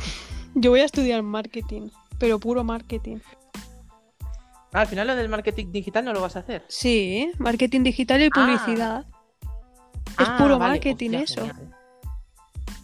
Yo 0.54 0.70
voy 0.70 0.80
a 0.80 0.84
estudiar 0.84 1.22
marketing, 1.22 1.88
pero 2.18 2.40
puro 2.40 2.64
marketing. 2.64 3.18
Ah, 4.72 4.80
al 4.80 4.86
final 4.88 5.06
lo 5.06 5.14
del 5.16 5.28
marketing 5.28 5.70
digital 5.70 6.04
no 6.04 6.12
lo 6.12 6.20
vas 6.20 6.36
a 6.36 6.40
hacer. 6.40 6.64
Sí, 6.68 7.30
marketing 7.38 7.82
digital 7.82 8.20
y 8.20 8.26
Ah. 8.26 8.30
publicidad. 8.34 9.06
Es 10.18 10.28
Ah, 10.28 10.36
puro 10.38 10.58
vale, 10.58 10.72
marketing 10.74 11.10
hostia, 11.10 11.22
eso. 11.22 11.40
genial. 11.46 11.74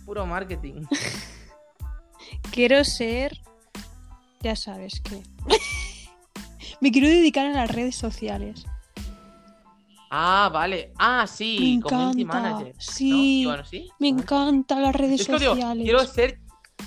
Puro 0.05 0.27
marketing. 0.27 0.83
Quiero 2.53 2.85
ser... 2.85 3.41
Ya 4.41 4.57
sabes 4.57 5.01
qué. 5.01 5.23
Me 6.81 6.91
quiero 6.91 7.09
dedicar 7.09 7.47
a 7.47 7.51
las 7.53 7.71
redes 7.71 7.95
sociales. 7.97 8.67
Ah, 10.15 10.51
vale. 10.53 10.93
Ah, 10.99 11.27
sí, 11.27 11.77
Me 11.79 11.83
community 11.89 12.21
encanta, 12.23 12.51
manager. 12.51 12.75
sí. 12.79 13.45
Bueno, 13.47 13.65
¿sí? 13.65 13.89
Me 13.99 14.09
encantan 14.09 14.83
las 14.83 14.95
redes 14.95 15.23
Es 15.23 15.27
que 15.27 15.39
digo, 15.39 15.53
sociales. 15.55 15.85
quiero 15.85 16.05
ser. 16.07 16.39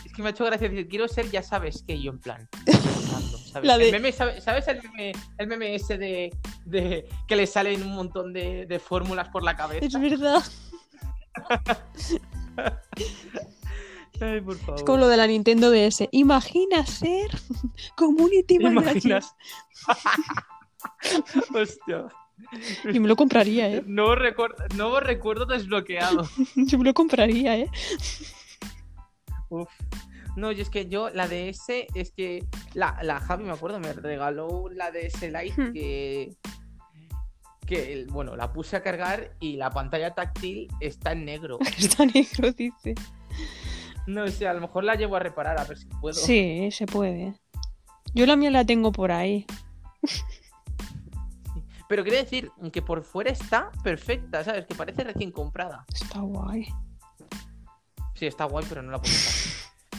Es 0.05 0.13
que 0.13 0.21
me 0.21 0.27
ha 0.27 0.31
hecho 0.31 0.45
gracia 0.45 0.69
decir, 0.69 0.87
quiero 0.87 1.07
ser, 1.07 1.31
ya 1.31 1.41
sabes 1.41 1.83
que 1.87 1.99
yo 1.99 2.11
en 2.11 2.19
plan. 2.19 2.47
¿sabes? 3.51 3.67
La 3.67 3.77
de- 3.79 3.85
El 3.87 3.91
meme, 3.93 4.11
¿sabe- 4.11 4.39
¿Sabes 4.41 4.67
el 4.67 4.83
meme, 4.83 5.11
el 5.39 5.47
meme 5.47 5.73
ese 5.73 5.97
de, 5.97 6.37
de 6.65 7.09
que 7.27 7.35
le 7.35 7.47
salen 7.47 7.81
un 7.81 7.95
montón 7.95 8.31
de, 8.31 8.67
de 8.67 8.77
fórmulas 8.79 9.29
por 9.29 9.41
la 9.43 9.55
cabeza? 9.55 9.85
Es 9.87 9.99
verdad. 9.99 10.43
Ay, 14.21 14.39
por 14.41 14.55
favor. 14.57 14.75
Es 14.75 14.83
como 14.83 14.97
lo 14.99 15.07
de 15.07 15.17
la 15.17 15.25
Nintendo 15.27 15.71
DS. 15.71 16.07
Imagina 16.11 16.85
ser 16.85 17.31
community 17.97 18.57
¿Te 18.59 18.63
manager. 18.63 18.91
imaginas? 18.91 19.35
Hostia. 21.53 22.05
Y 22.93 22.99
me 22.99 23.07
lo 23.07 23.15
compraría, 23.15 23.69
¿eh? 23.69 23.83
Nuevo 23.85 24.15
recuerdo, 24.15 24.63
nuevo 24.75 24.99
recuerdo 24.99 25.45
desbloqueado. 25.45 26.27
Yo 26.55 26.77
me 26.77 26.85
lo 26.85 26.93
compraría, 26.93 27.57
¿eh? 27.57 27.69
Uf. 29.49 29.69
No, 30.35 30.51
y 30.51 30.59
es 30.59 30.69
que 30.69 30.87
yo, 30.89 31.09
la 31.11 31.29
DS, 31.29 31.87
es 31.93 32.11
que 32.11 32.45
la, 32.73 32.97
la 33.03 33.21
Javi, 33.21 33.45
me 33.45 33.53
acuerdo, 33.53 33.79
me 33.79 33.93
regaló 33.93 34.67
la 34.69 34.91
DS 34.91 35.21
Lite 35.21 35.53
Hmm. 35.61 35.73
que. 35.73 36.35
Que, 37.65 38.05
bueno, 38.09 38.35
la 38.35 38.51
puse 38.53 38.75
a 38.75 38.83
cargar 38.83 39.31
y 39.39 39.55
la 39.55 39.71
pantalla 39.71 40.13
táctil 40.13 40.67
está 40.81 41.13
en 41.13 41.25
negro. 41.25 41.57
Está 41.79 42.05
negro, 42.05 42.51
dice. 42.51 42.93
No 44.05 44.27
sé, 44.27 44.47
a 44.47 44.53
lo 44.53 44.61
mejor 44.61 44.83
la 44.83 44.93
llevo 44.95 45.15
a 45.15 45.19
reparar 45.19 45.57
a 45.59 45.63
ver 45.63 45.77
si 45.79 45.87
puedo. 45.87 46.13
Sí, 46.13 46.69
se 46.71 46.85
puede. 46.85 47.33
Yo 48.13 48.27
la 48.27 48.35
mía 48.35 48.51
la 48.51 48.65
tengo 48.65 48.91
por 48.91 49.11
ahí. 49.11 49.47
Pero 51.87 52.03
quiero 52.03 52.17
decir 52.17 52.51
que 52.73 52.81
por 52.81 53.03
fuera 53.03 53.29
está 53.31 53.71
perfecta, 53.83 54.43
¿sabes? 54.43 54.65
Que 54.65 54.73
parece 54.75 55.03
recién 55.03 55.31
comprada. 55.31 55.85
Está 55.93 56.19
guay. 56.21 56.67
Sí, 58.15 58.25
está 58.25 58.45
guay, 58.45 58.65
pero 58.67 58.81
no 58.81 58.91
la 58.91 58.99
puedo 59.01 59.13
usar. 59.13 59.43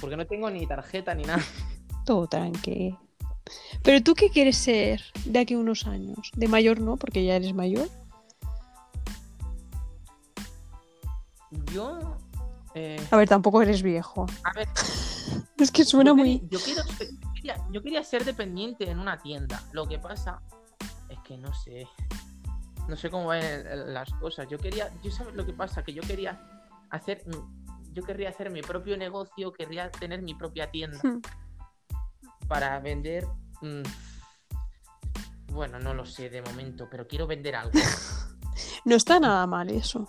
Porque 0.00 0.16
no 0.16 0.26
tengo 0.26 0.50
ni 0.50 0.66
tarjeta 0.66 1.14
ni 1.14 1.22
nada. 1.24 1.42
Todo 2.04 2.26
tranqui. 2.26 2.96
Pero 3.84 4.02
tú 4.02 4.14
qué 4.14 4.30
quieres 4.30 4.56
ser 4.56 5.00
de 5.24 5.38
aquí 5.38 5.54
a 5.54 5.58
unos 5.58 5.86
años? 5.86 6.30
De 6.34 6.48
mayor 6.48 6.80
no, 6.80 6.96
porque 6.96 7.24
ya 7.24 7.36
eres 7.36 7.54
mayor. 7.54 7.88
Yo. 11.72 12.16
eh, 12.74 13.00
A 13.10 13.16
ver, 13.16 13.28
tampoco 13.28 13.62
eres 13.62 13.82
viejo. 13.82 14.26
a 14.44 14.52
ver, 14.52 14.68
Es 15.58 15.70
que 15.70 15.84
suena 15.84 16.10
yo, 16.10 16.16
muy. 16.16 16.40
quería, 16.40 16.48
yo, 16.50 16.64
quiero 16.64 16.82
ser- 16.84 17.08
yo 17.08 17.32
quería, 17.34 17.66
yo 17.72 17.82
quería 17.82 18.04
ser 18.04 18.24
dependiente 18.24 18.90
en 18.90 18.98
una 18.98 19.18
tienda. 19.18 19.62
Lo 19.72 19.86
que 19.86 19.98
pasa 19.98 20.42
que 21.26 21.36
no 21.36 21.52
sé. 21.54 21.88
No 22.88 22.96
sé 22.96 23.10
cómo 23.10 23.26
van 23.26 23.42
las 23.92 24.10
cosas. 24.14 24.46
Yo 24.48 24.58
quería. 24.58 24.90
Yo 25.02 25.10
sabes 25.10 25.34
lo 25.34 25.44
que 25.44 25.52
pasa, 25.52 25.82
que 25.82 25.92
yo 25.92 26.02
quería 26.02 26.40
hacer. 26.90 27.24
yo 27.92 28.02
querría 28.04 28.28
hacer 28.28 28.50
mi 28.50 28.60
propio 28.62 28.96
negocio, 28.96 29.52
querría 29.52 29.90
tener 29.90 30.20
mi 30.22 30.34
propia 30.34 30.70
tienda 30.70 30.98
Hmm. 31.02 31.20
para 32.48 32.78
vender. 32.80 33.26
mm, 33.62 33.82
bueno, 35.52 35.78
no 35.78 35.94
lo 35.94 36.04
sé 36.04 36.28
de 36.28 36.42
momento, 36.42 36.86
pero 36.90 37.06
quiero 37.08 37.26
vender 37.26 37.56
algo. 37.56 37.72
No 38.84 38.94
está 38.94 39.18
nada 39.18 39.46
mal 39.46 39.68
eso. 39.70 40.08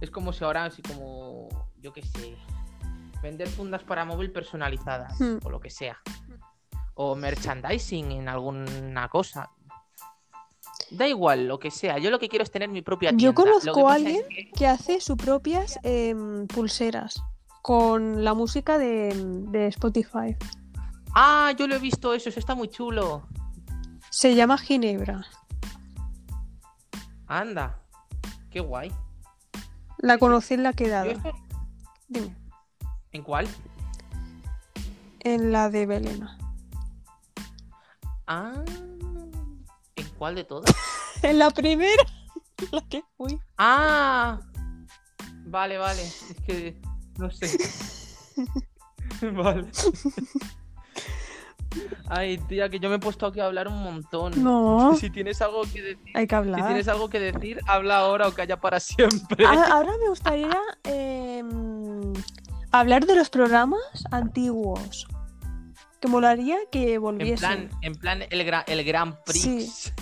es 0.00 0.10
como 0.10 0.32
si 0.32 0.44
ahora, 0.44 0.64
así 0.64 0.82
como, 0.82 1.48
yo 1.80 1.92
qué 1.92 2.02
sé, 2.02 2.36
vender 3.22 3.48
fundas 3.48 3.82
para 3.84 4.04
móvil 4.04 4.30
personalizadas 4.32 5.18
Hmm. 5.20 5.38
o 5.44 5.50
lo 5.50 5.60
que 5.60 5.70
sea. 5.70 5.98
O 6.94 7.14
merchandising 7.16 8.12
en 8.12 8.28
alguna 8.28 9.08
cosa. 9.08 9.50
Da 10.90 11.06
igual, 11.08 11.48
lo 11.48 11.58
que 11.58 11.70
sea. 11.70 11.96
Yo 11.98 12.10
lo 12.10 12.18
que 12.18 12.28
quiero 12.28 12.42
es 12.42 12.50
tener 12.50 12.68
mi 12.68 12.82
propia 12.82 13.10
tienda. 13.10 13.24
Yo 13.24 13.34
conozco 13.34 13.88
a 13.88 13.94
alguien 13.94 14.22
es 14.28 14.36
que- 14.36 14.50
que 14.50 14.66
hace 14.66 15.00
sus 15.00 15.16
propias 15.16 15.78
em, 15.82 16.46
pulseras 16.46 17.22
con 17.62 18.24
la 18.24 18.34
música 18.34 18.76
de, 18.76 19.14
de 19.50 19.68
Spotify. 19.68 20.36
Ah, 21.14 21.52
yo 21.58 21.66
lo 21.66 21.76
he 21.76 21.78
visto 21.78 22.12
eso, 22.12 22.28
eso 22.28 22.38
está 22.40 22.54
muy 22.54 22.68
chulo. 22.68 23.22
Se 24.10 24.34
llama 24.34 24.58
Ginebra. 24.58 25.24
Anda, 27.26 27.78
qué 28.50 28.60
guay. 28.60 28.92
La 29.98 30.18
conocí 30.18 30.54
en 30.54 30.62
la 30.62 30.72
quedada. 30.74 31.06
esto- 31.10 31.32
Dime. 32.08 32.36
¿En 33.12 33.22
cuál? 33.22 33.48
En 35.20 35.52
la 35.52 35.70
de 35.70 35.86
Belena. 35.86 36.36
Ah, 38.26 38.52
¿en 39.96 40.08
cuál 40.18 40.34
de 40.34 40.44
todas? 40.44 40.74
En 41.22 41.38
la 41.38 41.50
primera. 41.50 42.02
La 42.72 42.80
que 42.88 43.02
fui. 43.16 43.38
Ah, 43.58 44.40
vale, 45.46 45.78
vale. 45.78 46.02
Es 46.02 46.36
que 46.44 46.80
no 47.18 47.30
sé. 47.30 47.56
vale. 49.32 49.66
Ay, 52.08 52.38
tía, 52.38 52.68
que 52.68 52.78
yo 52.78 52.88
me 52.90 52.96
he 52.96 52.98
puesto 52.98 53.26
aquí 53.26 53.40
a 53.40 53.46
hablar 53.46 53.68
un 53.68 53.82
montón. 53.82 54.32
No, 54.42 54.94
Si 54.96 55.10
tienes 55.10 55.40
algo 55.40 55.62
que 55.62 55.80
decir, 55.80 56.10
hay 56.14 56.26
que 56.26 56.34
si 56.34 56.36
hablar. 56.36 56.66
tienes 56.66 56.88
algo 56.88 57.08
que 57.08 57.18
decir, 57.20 57.60
habla 57.66 57.98
ahora 57.98 58.28
o 58.28 58.32
calla 58.34 58.60
para 58.60 58.78
siempre. 58.80 59.46
Ah, 59.46 59.68
Ahora 59.72 59.92
me 60.00 60.08
gustaría 60.08 60.60
em, 60.84 62.12
hablar 62.72 63.06
de 63.06 63.14
los 63.14 63.30
programas 63.30 63.80
antiguos. 64.10 65.06
Que 66.02 66.08
molaría 66.08 66.58
que 66.72 66.94
en 66.94 67.00
volviesen. 67.00 67.38
plan, 67.38 67.70
en 67.80 67.94
plan 67.94 68.22
el 68.28 68.44
gran, 68.44 68.64
el 68.66 68.82
Gran 68.84 69.22
Prix. 69.24 69.92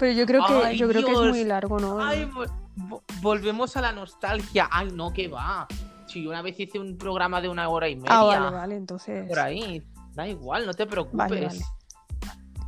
Pero 0.00 0.12
yo 0.12 0.26
creo 0.26 0.44
que 0.44 0.76
yo 0.76 0.88
creo 0.88 1.04
que 1.06 1.12
es 1.12 1.18
muy 1.18 1.44
largo, 1.44 1.78
¿no? 1.78 2.04
Ay, 2.04 2.24
vo- 2.24 2.50
vo- 2.76 3.02
volvemos 3.20 3.76
a 3.76 3.80
la 3.82 3.92
nostalgia. 3.92 4.68
Ay, 4.72 4.88
no, 4.92 5.12
que 5.12 5.28
va. 5.28 5.68
Si 6.08 6.24
yo 6.24 6.30
una 6.30 6.42
vez 6.42 6.58
hice 6.58 6.80
un 6.80 6.98
programa 6.98 7.40
de 7.40 7.48
una 7.48 7.68
hora 7.68 7.88
y 7.88 7.94
media 7.94 8.10
ah, 8.18 8.24
vale, 8.24 8.50
vale, 8.50 8.76
entonces. 8.76 9.28
por 9.28 9.38
ahí. 9.38 9.80
Da 10.12 10.26
igual, 10.26 10.66
no 10.66 10.74
te 10.74 10.86
preocupes. 10.86 11.16
Vale, 11.16 11.46
vale. 11.46 11.60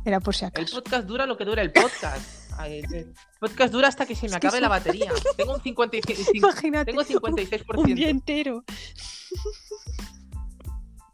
Era 0.05 0.21
por 0.21 0.33
si 0.33 0.45
El 0.45 0.49
acaso. 0.49 0.75
podcast 0.81 1.05
dura 1.05 1.25
lo 1.25 1.35
que 1.35 1.43
dura 1.43 1.61
el 1.61 1.73
podcast. 1.73 2.53
Ay, 2.57 2.79
El 2.89 3.13
podcast 3.37 3.73
dura 3.73 3.89
hasta 3.89 4.05
que 4.05 4.15
se 4.15 4.29
me 4.29 4.35
acabe 4.37 4.55
sí. 4.57 4.61
la 4.61 4.69
batería. 4.69 5.11
Tengo 5.35 5.55
un 5.55 5.59
56%. 5.59 6.29
Imagínate. 6.35 6.85
Tengo 6.93 7.01
Un 7.01 7.35
día 7.35 8.07
56%. 8.07 8.09
entero. 8.09 8.63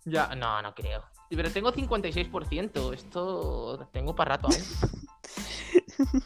Ya, 0.05 0.35
no, 0.35 0.61
no 0.61 0.73
creo. 0.75 1.03
Pero 1.33 1.49
tengo 1.49 1.71
56%. 1.71 2.93
Esto 2.93 3.87
tengo 3.93 4.13
para 4.15 4.35
rato 4.35 4.47
aún. 4.47 6.21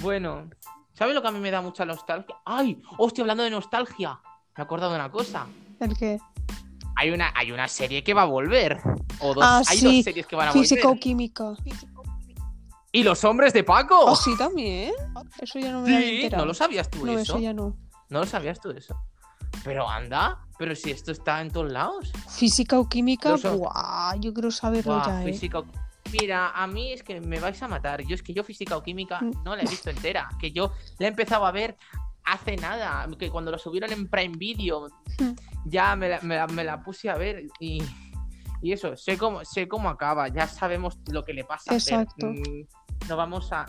Bueno, 0.00 0.48
¿sabes 0.94 1.14
lo 1.14 1.20
que 1.22 1.28
a 1.28 1.30
mí 1.30 1.40
me 1.40 1.50
da 1.50 1.60
mucha 1.60 1.84
nostalgia? 1.84 2.34
¡Ay! 2.46 2.80
¡Hostia, 2.98 3.22
hablando 3.22 3.42
de 3.42 3.50
nostalgia! 3.50 4.18
Me 4.56 4.62
he 4.62 4.62
acordado 4.62 4.92
de 4.92 4.98
una 4.98 5.10
cosa. 5.10 5.46
¿El 5.78 5.96
qué? 5.96 6.18
Hay 6.96 7.10
una, 7.10 7.32
hay 7.34 7.52
una 7.52 7.68
serie 7.68 8.02
que 8.02 8.14
va 8.14 8.22
a 8.22 8.26
volver. 8.26 8.80
O 9.20 9.34
dos, 9.34 9.44
Ah, 9.46 9.62
hay 9.68 9.78
sí. 9.78 9.84
dos 9.96 10.04
series 10.04 10.26
que 10.26 10.36
van 10.36 10.48
a 10.48 10.52
Física 10.52 10.82
o 10.86 10.88
volver. 10.88 11.00
química. 11.00 11.52
¿Y 12.92 13.02
los 13.02 13.22
hombres 13.24 13.52
de 13.52 13.62
Paco? 13.62 14.08
Ah, 14.08 14.16
sí, 14.16 14.36
también. 14.36 14.92
Eso 15.40 15.58
ya 15.58 15.70
no 15.72 15.82
me 15.82 15.94
había 15.94 16.08
sí, 16.08 16.14
enterado. 16.16 16.44
¿no 16.44 16.46
lo 16.48 16.54
sabías 16.54 16.90
tú 16.90 17.04
No, 17.04 17.12
eso? 17.12 17.20
eso 17.34 17.38
ya 17.38 17.52
no. 17.52 17.76
¿No 18.08 18.20
lo 18.20 18.26
sabías 18.26 18.58
tú 18.60 18.70
eso? 18.70 18.96
Pero 19.62 19.88
anda, 19.88 20.40
pero 20.60 20.76
si 20.76 20.90
esto 20.90 21.10
está 21.10 21.40
en 21.40 21.50
todos 21.50 21.72
lados. 21.72 22.12
Física 22.28 22.78
o 22.78 22.86
química, 22.86 23.34
buah, 23.36 24.14
yo 24.20 24.34
quiero 24.34 24.50
saberlo 24.50 24.92
Buah, 24.96 25.06
ya, 25.06 25.22
¿eh? 25.24 25.32
física 25.32 25.62
Mira, 26.12 26.50
a 26.50 26.66
mí 26.66 26.92
es 26.92 27.02
que 27.02 27.18
me 27.20 27.40
vais 27.40 27.62
a 27.62 27.68
matar. 27.68 28.02
Yo 28.02 28.14
es 28.14 28.22
que 28.22 28.34
yo 28.34 28.44
física 28.44 28.76
o 28.76 28.82
química 28.82 29.20
Mm. 29.22 29.42
no 29.44 29.56
la 29.56 29.62
he 29.62 29.66
visto 29.66 29.88
entera. 29.90 30.28
Que 30.38 30.52
yo 30.52 30.72
la 30.98 31.06
he 31.06 31.08
empezado 31.08 31.46
a 31.46 31.50
ver 31.52 31.76
hace 32.24 32.56
nada. 32.56 33.08
Que 33.18 33.30
cuando 33.30 33.50
lo 33.50 33.58
subieron 33.58 33.90
en 33.92 34.06
Prime 34.08 34.36
Video 34.36 34.88
Mm. 35.18 35.30
ya 35.64 35.96
me 35.96 36.08
la, 36.10 36.20
me 36.20 36.36
la- 36.36 36.46
me 36.48 36.62
la 36.64 36.82
puse 36.82 37.08
a 37.08 37.14
ver 37.16 37.44
y, 37.58 37.82
y 38.60 38.72
eso, 38.72 38.96
sé 38.98 39.16
cómo, 39.16 39.44
sé 39.46 39.66
cómo 39.66 39.88
acaba. 39.88 40.28
Ya 40.28 40.46
sabemos 40.46 40.98
lo 41.10 41.24
que 41.24 41.32
le 41.32 41.44
pasa. 41.44 41.72
Exacto. 41.74 42.26
Mm, 42.26 42.66
No 43.08 43.16
vamos 43.16 43.50
a... 43.52 43.64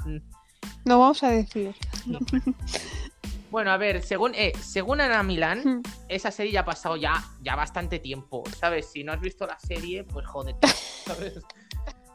No 0.83 0.99
vamos 0.99 1.23
a 1.23 1.29
decir. 1.29 1.73
Bueno, 3.51 3.71
a 3.71 3.77
ver, 3.77 4.01
según, 4.01 4.33
eh, 4.33 4.53
según 4.61 5.01
Ana 5.01 5.21
Milán, 5.23 5.59
Hmm. 5.63 5.81
esa 6.07 6.31
serie 6.31 6.53
ya 6.53 6.61
ha 6.61 6.65
pasado 6.65 6.95
ya, 6.95 7.13
ya 7.41 7.55
bastante 7.55 7.99
tiempo, 7.99 8.43
¿sabes? 8.57 8.89
Si 8.91 9.03
no 9.03 9.11
has 9.11 9.19
visto 9.21 9.45
la 9.45 9.59
serie, 9.59 10.03
pues 10.05 10.25
jódete, 10.25 10.67
¿sabes? 11.05 11.39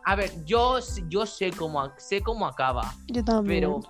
A 0.05 0.15
ver, 0.17 0.33
yo, 0.45 0.79
yo 1.09 1.27
sé 1.27 1.51
cómo, 1.51 1.93
sé 1.99 2.23
cómo 2.23 2.47
acaba, 2.47 2.95
Yo 3.09 3.23
también. 3.25 3.61
pero 3.61 3.81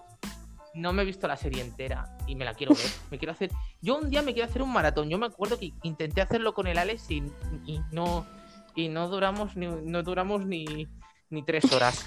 no 0.74 0.92
me 0.92 1.02
he 1.02 1.04
visto 1.04 1.28
la 1.28 1.36
serie 1.36 1.62
entera 1.62 2.16
y 2.26 2.34
me 2.34 2.44
la 2.44 2.52
quiero 2.54 2.74
ver. 2.74 2.84
Me 3.10 3.18
quiero 3.18 3.32
hacer. 3.32 3.50
Yo 3.80 3.96
un 3.96 4.10
día 4.10 4.20
me 4.22 4.34
quiero 4.34 4.48
hacer 4.48 4.60
un 4.62 4.72
maratón. 4.72 5.08
Yo 5.08 5.16
me 5.16 5.26
acuerdo 5.26 5.58
que 5.58 5.72
intenté 5.84 6.20
hacerlo 6.20 6.52
con 6.52 6.66
el 6.66 6.76
Alex 6.78 7.10
y, 7.10 7.22
y 7.64 7.80
no 7.92 8.26
y 8.74 8.88
no 8.88 9.08
duramos 9.08 9.56
ni 9.56 9.68
no 9.68 10.02
duramos 10.02 10.44
ni, 10.44 10.86
ni 11.30 11.42
tres 11.44 11.70
horas. 11.72 12.04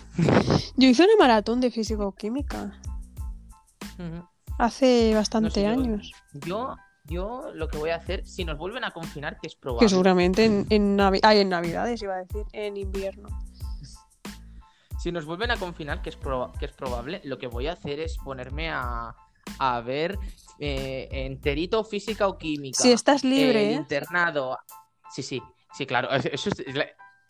Yo 0.75 0.87
hice 0.89 1.03
una 1.05 1.15
maratón 1.17 1.61
de 1.61 1.71
física 1.71 2.05
o 2.05 2.11
química 2.13 2.79
Ujú. 3.97 4.27
Hace 4.59 5.13
bastante 5.15 5.47
No 5.47 5.53
sé, 5.53 5.61
yo- 5.63 5.69
años. 5.69 6.11
Yo, 6.45 6.75
yo 7.05 7.51
lo 7.55 7.67
que 7.67 7.77
voy 7.79 7.89
a 7.89 7.95
hacer, 7.95 8.25
si 8.27 8.45
nos 8.45 8.57
vuelven 8.57 8.83
a 8.83 8.91
confinar, 8.91 9.39
que 9.39 9.47
es 9.47 9.55
probable. 9.55 9.85
Que 9.85 9.89
seguramente 9.89 10.45
en, 10.45 10.67
en, 10.69 10.97
Navi- 10.97 11.21
ay, 11.23 11.39
en 11.39 11.49
Navidades 11.49 12.01
iba 12.03 12.13
a 12.13 12.17
decir, 12.19 12.43
en 12.53 12.77
invierno. 12.77 13.27
Si 15.01 15.11
nos 15.11 15.25
vuelven 15.25 15.49
a 15.51 15.57
confinar, 15.57 16.01
que 16.01 16.09
es, 16.09 16.19
proba- 16.19 16.51
que 16.59 16.65
es 16.65 16.73
probable, 16.73 17.21
lo 17.23 17.37
que 17.37 17.47
voy 17.47 17.67
a 17.67 17.73
hacer 17.73 17.99
es 18.01 18.17
ponerme 18.17 18.69
a, 18.69 19.15
a 19.57 19.81
ver 19.81 20.19
eh, 20.59 21.07
enterito 21.09 21.83
física 21.85 22.27
o 22.27 22.37
química. 22.37 22.83
Si 22.83 22.91
estás 22.91 23.23
libre, 23.23 23.69
¿eh? 23.71 23.73
internado. 23.75 24.57
Sí, 25.09 25.23
sí, 25.23 25.41
sí, 25.73 25.85
claro. 25.85 26.09
Eso 26.11 26.49
es, 26.49 26.63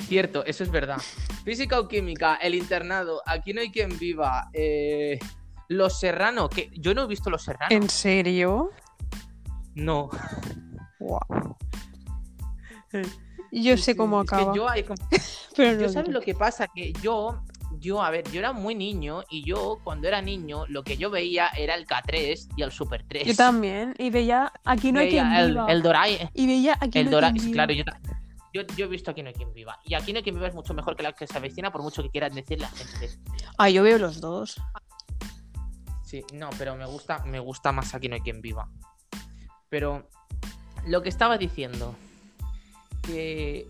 cierto, 0.07 0.43
eso 0.45 0.63
es 0.63 0.71
verdad. 0.71 0.97
Física 1.43 1.77
o 1.79 1.87
química, 1.87 2.35
el 2.37 2.55
internado, 2.55 3.21
aquí 3.25 3.53
no 3.53 3.61
hay 3.61 3.69
quien 3.69 3.99
viva. 3.99 4.49
eh, 4.53 5.19
Los 5.69 5.99
Serrano, 5.99 6.49
que 6.49 6.69
yo 6.73 6.93
no 6.93 7.03
he 7.03 7.07
visto 7.07 7.29
Los 7.29 7.43
Serrano. 7.43 7.73
¿En 7.73 7.89
serio? 7.89 8.71
No. 9.75 10.09
Guau. 10.99 11.55
Yo 13.51 13.77
sé 13.77 13.95
cómo 13.95 14.21
es 14.21 14.29
que 14.29 14.35
acaba. 14.35 14.53
yo 14.55 14.69
hay 14.69 14.83
como- 14.83 15.01
pero 15.55 15.79
Yo 15.79 15.87
no 15.87 15.93
sabes 15.93 16.11
lo 16.11 16.21
que 16.21 16.35
pasa, 16.35 16.67
que 16.67 16.93
yo, 17.01 17.41
yo, 17.79 17.99
a 18.03 18.11
ver, 18.11 18.29
yo 18.31 18.39
era 18.39 18.53
muy 18.53 18.75
niño 18.75 19.23
y 19.27 19.43
yo 19.43 19.79
cuando 19.83 20.07
era 20.07 20.21
niño 20.21 20.65
lo 20.67 20.83
que 20.83 20.97
yo 20.97 21.09
veía 21.09 21.47
era 21.57 21.73
el 21.73 21.87
K3 21.87 22.47
y 22.55 22.61
el 22.61 22.71
Super 22.71 23.05
3. 23.07 23.25
Yo 23.25 23.35
también. 23.35 23.95
Y 23.97 24.11
veía, 24.11 24.53
aquí 24.65 24.91
no 24.91 24.99
hay 24.99 25.09
quien 25.09 25.25
el, 25.33 25.47
viva. 25.49 25.65
el 25.71 25.81
Dorae, 25.81 26.29
Y 26.35 26.45
veía, 26.45 26.77
aquí 26.79 26.99
el 26.99 27.05
no 27.05 27.09
hay 27.09 27.13
Dora, 27.15 27.31
quien 27.31 27.45
viva. 27.45 27.53
claro, 27.53 27.73
yo, 27.73 27.83
yo, 28.53 28.61
yo 28.77 28.85
he 28.85 28.87
visto 28.89 29.09
Aquí 29.09 29.23
no 29.23 29.29
hay 29.29 29.33
quien 29.35 29.51
viva. 29.53 29.79
Y 29.83 29.95
Aquí 29.95 30.13
no 30.13 30.17
hay 30.17 30.23
quien 30.23 30.35
viva 30.35 30.47
es 30.47 30.53
mucho 30.53 30.75
mejor 30.75 30.95
que 30.95 31.01
la 31.01 31.13
que 31.13 31.25
se 31.25 31.35
avecina, 31.37 31.71
por 31.71 31.81
mucho 31.81 32.03
que 32.03 32.09
quieran 32.11 32.33
decir 32.35 32.61
la 32.61 32.69
gente. 32.69 33.09
Ah, 33.57 33.69
yo 33.71 33.81
veo 33.81 33.97
los 33.97 34.21
dos. 34.21 34.61
Sí, 36.09 36.23
no, 36.33 36.49
pero 36.57 36.75
me 36.75 36.87
gusta, 36.87 37.23
me 37.25 37.37
gusta 37.39 37.71
más 37.71 37.93
Aquí 37.93 38.09
no 38.09 38.15
hay 38.15 38.21
quien 38.21 38.41
viva. 38.41 38.67
Pero 39.69 40.09
lo 40.87 41.03
que 41.03 41.09
estaba 41.09 41.37
diciendo, 41.37 41.95
que... 43.03 43.67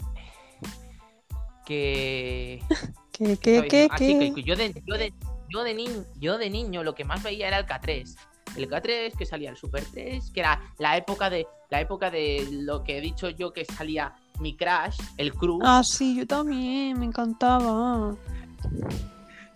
Que... 1.65 2.63
¿Qué, 3.11 3.33
estaba 3.33 3.61
qué, 3.63 3.67
qué, 3.67 4.05
diciendo? 4.07 4.25
Ah, 4.31 4.35
que 4.35 4.43
yo 4.43 4.55
de, 4.55 4.83
yo, 4.85 4.95
de, 4.97 5.13
yo, 5.49 5.63
de 5.63 5.73
niño, 5.73 6.05
yo 6.17 6.37
de 6.37 6.49
niño 6.49 6.81
lo 6.81 6.95
que 6.95 7.03
más 7.03 7.21
veía 7.23 7.49
era 7.49 7.57
el 7.57 7.65
K3. 7.65 8.15
El 8.55 8.69
K3, 8.69 9.17
que 9.17 9.25
salía 9.25 9.49
el 9.49 9.57
Super 9.57 9.83
3, 9.91 10.31
que 10.31 10.39
era 10.39 10.61
la 10.77 10.95
época 10.95 11.29
de 11.29 11.45
la 11.69 11.81
época 11.81 12.09
de 12.09 12.47
lo 12.49 12.85
que 12.85 12.97
he 12.97 13.01
dicho 13.01 13.29
yo 13.29 13.51
que 13.51 13.65
salía 13.65 14.15
mi 14.39 14.55
Crash, 14.55 14.97
el 15.17 15.33
Cruz. 15.33 15.61
Ah, 15.65 15.81
sí, 15.83 16.15
yo 16.15 16.25
también, 16.25 16.97
me 16.97 17.05
encantaba. 17.05 18.15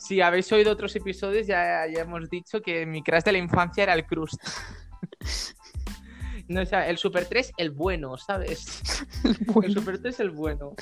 Si 0.03 0.19
habéis 0.19 0.51
oído 0.51 0.69
otros 0.69 0.93
episodios, 0.97 1.47
ya, 1.47 1.87
ya 1.87 2.01
hemos 2.01 2.29
dicho 2.29 2.61
que 2.61 2.85
mi 2.85 3.01
Crash 3.01 3.23
de 3.23 3.31
la 3.31 3.37
infancia 3.37 3.83
era 3.83 3.93
el 3.93 4.05
Cruz. 4.05 4.31
no, 6.49 6.61
o 6.61 6.65
sea, 6.65 6.89
el 6.89 6.97
Super 6.97 7.25
3, 7.25 7.53
el 7.55 7.71
bueno, 7.71 8.17
¿sabes? 8.17 9.05
El 9.23 9.37
Bueno, 9.45 9.73
Super 9.75 10.01
3, 10.01 10.19
el 10.19 10.31
bueno. 10.31 10.73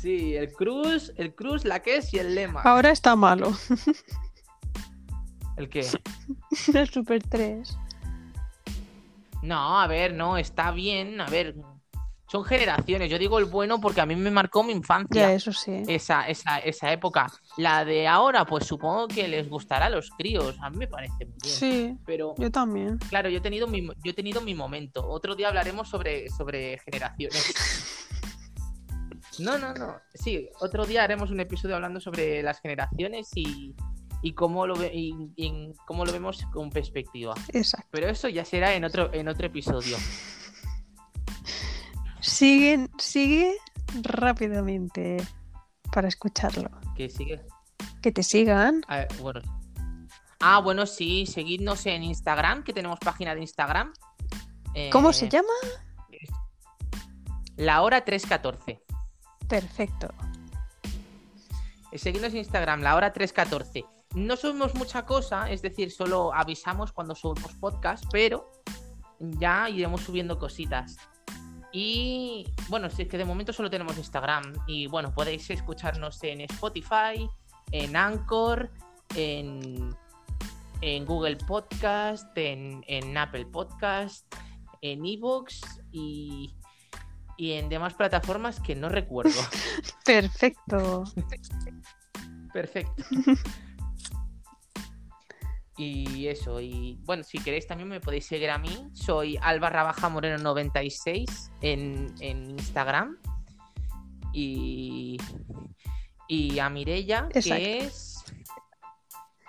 Sí, 0.00 0.34
el 0.34 0.50
Cruz, 0.50 1.12
el 1.18 1.34
Cruz, 1.34 1.66
la 1.66 1.82
que 1.82 1.96
es 1.96 2.14
y 2.14 2.20
el 2.20 2.34
lema. 2.34 2.62
ahora 2.62 2.90
está 2.90 3.14
malo. 3.16 3.52
¿El 5.58 5.68
qué? 5.68 5.86
El 6.74 6.88
Super 6.88 7.22
3. 7.22 7.76
No, 9.42 9.78
a 9.78 9.86
ver, 9.88 10.14
no, 10.14 10.38
está 10.38 10.70
bien. 10.70 11.20
A 11.20 11.26
ver, 11.28 11.54
son 12.30 12.44
generaciones. 12.44 13.10
Yo 13.10 13.18
digo 13.18 13.38
el 13.38 13.46
bueno 13.46 13.80
porque 13.80 14.00
a 14.02 14.06
mí 14.06 14.14
me 14.14 14.30
marcó 14.30 14.62
mi 14.62 14.72
infancia. 14.72 15.28
Ya, 15.28 15.32
eso 15.32 15.52
sí. 15.52 15.82
Esa, 15.88 16.28
esa, 16.28 16.58
esa 16.58 16.92
época. 16.92 17.26
La 17.56 17.84
de 17.84 18.06
ahora, 18.06 18.44
pues 18.44 18.66
supongo 18.66 19.08
que 19.08 19.26
les 19.28 19.48
gustará 19.48 19.86
a 19.86 19.90
los 19.90 20.10
críos. 20.10 20.54
A 20.60 20.68
mí 20.70 20.76
me 20.76 20.86
parece 20.88 21.24
muy 21.24 21.34
bien. 21.42 21.54
Sí, 21.54 21.96
Pero, 22.04 22.34
yo 22.36 22.50
también. 22.50 22.98
claro, 23.08 23.28
yo 23.30 23.38
he 23.38 23.40
tenido 23.40 23.66
mi, 23.66 23.86
yo 23.86 24.10
he 24.10 24.14
tenido 24.14 24.40
mi 24.42 24.54
momento. 24.54 25.08
Otro 25.08 25.34
día 25.34 25.48
hablaremos 25.48 25.88
sobre, 25.88 26.28
sobre 26.28 26.78
generaciones. 26.80 27.86
No, 29.38 29.56
no, 29.56 29.72
no. 29.72 29.96
Sí, 30.14 30.48
otro 30.60 30.84
día 30.84 31.04
haremos 31.04 31.30
un 31.30 31.40
episodio 31.40 31.76
hablando 31.76 32.00
sobre 32.00 32.42
las 32.42 32.60
generaciones 32.60 33.28
y, 33.36 33.74
y 34.20 34.32
cómo 34.34 34.66
lo 34.66 34.74
ve- 34.74 34.90
y- 34.92 35.72
cómo 35.86 36.04
lo 36.04 36.12
vemos 36.12 36.44
con 36.52 36.70
perspectiva. 36.70 37.34
Exacto. 37.52 37.86
Pero 37.92 38.08
eso 38.08 38.28
ya 38.28 38.44
será 38.44 38.74
en 38.74 38.84
otro, 38.84 39.12
en 39.14 39.28
otro 39.28 39.46
episodio. 39.46 39.96
Siguen, 42.20 42.90
sigue 42.98 43.56
rápidamente 44.02 45.16
para 45.92 46.08
escucharlo. 46.08 46.70
Que 46.96 47.08
sigue. 47.08 47.40
Que 48.02 48.12
te 48.12 48.22
sigan. 48.22 48.82
A 48.88 48.98
ver, 48.98 49.08
bueno. 49.20 49.40
Ah, 50.40 50.60
bueno, 50.60 50.86
sí, 50.86 51.26
seguidnos 51.26 51.86
en 51.86 52.04
Instagram, 52.04 52.62
que 52.62 52.72
tenemos 52.72 52.98
página 53.00 53.34
de 53.34 53.40
Instagram. 53.40 53.92
Eh, 54.74 54.90
¿Cómo 54.90 55.12
se 55.12 55.28
llama? 55.28 55.48
La 57.56 57.82
hora 57.82 58.04
314. 58.04 58.80
Perfecto. 59.48 60.14
Eh, 61.90 61.98
Seguidnos 61.98 62.32
en 62.32 62.38
Instagram, 62.38 62.82
la 62.82 62.94
hora 62.94 63.12
314. 63.12 63.84
No 64.14 64.36
subimos 64.36 64.74
mucha 64.74 65.04
cosa, 65.04 65.50
es 65.50 65.62
decir, 65.62 65.90
solo 65.90 66.32
avisamos 66.32 66.92
cuando 66.92 67.14
subimos 67.14 67.52
podcast, 67.54 68.04
pero 68.12 68.50
ya 69.18 69.68
iremos 69.68 70.02
subiendo 70.02 70.38
cositas. 70.38 70.96
Y 71.72 72.46
bueno, 72.68 72.88
si 72.90 73.02
es 73.02 73.08
que 73.08 73.18
de 73.18 73.24
momento 73.24 73.52
solo 73.52 73.70
tenemos 73.70 73.96
Instagram. 73.96 74.54
Y 74.66 74.86
bueno, 74.86 75.12
podéis 75.12 75.48
escucharnos 75.50 76.22
en 76.22 76.40
Spotify, 76.42 77.28
en 77.72 77.96
Anchor, 77.96 78.70
en, 79.14 79.94
en 80.80 81.04
Google 81.04 81.36
Podcast, 81.36 82.36
en, 82.36 82.84
en 82.86 83.16
Apple 83.16 83.46
Podcast, 83.46 84.26
en 84.80 85.04
Evox 85.04 85.60
y, 85.92 86.54
y 87.36 87.52
en 87.52 87.68
demás 87.68 87.94
plataformas 87.94 88.60
que 88.60 88.74
no 88.74 88.88
recuerdo. 88.88 89.40
Perfecto. 90.04 91.04
Perfecto. 92.52 93.04
Y 95.78 96.26
eso, 96.26 96.60
y 96.60 96.98
bueno, 97.04 97.22
si 97.22 97.38
queréis 97.38 97.66
también 97.68 97.88
me 97.88 98.00
podéis 98.00 98.26
seguir 98.26 98.50
a 98.50 98.58
mí. 98.58 98.88
Soy 98.94 99.38
albarra 99.40 99.84
baja 99.84 100.08
moreno 100.08 100.38
96 100.38 101.52
en, 101.60 102.12
en 102.20 102.50
Instagram. 102.50 103.16
Y, 104.32 105.18
y 106.26 106.58
a 106.58 106.68
Mirella, 106.68 107.28
que 107.32 107.78
es. 107.78 108.24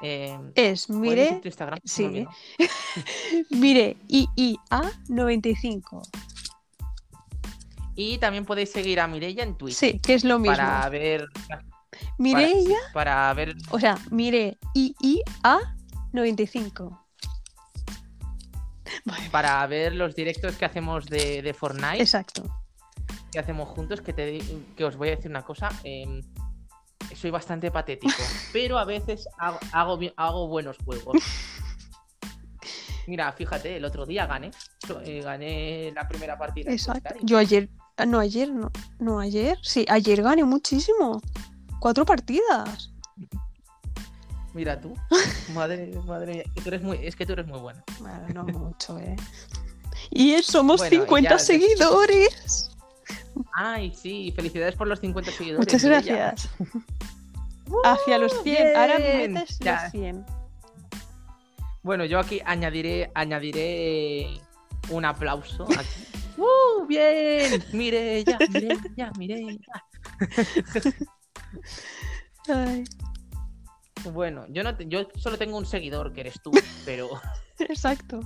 eh, 0.02 0.38
Es, 0.56 0.86
¿cuál 0.88 0.98
es 0.98 1.02
mire, 1.02 1.40
tu 1.42 1.48
Instagram? 1.48 1.80
sí. 1.84 2.04
Me 2.04 2.10
olvidó. 2.10 2.30
mire, 3.50 3.98
IIA95. 4.08 6.08
Y 7.96 8.18
también 8.20 8.46
podéis 8.46 8.72
seguir 8.72 9.00
a 9.02 9.08
Mirella 9.08 9.44
en 9.44 9.58
Twitch. 9.58 9.76
Sí, 9.76 10.00
que 10.00 10.14
es 10.14 10.24
lo 10.24 10.38
mismo. 10.40 10.56
Para 10.56 10.88
ver. 10.90 11.28
Mireia, 12.18 12.78
Para 12.94 13.34
ver. 13.34 13.56
o 13.72 13.80
sea, 13.80 13.98
mire, 14.12 14.58
IIA95. 14.76 15.76
Vale, 19.06 19.30
Para 19.30 19.66
ver 19.68 19.96
los 19.96 20.16
directos 20.16 20.56
que 20.56 20.66
hacemos 20.66 21.06
de, 21.06 21.42
de 21.42 21.54
Fortnite. 21.54 22.02
Exacto. 22.02 22.44
que 23.32 23.40
hacemos 23.40 23.70
juntos, 23.70 24.02
que, 24.02 24.14
te, 24.14 24.40
que 24.76 24.84
os 24.86 24.96
voy 24.96 25.10
a 25.10 25.16
decir 25.16 25.30
una 25.30 25.44
cosa. 25.44 25.70
eh, 25.84 26.22
soy 27.16 27.32
bastante 27.32 27.72
patético, 27.72 28.14
pero 28.54 28.78
a 28.78 28.86
veces 28.86 29.28
hago, 29.38 29.60
hago, 29.72 30.00
hago 30.16 30.48
buenos 30.48 30.78
juegos. 30.84 31.18
Mira, 33.08 33.32
fíjate, 33.34 33.78
el 33.78 33.86
otro 33.86 34.06
día 34.06 34.28
gané. 34.28 34.52
eh, 35.04 35.22
gané 35.24 35.92
la 35.96 36.08
primera 36.08 36.38
partida. 36.38 36.72
Exacto. 36.72 37.16
Yo 37.24 37.38
ayer, 37.40 37.70
ah, 37.98 38.06
no 38.06 38.20
ayer, 38.20 38.52
no, 38.54 38.72
no 39.00 39.20
ayer, 39.20 39.58
sí, 39.64 39.86
ayer 39.90 40.22
gané 40.22 40.44
muchísimo. 40.44 41.20
Cuatro 41.80 42.06
partidas. 42.06 42.94
Mira 44.54 44.80
tú. 44.82 44.96
Madre, 45.54 45.92
madre 46.06 46.34
mía. 46.34 46.44
tú 46.56 46.68
eres 46.70 46.82
muy, 46.82 46.98
es 47.06 47.16
que 47.16 47.26
tú 47.26 47.34
eres 47.34 47.48
muy 47.48 47.60
bueno. 47.60 47.84
Bueno, 48.00 48.28
no 48.34 48.44
mucho, 48.46 48.98
¿eh? 49.00 49.16
Y 50.12 50.42
somos 50.44 50.80
Bueno, 50.82 50.96
y 50.96 51.00
50 51.00 51.30
ya- 51.30 51.40
seguidores. 51.40 52.72
Ay, 53.54 53.94
sí, 53.96 54.32
felicidades 54.36 54.76
por 54.76 54.88
los 54.88 55.00
50 55.00 55.32
seguidores. 55.32 55.60
Muchas 55.68 55.84
gracias. 55.84 56.50
Hacia 57.84 58.18
los 58.18 58.42
100. 58.44 58.76
Ahora 58.76 58.98
metes 59.00 59.60
Ya. 59.60 59.84
los 59.84 59.92
100. 59.92 60.26
Bueno, 61.84 62.06
yo 62.06 62.20
aquí 62.20 62.42
añadiré, 62.46 63.12
añadiré 63.16 64.40
un 64.90 65.06
aplauso 65.06 65.64
aquí. 65.66 66.06
¡Uh! 66.38 66.86
¡Bien! 66.88 67.64
Mireia, 67.74 68.38
Mireia, 68.50 69.12
Mireia. 69.18 69.60
Ay, 72.48 72.84
Bueno, 74.06 74.46
yo 74.50 74.64
no 74.64 74.76
te- 74.76 74.88
yo 74.88 75.08
solo 75.16 75.38
tengo 75.38 75.58
un 75.58 75.66
seguidor 75.66 76.14
que 76.14 76.22
eres 76.22 76.42
tú, 76.42 76.52
pero 76.86 77.10
exacto. 77.60 78.20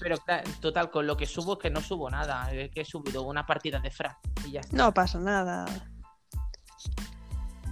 pero 0.00 0.16
total 0.60 0.90
con 0.90 1.06
lo 1.06 1.16
que 1.16 1.26
subo 1.26 1.58
que 1.58 1.70
no 1.70 1.80
subo 1.80 2.08
nada, 2.10 2.48
que 2.50 2.80
he 2.80 2.84
subido 2.84 3.22
una 3.22 3.44
partida 3.46 3.78
de 3.80 3.90
Fra 3.90 4.18
y 4.46 4.52
ya 4.52 4.60
está. 4.60 4.76
No 4.76 4.92
pasa 4.94 5.18
nada. 5.18 5.66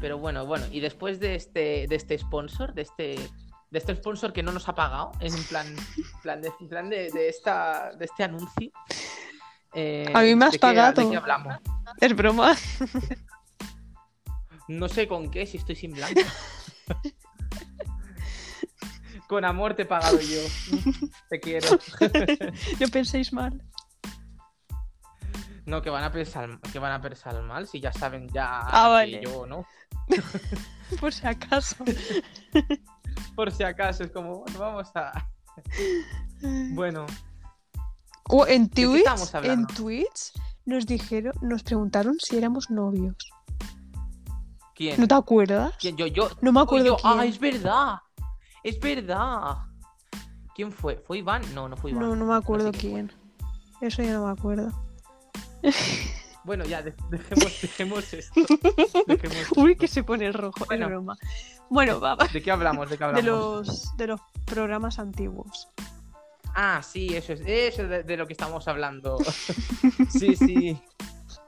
Pero 0.01 0.19
bueno, 0.19 0.45
bueno, 0.47 0.67
y 0.71 0.81
después 0.81 1.21
de 1.21 1.35
este 1.37 1.87
de 1.89 1.95
este 1.97 2.19
sponsor, 2.19 2.75
de 2.75 2.83
este 2.83 3.17
de 3.71 3.79
este 3.79 3.95
sponsor 3.97 4.33
que 4.33 4.43
no 4.43 4.53
nos 4.53 4.69
ha 4.69 4.75
pagado, 4.75 5.13
en 5.21 5.33
plan 5.49 5.67
plan 6.23 6.43
de 6.43 6.51
plan 6.69 6.91
de, 6.91 7.11
de 7.11 7.29
esta 7.29 7.93
de 7.97 8.05
este 8.05 8.25
anuncio. 8.25 8.71
eh, 9.75 10.11
A 10.15 10.21
mí 10.23 10.35
me 10.35 10.47
has 10.47 10.53
¿de 10.53 10.59
qué- 10.59 10.61
pagado. 10.61 11.03
¿De 11.03 11.11
qué 11.11 11.17
hablamos? 11.17 11.55
Es 12.01 12.15
broma. 12.17 12.55
No 14.67 14.89
sé 14.89 15.07
con 15.07 15.31
qué, 15.31 15.45
si 15.47 15.59
estoy 15.59 15.77
sin 15.77 15.93
blanco. 15.93 16.23
Con 19.35 19.45
amor 19.45 19.75
te 19.75 19.83
he 19.83 19.85
pagado 19.85 20.21
yo. 20.21 20.39
Te 21.29 21.41
quiero. 21.41 21.67
No 22.81 22.87
penséis 22.89 23.33
mal. 23.33 23.61
No, 25.67 25.83
que 25.83 25.91
van 25.91 26.05
a 26.05 26.13
pensar, 26.13 26.61
que 26.73 26.79
van 26.79 26.93
a 26.93 27.01
pensar 27.01 27.43
mal, 27.43 27.67
si 27.67 27.81
ya 27.81 27.93
saben 27.93 28.29
ya 28.29 28.61
Ah, 28.63 29.03
que 29.05 29.21
yo, 29.21 29.45
¿no? 29.45 29.67
Por 31.01 31.13
si 31.13 31.27
acaso. 31.27 31.85
Por 33.35 33.51
si 33.51 33.65
acaso, 33.65 34.05
es 34.05 34.13
como, 34.13 34.41
bueno, 34.41 34.59
vamos 34.61 34.93
a. 34.95 35.11
Bueno, 36.73 37.07
O 38.29 38.47
en 38.47 38.69
Twitch, 38.69 39.35
en? 39.43 39.67
Twitch 39.67 40.33
nos 40.65 40.87
dijeron, 40.87 41.33
nos 41.41 41.65
preguntaron 41.65 42.21
si 42.21 42.37
éramos 42.37 42.71
novios. 42.71 43.17
¿quién? 44.77 45.01
¿No 45.01 45.09
te 45.09 45.15
acuerdas? 45.15 45.75
¿Quién? 45.81 45.97
Yo, 45.97 46.07
yo. 46.07 46.29
No 46.41 46.53
me 46.53 46.61
acuerdo 46.61 46.87
yo. 46.87 46.97
Ah, 47.03 47.17
quién. 47.19 47.29
es 47.31 47.41
verdad. 47.41 47.97
Es 48.65 48.81
verdad. 48.81 49.59
¿Quién 50.55 50.73
fue? 50.73 50.97
¿Fue 51.07 51.19
Iván? 51.19 51.43
No, 51.55 51.69
no 51.69 51.77
fue 51.77 51.91
Iván. 51.93 52.03
No, 52.09 52.17
no 52.17 52.25
me 52.27 52.35
acuerdo 52.35 52.73
sé 52.73 52.79
quién 52.79 53.09
quién. 53.09 53.13
Eso 53.81 54.03
ya 54.03 54.13
no 54.15 54.27
me 54.27 54.33
acuerdo. 54.33 54.73
Bueno, 56.47 56.67
ya, 56.67 56.83
de- 56.83 56.95
dejemos, 57.09 57.61
dejemos 57.63 58.13
esto. 58.13 58.39
Dejemos 59.07 59.37
Uy, 59.57 59.71
esto. 59.73 59.81
que 59.81 59.89
se 59.89 60.05
pone 60.05 60.31
rojo. 60.31 60.67
Bueno. 60.67 60.89
Broma. 60.89 61.17
Bueno, 61.71 61.99
va, 62.01 62.17
va. 62.17 62.27
¿De 62.27 62.43
qué 62.43 62.51
hablamos? 62.51 62.91
¿De 62.91 62.99
qué 62.99 63.05
De 63.05 63.09
hablamos? 63.21 63.67
los, 63.67 63.97
de 63.97 64.07
los 64.09 64.21
programas 64.45 64.99
antiguos. 64.99 65.71
Ah, 66.55 66.83
sí, 66.83 67.17
eso 67.17 67.33
es, 67.33 67.41
eso 67.47 67.83
es 67.85 67.89
de, 67.89 68.03
de 68.03 68.17
lo 68.19 68.27
que 68.27 68.35
estamos 68.35 68.69
hablando. 68.69 69.17
sí, 70.11 70.37
sí. 70.37 70.79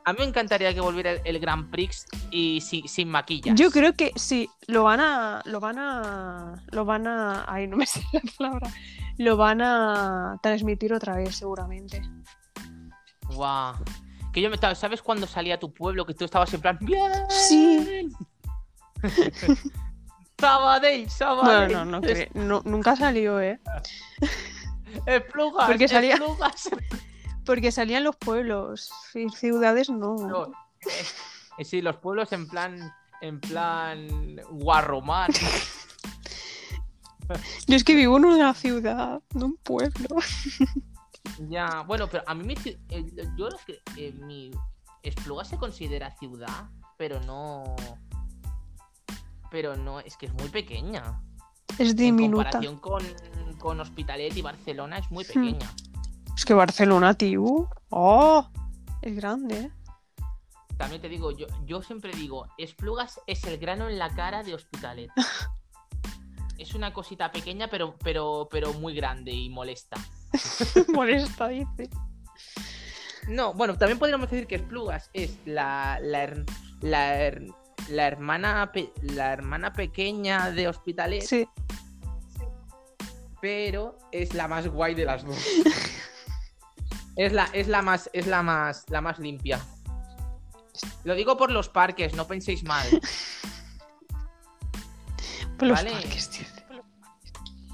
A 0.07 0.13
mí 0.13 0.21
me 0.21 0.25
encantaría 0.27 0.73
que 0.73 0.81
volviera 0.81 1.11
el, 1.11 1.21
el 1.25 1.41
Grand 1.41 1.69
Prix 1.71 2.07
y 2.31 2.61
si- 2.61 2.87
sin 2.87 3.09
maquillas. 3.09 3.59
Yo 3.59 3.71
creo 3.73 3.93
que 3.95 4.13
sí, 4.15 4.49
lo 4.69 4.85
van 4.85 5.01
a. 5.01 5.43
Lo 5.47 5.59
van 5.59 5.79
a. 5.81 6.63
Lo 6.71 6.85
van 6.85 7.07
a. 7.09 7.45
Ay, 7.49 7.67
no 7.67 7.77
me 7.77 7.87
sé 7.87 8.03
la 8.13 8.21
palabra. 8.39 8.71
Lo 9.19 9.37
van 9.37 9.61
a 9.63 10.39
transmitir 10.43 10.93
otra 10.95 11.17
vez, 11.17 11.35
seguramente. 11.37 12.01
Guau. 13.31 13.75
Que 14.33 14.41
yo 14.43 14.49
me 14.49 14.55
estaba, 14.55 14.75
¿sabes 14.77 15.03
cuando 15.03 15.27
salía 15.27 15.55
a 15.57 15.59
tu 15.59 15.73
pueblo 15.75 16.07
que 16.07 16.15
tú 16.15 16.25
estabas 16.25 16.53
en 16.55 16.61
plan 16.61 16.79
bien? 16.81 17.11
Sí. 17.29 18.09
Sabadell, 20.39 21.09
Sabadell. 21.11 21.67
Bueno, 21.73 21.85
no, 21.87 22.01
no, 22.01 22.07
cre- 22.07 22.31
no, 22.35 22.63
nunca 22.65 22.95
salió, 22.95 23.41
¿eh? 23.41 23.59
Esplugas, 25.07 25.67
Porque 25.67 25.89
salía- 25.89 26.15
esplugas. 26.15 26.69
Porque 27.47 27.73
salían 27.73 28.05
los 28.05 28.17
pueblos. 28.17 28.91
ci- 29.13 29.33
Ciudades 29.33 29.89
no. 29.89 30.17
No, 30.17 30.53
eh, 31.59 31.65
sí, 31.65 31.81
los 31.81 31.97
pueblos 31.97 32.33
en 32.33 32.47
plan, 32.49 32.93
en 33.23 33.41
plan 33.41 34.37
guarromán. 34.51 35.31
Yo 37.67 37.77
es 37.77 37.83
que 37.85 37.95
vivo 37.97 38.17
en 38.19 38.25
una 38.25 38.55
ciudad, 38.55 39.21
no 39.35 39.47
un 39.47 39.57
pueblo. 39.57 40.09
Ya, 41.51 41.83
bueno, 41.83 42.07
pero 42.09 42.23
a 42.27 42.35
mí 42.35 42.45
me. 42.45 42.55
eh, 42.89 43.05
Yo 43.37 43.49
creo 43.49 43.59
que 43.67 43.81
eh, 43.97 44.13
mi. 44.13 44.53
Espluga 45.03 45.45
se 45.45 45.57
considera 45.59 46.17
ciudad, 46.19 46.71
pero 46.97 47.21
no. 47.21 47.77
Pero 49.51 49.77
no, 49.77 50.01
es 50.01 50.17
que 50.17 50.27
es 50.27 50.33
muy 50.35 50.49
pequeña. 50.49 51.21
Es 51.79 51.91
En 51.91 51.97
diminuta. 51.97 52.45
comparación 52.45 52.79
con, 52.79 53.03
con 53.59 53.81
Hospitalet 53.81 54.35
y 54.37 54.43
Barcelona 54.43 54.99
es 54.99 55.11
muy 55.11 55.25
Hmm. 55.25 55.59
Es 56.37 56.45
que 56.45 56.55
Barcelona, 56.55 57.15
tío. 57.15 57.69
¡Oh! 57.91 58.49
Es 59.03 59.17
grande, 59.17 59.59
¿eh? 59.61 59.71
También 60.77 61.01
te 61.01 61.09
digo, 61.09 61.31
yo, 61.33 61.47
yo 61.65 61.83
siempre 61.83 62.13
digo, 62.13 62.47
Esplugas 62.59 63.21
es 63.27 63.43
el 63.45 63.57
grano 63.59 63.89
en 63.89 63.99
la 63.99 64.15
cara 64.15 64.43
de 64.43 64.55
Hospitalet. 64.55 65.11
es 66.59 66.75
una 66.75 66.93
cosita 66.93 67.33
pequeña, 67.33 67.69
pero, 67.69 67.97
pero, 68.05 68.49
pero 68.51 68.73
muy 68.75 68.95
grande 68.95 69.33
y 69.33 69.49
molesta. 69.49 69.97
Molesta, 70.93 71.49
dice. 71.49 71.89
No, 73.29 73.55
bueno, 73.55 73.77
también 73.79 73.99
podríamos 73.99 74.31
decir 74.31 74.47
que 74.47 74.57
Esplugas 74.57 75.09
es 75.15 75.39
la, 75.47 75.99
la, 76.03 76.25
her- 76.25 76.45
la, 76.83 77.17
her- 77.19 77.55
la 77.89 78.07
hermana 78.07 78.71
pe- 78.73 78.93
la 79.03 79.33
hermana 79.33 79.73
pequeña 79.73 80.51
de 80.51 80.69
Hospitalet, 80.69 81.23
Sí. 81.23 81.49
pero 83.41 83.97
es 84.13 84.35
la 84.35 84.47
más 84.47 84.69
guay 84.69 84.95
de 84.95 85.05
las 85.07 85.25
dos. 85.25 85.39
es 87.17 87.33
la, 87.33 87.45
es 87.53 87.69
la 87.69 87.83
más, 87.83 88.11
es 88.13 88.27
la 88.27 88.43
más, 88.43 88.85
la 88.89 89.01
más 89.01 89.19
limpia. 89.19 89.61
Lo 91.05 91.15
digo 91.15 91.37
por 91.37 91.51
los 91.51 91.69
parques, 91.69 92.15
no 92.15 92.27
penséis 92.27 92.63
mal. 92.65 92.87
Por 95.59 95.69
los 95.69 95.79
Vale. 95.79 95.91
parques. 95.91 96.45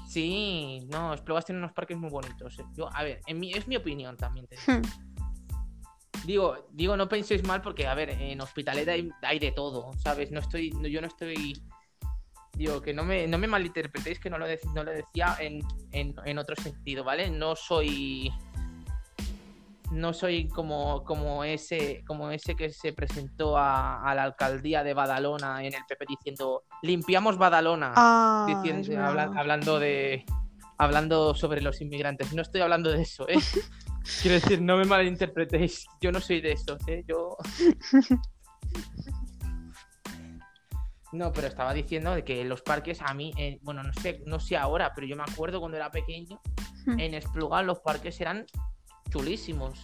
Sí, 0.07 0.87
no, 0.89 1.13
Esplugas 1.13 1.45
tiene 1.45 1.59
unos 1.59 1.73
parques 1.73 1.97
muy 1.97 2.09
bonitos. 2.09 2.57
eh. 2.59 2.63
Yo, 2.77 2.87
a 2.95 3.03
ver, 3.03 3.21
en 3.25 3.39
mi, 3.39 3.51
es 3.51 3.67
mi 3.67 3.75
opinión 3.75 4.15
también. 4.15 4.47
te 4.47 4.55
digo. 4.55 4.81
Digo, 6.25 6.67
digo, 6.71 6.95
no 6.95 7.09
penséis 7.09 7.43
mal 7.45 7.61
porque, 7.61 7.85
a 7.85 7.93
ver, 7.95 8.11
en 8.11 8.39
Hospitalet 8.39 8.87
hay, 8.87 9.09
hay 9.23 9.39
de 9.39 9.51
todo, 9.51 9.91
¿sabes? 9.97 10.31
No 10.31 10.39
estoy, 10.39 10.71
yo 10.89 11.01
no 11.01 11.07
estoy... 11.07 11.61
Digo, 12.53 12.81
que 12.81 12.93
no 12.93 13.03
me, 13.03 13.27
no 13.27 13.37
me 13.37 13.45
malinterpretéis 13.45 14.19
que 14.19 14.29
no 14.29 14.37
lo, 14.37 14.45
no 14.73 14.83
lo 14.85 14.91
decía 14.91 15.35
en, 15.41 15.59
en, 15.91 16.15
en 16.23 16.37
otro 16.37 16.55
sentido, 16.55 17.03
¿vale? 17.03 17.29
No 17.29 17.57
soy... 17.57 18.31
No 19.93 20.11
soy 20.13 20.47
como, 20.49 21.03
como, 21.03 21.43
ese, 21.43 22.03
como 22.07 22.31
ese 22.31 22.55
que 22.55 22.69
se 22.71 22.93
presentó 22.93 23.57
a, 23.57 24.03
a 24.03 24.15
la 24.15 24.23
alcaldía 24.23 24.83
de 24.83 24.93
Badalona 24.93 25.63
en 25.63 25.73
el 25.73 25.83
PP 25.87 26.05
diciendo 26.09 26.63
limpiamos 26.81 27.37
Badalona 27.37 27.93
Ah, 27.95 28.45
diciendo, 28.47 28.99
habla- 29.03 29.31
hablando 29.35 29.79
de 29.79 30.25
hablando 30.77 31.35
sobre 31.35 31.61
los 31.61 31.79
inmigrantes. 31.81 32.33
No 32.33 32.41
estoy 32.41 32.61
hablando 32.61 32.91
de 32.91 33.03
eso, 33.03 33.27
¿eh? 33.29 33.37
Quiero 34.21 34.35
decir, 34.35 34.61
no 34.61 34.75
me 34.77 34.83
malinterpretéis. 34.85 35.85
Yo 36.01 36.11
no 36.11 36.19
soy 36.19 36.41
de 36.41 36.51
esos, 36.53 36.85
¿eh? 36.87 37.03
Yo. 37.07 37.37
No, 41.11 41.31
pero 41.31 41.45
estaba 41.47 41.75
diciendo 41.75 42.15
de 42.15 42.23
que 42.23 42.43
los 42.43 42.63
parques 42.63 42.99
a 43.03 43.13
mí, 43.13 43.31
eh, 43.37 43.59
bueno, 43.61 43.83
no 43.83 43.93
sé, 43.93 44.23
no 44.25 44.39
sé 44.39 44.57
ahora, 44.57 44.93
pero 44.95 45.05
yo 45.05 45.15
me 45.15 45.21
acuerdo 45.21 45.59
cuando 45.59 45.77
era 45.77 45.91
pequeño, 45.91 46.41
Hmm. 46.85 46.99
en 46.99 47.13
Espluga 47.13 47.61
los 47.61 47.79
parques 47.79 48.19
eran 48.19 48.45
chulísimos. 49.13 49.79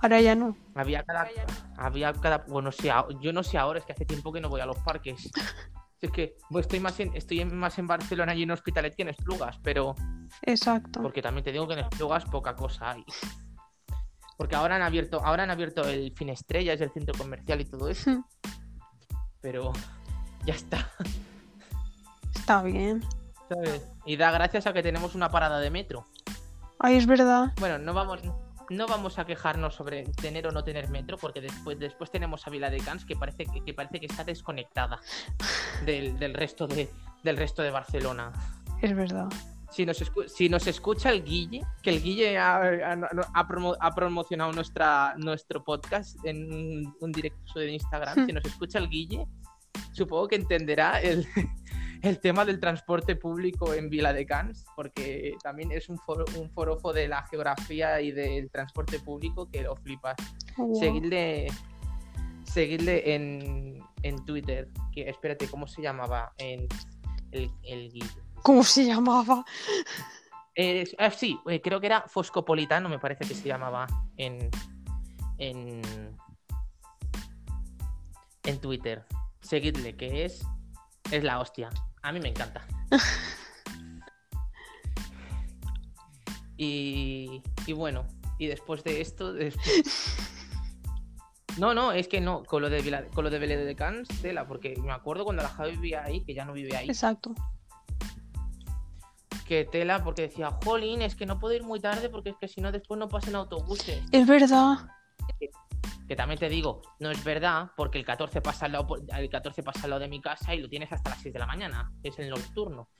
Ahora 0.00 0.20
ya 0.20 0.34
no. 0.34 0.56
Había 0.74 1.04
cada, 1.04 1.28
había 1.76 2.12
cada, 2.12 2.38
bueno, 2.48 2.72
sí, 2.72 2.88
yo 3.20 3.32
no 3.32 3.44
sé 3.44 3.56
ahora, 3.56 3.78
es 3.78 3.84
que 3.84 3.92
hace 3.92 4.04
tiempo 4.04 4.32
que 4.32 4.40
no 4.40 4.48
voy 4.48 4.60
a 4.60 4.66
los 4.66 4.78
parques. 4.78 5.30
Es 6.02 6.10
que 6.10 6.36
estoy 6.58 6.80
más 6.80 6.98
en, 6.98 7.14
estoy 7.14 7.44
más 7.44 7.78
en 7.78 7.86
Barcelona 7.86 8.34
y 8.34 8.42
en 8.42 8.50
Hospitalet 8.50 8.96
que 8.96 9.02
en 9.02 9.10
Esplugas, 9.10 9.60
pero 9.62 9.94
Exacto. 10.42 11.00
porque 11.00 11.22
también 11.22 11.44
te 11.44 11.52
digo 11.52 11.68
que 11.68 11.74
en 11.74 11.78
Esplugas 11.78 12.24
poca 12.24 12.56
cosa 12.56 12.90
hay. 12.90 13.04
Porque 14.36 14.56
ahora 14.56 14.74
han 14.74 14.82
abierto, 14.82 15.24
ahora 15.24 15.44
han 15.44 15.50
abierto 15.50 15.88
el 15.88 16.12
Finestrellas, 16.16 16.80
el 16.80 16.90
centro 16.90 17.14
comercial 17.16 17.60
y 17.60 17.64
todo 17.66 17.88
eso, 17.88 18.24
pero 19.40 19.72
ya 20.44 20.54
está, 20.54 20.90
Está 22.34 22.64
bien. 22.64 23.04
¿sabes? 23.48 23.86
Y 24.04 24.16
da 24.16 24.32
gracias 24.32 24.66
a 24.66 24.72
que 24.72 24.82
tenemos 24.82 25.14
una 25.14 25.30
parada 25.30 25.60
de 25.60 25.70
metro. 25.70 26.08
Ay, 26.80 26.96
es 26.96 27.06
verdad. 27.06 27.52
Bueno, 27.60 27.78
no 27.78 27.94
vamos, 27.94 28.20
no 28.70 28.86
vamos 28.86 29.18
a 29.18 29.24
quejarnos 29.24 29.74
sobre 29.74 30.04
tener 30.04 30.46
o 30.46 30.52
no 30.52 30.64
tener 30.64 30.88
metro, 30.88 31.16
porque 31.18 31.40
después, 31.40 31.78
después 31.78 32.10
tenemos 32.10 32.46
a 32.46 32.50
Vila 32.50 32.70
de 32.70 32.78
Cans 32.78 33.04
que 33.04 33.16
parece 33.16 33.46
que, 33.46 33.62
que 33.64 33.74
parece 33.74 34.00
que 34.00 34.06
está 34.06 34.24
desconectada 34.24 35.00
del, 35.84 36.18
del 36.18 36.34
resto 36.34 36.66
de, 36.66 36.88
del 37.22 37.36
resto 37.36 37.62
de 37.62 37.70
Barcelona. 37.70 38.32
Es 38.80 38.94
verdad. 38.94 39.28
Si 39.70 39.86
nos, 39.86 40.02
escu- 40.02 40.28
si 40.28 40.48
nos 40.50 40.66
escucha 40.66 41.10
el 41.10 41.24
Guille, 41.24 41.62
que 41.82 41.90
el 41.90 42.02
Guille 42.02 42.36
ha, 42.38 42.56
ha- 42.56 42.92
ha 43.34 43.48
promo- 43.48 43.76
ha 43.80 43.94
promocionado 43.94 44.52
nuestra, 44.52 45.14
nuestro 45.16 45.64
podcast 45.64 46.16
en 46.24 46.52
un, 46.52 46.96
un 47.00 47.12
directo 47.12 47.58
de 47.58 47.72
Instagram, 47.72 48.26
si 48.26 48.32
nos 48.32 48.44
escucha 48.44 48.78
el 48.78 48.88
Guille, 48.90 49.26
supongo 49.92 50.28
que 50.28 50.36
entenderá 50.36 51.00
el, 51.00 51.26
el 52.02 52.18
tema 52.18 52.44
del 52.44 52.58
transporte 52.58 53.14
público 53.14 53.74
en 53.74 53.88
Vila 53.88 54.12
de 54.12 54.26
Cans, 54.26 54.66
porque 54.74 55.36
también 55.42 55.70
es 55.70 55.88
un, 55.88 55.98
foro, 55.98 56.24
un 56.36 56.50
forofo 56.50 56.92
de 56.92 57.06
la 57.06 57.24
geografía 57.28 58.00
y 58.00 58.10
del 58.10 58.50
transporte 58.50 58.98
público 58.98 59.48
que 59.48 59.62
lo 59.62 59.76
flipas. 59.76 60.16
Guau. 60.56 60.74
Seguidle, 60.74 61.46
seguidle 62.44 63.14
en, 63.14 63.80
en 64.02 64.24
Twitter, 64.24 64.68
que 64.92 65.08
espérate, 65.08 65.46
¿cómo 65.46 65.68
se 65.68 65.80
llamaba? 65.80 66.32
En 66.38 66.66
el, 67.30 67.50
el. 67.62 67.92
¿Cómo 68.42 68.64
se 68.64 68.84
llamaba? 68.84 69.44
Eh, 70.56 70.84
ah, 70.98 71.10
sí, 71.10 71.38
eh, 71.46 71.60
creo 71.62 71.80
que 71.80 71.86
era 71.86 72.02
Foscopolitano, 72.08 72.88
me 72.88 72.98
parece 72.98 73.24
que 73.24 73.34
se 73.34 73.46
llamaba 73.46 73.86
en, 74.16 74.50
en, 75.38 75.80
en 78.42 78.60
Twitter. 78.60 79.06
Seguidle, 79.40 79.96
que 79.96 80.24
es, 80.24 80.44
es 81.12 81.22
la 81.22 81.40
hostia. 81.40 81.70
A 82.02 82.12
mí 82.12 82.20
me 82.20 82.28
encanta. 82.28 82.66
y, 86.56 87.42
y 87.66 87.72
bueno, 87.72 88.06
y 88.38 88.46
después 88.46 88.84
de 88.84 89.00
esto... 89.00 89.32
después- 89.32 89.84
No, 91.58 91.74
no, 91.74 91.92
es 91.92 92.08
que 92.08 92.22
no, 92.22 92.44
con 92.44 92.62
lo 92.62 92.70
de, 92.70 92.80
Vila- 92.80 93.04
con 93.12 93.24
lo 93.24 93.30
de 93.30 93.38
Belén 93.38 93.66
de 93.66 93.76
Cans, 93.76 94.08
tela, 94.22 94.46
porque 94.46 94.74
me 94.82 94.90
acuerdo 94.90 95.24
cuando 95.24 95.42
la 95.42 95.50
Javi 95.50 95.72
vivía 95.72 96.02
ahí, 96.02 96.24
que 96.24 96.32
ya 96.32 96.46
no 96.46 96.54
vive 96.54 96.74
ahí, 96.74 96.88
Exacto. 96.88 97.34
que 99.46 99.66
tela 99.66 100.02
porque 100.02 100.22
decía, 100.22 100.50
jolín, 100.64 101.02
es 101.02 101.14
que 101.14 101.26
no 101.26 101.38
puedo 101.38 101.54
ir 101.54 101.62
muy 101.62 101.78
tarde 101.78 102.08
porque 102.08 102.30
es 102.30 102.36
que 102.40 102.48
si 102.48 102.62
no 102.62 102.72
después 102.72 102.98
no 102.98 103.10
pasan 103.10 103.34
autobuses. 103.36 104.02
Es 104.12 104.26
verdad. 104.26 104.78
Que 106.12 106.16
también 106.16 106.38
te 106.38 106.50
digo, 106.50 106.82
no 106.98 107.10
es 107.10 107.24
verdad 107.24 107.70
porque 107.74 107.96
el 107.96 108.04
14 108.04 108.42
pasa 108.42 108.66
al 108.66 108.72
lado, 108.72 108.96
el 109.16 109.30
14 109.30 109.62
pasa 109.62 109.84
al 109.84 109.88
lado 109.88 110.00
de 110.00 110.08
mi 110.08 110.20
casa 110.20 110.54
y 110.54 110.60
lo 110.60 110.68
tienes 110.68 110.92
hasta 110.92 111.08
las 111.08 111.22
6 111.22 111.32
de 111.32 111.38
la 111.38 111.46
mañana, 111.46 111.90
es 112.02 112.18
el 112.18 112.28
nocturno. 112.28 112.90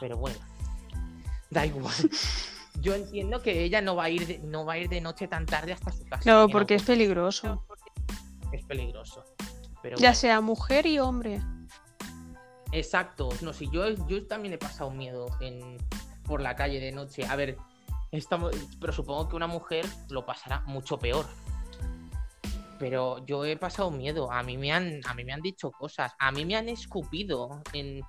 Pero 0.00 0.16
bueno, 0.16 0.38
da 1.50 1.66
igual. 1.66 1.92
Yo 2.80 2.94
entiendo 2.94 3.42
que 3.42 3.62
ella 3.62 3.82
no 3.82 3.94
va 3.94 4.04
a 4.04 4.08
ir 4.08 4.26
de, 4.26 4.38
no 4.38 4.64
va 4.64 4.72
a 4.72 4.78
ir 4.78 4.88
de 4.88 5.02
noche 5.02 5.28
tan 5.28 5.44
tarde 5.44 5.74
hasta 5.74 5.92
su 5.92 6.02
casa. 6.06 6.44
En 6.44 6.48
porque 6.48 6.76
es 6.76 6.82
peligroso. 6.82 7.62
es 8.52 8.64
peligroso. 8.64 9.22
Pero 9.82 9.98
Ya 9.98 10.08
bueno. 10.08 10.14
sea 10.14 10.40
mujer 10.40 10.86
y 10.86 10.98
hombre. 10.98 11.42
Exacto, 12.72 13.28
no 13.42 13.52
sé, 13.52 13.66
yo, 13.70 13.86
yo 14.08 14.26
también 14.26 14.54
he 14.54 14.58
pasado 14.58 14.90
miedo 14.90 15.26
en, 15.42 15.76
por 16.24 16.40
la 16.40 16.56
calle 16.56 16.80
de 16.80 16.90
noche. 16.90 17.26
A 17.26 17.36
ver, 17.36 17.58
estamos, 18.12 18.50
pero 18.80 18.94
supongo 18.94 19.28
que 19.28 19.36
una 19.36 19.46
mujer 19.46 19.84
lo 20.08 20.24
pasará 20.24 20.60
mucho 20.60 20.98
peor. 20.98 21.26
Pero 22.82 23.24
yo 23.26 23.44
he 23.44 23.56
pasado 23.56 23.92
miedo. 23.92 24.32
A 24.32 24.42
mí 24.42 24.58
me 24.58 24.72
han, 24.72 24.98
a 25.06 25.14
mí 25.14 25.22
me 25.22 25.32
han 25.32 25.40
dicho 25.40 25.70
cosas. 25.70 26.12
A 26.18 26.32
mí 26.32 26.44
me 26.44 26.56
han 26.56 26.68
escupido 26.68 27.62
en, 27.72 28.00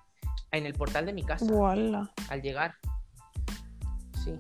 en 0.50 0.66
el 0.66 0.74
portal 0.74 1.06
de 1.06 1.14
mi 1.14 1.22
casa 1.24 1.46
al 2.28 2.42
llegar. 2.42 2.74
Sí. 4.24 4.34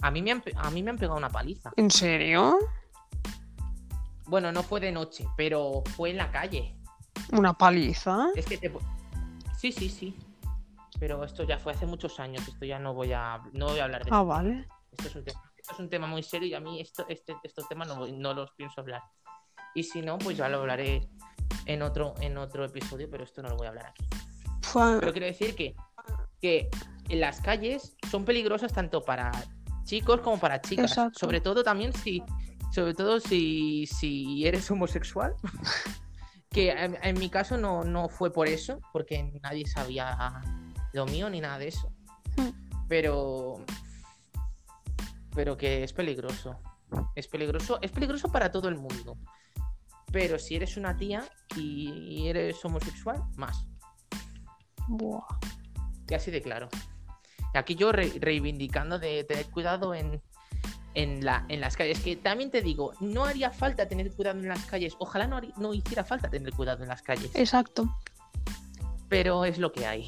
A 0.00 0.10
mí, 0.10 0.22
me 0.22 0.30
han, 0.32 0.42
a 0.56 0.70
mí 0.70 0.82
me 0.82 0.92
han 0.92 0.96
pegado 0.96 1.18
una 1.18 1.28
paliza. 1.28 1.70
¿En 1.76 1.90
serio? 1.90 2.58
Bueno, 4.24 4.50
no 4.50 4.62
fue 4.62 4.80
de 4.80 4.92
noche, 4.92 5.26
pero 5.36 5.82
fue 5.94 6.08
en 6.08 6.16
la 6.16 6.30
calle. 6.30 6.74
¿Una 7.32 7.52
paliza? 7.52 8.28
Es 8.34 8.46
que 8.46 8.56
te... 8.56 8.72
Sí, 9.58 9.72
sí, 9.72 9.90
sí. 9.90 10.16
Pero 10.98 11.22
esto 11.22 11.44
ya 11.44 11.58
fue 11.58 11.72
hace 11.74 11.84
muchos 11.84 12.18
años. 12.18 12.48
Esto 12.48 12.64
ya 12.64 12.78
no 12.78 12.94
voy 12.94 13.12
a, 13.12 13.42
no 13.52 13.66
voy 13.66 13.78
a 13.80 13.84
hablar 13.84 14.04
de 14.06 14.10
Ah, 14.10 14.16
esto. 14.20 14.26
vale. 14.26 14.66
Esto 14.92 15.08
es 15.08 15.16
un 15.16 15.24
tema, 15.24 15.42
esto 15.54 15.72
es 15.74 15.80
un 15.80 15.90
tema 15.90 16.06
muy 16.06 16.22
serio 16.22 16.48
y 16.48 16.54
a 16.54 16.60
mí 16.60 16.80
esto, 16.80 17.04
este, 17.10 17.36
estos 17.42 17.68
temas 17.68 17.88
no, 17.88 18.06
no 18.06 18.32
los 18.32 18.52
pienso 18.52 18.80
hablar. 18.80 19.02
Y 19.78 19.84
si 19.84 20.02
no, 20.02 20.18
pues 20.18 20.36
ya 20.36 20.48
lo 20.48 20.58
hablaré 20.58 21.08
en 21.66 21.82
otro, 21.82 22.14
en 22.20 22.36
otro 22.36 22.64
episodio, 22.64 23.08
pero 23.08 23.22
esto 23.22 23.42
no 23.42 23.50
lo 23.50 23.56
voy 23.56 23.66
a 23.66 23.68
hablar 23.68 23.86
aquí. 23.86 24.04
Pero 24.74 25.12
quiero 25.12 25.26
decir 25.26 25.54
que, 25.54 25.76
que 26.40 26.68
en 27.08 27.20
las 27.20 27.40
calles 27.40 27.94
son 28.10 28.24
peligrosas 28.24 28.72
tanto 28.72 29.04
para 29.04 29.30
chicos 29.84 30.20
como 30.20 30.40
para 30.40 30.60
chicas. 30.60 30.90
Exacto. 30.90 31.20
Sobre 31.20 31.40
todo 31.40 31.62
también 31.62 31.92
si, 31.92 32.24
sobre 32.72 32.92
todo 32.92 33.20
si, 33.20 33.86
si 33.86 34.44
eres 34.48 34.68
homosexual. 34.68 35.36
que 36.50 36.72
en, 36.72 36.98
en 37.00 37.16
mi 37.16 37.30
caso 37.30 37.56
no, 37.56 37.84
no 37.84 38.08
fue 38.08 38.32
por 38.32 38.48
eso, 38.48 38.80
porque 38.92 39.30
nadie 39.44 39.64
sabía 39.68 40.42
lo 40.92 41.06
mío 41.06 41.30
ni 41.30 41.40
nada 41.40 41.60
de 41.60 41.68
eso. 41.68 41.92
Hmm. 42.36 42.50
Pero 42.88 43.64
pero 45.36 45.56
que 45.56 45.84
es 45.84 45.92
peligroso. 45.92 46.58
Es 47.14 47.28
peligroso, 47.28 47.78
es 47.80 47.92
peligroso 47.92 48.32
para 48.32 48.50
todo 48.50 48.68
el 48.68 48.74
mundo. 48.74 49.16
Pero 50.10 50.38
si 50.38 50.56
eres 50.56 50.76
una 50.76 50.96
tía 50.96 51.24
y 51.56 52.26
eres 52.28 52.64
homosexual, 52.64 53.22
más. 53.36 53.66
Buah. 54.88 55.22
Y 56.08 56.14
así 56.14 56.30
de 56.30 56.40
claro. 56.40 56.68
Aquí 57.54 57.74
yo 57.74 57.92
re- 57.92 58.12
reivindicando 58.20 58.98
de 58.98 59.24
tener 59.24 59.46
cuidado 59.50 59.94
en, 59.94 60.22
en, 60.94 61.24
la, 61.24 61.44
en 61.48 61.60
las 61.60 61.76
calles. 61.76 62.00
Que 62.00 62.16
también 62.16 62.50
te 62.50 62.62
digo, 62.62 62.92
no 63.00 63.24
haría 63.24 63.50
falta 63.50 63.86
tener 63.88 64.10
cuidado 64.12 64.38
en 64.38 64.48
las 64.48 64.64
calles. 64.64 64.94
Ojalá 64.98 65.26
no, 65.26 65.74
hiciera 65.74 66.04
falta 66.04 66.30
tener 66.30 66.52
cuidado 66.52 66.82
en 66.82 66.88
las 66.88 67.02
calles. 67.02 67.30
Exacto. 67.34 67.94
Pero 69.08 69.44
es 69.44 69.58
lo 69.58 69.72
que 69.72 69.86
hay. 69.86 70.06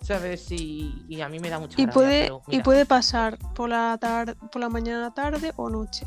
¿Sabes? 0.00 0.50
Y, 0.50 1.04
y 1.08 1.20
a 1.22 1.28
mí 1.28 1.38
me 1.38 1.48
da 1.50 1.58
mucha 1.58 1.80
Y 1.80 1.86
rabia, 1.86 1.94
puede, 1.94 2.22
pero 2.24 2.42
y 2.48 2.60
puede 2.62 2.84
pasar 2.86 3.38
por 3.54 3.68
la 3.70 3.96
tar- 3.98 4.36
por 4.50 4.60
la 4.60 4.68
mañana, 4.68 5.14
tarde 5.14 5.52
o 5.56 5.70
noche. 5.70 6.06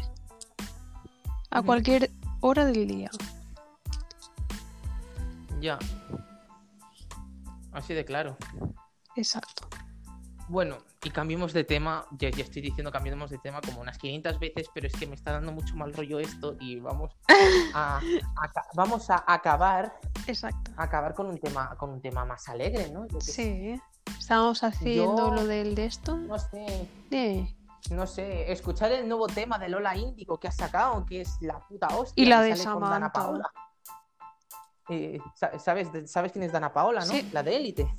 A 1.49 1.61
cualquier 1.61 2.11
hora 2.41 2.65
del 2.65 2.87
día. 2.87 3.09
Ya. 5.59 5.79
Así 7.71 7.93
de 7.93 8.05
claro. 8.05 8.37
Exacto. 9.15 9.67
Bueno, 10.49 10.77
y 11.03 11.09
cambiemos 11.09 11.51
de 11.53 11.63
tema. 11.63 12.05
Ya, 12.11 12.29
ya 12.29 12.43
estoy 12.43 12.61
diciendo 12.61 12.91
cambiemos 12.91 13.29
de 13.29 13.37
tema 13.39 13.59
como 13.61 13.81
unas 13.81 13.97
500 13.97 14.39
veces, 14.39 14.67
pero 14.73 14.87
es 14.87 14.93
que 14.93 15.05
me 15.07 15.15
está 15.15 15.31
dando 15.33 15.51
mucho 15.51 15.75
mal 15.75 15.93
rollo 15.93 16.19
esto 16.19 16.55
y 16.59 16.79
vamos 16.79 17.11
a, 17.73 17.99
vamos 18.75 19.09
a 19.09 19.23
acabar, 19.27 19.99
Exacto. 20.27 20.71
a 20.77 20.83
acabar 20.83 21.13
con 21.15 21.27
un 21.27 21.37
tema 21.37 21.75
con 21.77 21.89
un 21.89 22.01
tema 22.01 22.23
más 22.25 22.47
alegre, 22.49 22.89
¿no? 22.91 23.07
Qué 23.07 23.19
sé. 23.21 23.31
Sí. 23.33 23.81
Estamos 24.17 24.63
haciendo 24.63 25.29
Yo- 25.29 25.33
lo 25.33 25.45
del 25.45 25.75
de 25.75 25.85
esto. 25.85 26.15
No 26.15 26.39
sé, 26.39 26.87
Eh, 27.11 27.53
no 27.91 28.05
sé, 28.07 28.51
escuchar 28.51 28.91
el 28.91 29.07
nuevo 29.07 29.27
tema 29.27 29.57
de 29.59 29.69
Lola 29.69 29.95
Índigo 29.95 30.39
que 30.39 30.47
ha 30.47 30.51
sacado, 30.51 31.05
que 31.05 31.21
es 31.21 31.37
la 31.41 31.59
puta 31.59 31.87
hostia. 31.87 32.23
Y 32.23 32.27
la 32.27 32.41
de 32.41 32.55
Samantha. 32.55 33.11
Paola. 33.11 33.51
Eh, 34.89 35.19
sa- 35.35 35.57
¿sabes, 35.59 35.89
sabes 36.09 36.31
quién 36.31 36.43
es 36.43 36.51
Dana 36.51 36.71
Paola, 36.71 37.01
no? 37.01 37.05
Sí. 37.07 37.29
La 37.33 37.43
de 37.43 37.55
Élite, 37.57 37.93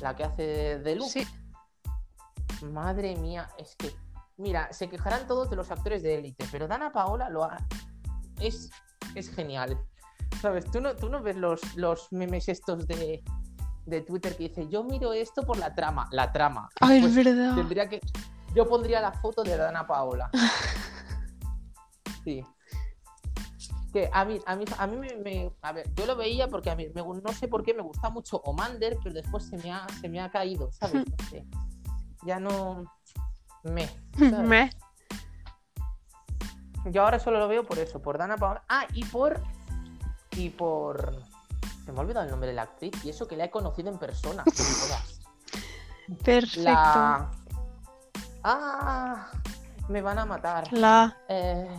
la 0.00 0.14
que 0.16 0.24
hace 0.24 0.78
de 0.78 0.96
Lu. 0.96 1.04
Sí. 1.04 1.26
Madre 2.62 3.16
mía, 3.16 3.48
es 3.58 3.76
que. 3.76 3.94
Mira, 4.36 4.72
se 4.72 4.88
quejarán 4.88 5.28
todos 5.28 5.48
de 5.48 5.54
los 5.54 5.70
actores 5.70 6.02
de 6.02 6.16
élite, 6.18 6.44
pero 6.50 6.66
Dana 6.66 6.90
Paola 6.92 7.30
lo 7.30 7.44
ha... 7.44 7.56
es, 8.40 8.68
es 9.14 9.32
genial. 9.32 9.78
¿Sabes? 10.42 10.68
Tú 10.72 10.80
no, 10.80 10.96
tú 10.96 11.08
no 11.08 11.22
ves 11.22 11.36
los, 11.36 11.60
los 11.76 12.10
memes 12.10 12.48
estos 12.48 12.84
de, 12.88 13.22
de 13.86 14.00
Twitter 14.00 14.36
que 14.36 14.48
dice, 14.48 14.66
yo 14.68 14.82
miro 14.82 15.12
esto 15.12 15.42
por 15.44 15.56
la 15.56 15.72
trama. 15.72 16.08
La 16.10 16.32
trama. 16.32 16.68
Ay, 16.80 17.00
Pues 17.00 17.16
es 17.16 17.24
verdad. 17.24 17.54
tendría 17.54 17.88
que. 17.88 18.00
Yo 18.54 18.68
pondría 18.68 19.00
la 19.00 19.12
foto 19.12 19.42
de 19.42 19.56
Dana 19.56 19.86
Paola. 19.86 20.30
Sí. 22.24 22.44
Que 23.92 24.08
a 24.12 24.24
mí, 24.24 24.40
a 24.46 24.56
mí, 24.56 24.64
a 24.78 24.86
mí 24.86 24.96
me, 24.96 25.14
me- 25.16 25.52
A 25.62 25.72
ver, 25.72 25.92
yo 25.94 26.06
lo 26.06 26.16
veía 26.16 26.48
porque 26.48 26.70
a 26.70 26.76
mí 26.76 26.88
me 26.94 27.02
no 27.02 27.32
sé 27.32 27.48
por 27.48 27.62
qué 27.64 27.74
me 27.74 27.82
gusta 27.82 28.10
mucho 28.10 28.38
Omander, 28.38 28.96
pero 29.02 29.14
después 29.14 29.44
se 29.46 29.56
me 29.58 29.72
ha, 29.72 29.86
se 30.00 30.08
me 30.08 30.20
ha 30.20 30.30
caído, 30.30 30.70
¿sabes? 30.72 31.04
No 31.08 31.26
sé. 31.30 31.46
Ya 32.24 32.40
no. 32.40 32.84
Me. 33.62 33.86
¿sabes? 34.18 34.48
Me. 34.48 34.70
Yo 36.90 37.02
ahora 37.02 37.18
solo 37.18 37.38
lo 37.38 37.48
veo 37.48 37.64
por 37.64 37.78
eso, 37.78 38.00
por 38.02 38.18
Dana 38.18 38.36
Paola. 38.36 38.64
Ah, 38.68 38.86
y 38.94 39.04
por. 39.04 39.40
Y 40.32 40.50
por. 40.50 41.22
Se 41.84 41.92
me 41.92 41.98
ha 41.98 42.00
olvidado 42.02 42.24
el 42.24 42.30
nombre 42.30 42.48
de 42.48 42.54
la 42.54 42.62
actriz 42.62 42.92
y 43.04 43.10
eso 43.10 43.26
que 43.28 43.36
la 43.36 43.44
he 43.44 43.50
conocido 43.50 43.90
en 43.90 43.98
persona. 43.98 44.42
Perfecto. 46.24 46.62
La. 46.62 47.30
Ah, 48.44 49.26
me 49.88 50.02
van 50.02 50.18
a 50.18 50.26
matar. 50.26 50.70
La. 50.72 51.16
Eh, 51.28 51.78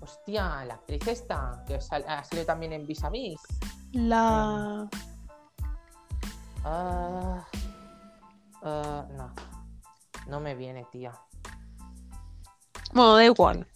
Hostia, 0.00 0.64
la 0.64 0.74
actriz 0.74 1.06
esta, 1.06 1.64
que 1.66 1.74
ha 1.74 2.24
salido 2.24 2.46
también 2.46 2.72
en 2.72 2.86
Vis 2.86 3.02
a 3.04 3.10
Vis. 3.10 3.40
La. 3.92 4.88
Ah, 6.64 7.44
ah, 8.62 9.06
no, 9.16 9.32
no 10.28 10.40
me 10.40 10.54
viene, 10.54 10.86
tía. 10.92 11.12
Bueno, 12.92 13.14
da 13.16 13.24
igual. 13.24 13.66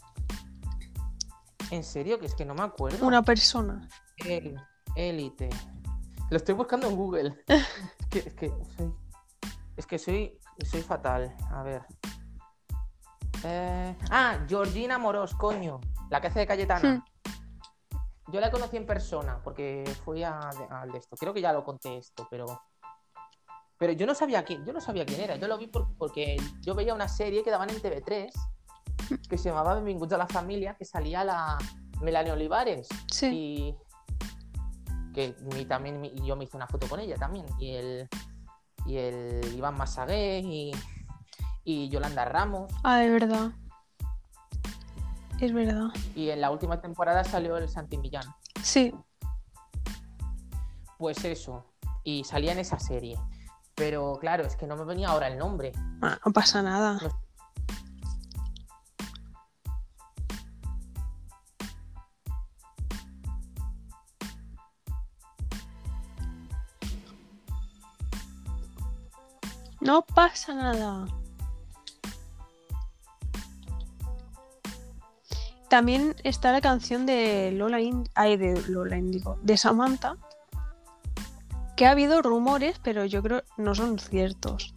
En 1.71 1.83
serio, 1.85 2.19
que 2.19 2.27
es 2.27 2.35
que 2.35 2.45
no 2.45 2.55
me 2.55 2.63
acuerdo. 2.63 3.05
Una 3.07 3.23
persona. 3.23 3.89
El- 4.19 4.57
Élite. 4.95 5.49
Lo 6.31 6.37
estoy 6.37 6.55
buscando 6.55 6.87
en 6.89 6.97
Google. 6.97 7.45
es 7.49 7.67
que, 8.11 8.19
es 8.21 8.35
que 8.35 8.49
soy. 8.77 8.93
Es 9.77 9.87
que 9.87 9.99
soy. 9.99 10.39
Soy 10.65 10.83
fatal. 10.83 11.35
A 11.51 11.63
ver. 11.63 11.83
Eh, 13.45 13.97
Ah, 14.11 14.39
Georgina 14.49 14.99
Moros, 14.99 15.35
coño. 15.35 15.81
La 16.11 16.21
que 16.21 16.29
hace 16.29 16.41
de 16.41 16.47
Cayetana. 16.47 17.05
Yo 18.29 18.41
la 18.41 18.51
conocí 18.51 18.77
en 18.77 18.87
persona 18.87 19.41
porque 19.43 19.85
fui 20.05 20.23
al 20.23 20.91
de 20.93 20.99
esto. 20.99 21.17
Creo 21.17 21.35
que 21.35 21.41
ya 21.41 21.53
lo 21.53 21.65
conté 21.65 21.99
esto, 21.99 22.27
pero. 22.31 22.47
Pero 23.79 23.93
yo 23.95 24.07
no 24.07 24.15
sabía 24.15 24.45
quién, 24.45 24.65
yo 24.65 24.73
no 24.73 24.81
sabía 24.81 25.05
quién 25.05 25.21
era. 25.21 25.37
Yo 25.37 25.49
lo 25.49 25.59
vi 25.59 25.67
por- 25.67 25.97
porque 25.97 26.37
yo 26.61 26.75
veía 26.75 26.95
una 26.95 27.09
serie 27.09 27.43
que 27.43 27.51
daban 27.51 27.69
en 27.71 27.83
TV3 27.83 28.33
que 29.29 29.37
se 29.37 29.49
llamaba 29.49 29.75
Benvinguts 29.75 30.13
a 30.13 30.19
la 30.19 30.29
familia, 30.29 30.75
que 30.77 30.85
salía 30.85 31.25
la 31.25 31.59
Melania 32.01 32.33
Olivares 32.35 32.89
Sí. 33.11 33.27
y 33.33 35.13
que 35.13 35.35
mi- 35.53 35.65
también 35.65 36.01
mi- 36.01 36.15
yo 36.25 36.37
me 36.37 36.45
hice 36.45 36.57
una 36.57 36.69
foto 36.69 36.89
con 36.89 37.01
ella 37.01 37.17
también 37.17 37.45
y 37.59 37.75
el 37.75 38.09
y 38.87 38.97
el 38.97 39.55
Iván 39.57 39.77
Masagué 39.77 40.41
y, 40.41 40.73
y 41.65 41.89
Yolanda 41.89 42.25
Ramos 42.25 42.73
Ah, 42.83 43.03
es 43.05 43.11
verdad. 43.13 43.51
Es 45.41 45.53
verdad. 45.53 45.89
y 46.15 46.31
en 46.31 46.41
la 46.41 46.51
última 46.51 46.81
temporada 46.81 47.25
salió 47.25 47.57
el 47.57 47.69
Santi 47.69 47.99
Millán 47.99 48.25
Sí. 48.63 48.95
pues 50.99 51.25
eso 51.25 51.67
y 52.05 52.25
salía 52.25 52.53
en 52.53 52.59
esa 52.61 52.79
serie 52.79 53.19
pero 53.75 54.19
claro 54.21 54.45
es 54.45 54.55
que 54.57 54.67
no 54.67 54.77
me 54.77 54.85
venía 54.85 55.09
ahora 55.09 55.27
el 55.29 55.39
nombre 55.39 55.73
Ah, 56.01 56.19
no 56.25 56.33
pasa 56.33 56.63
nada. 56.63 56.99
No 57.03 57.22
pasa 70.03 70.55
nada. 70.55 71.07
También 75.69 76.15
está 76.23 76.53
la 76.53 76.61
canción 76.61 77.07
de 77.07 77.51
Lola 77.53 77.79
ay, 78.15 78.37
de 78.37 78.63
Lola 78.69 78.99
Indigo, 78.99 79.39
de 79.43 79.57
Samantha, 79.57 80.17
que 81.77 81.87
ha 81.87 81.93
habido 81.93 82.21
rumores, 82.21 82.79
pero 82.83 83.07
yo 83.07 83.23
creo 83.23 83.43
no 83.57 83.75
son 83.75 83.99
ciertos. 83.99 84.75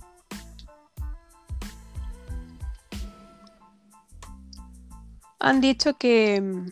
Han 5.39 5.59
dicho 5.59 5.97
que, 5.97 6.63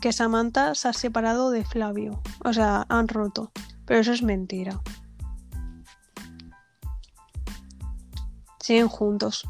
que 0.00 0.12
Samantha 0.12 0.74
se 0.74 0.88
ha 0.88 0.92
separado 0.92 1.50
de 1.50 1.64
Flavio, 1.64 2.22
o 2.44 2.52
sea, 2.52 2.86
han 2.88 3.08
roto, 3.08 3.52
pero 3.84 4.00
eso 4.00 4.12
es 4.12 4.22
mentira. 4.22 4.80
Siguen 8.66 8.88
juntos. 8.88 9.46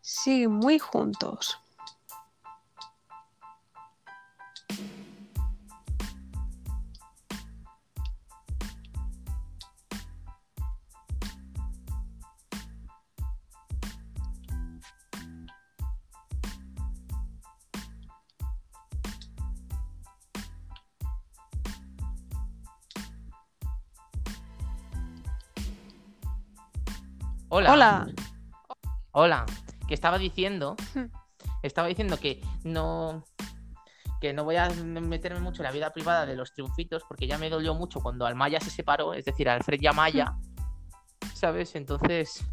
Siguen 0.00 0.52
muy 0.52 0.78
juntos. 0.78 1.58
Hola 27.70 28.06
Hola. 28.06 28.06
hola 29.12 29.46
que 29.88 29.94
estaba 29.94 30.18
diciendo 30.18 30.76
Hmm. 30.94 31.06
estaba 31.62 31.88
diciendo 31.88 32.18
que 32.18 32.40
no 32.64 33.24
que 34.20 34.32
no 34.32 34.44
voy 34.44 34.56
a 34.56 34.68
meterme 34.70 35.40
mucho 35.40 35.62
en 35.62 35.66
la 35.66 35.72
vida 35.72 35.92
privada 35.92 36.26
de 36.26 36.36
los 36.36 36.52
triunfitos 36.52 37.02
porque 37.08 37.26
ya 37.26 37.38
me 37.38 37.50
dolió 37.50 37.74
mucho 37.74 38.00
cuando 38.00 38.24
Almaya 38.24 38.60
se 38.60 38.70
separó, 38.70 39.14
es 39.14 39.24
decir, 39.24 39.48
Alfred 39.48 39.80
y 39.82 39.86
Amaya, 39.88 40.36
¿sabes? 41.34 41.74
Entonces, 41.74 42.44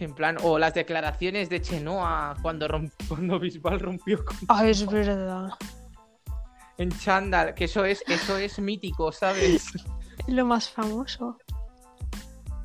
En 0.00 0.14
plan, 0.14 0.36
o 0.44 0.56
las 0.60 0.74
declaraciones 0.74 1.48
de 1.50 1.60
Chenoa 1.60 2.36
cuando, 2.40 2.68
romp- 2.68 2.92
cuando 3.08 3.40
Bisbal 3.40 3.80
rompió 3.80 4.24
con- 4.24 4.36
Ah, 4.48 4.64
es 4.68 4.86
verdad. 4.86 5.50
en 6.76 6.90
chándal, 6.92 7.52
que 7.54 7.64
eso 7.64 7.84
es, 7.84 8.04
eso 8.06 8.36
es 8.38 8.60
mítico, 8.60 9.10
¿sabes? 9.10 9.66
Es 9.74 9.74
lo 10.28 10.46
más 10.46 10.70
famoso. 10.70 11.36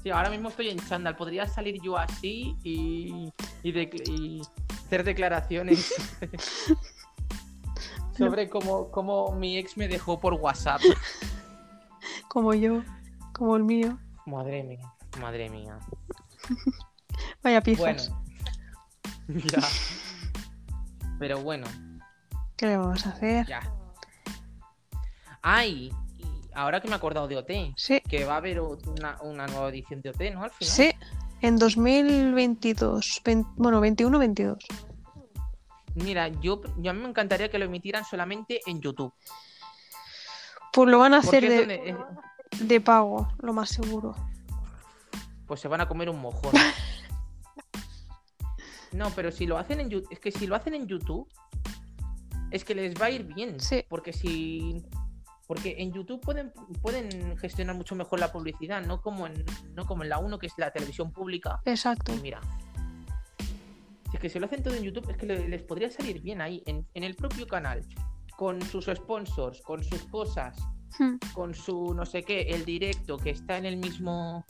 Sí, 0.04 0.10
ahora 0.10 0.30
mismo 0.30 0.50
estoy 0.50 0.68
en 0.70 0.80
chándal, 0.80 1.16
podría 1.16 1.48
salir 1.48 1.82
yo 1.82 1.98
así 1.98 2.58
y, 2.62 3.32
y, 3.64 4.42
hacer 4.70 5.06
declaraciones 5.06 5.94
sobre 8.18 8.50
cómo, 8.50 8.92
cómo 8.92 9.32
mi 9.32 9.58
ex 9.58 9.78
me 9.78 9.88
dejó 9.88 10.20
por 10.20 10.34
WhatsApp. 10.34 10.82
Como 12.28 12.54
yo, 12.56 12.82
como 13.32 13.56
el 13.56 13.64
mío. 13.64 14.00
Madre 14.26 14.64
mía, 14.64 14.92
madre 15.22 15.50
mía. 15.52 15.78
Vaya 17.44 17.62
Bueno, 17.62 18.02
pizzas. 18.02 18.12
ya. 19.28 19.62
Pero 21.20 21.42
bueno, 21.42 21.68
¿Qué 22.58 22.66
le 22.66 22.78
vamos 22.78 23.06
a 23.06 23.10
hacer? 23.10 23.46
ya. 23.46 23.62
Ay, 25.44 25.94
ahora 26.56 26.82
que 26.82 26.88
me 26.88 26.94
he 26.94 26.98
acordado 26.98 27.28
de 27.28 27.38
OT, 27.38 27.52
Sí, 27.78 28.00
que 28.02 28.26
va 28.26 28.36
a 28.36 28.38
haber 28.38 28.60
una, 28.62 29.18
una 29.22 29.48
nueva 29.48 29.70
edición 29.70 30.02
de 30.02 30.10
OT, 30.10 30.22
¿no? 30.34 30.44
Al 30.44 30.52
final. 30.52 30.74
sí. 30.74 30.92
En 31.42 31.58
2022. 31.60 33.22
vein- 33.26 33.46
bueno, 33.58 33.82
21-22. 33.82 34.58
Mira, 35.96 36.30
yo, 36.30 36.62
yo 36.78 36.92
a 36.92 36.94
mí 36.94 37.02
me 37.02 37.10
encantaría 37.10 37.50
que 37.52 37.60
lo 37.60 37.66
emitieran 37.66 38.06
solamente 38.06 38.62
en 38.66 38.80
YouTube. 38.82 39.14
Pues 40.72 40.90
lo 40.90 41.00
van 41.00 41.14
a 41.14 41.18
hacer 41.18 41.48
de, 41.48 41.58
donde, 41.58 41.96
de 42.62 42.82
pago, 42.82 43.28
lo 43.42 43.52
más 43.54 43.70
seguro. 43.70 44.16
pues 45.46 45.60
se 45.60 45.68
van 45.68 45.82
a 45.82 45.88
comer 45.88 46.10
un 46.10 46.22
mojón. 46.22 46.52
No, 48.92 49.10
pero 49.16 49.32
si 49.32 49.48
lo 49.48 49.58
hacen 49.58 49.80
en 49.80 49.90
YouTube, 49.90 50.08
es 50.12 50.20
que 50.20 50.32
si 50.32 50.46
lo 50.46 50.56
hacen 50.56 50.76
en 50.76 50.86
YouTube, 50.88 51.28
es 52.52 52.64
que 52.64 52.76
les 52.76 52.94
va 52.94 53.08
a 53.08 53.10
ir 53.10 53.24
bien. 53.24 53.60
Sí. 53.60 53.84
Porque 53.90 54.14
si. 54.14 54.84
Porque 55.54 55.76
en 55.78 55.94
YouTube 55.94 56.20
pueden, 56.20 56.52
pueden 56.82 57.38
gestionar 57.38 57.76
mucho 57.76 57.94
mejor 57.96 58.20
la 58.20 58.32
publicidad, 58.32 58.84
no 58.84 59.02
como 59.02 59.28
en, 59.28 59.46
no 59.76 59.86
como 59.86 60.02
en 60.02 60.10
la 60.10 60.18
1, 60.18 60.40
que 60.40 60.48
es 60.48 60.54
la 60.58 60.72
televisión 60.72 61.12
pública. 61.12 61.62
Exacto. 61.66 62.12
Y 62.12 62.20
mira. 62.22 62.42
Si 64.10 64.18
es 64.18 64.20
que 64.20 64.30
si 64.30 64.40
lo 64.40 64.46
hacen 64.48 64.64
todo 64.64 64.74
en 64.74 64.84
YouTube, 64.84 65.10
es 65.12 65.18
que 65.18 65.26
le- 65.28 65.48
les 65.48 65.62
podría 65.64 65.90
salir 65.92 66.22
bien 66.22 66.42
ahí, 66.42 66.64
en, 66.66 66.88
en 66.96 67.04
el 67.04 67.16
propio 67.16 67.46
canal. 67.48 67.86
Con 68.36 68.62
sus 68.64 68.86
sponsors, 68.86 69.62
con 69.62 69.84
sus 69.84 70.04
cosas, 70.06 70.58
Hmm, 71.00 71.18
con 71.34 71.56
su 71.56 71.94
no 71.96 72.06
sé 72.06 72.22
qué, 72.24 72.42
el 72.50 72.66
directo 72.66 73.18
que 73.18 73.32
está 73.32 73.58
en 73.58 73.66
el 73.66 73.78
mismo. 73.78 74.46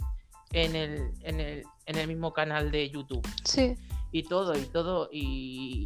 En 0.51 0.75
el, 0.75 1.11
en 1.21 1.39
el, 1.39 1.63
en 1.85 1.97
el 1.97 2.07
mismo 2.07 2.31
canal 2.33 2.69
de 2.69 2.89
YouTube. 2.89 3.25
Sí, 3.43 3.75
Y 4.11 4.23
todo, 4.23 4.57
y 4.57 4.65
todo, 4.65 5.09
y. 5.11 5.83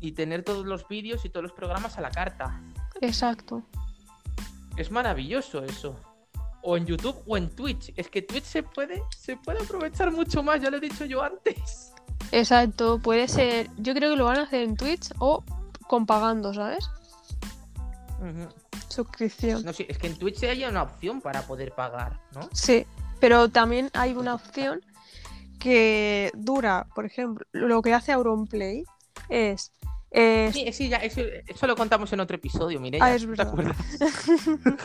Y 0.00 0.12
tener 0.12 0.42
todos 0.44 0.64
los 0.66 0.86
vídeos 0.88 1.24
y 1.24 1.28
todos 1.28 1.42
los 1.42 1.52
programas 1.52 1.98
a 1.98 2.00
la 2.00 2.10
carta. 2.10 2.60
exacto. 3.00 3.62
Es 4.76 4.90
maravilloso 4.90 5.64
eso. 5.64 5.96
O 6.62 6.76
en 6.76 6.86
YouTube 6.86 7.22
o 7.26 7.36
en 7.36 7.50
Twitch. 7.54 7.92
Es 7.96 8.08
que 8.08 8.22
Twitch 8.22 8.44
se 8.44 8.62
puede, 8.62 9.02
se 9.16 9.36
puede 9.36 9.62
aprovechar 9.62 10.10
mucho 10.10 10.42
más, 10.42 10.60
ya 10.60 10.70
lo 10.70 10.78
he 10.78 10.80
dicho 10.80 11.04
yo 11.04 11.22
antes. 11.22 11.92
Exacto. 12.32 12.98
Puede 12.98 13.28
ser. 13.28 13.68
Yo 13.76 13.94
creo 13.94 14.10
que 14.10 14.16
lo 14.16 14.24
van 14.24 14.38
a 14.38 14.42
hacer 14.42 14.62
en 14.62 14.76
Twitch 14.76 15.10
o 15.18 15.44
con 15.86 16.06
pagando, 16.06 16.54
¿sabes? 16.54 16.88
Suscripción. 18.88 19.64
No 19.64 19.72
sé, 19.72 19.86
es 19.88 19.98
que 19.98 20.06
en 20.06 20.16
Twitch 20.16 20.42
hay 20.44 20.64
una 20.64 20.82
opción 20.82 21.20
para 21.20 21.42
poder 21.42 21.72
pagar, 21.72 22.20
¿no? 22.32 22.48
Sí, 22.52 22.86
pero 23.20 23.48
también 23.50 23.90
hay 23.92 24.14
una 24.14 24.34
opción 24.34 24.80
que 25.58 26.30
dura, 26.34 26.86
por 26.94 27.04
ejemplo, 27.04 27.46
lo 27.52 27.82
que 27.82 27.92
hace 27.92 28.12
Auronplay 28.12 28.84
es. 29.28 29.72
Es- 30.14 30.54
Sí, 30.54 30.72
sí, 30.72 30.88
ya, 30.88 30.98
eso, 30.98 31.20
eso 31.46 31.66
lo 31.66 31.76
contamos 31.76 32.12
en 32.12 32.20
otro 32.20 32.36
episodio, 32.36 32.80
mire. 32.80 32.98
Ah, 33.00 33.14
es 33.14 33.22
¿te 33.22 33.26
verdad. 33.28 33.48
acuerdas? 33.48 33.76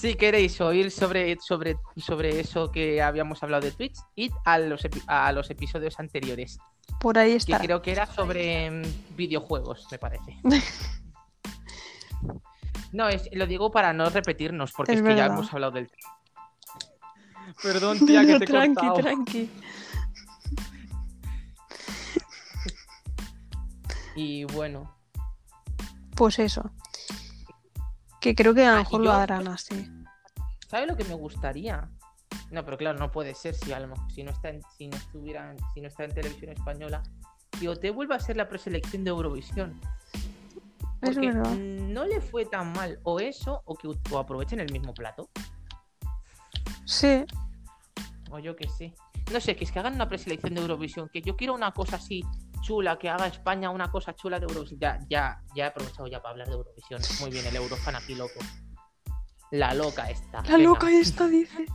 si 0.00 0.14
queréis 0.14 0.60
oír 0.60 0.90
sobre, 0.90 1.36
sobre, 1.40 1.76
sobre 1.96 2.40
eso 2.40 2.70
que 2.72 3.00
habíamos 3.02 3.42
hablado 3.42 3.62
de 3.64 3.72
Twitch, 3.72 3.96
id 4.16 4.32
a 4.44 4.58
los, 4.58 4.82
a 5.06 5.32
los 5.32 5.50
episodios 5.50 5.98
anteriores. 6.00 6.58
por 7.00 7.18
ahí 7.18 7.32
Que 7.32 7.36
está. 7.36 7.58
creo 7.60 7.82
que 7.82 7.92
era 7.92 8.06
sobre 8.06 8.70
mm, 8.70 9.16
videojuegos, 9.16 9.86
me 9.90 9.98
parece. 9.98 10.36
No, 12.92 13.08
es, 13.08 13.28
lo 13.32 13.46
digo 13.46 13.70
para 13.70 13.92
no 13.92 14.08
repetirnos, 14.08 14.72
porque 14.72 14.92
Es 14.92 15.00
es, 15.00 15.04
que 15.06 15.16
ya 15.16 15.26
hemos 15.26 15.52
hablado 15.52 15.72
del 15.72 15.90
Perdón, 17.62 17.98
tía, 18.06 18.24
que 18.24 18.26
te 18.38 18.44
he 18.44 18.46
tranqui, 18.46 18.74
cortado. 18.74 18.94
tranqui. 18.94 19.50
Y 24.16 24.44
bueno, 24.44 24.92
Pues 26.16 26.38
eso. 26.38 26.70
Que 28.22 28.34
creo 28.34 28.54
que 28.54 28.64
a 28.64 28.70
lo 28.70 28.76
Ah, 28.76 28.78
mejor 28.78 29.00
lo 29.02 29.12
harán 29.12 29.46
así. 29.48 29.86
¿sabes 30.68 30.88
lo 30.88 30.96
que 30.96 31.04
me 31.04 31.14
gustaría? 31.14 31.88
No, 32.50 32.64
pero 32.64 32.76
claro, 32.78 32.98
no 32.98 33.12
puede 33.12 33.34
ser 33.34 33.54
si, 33.54 33.72
a 33.72 33.78
lo 33.80 33.88
mejor- 33.88 34.10
si 34.10 34.24
no 34.24 34.30
está 34.32 34.48
en, 34.48 34.62
si 34.78 34.88
no 34.88 34.96
estuviera 34.96 35.50
en- 35.52 35.58
si 35.74 35.80
no 35.82 35.88
está 35.88 36.04
en 36.04 36.14
televisión 36.14 36.50
española. 36.52 37.02
Que 37.60 37.68
OT 37.68 37.90
vuelva 37.90 38.16
a 38.16 38.20
ser 38.20 38.36
la 38.38 38.48
preselección 38.48 39.04
de 39.04 39.10
Eurovisión. 39.10 39.78
Porque 41.00 41.30
no 41.30 42.04
le 42.06 42.20
fue 42.22 42.46
tan 42.46 42.72
mal 42.72 42.98
o 43.04 43.20
eso, 43.20 43.60
o 43.66 43.74
que 43.76 43.86
o 43.88 44.18
aprovechen 44.18 44.58
el 44.60 44.72
mismo 44.72 44.92
plato. 44.94 45.28
Sí, 46.86 47.24
O 48.30 48.38
yo 48.40 48.56
que 48.56 48.68
sé. 48.68 48.94
No 49.32 49.40
sé, 49.40 49.54
que 49.54 49.64
es 49.64 49.70
que 49.72 49.78
hagan 49.78 49.94
una 49.94 50.08
preselección 50.08 50.54
de 50.54 50.60
Eurovisión. 50.62 51.08
Que 51.12 51.20
yo 51.22 51.36
quiero 51.36 51.54
una 51.54 51.72
cosa 51.72 51.96
así 51.96 52.24
chula, 52.66 52.98
que 52.98 53.08
haga 53.08 53.26
España 53.28 53.70
una 53.70 53.90
cosa 53.90 54.14
chula 54.14 54.40
de 54.40 54.46
Eurovisión. 54.46 54.80
Ya, 54.80 54.98
ya, 55.08 55.40
ya 55.54 55.64
he 55.64 55.68
aprovechado 55.68 56.08
ya 56.08 56.20
para 56.20 56.32
hablar 56.32 56.48
de 56.48 56.54
Eurovisión. 56.54 57.00
Muy 57.20 57.30
bien, 57.30 57.46
el 57.46 57.56
Eurofan 57.56 57.94
aquí 57.94 58.14
loco. 58.14 58.40
La 59.52 59.72
loca 59.72 60.10
esta. 60.10 60.42
la 60.42 60.56
venga. 60.56 60.58
loca 60.58 60.90
esta 60.90 61.28
dice. 61.28 61.66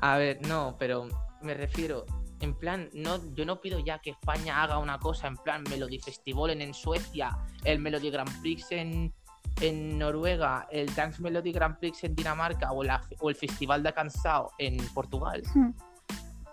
A 0.00 0.16
ver, 0.18 0.46
no, 0.46 0.76
pero 0.78 1.08
me 1.42 1.54
refiero. 1.54 2.04
En 2.40 2.54
plan, 2.54 2.88
no, 2.92 3.18
yo 3.34 3.44
no 3.44 3.60
pido 3.60 3.80
ya 3.80 3.98
que 3.98 4.10
España 4.10 4.62
haga 4.62 4.78
una 4.78 4.98
cosa 4.98 5.26
en 5.26 5.36
plan 5.36 5.64
Melody 5.68 5.98
Festival 5.98 6.50
en 6.50 6.72
Suecia, 6.72 7.36
el 7.64 7.80
Melody 7.80 8.10
Grand 8.10 8.40
Prix 8.40 8.70
en, 8.70 9.12
en 9.60 9.98
Noruega, 9.98 10.68
el 10.70 10.94
Dance 10.94 11.20
Melody 11.20 11.50
Grand 11.50 11.78
Prix 11.78 12.04
en 12.04 12.14
Dinamarca 12.14 12.70
o, 12.70 12.84
la, 12.84 13.02
o 13.18 13.28
el 13.28 13.34
Festival 13.34 13.82
de 13.82 13.92
Cansao 13.92 14.52
en 14.58 14.76
Portugal. 14.94 15.42
Hmm. 15.52 15.70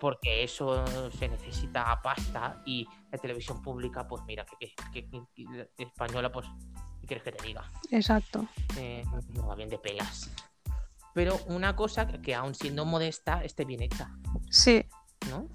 Porque 0.06 0.44
eso 0.44 0.86
se 1.18 1.28
necesita 1.28 2.00
pasta 2.04 2.62
y 2.64 2.88
la 3.12 3.18
televisión 3.18 3.60
pública, 3.64 4.08
pues 4.08 4.22
mira, 4.28 4.46
que, 4.46 4.72
que- 4.94 5.10
que- 5.10 5.24
que 5.34 5.44
la 5.46 5.68
española, 5.80 6.32
pues, 6.32 6.46
¿qué 7.02 7.08
quieres 7.08 7.24
que 7.24 7.32
te 7.32 7.44
diga? 7.44 7.64
Exacto. 7.90 8.46
Eh, 8.78 9.04
no 9.34 9.48
va 9.48 9.56
bien 9.56 9.68
de 9.68 9.80
pelas. 9.80 10.30
Pero 11.16 11.40
una 11.48 11.76
cosa 11.76 12.06
que, 12.06 12.36
aún 12.36 12.54
siendo 12.54 12.86
modesta 12.86 13.44
esté 13.44 13.66
bien 13.66 13.82
hecha, 13.82 14.12
Sí, 14.52 14.86
¿no? 15.28 15.50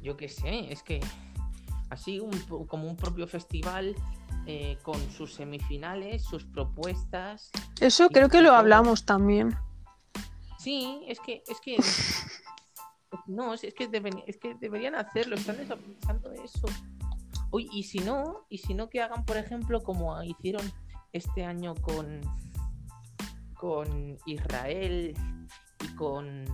Yo 0.00 0.16
qué 0.16 0.28
sé, 0.28 0.72
es 0.72 0.82
que 0.82 0.98
así 1.90 2.18
un 2.18 2.32
como 2.66 2.88
un 2.88 2.96
propio 2.96 3.28
festival 3.28 3.94
eh, 4.46 4.78
con 4.82 5.00
sus 5.12 5.32
semifinales, 5.32 6.24
sus 6.24 6.44
propuestas. 6.44 7.52
eso 7.80 8.08
creo 8.08 8.28
que 8.28 8.42
lo 8.42 8.52
hablamos 8.52 9.04
también. 9.06 9.56
Sí, 10.64 11.02
es 11.06 11.20
que, 11.20 11.42
es 11.46 11.60
que. 11.60 11.76
No, 13.28 13.54
es 13.54 13.60
que, 13.74 13.88
deben- 13.88 14.24
es 14.26 14.38
que 14.38 14.56
deberían 14.56 14.96
hacerlo, 14.96 15.36
están 15.36 15.56
desaprovechando 15.56 16.32
eso. 16.32 16.66
Uy, 17.52 17.68
y 17.72 17.84
si 17.84 18.00
no, 18.00 18.44
y 18.48 18.58
si 18.58 18.74
no 18.74 18.90
que 18.90 19.00
hagan, 19.00 19.24
por 19.24 19.36
ejemplo, 19.36 19.80
como 19.84 20.20
hicieron 20.24 20.68
este 21.12 21.44
año 21.44 21.76
con 21.76 22.20
con 23.54 24.18
Israel 24.26 25.14
y 25.80 25.94
con 25.94 26.44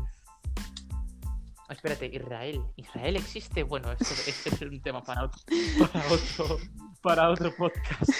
espérate, 1.70 2.06
Israel. 2.14 2.62
¿Israel 2.76 3.16
existe? 3.16 3.62
Bueno, 3.62 3.90
este, 3.92 4.30
este 4.30 4.50
es 4.50 4.60
un 4.60 4.82
tema 4.82 5.02
para 5.02 5.24
otro, 5.24 5.40
para 5.78 6.06
otro, 6.12 6.58
para 7.02 7.30
otro 7.30 7.56
podcast. 7.56 8.10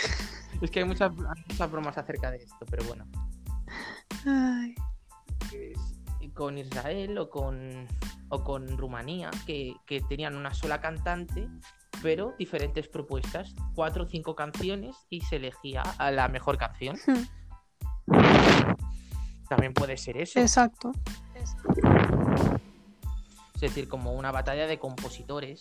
Es 0.63 0.71
que 0.71 0.81
hay 0.81 0.87
muchas, 0.87 1.11
hay 1.13 1.45
muchas 1.49 1.71
bromas 1.71 1.99
acerca 1.99 2.31
de 2.31 2.39
esto, 2.39 2.67
pero 2.71 2.85
bueno 2.85 3.05
Ay, 4.27 4.75
con 6.41 6.57
Israel 6.57 7.19
o 7.19 7.29
con, 7.29 7.87
o 8.31 8.43
con 8.43 8.79
Rumanía, 8.79 9.31
que, 9.45 9.77
que 9.85 10.01
tenían 10.01 10.37
una 10.37 10.55
sola 10.55 10.81
cantante, 10.81 11.47
pero 12.01 12.35
diferentes 12.39 12.89
propuestas, 12.89 13.55
cuatro 13.75 14.05
o 14.05 14.07
cinco 14.07 14.35
canciones 14.35 14.97
y 15.11 15.21
se 15.21 15.37
elegía 15.37 15.83
a 15.83 16.11
la 16.11 16.29
mejor 16.29 16.57
canción. 16.57 16.97
hmm, 17.07 17.27
También 19.51 19.75
puede 19.75 19.99
ser 19.99 20.17
eso. 20.17 20.41
Exacto. 20.41 20.93
Es 23.55 23.61
decir, 23.61 23.87
como 23.87 24.15
una 24.15 24.33
batalla 24.33 24.67
de 24.67 24.79
compositores 24.79 25.61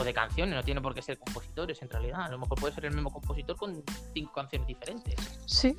o 0.00 0.04
de 0.04 0.14
canciones, 0.14 0.54
no 0.54 0.62
tiene 0.62 0.80
por 0.80 0.94
qué 0.94 1.02
ser 1.02 1.18
compositores 1.18 1.82
en 1.82 1.90
realidad. 1.90 2.22
A 2.22 2.30
lo 2.30 2.38
mejor 2.38 2.58
puede 2.58 2.74
ser 2.74 2.86
el 2.86 2.94
mismo 2.94 3.12
compositor 3.12 3.58
con 3.58 3.84
cinco 4.14 4.32
canciones 4.32 4.66
diferentes. 4.66 5.38
Sí, 5.44 5.76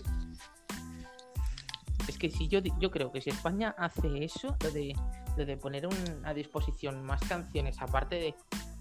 Es 2.10 2.18
que 2.18 2.30
si 2.32 2.48
yo, 2.48 2.60
yo 2.80 2.92
creo 2.92 3.12
que 3.12 3.22
si 3.22 3.30
España 3.30 3.76
hace 3.78 4.24
eso, 4.24 4.56
lo 4.64 4.72
de 4.72 4.96
lo 5.38 5.46
de 5.46 5.56
poner 5.58 5.86
un- 5.88 6.26
a 6.26 6.34
disposición 6.34 7.04
más 7.06 7.22
canciones, 7.22 7.80
aparte 7.82 8.16
de 8.16 8.36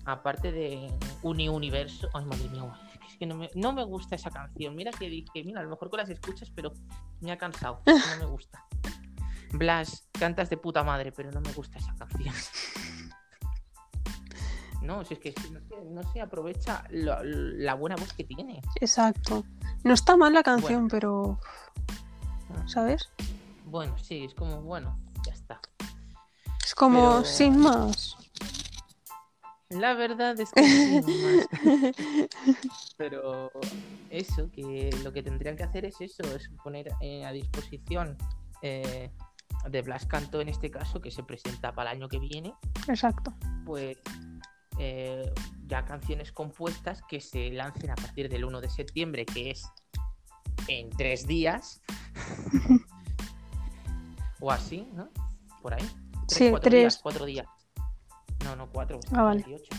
aparte 0.06 0.50
de 0.50 0.90
Uni 1.22 1.48
Universo. 1.48 2.08
Ay, 2.14 2.24
madre 2.24 2.48
mía, 2.48 2.64
es 3.06 3.16
que 3.18 3.26
no 3.26 3.34
me, 3.36 3.50
no 3.54 3.72
me 3.74 3.84
gusta 3.84 4.16
esa 4.16 4.30
canción. 4.30 4.74
Mira 4.74 4.90
que 4.90 5.08
dije, 5.10 5.44
mira, 5.44 5.60
a 5.60 5.64
lo 5.64 5.70
mejor 5.70 5.90
con 5.90 5.98
las 5.98 6.08
escuchas, 6.08 6.50
pero 6.54 6.72
me 7.20 7.30
ha 7.30 7.36
cansado. 7.38 7.82
No 7.86 8.18
me 8.18 8.24
gusta. 8.24 8.64
Blas, 9.52 10.08
cantas 10.12 10.48
de 10.50 10.56
puta 10.56 10.82
madre, 10.82 11.12
pero 11.12 11.30
no 11.30 11.40
me 11.42 11.52
gusta 11.52 11.78
esa 11.78 11.94
canción. 11.96 12.34
No, 14.80 15.04
si 15.04 15.14
es 15.14 15.20
que 15.20 15.34
no 15.52 15.60
se, 15.60 15.84
no 15.90 16.12
se 16.12 16.20
aprovecha 16.20 16.84
la 16.90 17.74
buena 17.74 17.96
voz 17.96 18.12
que 18.12 18.22
tiene. 18.24 18.62
Exacto. 18.80 19.44
No 19.82 19.92
está 19.92 20.16
mal 20.16 20.32
la 20.32 20.42
canción, 20.42 20.88
pero. 20.88 21.40
¿Sabes? 22.66 23.08
Bueno, 23.66 23.96
sí, 23.98 24.24
es 24.24 24.34
como, 24.34 24.62
bueno, 24.62 24.98
ya 25.26 25.32
está. 25.32 25.60
Es 26.64 26.74
como 26.74 26.98
Pero- 27.18 27.24
sin 27.24 27.58
más. 27.58 28.16
La 29.70 29.92
verdad 29.92 30.38
es 30.40 30.50
que 30.52 30.62
más. 30.62 32.28
Pero 32.96 33.50
eso, 34.08 34.50
que 34.50 34.90
lo 35.04 35.12
que 35.12 35.22
tendrían 35.22 35.56
que 35.56 35.64
hacer 35.64 35.84
es 35.84 36.00
eso, 36.00 36.22
es 36.34 36.48
poner 36.64 36.90
eh, 37.02 37.26
a 37.26 37.32
disposición 37.32 38.16
eh, 38.62 39.10
de 39.68 39.82
Blas 39.82 40.06
Canto 40.06 40.40
en 40.40 40.48
este 40.48 40.70
caso, 40.70 41.00
que 41.02 41.10
se 41.10 41.22
presenta 41.22 41.74
para 41.74 41.90
el 41.90 41.98
año 41.98 42.08
que 42.08 42.18
viene, 42.18 42.54
Exacto. 42.88 43.34
pues 43.66 43.98
eh, 44.78 45.30
ya 45.66 45.84
canciones 45.84 46.32
compuestas 46.32 47.02
que 47.06 47.20
se 47.20 47.50
lancen 47.50 47.90
a 47.90 47.94
partir 47.94 48.30
del 48.30 48.46
1 48.46 48.62
de 48.62 48.70
septiembre, 48.70 49.26
que 49.26 49.50
es 49.50 49.66
en 50.66 50.90
tres 50.90 51.26
días. 51.26 51.80
o 54.40 54.50
así, 54.50 54.88
¿no? 54.94 55.08
Por 55.62 55.74
ahí. 55.74 55.88
Tres, 56.26 56.38
Sí, 56.38 56.50
cuatro 56.50 56.70
tres. 56.70 56.80
días, 56.82 56.98
cuatro 57.02 57.24
días. 57.24 57.46
No, 58.44 58.56
no, 58.56 58.68
cuatro. 58.70 58.98
Ah, 59.12 59.22
vale. 59.22 59.42
28. 59.46 59.76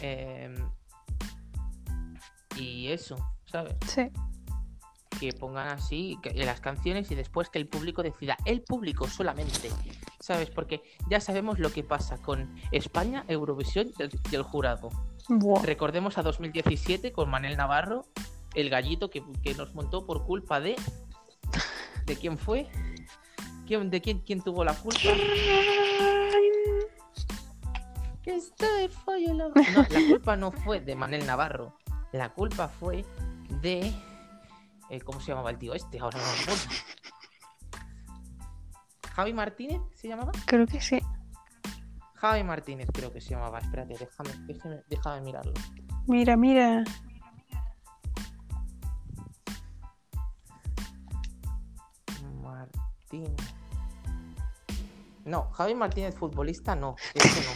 Em, 0.00 0.54
y 2.56 2.88
eso, 2.88 3.16
¿sabes? 3.46 3.74
Sí. 3.86 4.10
que 5.18 5.32
pongan 5.32 5.68
así 5.68 6.18
que- 6.22 6.34
las 6.34 6.60
canciones 6.60 7.10
y 7.10 7.14
después 7.14 7.48
que 7.48 7.58
el 7.58 7.66
público 7.66 8.02
decida. 8.02 8.36
El 8.44 8.60
público 8.62 9.08
solamente, 9.08 9.70
¿sabes? 10.20 10.50
Porque 10.50 10.82
ya 11.08 11.22
sabemos 11.22 11.58
lo 11.58 11.72
que 11.72 11.82
pasa 11.82 12.18
con 12.18 12.54
España, 12.70 13.24
Eurovisión 13.26 13.90
y 13.98 14.02
el, 14.02 14.10
y 14.30 14.34
el 14.34 14.42
jurado. 14.42 14.90
Buah. 15.28 15.62
Recordemos 15.62 16.18
a 16.18 16.22
2017 16.22 17.12
con 17.12 17.28
Manel 17.30 17.56
Navarro, 17.56 18.06
el 18.54 18.70
gallito 18.70 19.10
que, 19.10 19.22
que 19.42 19.54
nos 19.54 19.74
montó 19.74 20.06
por 20.06 20.24
culpa 20.24 20.60
de... 20.60 20.76
¿De 22.06 22.16
quién 22.16 22.38
fue? 22.38 22.68
¿Quién, 23.66 23.90
¿De 23.90 24.00
quién, 24.00 24.20
quién 24.20 24.40
tuvo 24.40 24.62
la 24.64 24.74
culpa? 24.74 25.00
Que 28.22 28.36
estoy. 28.36 28.88
No, 29.34 29.48
la 29.48 30.08
culpa 30.08 30.36
no 30.36 30.52
fue 30.52 30.80
de 30.80 30.94
Manel 30.94 31.26
Navarro. 31.26 31.76
La 32.12 32.32
culpa 32.32 32.68
fue 32.68 33.04
de. 33.60 33.92
eh, 34.90 35.00
¿Cómo 35.00 35.20
se 35.20 35.28
llamaba 35.32 35.50
el 35.50 35.58
tío 35.58 35.74
este? 35.74 35.98
Ahora 35.98 36.18
no 36.18 36.24
me 36.24 36.42
acuerdo. 36.42 36.62
¿Javi 39.14 39.32
Martínez 39.32 39.80
se 39.94 40.08
llamaba? 40.08 40.32
Creo 40.46 40.66
que 40.66 40.80
sí. 40.80 41.00
Javi 42.26 42.42
Martínez 42.42 42.88
creo 42.92 43.12
que 43.12 43.20
se 43.20 43.30
llamaba. 43.30 43.60
Espérate, 43.60 43.94
déjame, 43.96 44.30
déjame, 44.46 44.82
déjame 44.88 45.20
mirarlo. 45.20 45.52
Mira, 46.08 46.36
mira. 46.36 46.82
Martínez. 52.42 53.54
No, 55.24 55.50
Javi 55.52 55.76
Martínez 55.76 56.16
futbolista 56.16 56.74
no. 56.74 56.96
Ese 57.14 57.40
no. 57.42 57.52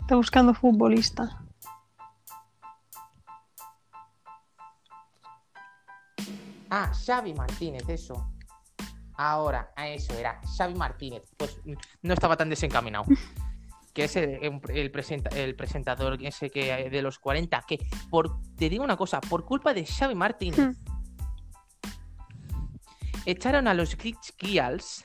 Está 0.00 0.16
buscando 0.16 0.52
futbolista. 0.52 1.42
Ah, 6.68 6.92
Xavi 6.92 7.32
Martínez, 7.32 7.88
eso. 7.88 8.14
Ahora, 9.14 9.72
a 9.76 9.88
eso 9.88 10.14
era, 10.18 10.40
Xavi 10.56 10.74
Martínez. 10.74 11.22
Pues 11.36 11.58
mm, 11.64 11.72
no 12.02 12.14
estaba 12.14 12.36
tan 12.36 12.48
desencaminado. 12.48 13.04
Que 13.94 14.04
es 14.04 14.16
el, 14.16 14.38
el 14.70 14.90
presenta- 14.90 15.28
el 15.36 15.54
presentador 15.54 16.16
ese 16.22 16.48
que 16.48 16.72
eh, 16.72 16.88
de 16.88 17.02
los 17.02 17.18
40, 17.18 17.62
que 17.68 17.78
por, 18.08 18.40
te 18.56 18.70
digo 18.70 18.82
una 18.84 18.96
cosa, 18.96 19.20
por 19.20 19.44
culpa 19.44 19.74
de 19.74 19.84
Xavi 19.84 20.14
Martínez, 20.14 20.58
Hmm. 20.58 20.72
echaron 23.26 23.68
a 23.68 23.74
los 23.74 23.94
Girls 24.38 25.04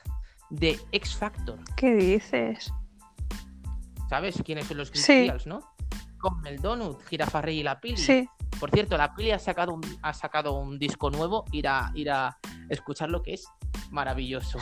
de 0.49 0.79
X 0.93 1.15
Factor. 1.17 1.59
¿Qué 1.75 1.93
dices? 1.95 2.71
¿Sabes 4.09 4.41
quiénes 4.45 4.65
son 4.67 4.77
los 4.77 4.89
Glitch 4.91 5.05
Sí. 5.05 5.29
No? 5.45 5.59
Con 6.19 6.47
el 6.47 6.61
Donut, 6.61 7.01
Girafarrey 7.09 7.59
y 7.59 7.63
la 7.63 7.79
Pili. 7.81 7.97
Sí. 7.97 8.27
Por 8.59 8.71
cierto, 8.71 8.97
la 8.97 9.13
Pili 9.13 9.31
ha 9.31 9.39
sacado 9.39 9.73
un, 9.73 9.81
ha 10.01 10.13
sacado 10.13 10.53
un 10.57 10.79
disco 10.79 11.11
nuevo, 11.11 11.43
ir 11.51 11.67
a, 11.67 11.91
ir 11.93 12.09
a 12.09 12.37
escuchar 12.69 13.09
lo 13.09 13.21
que 13.21 13.33
es 13.33 13.45
maravilloso. 13.91 14.59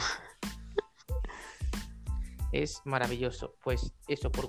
es 2.51 2.81
maravilloso. 2.85 3.55
Pues 3.63 3.93
eso, 4.07 4.31
por 4.31 4.47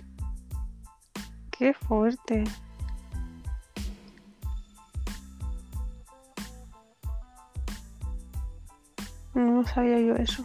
Qué 1.51 1.73
fuerte. 1.73 2.45
No 9.35 9.67
sabía 9.67 10.01
yo 10.01 10.15
eso. 10.17 10.45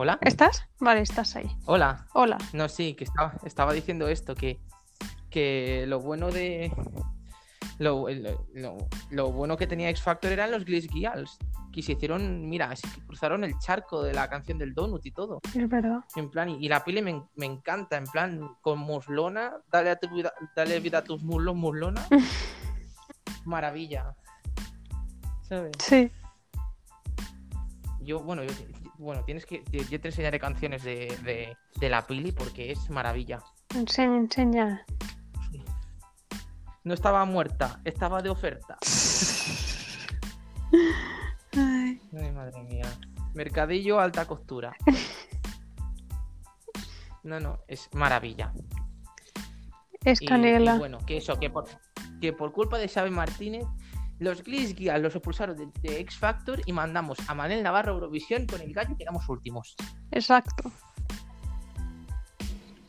¿Hola? 0.00 0.16
¿Estás? 0.20 0.62
Vale, 0.78 1.00
estás 1.00 1.34
ahí. 1.34 1.50
Hola. 1.66 2.06
Hola. 2.14 2.38
No, 2.52 2.68
sí, 2.68 2.94
que 2.94 3.02
estaba, 3.02 3.34
estaba 3.44 3.72
diciendo 3.72 4.06
esto, 4.06 4.36
que, 4.36 4.60
que 5.28 5.86
lo 5.88 5.98
bueno 5.98 6.30
de. 6.30 6.72
Lo, 7.80 8.06
lo- 8.54 8.88
lo 9.10 9.32
bueno 9.32 9.56
que 9.56 9.66
tenía 9.66 9.90
X 9.90 10.00
Factor 10.02 10.30
eran 10.30 10.52
los 10.52 10.64
Glitch 10.64 10.88
Girls. 10.92 11.36
Que 11.72 11.82
se 11.82 11.92
hicieron, 11.92 12.48
mira, 12.48 12.72
que 12.74 13.00
cruzaron 13.06 13.42
el 13.42 13.58
charco 13.58 14.04
de 14.04 14.14
la 14.14 14.28
canción 14.30 14.56
del 14.58 14.72
Donut 14.72 15.04
y 15.04 15.10
todo. 15.10 15.40
Es 15.52 15.68
verdad. 15.68 15.98
En 16.14 16.30
plan, 16.30 16.48
y, 16.48 16.64
y 16.64 16.68
la 16.68 16.84
pile 16.84 17.02
me, 17.02 17.20
me 17.34 17.46
encanta, 17.46 17.96
en 17.96 18.04
plan, 18.04 18.48
con 18.60 18.78
muslona, 18.78 19.54
dale, 19.70 19.90
a 19.90 19.96
tu 19.96 20.08
vida, 20.08 20.32
dale 20.54 20.78
vida 20.78 20.98
a 20.98 21.02
tus 21.04 21.22
muslos, 21.24 21.56
muslona. 21.56 22.06
Maravilla. 23.44 24.14
¿Sabes? 25.42 25.72
Sí. 25.80 26.08
Yo, 28.00 28.20
bueno, 28.20 28.44
yo, 28.44 28.52
bueno, 28.98 29.24
tienes 29.24 29.46
que. 29.46 29.62
Yo 29.70 30.00
te 30.00 30.08
enseñaré 30.08 30.38
canciones 30.38 30.82
de, 30.82 31.16
de, 31.24 31.56
de 31.80 31.88
la 31.88 32.06
pili 32.06 32.32
porque 32.32 32.72
es 32.72 32.90
maravilla. 32.90 33.40
Enseña, 33.74 34.16
enseña. 34.16 34.84
No 36.84 36.94
estaba 36.94 37.24
muerta, 37.24 37.80
estaba 37.84 38.22
de 38.22 38.30
oferta. 38.30 38.76
Ay, 41.56 42.00
Ay, 42.16 42.32
madre 42.32 42.62
mía. 42.64 42.86
Mercadillo 43.34 44.00
alta 44.00 44.26
costura. 44.26 44.74
No, 47.22 47.40
no, 47.40 47.58
es 47.68 47.88
maravilla. 47.92 48.52
es 50.04 50.22
Y- 50.22 50.26
canela. 50.26 50.76
Y, 50.76 50.78
bueno, 50.78 50.98
que 51.04 51.18
eso, 51.18 51.38
que 51.38 51.50
por, 51.50 51.66
que 52.20 52.32
por 52.32 52.52
culpa 52.52 52.78
de 52.78 52.88
Xavi 52.88 53.10
Martínez, 53.10 53.66
los 54.18 54.42
Girls 54.42 54.74
los 55.02 55.14
expulsaron 55.14 55.56
de, 55.56 55.68
de 55.80 56.00
X 56.00 56.16
Factor 56.18 56.60
y 56.66 56.72
mandamos 56.72 57.18
a 57.28 57.34
Manel 57.34 57.62
Navarro 57.62 57.92
a 57.92 57.94
Eurovisión 57.94 58.46
con 58.46 58.60
el 58.60 58.72
gallo 58.72 58.92
y 58.92 58.96
quedamos 58.96 59.28
últimos. 59.28 59.76
Exacto. 60.10 60.70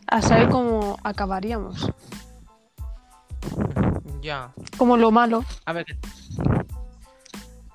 A 0.07 0.21
saber 0.21 0.49
cómo 0.49 0.97
acabaríamos. 1.03 1.91
Ya. 4.21 4.53
Como 4.77 4.97
lo 4.97 5.11
malo. 5.11 5.43
A 5.65 5.73
ver. 5.73 5.85
¿qué- 5.85 5.97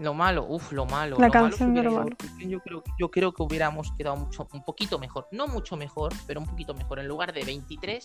Lo 0.01 0.13
malo, 0.15 0.45
uff, 0.49 0.73
lo 0.73 0.85
malo. 0.87 1.17
La 1.19 1.29
lo 1.29 1.33
malo 1.33 1.49
canción 1.49 1.71
si 1.71 1.77
de 1.77 1.83
lo 1.85 1.93
malo. 1.93 2.17
Yo 2.41 2.61
creo, 2.61 2.83
yo 2.99 3.11
creo 3.11 3.33
que 3.33 3.43
hubiéramos 3.43 3.93
quedado 3.97 4.17
mucho, 4.17 4.49
un 4.53 4.65
poquito 4.65 4.99
mejor. 4.99 5.29
No 5.31 5.47
mucho 5.47 5.77
mejor, 5.77 6.13
pero 6.27 6.41
un 6.41 6.47
poquito 6.47 6.75
mejor. 6.75 6.99
En 6.99 7.07
lugar 7.07 7.33
de 7.33 7.45
23, 7.45 8.05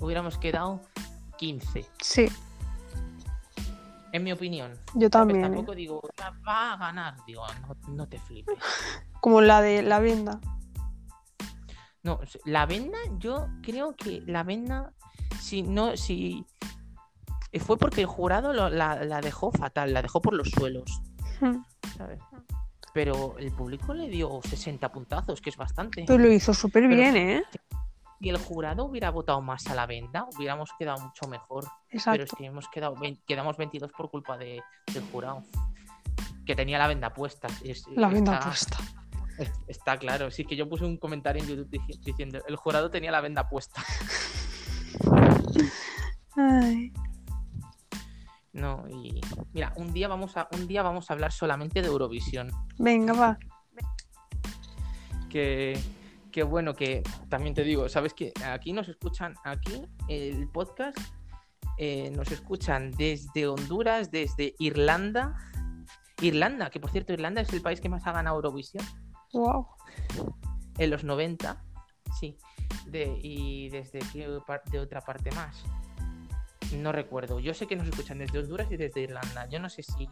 hubiéramos 0.00 0.38
quedado 0.38 0.80
15. 1.36 1.84
Sí, 2.00 2.28
En 4.12 4.24
mi 4.24 4.32
opinión. 4.32 4.72
yo 4.94 5.10
también. 5.10 5.40
¿eh? 5.40 5.42
Tampoco 5.42 5.74
digo, 5.74 6.00
"Ya 6.18 6.32
va 6.46 6.72
a 6.72 6.76
ganar. 6.76 7.16
Digo, 7.26 7.42
no, 7.62 7.76
no 7.94 8.08
te 8.08 8.18
flipes. 8.18 8.56
Como 9.20 9.40
la 9.40 9.60
de 9.60 9.82
la 9.82 9.98
venda. 10.00 10.40
No, 12.02 12.20
la 12.44 12.64
venda, 12.66 12.96
yo 13.18 13.48
creo 13.62 13.94
que 13.96 14.22
la 14.26 14.42
venda 14.44 14.92
si 15.40 15.62
no, 15.62 15.96
si 15.96 16.44
fue 17.60 17.76
porque 17.76 18.02
el 18.02 18.06
jurado 18.06 18.52
lo- 18.52 18.70
la, 18.70 19.04
la 19.04 19.20
dejó 19.20 19.50
fatal, 19.50 19.92
la 19.92 20.02
dejó 20.02 20.20
por 20.22 20.34
los 20.34 20.48
suelos. 20.50 21.02
¿sabes? 21.96 22.20
Pero 22.94 23.36
el 23.38 23.52
público 23.52 23.92
le 23.94 24.08
dio 24.08 24.40
60 24.42 24.90
puntazos, 24.90 25.40
que 25.40 25.50
es 25.50 25.56
bastante. 25.56 26.04
Pero 26.06 26.18
lo 26.24 26.32
hizo 26.32 26.54
súper 26.54 26.88
bien, 26.88 27.16
¿eh? 27.16 27.42
Si 28.20 28.28
el 28.28 28.36
jurado 28.38 28.84
hubiera 28.86 29.10
votado 29.10 29.40
más 29.40 29.66
a 29.68 29.74
la 29.74 29.86
venda, 29.86 30.26
hubiéramos 30.36 30.70
quedado 30.78 30.98
mucho 31.00 31.28
mejor. 31.28 31.64
Pero 31.64 31.96
es 31.96 32.06
Exacto. 32.06 32.36
que 32.36 32.46
hemos 32.46 32.68
quedado, 32.68 32.94
quedamos 33.26 33.56
22 33.56 33.92
por 33.92 34.10
culpa 34.10 34.36
de, 34.36 34.60
del 34.92 35.02
jurado. 35.12 35.42
Que 36.44 36.56
tenía 36.56 36.78
la 36.78 36.88
venda 36.88 37.12
puesta. 37.14 37.46
Es- 37.62 37.86
La 37.94 38.08
venda 38.08 38.34
está- 38.34 38.46
puesta. 38.46 38.76
es- 39.38 39.52
Está 39.68 39.96
claro. 39.98 40.30
Sí, 40.30 40.44
que 40.44 40.56
yo 40.56 40.68
puse 40.68 40.84
un 40.84 40.96
comentario 40.96 41.42
en 41.42 41.48
YouTube 41.48 41.70
dici- 41.70 42.00
diciendo: 42.00 42.40
el 42.48 42.56
jurado 42.56 42.90
tenía 42.90 43.10
la 43.12 43.20
venda 43.20 43.48
puesta. 43.48 43.82
Ay. 46.36 46.92
No, 48.52 48.84
y 48.88 49.20
mira, 49.52 49.72
un 49.76 49.92
día 49.92 50.08
vamos 50.08 50.36
a, 50.36 50.48
un 50.52 50.66
día 50.66 50.82
vamos 50.82 51.10
a 51.10 51.12
hablar 51.12 51.30
solamente 51.32 51.80
de 51.82 51.88
Eurovisión. 51.88 52.50
Venga, 52.78 53.12
va. 53.12 53.38
Que, 55.30 55.78
que 56.38 56.44
bueno, 56.44 56.72
que 56.72 57.02
también 57.28 57.52
te 57.52 57.64
digo, 57.64 57.88
sabes 57.88 58.14
que 58.14 58.32
aquí 58.46 58.72
nos 58.72 58.88
escuchan, 58.88 59.34
aquí 59.42 59.82
el 60.06 60.48
podcast 60.48 60.96
eh, 61.78 62.12
nos 62.12 62.30
escuchan 62.30 62.92
desde 62.92 63.48
Honduras, 63.48 64.12
desde 64.12 64.54
Irlanda. 64.60 65.36
Irlanda, 66.22 66.70
que 66.70 66.78
por 66.78 66.90
cierto, 66.90 67.12
Irlanda 67.12 67.40
es 67.40 67.52
el 67.52 67.60
país 67.60 67.80
que 67.80 67.88
más 67.88 68.06
ha 68.06 68.12
ganado 68.12 68.36
Eurovisión 68.36 68.86
Wow. 69.32 69.66
en 70.78 70.90
los 70.90 71.02
90. 71.02 71.60
Sí. 72.20 72.38
De, 72.86 73.18
y 73.20 73.68
desde 73.70 73.98
qué 74.12 74.28
de 74.70 74.78
otra 74.78 75.00
parte 75.00 75.32
más. 75.32 75.64
No 76.72 76.92
recuerdo. 76.92 77.40
Yo 77.40 77.52
sé 77.52 77.66
que 77.66 77.74
nos 77.74 77.88
escuchan 77.88 78.18
desde 78.18 78.38
Honduras 78.38 78.70
y 78.70 78.76
desde 78.76 79.00
Irlanda. 79.00 79.48
Yo 79.48 79.58
no 79.58 79.68
sé 79.68 79.82
si. 79.82 80.08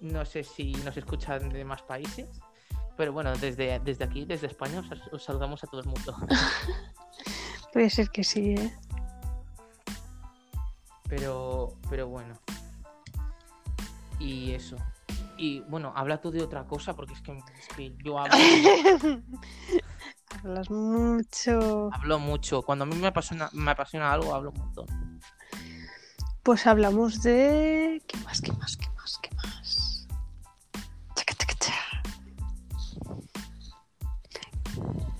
No 0.00 0.24
sé 0.24 0.44
si 0.44 0.70
nos 0.84 0.96
escuchan 0.96 1.48
de 1.48 1.64
más 1.64 1.82
países. 1.82 2.28
Pero 2.98 3.12
bueno, 3.12 3.32
desde, 3.36 3.78
desde 3.78 4.04
aquí, 4.04 4.24
desde 4.24 4.48
España, 4.48 4.80
os, 4.80 4.90
os 5.12 5.22
saludamos 5.22 5.62
a 5.62 5.68
todo 5.68 5.80
el 5.80 5.86
mundo. 5.86 6.16
Puede 7.72 7.88
ser 7.90 8.10
que 8.10 8.24
sí, 8.24 8.54
¿eh? 8.54 8.76
Pero, 11.08 11.76
pero 11.88 12.08
bueno. 12.08 12.34
Y 14.18 14.50
eso. 14.50 14.76
Y 15.36 15.60
bueno, 15.60 15.92
habla 15.94 16.20
tú 16.20 16.32
de 16.32 16.42
otra 16.42 16.64
cosa 16.64 16.94
porque 16.94 17.14
es 17.14 17.20
que, 17.22 17.38
es 17.38 17.68
que 17.76 17.94
yo 18.04 18.18
hablo, 18.18 18.34
Hablas 20.42 20.68
mucho. 20.68 21.90
hablo 21.92 22.18
mucho. 22.18 22.62
Cuando 22.62 22.82
a 22.82 22.86
mí 22.86 22.96
me 22.96 23.06
apasiona, 23.06 23.48
me 23.52 23.70
apasiona 23.70 24.12
algo, 24.12 24.34
hablo 24.34 24.50
un 24.50 24.58
montón. 24.58 25.20
Pues 26.42 26.66
hablamos 26.66 27.22
de. 27.22 28.02
¿Qué 28.08 28.18
más? 28.18 28.40
¿Qué 28.40 28.52
más? 28.52 28.76
¿Qué 28.76 28.86
más? 28.88 28.88
¿Qué 28.88 28.88
más? 28.88 28.97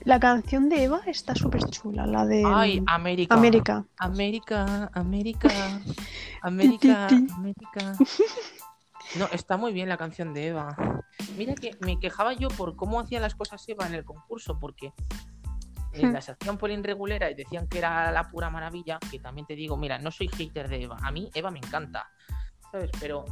La 0.08 0.18
canción 0.18 0.70
de 0.70 0.84
Eva 0.84 1.02
está 1.04 1.34
súper 1.34 1.64
chula, 1.68 2.06
la 2.06 2.24
de 2.24 2.42
Ay, 2.46 2.82
América. 2.86 3.34
América. 3.34 3.84
América, 3.98 4.90
América, 4.94 5.50
América, 6.40 7.06
ti. 7.08 7.26
América. 7.36 7.94
No, 9.18 9.26
está 9.26 9.58
muy 9.58 9.74
bien 9.74 9.86
la 9.86 9.98
canción 9.98 10.32
de 10.32 10.46
Eva. 10.46 10.74
Mira 11.36 11.54
que 11.54 11.76
me 11.80 12.00
quejaba 12.00 12.32
yo 12.32 12.48
por 12.48 12.74
cómo 12.74 13.00
hacía 13.00 13.20
las 13.20 13.34
cosas 13.34 13.62
Eva 13.68 13.86
en 13.86 13.92
el 13.92 14.06
concurso, 14.06 14.58
porque 14.58 14.94
Hmm. 15.92 16.12
las 16.12 16.30
hacían 16.30 16.56
por 16.56 16.70
irregulera 16.70 17.30
y 17.30 17.34
decían 17.34 17.68
que 17.68 17.76
era 17.76 18.10
la 18.10 18.30
pura 18.30 18.48
maravilla, 18.48 18.98
que 19.10 19.18
también 19.18 19.46
te 19.46 19.54
digo, 19.56 19.76
mira, 19.76 19.98
no 19.98 20.10
soy 20.10 20.28
hater 20.28 20.70
de 20.70 20.84
Eva. 20.84 20.96
A 21.02 21.10
mí 21.10 21.28
Eva 21.34 21.50
me 21.50 21.58
encanta, 21.58 22.08
¿sabes? 22.72 22.90
Pero 22.98 23.26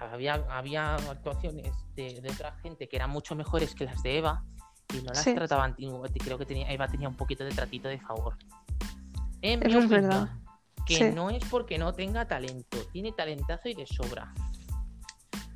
había, 0.00 0.34
había 0.48 0.94
actuaciones 0.94 1.74
de, 1.94 2.22
de 2.22 2.30
otra 2.30 2.52
gente 2.62 2.88
que 2.88 2.96
eran 2.96 3.10
mucho 3.10 3.34
mejores 3.34 3.74
que 3.74 3.84
las 3.84 4.02
de 4.02 4.16
Eva 4.16 4.44
y 4.94 5.02
no 5.02 5.12
las 5.12 5.22
Sí. 5.22 5.34
trataban. 5.34 5.74
Creo 5.74 6.38
que 6.38 6.46
tenía, 6.46 6.70
Eva 6.70 6.88
tenía 6.88 7.08
un 7.08 7.16
poquito 7.16 7.44
de 7.44 7.50
tratito 7.50 7.88
de 7.88 7.98
favor. 8.00 8.36
En 9.40 9.60
mi 9.60 9.66
es 9.66 9.74
opinión, 9.76 9.88
verdad. 9.88 10.28
Que 10.86 10.96
Sí. 10.96 11.04
no 11.14 11.30
es 11.30 11.44
porque 11.46 11.78
no 11.78 11.92
tenga 11.92 12.26
talento, 12.26 12.78
tiene 12.92 13.12
talentazo 13.12 13.68
y 13.68 13.74
de 13.74 13.86
sobra. 13.86 14.32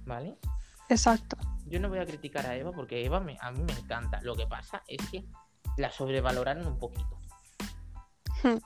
¿Vale? 0.05 0.39
Exacto. 0.89 1.37
Yo 1.67 1.81
no 1.81 1.89
voy 1.89 1.99
a 1.99 2.07
criticar 2.07 2.47
a 2.47 2.55
Eva 2.55 2.71
porque 2.73 3.05
Eva 3.05 3.19
me- 3.19 3.37
a 3.41 3.51
mí 3.51 3.61
me 3.63 3.73
encanta. 3.73 4.21
Lo 4.23 4.37
que 4.37 4.47
pasa 4.47 4.83
es 4.87 5.05
que 5.11 5.25
la 5.77 5.91
sobrevaloraron 5.91 6.67
un 6.67 6.79
poquito. 6.79 7.19
Hmm. 8.43 8.59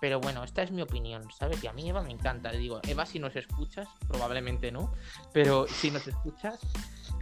Pero 0.00 0.20
bueno, 0.20 0.44
esta 0.44 0.62
es 0.62 0.70
mi 0.70 0.80
opinión, 0.82 1.28
¿sabes? 1.36 1.60
Que 1.60 1.68
a 1.68 1.72
mí 1.72 1.88
Eva 1.88 2.02
me 2.02 2.12
encanta. 2.12 2.52
Le 2.52 2.58
digo, 2.58 2.80
Eva, 2.86 3.04
si 3.04 3.18
nos 3.18 3.34
escuchas, 3.36 3.88
probablemente 4.06 4.70
no, 4.70 4.92
pero 5.32 5.66
si 5.66 5.90
nos 5.90 6.06
escuchas, 6.06 6.58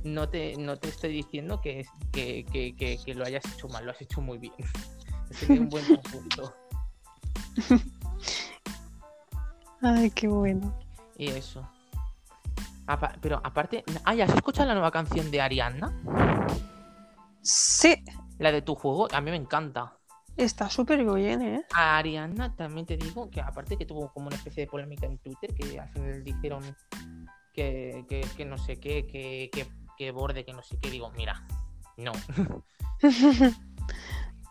no 0.04 0.28
te, 0.28 0.56
no 0.58 0.76
te 0.76 0.88
estoy 0.88 1.12
diciendo 1.12 1.60
que, 1.60 1.80
es- 1.80 1.88
que, 2.12 2.44
que- 2.52 2.76
que- 2.76 2.98
que 3.04 3.14
lo 3.14 3.24
hayas 3.24 3.44
hecho 3.46 3.68
mal, 3.68 3.84
lo 3.84 3.92
has 3.92 4.00
hecho 4.02 4.20
muy 4.20 4.38
bien. 4.38 4.52
Tenido 5.40 5.62
un 5.62 5.68
buen 5.70 5.84
concurso. 5.86 6.54
Ay, 9.82 10.10
qué 10.10 10.28
bueno. 10.28 10.76
Y 11.16 11.28
eso. 11.28 11.68
Apa- 12.86 13.14
pero 13.20 13.40
aparte, 13.42 13.84
ah, 14.04 14.14
¿ya 14.14 14.24
has 14.26 14.34
escuchado 14.34 14.68
la 14.68 14.74
nueva 14.74 14.90
canción 14.90 15.30
de 15.30 15.40
Ariana? 15.40 15.92
Sí, 17.42 17.96
La 18.38 18.52
de 18.52 18.60
tu 18.62 18.74
juego, 18.74 19.08
a 19.12 19.20
mí 19.20 19.30
me 19.30 19.36
encanta. 19.36 19.95
Está 20.36 20.68
súper 20.70 21.04
bien, 21.04 21.42
¿eh? 21.42 21.64
A 21.72 21.98
Ariana 21.98 22.54
también 22.54 22.86
te 22.86 22.96
digo 22.96 23.30
que 23.30 23.40
aparte 23.40 23.76
que 23.76 23.86
tuvo 23.86 24.12
como 24.12 24.26
una 24.28 24.36
especie 24.36 24.64
de 24.64 24.70
polémica 24.70 25.06
en 25.06 25.18
Twitter, 25.18 25.54
que 25.54 25.78
al 25.78 25.88
final 25.88 26.24
dijeron 26.24 26.62
que, 27.52 28.04
que, 28.08 28.26
que 28.36 28.44
no 28.44 28.58
sé 28.58 28.78
qué, 28.78 29.06
que, 29.06 29.50
que, 29.52 29.66
que 29.96 30.10
borde, 30.10 30.44
que 30.44 30.52
no 30.52 30.62
sé 30.62 30.78
qué, 30.80 30.90
digo, 30.90 31.10
mira, 31.12 31.46
no. 31.96 32.12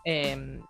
Em, 0.07 0.61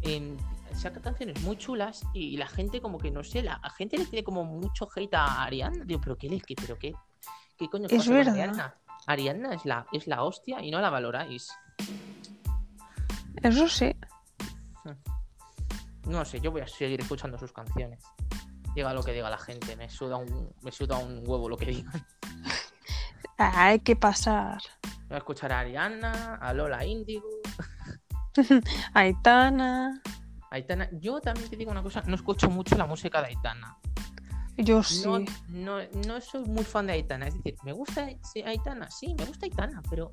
em, 0.00 0.34
saca 0.74 1.02
canciones 1.02 1.42
muy 1.42 1.58
chulas 1.58 2.06
y 2.14 2.38
la 2.38 2.46
gente 2.46 2.80
como 2.80 2.96
que 2.96 3.10
no 3.10 3.22
sé, 3.22 3.42
la 3.42 3.60
gente 3.76 3.98
le 3.98 4.06
tiene 4.06 4.24
como 4.24 4.44
mucho 4.44 4.88
hate 4.96 5.12
a 5.12 5.44
Ariana. 5.44 5.84
Digo, 5.84 6.00
pero 6.00 6.16
qué 6.16 6.30
le 6.30 6.40
qué, 6.40 6.54
pero 6.54 6.78
qué, 6.78 6.94
qué 7.58 7.68
coño 7.68 7.86
Es 7.86 7.98
pasa 7.98 8.24
con. 8.24 8.28
Ariana? 8.28 8.74
Ariana 9.06 9.54
es 9.54 9.66
la, 9.66 9.86
es 9.92 10.06
la 10.06 10.22
hostia 10.24 10.62
y 10.62 10.70
no 10.70 10.80
la 10.80 10.88
valoráis. 10.88 11.50
Eso 13.42 13.68
sí. 13.68 13.94
No 16.06 16.24
sé, 16.24 16.40
yo 16.40 16.52
voy 16.52 16.60
a 16.60 16.68
seguir 16.68 17.00
escuchando 17.00 17.36
sus 17.36 17.52
canciones. 17.52 18.00
Diga 18.76 18.94
lo 18.94 19.02
que 19.02 19.12
diga 19.12 19.28
la 19.28 19.38
gente, 19.38 19.74
me 19.74 19.90
suda 19.90 20.16
un, 20.16 20.54
me 20.62 20.70
suda 20.70 20.98
un 20.98 21.24
huevo 21.26 21.48
lo 21.48 21.56
que 21.56 21.66
digan. 21.66 22.06
Hay 23.38 23.80
que 23.80 23.96
pasar. 23.96 24.60
Voy 25.08 25.16
a 25.16 25.18
escuchar 25.18 25.52
a 25.52 25.60
Ariana, 25.60 26.36
a 26.36 26.54
Lola 26.54 26.84
Indigo, 26.84 27.26
Aitana. 28.94 30.00
Aitana. 30.50 30.88
Yo 30.92 31.20
también 31.20 31.50
te 31.50 31.56
digo 31.56 31.70
una 31.70 31.82
cosa, 31.82 32.02
no 32.06 32.14
escucho 32.14 32.48
mucho 32.50 32.76
la 32.76 32.86
música 32.86 33.20
de 33.20 33.28
Aitana. 33.28 33.76
Yo 34.58 34.82
sí. 34.82 35.04
No, 35.04 35.18
no, 35.48 35.78
no 36.06 36.20
soy 36.20 36.44
muy 36.44 36.64
fan 36.64 36.86
de 36.86 36.94
Aitana. 36.94 37.28
Es 37.28 37.34
decir, 37.34 37.56
¿me 37.64 37.72
gusta 37.72 38.08
Aitana? 38.44 38.90
Sí, 38.90 39.14
me 39.18 39.24
gusta 39.24 39.46
Aitana, 39.46 39.82
pero. 39.90 40.12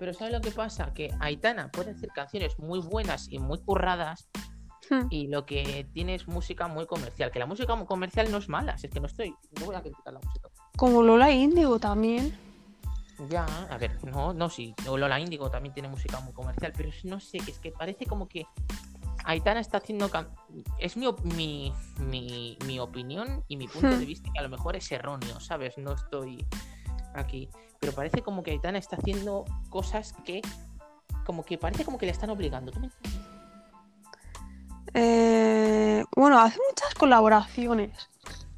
Pero 0.00 0.14
¿sabes 0.14 0.32
lo 0.32 0.40
que 0.40 0.50
pasa? 0.50 0.94
Que 0.94 1.14
Aitana 1.20 1.70
puede 1.70 1.90
hacer 1.90 2.08
canciones 2.08 2.58
muy 2.58 2.80
buenas 2.80 3.28
y 3.30 3.38
muy 3.38 3.58
curradas 3.58 4.28
Hmm. 4.88 5.06
y 5.10 5.28
lo 5.28 5.44
que 5.46 5.86
tiene 5.92 6.14
es 6.16 6.26
música 6.26 6.66
muy 6.66 6.86
comercial. 6.86 7.30
Que 7.30 7.38
la 7.38 7.46
música 7.46 7.76
comercial 7.84 8.32
no 8.32 8.38
es 8.38 8.48
mala, 8.48 8.76
si 8.78 8.86
es 8.88 8.92
que 8.92 8.98
no 8.98 9.06
estoy. 9.06 9.32
No 9.60 9.66
voy 9.66 9.76
a 9.76 9.82
criticar 9.82 10.14
la 10.14 10.18
música. 10.20 10.48
Como 10.76 11.02
Lola 11.02 11.30
Índigo 11.30 11.78
también. 11.78 12.34
Ya, 13.28 13.44
a 13.70 13.76
ver, 13.76 14.02
no, 14.04 14.32
no, 14.32 14.48
sí. 14.48 14.74
Lola 14.86 15.20
Índigo 15.20 15.50
también 15.50 15.74
tiene 15.74 15.88
música 15.90 16.18
muy 16.20 16.32
comercial, 16.32 16.72
pero 16.74 16.88
no 17.04 17.20
sé, 17.20 17.36
es 17.46 17.58
que 17.58 17.70
parece 17.70 18.06
como 18.06 18.26
que 18.26 18.46
Aitana 19.24 19.60
está 19.60 19.76
haciendo. 19.76 20.08
can- 20.08 20.30
Es 20.78 20.96
mi, 20.96 21.06
mi, 21.36 21.72
mi, 21.98 22.56
mi 22.66 22.80
opinión 22.80 23.44
y 23.48 23.58
mi 23.58 23.68
punto 23.68 23.90
de 23.90 23.96
Hmm. 24.04 24.06
vista, 24.06 24.30
que 24.32 24.38
a 24.40 24.42
lo 24.42 24.48
mejor 24.48 24.74
es 24.76 24.90
erróneo, 24.90 25.38
¿sabes? 25.40 25.76
No 25.76 25.92
estoy 25.92 26.46
aquí. 27.14 27.48
Pero 27.80 27.92
parece 27.92 28.22
como 28.22 28.42
que 28.42 28.50
Aitana 28.52 28.78
está 28.78 28.96
haciendo 28.96 29.44
cosas 29.68 30.14
que. 30.24 30.42
Como 31.24 31.44
que 31.44 31.58
parece 31.58 31.84
como 31.84 31.98
que 31.98 32.06
le 32.06 32.12
están 32.12 32.30
obligando. 32.30 32.72
¿Tú 32.72 32.80
me 32.80 32.86
entiendes? 32.86 33.20
Eh, 34.94 36.04
bueno, 36.16 36.38
hace 36.40 36.58
muchas 36.68 36.94
colaboraciones. 36.94 38.08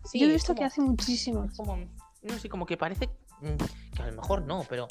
Sí, 0.05 0.19
Yo 0.21 0.27
he 0.27 0.33
visto 0.33 0.55
que 0.55 0.65
hace 0.65 0.81
muchísimas. 0.81 1.55
como, 1.57 1.77
no 2.23 2.39
sé, 2.39 2.49
como 2.49 2.67
que 2.67 2.77
parece 2.77 3.09
mm, 3.41 3.57
que 3.95 4.03
a 4.03 4.07
lo 4.07 4.13
mejor 4.21 4.43
no, 4.43 4.65
pero 4.69 4.87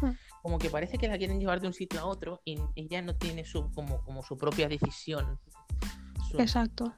Hmm. 0.00 0.12
como 0.42 0.58
que 0.58 0.68
parece 0.70 0.96
que 0.98 1.06
la 1.06 1.16
quieren 1.18 1.38
llevar 1.38 1.60
de 1.60 1.66
un 1.68 1.74
sitio 1.74 2.00
a 2.00 2.06
otro 2.06 2.40
y 2.44 2.58
ella 2.74 3.02
no 3.02 3.14
tiene 3.14 3.44
su 3.44 3.70
como, 3.72 4.02
como 4.02 4.22
su 4.24 4.36
propia 4.36 4.68
decisión. 4.68 5.38
Su- 6.30 6.40
Exacto. 6.40 6.92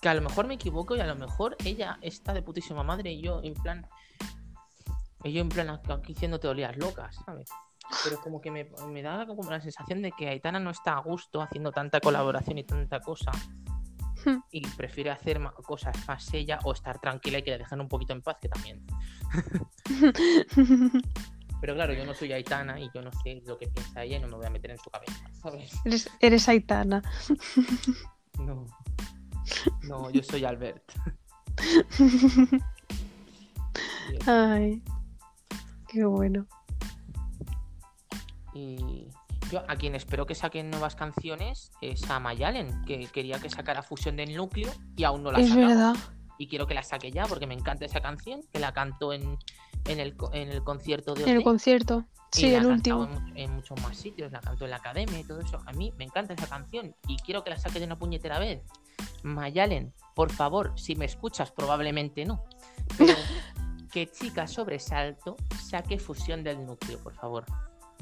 que 0.00 0.08
a 0.08 0.14
lo 0.14 0.20
mejor 0.20 0.46
me 0.48 0.54
equivoco 0.54 0.96
y 0.96 1.00
a 1.00 1.06
lo 1.06 1.14
mejor 1.16 1.56
ella 1.64 1.98
está 2.02 2.32
de 2.34 2.42
putísima 2.42 2.82
madre 2.82 3.12
y 3.12 3.22
yo 3.22 3.40
en 3.42 3.54
plan 3.54 3.86
y 5.24 5.32
yo 5.32 5.40
en 5.40 5.48
plan 5.48 5.68
aquí 5.70 6.12
haciendo 6.12 6.38
teorías 6.38 6.76
locas, 6.76 7.16
¿sabes? 7.24 7.48
pero 8.04 8.20
como 8.20 8.40
que 8.40 8.50
me, 8.50 8.68
me 8.88 9.02
da 9.02 9.26
como 9.26 9.50
la 9.50 9.60
sensación 9.60 10.02
de 10.02 10.12
que 10.12 10.28
Aitana 10.28 10.60
no 10.60 10.70
está 10.70 10.94
a 10.94 11.00
gusto 11.00 11.40
haciendo 11.40 11.72
tanta 11.72 12.00
colaboración 12.00 12.58
y 12.58 12.64
tanta 12.64 13.00
cosa. 13.00 13.30
Hmm. 14.24 14.38
Y 14.50 14.66
prefiere 14.66 15.10
hacer 15.10 15.40
cosas 15.64 15.96
más 16.06 16.34
ella 16.34 16.58
o 16.64 16.72
estar 16.72 17.00
tranquila 17.00 17.38
y 17.38 17.42
que 17.42 17.52
le 17.52 17.58
dejen 17.58 17.80
un 17.80 17.88
poquito 17.88 18.12
en 18.12 18.22
paz, 18.22 18.38
que 18.40 18.48
también. 18.48 18.84
Pero 21.60 21.74
claro, 21.74 21.92
yo 21.92 22.04
no 22.04 22.14
soy 22.14 22.32
Aitana 22.32 22.78
y 22.80 22.88
yo 22.94 23.02
no 23.02 23.10
sé 23.12 23.42
lo 23.46 23.58
que 23.58 23.68
piensa 23.68 24.04
ella 24.04 24.16
y 24.16 24.20
no 24.20 24.28
me 24.28 24.36
voy 24.36 24.46
a 24.46 24.50
meter 24.50 24.70
en 24.72 24.78
su 24.78 24.90
cabeza, 24.90 25.28
¿sabes? 25.40 25.72
eres, 25.84 26.10
eres 26.20 26.48
Aitana. 26.48 27.02
No. 28.38 28.66
No, 29.82 30.10
yo 30.10 30.22
soy 30.22 30.44
Albert. 30.44 30.92
Ay, 34.26 34.82
qué 35.88 36.04
bueno. 36.04 36.46
Y 38.54 39.08
yo 39.50 39.62
a 39.68 39.76
quien 39.76 39.94
espero 39.94 40.26
que 40.26 40.34
saquen 40.34 40.70
nuevas 40.70 40.94
canciones 40.94 41.70
es 41.80 42.08
a 42.10 42.20
Mayalen, 42.20 42.84
que 42.84 43.06
quería 43.06 43.38
que 43.38 43.50
sacara 43.50 43.82
Fusión 43.82 44.16
del 44.16 44.36
Núcleo 44.36 44.70
y 44.96 45.04
aún 45.04 45.22
no 45.22 45.32
la 45.32 45.40
Es 45.40 45.54
verdad. 45.54 45.96
Y 46.38 46.46
quiero 46.48 46.66
que 46.66 46.74
la 46.74 46.82
saque 46.82 47.10
ya 47.10 47.26
porque 47.26 47.46
me 47.46 47.54
encanta 47.54 47.84
esa 47.84 48.00
canción, 48.00 48.42
que 48.52 48.60
la 48.60 48.72
cantó 48.72 49.12
en, 49.12 49.38
en, 49.86 49.98
el, 49.98 50.14
en 50.32 50.50
el 50.50 50.62
concierto 50.62 51.14
de 51.14 51.24
En 51.24 51.36
el 51.36 51.42
concierto. 51.42 52.04
y 52.34 52.36
Sí, 52.36 52.50
la 52.50 52.58
el 52.58 52.66
último. 52.66 53.04
En, 53.04 53.36
en 53.36 53.54
muchos 53.54 53.80
más 53.82 53.96
sitios, 53.96 54.30
la 54.30 54.40
cantó 54.40 54.64
en 54.64 54.70
la 54.70 54.76
academia 54.76 55.18
y 55.18 55.24
todo 55.24 55.40
eso. 55.40 55.60
A 55.66 55.72
mí 55.72 55.92
me 55.98 56.04
encanta 56.04 56.34
esa 56.34 56.46
canción 56.46 56.94
y 57.08 57.16
quiero 57.16 57.42
que 57.42 57.50
la 57.50 57.58
saque 57.58 57.80
de 57.80 57.86
una 57.86 57.98
puñetera 57.98 58.38
vez. 58.38 58.62
Mayalen, 59.22 59.92
por 60.14 60.30
favor, 60.30 60.72
si 60.76 60.94
me 60.94 61.06
escuchas, 61.06 61.50
probablemente 61.50 62.24
no. 62.24 62.44
Pero 62.96 63.14
que 63.90 64.10
chica 64.10 64.46
sobresalto 64.46 65.36
saque 65.60 65.98
Fusión 65.98 66.44
del 66.44 66.64
Núcleo, 66.64 66.98
por 66.98 67.14
favor. 67.14 67.44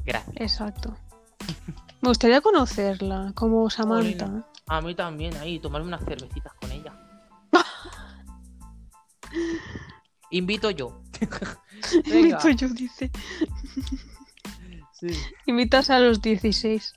Gracias. 0.05 0.37
Exacto. 0.37 0.97
Me 2.01 2.09
gustaría 2.09 2.41
conocerla 2.41 3.33
como 3.35 3.69
Samantha. 3.71 4.47
A 4.67 4.81
mí 4.81 4.95
también, 4.95 5.37
ahí, 5.37 5.59
tomarme 5.59 5.89
unas 5.89 6.05
cervecitas 6.05 6.53
con 6.55 6.73
ella. 6.73 6.93
Invito 10.31 10.71
yo. 10.71 11.03
Invito 12.05 12.49
yo, 12.51 12.69
dice. 12.69 13.11
Sí. 14.93 15.09
Invitas 15.47 15.91
a 15.91 16.01
los 16.01 16.21
16. 16.21 16.95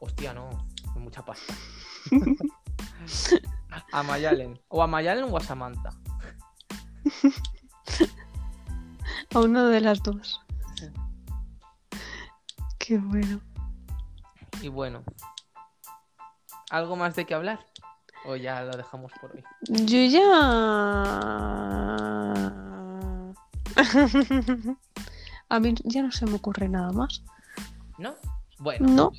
Hostia, 0.00 0.32
no. 0.32 0.68
Mucha 0.96 1.24
pasta. 1.24 1.54
a 3.92 4.02
Mayalen. 4.02 4.58
O 4.68 4.82
a 4.82 4.86
Mayalen 4.86 5.26
o 5.30 5.36
a 5.36 5.40
Samantha. 5.40 5.90
A 9.34 9.40
una 9.40 9.66
de 9.68 9.80
las 9.80 10.02
dos. 10.02 10.40
Qué 12.78 12.98
bueno. 12.98 13.40
Y 14.62 14.68
bueno. 14.68 15.02
¿Algo 16.70 16.96
más 16.96 17.14
de 17.16 17.26
qué 17.26 17.34
hablar? 17.34 17.60
O 18.26 18.36
ya 18.36 18.62
lo 18.62 18.76
dejamos 18.76 19.12
por 19.20 19.32
hoy. 19.32 19.44
Yo 19.68 19.98
ya. 20.04 20.20
A 25.50 25.60
mí 25.60 25.74
ya 25.84 26.02
no 26.02 26.10
se 26.12 26.26
me 26.26 26.34
ocurre 26.34 26.68
nada 26.68 26.92
más. 26.92 27.22
¿No? 27.98 28.14
Bueno, 28.58 28.88
No. 28.88 29.12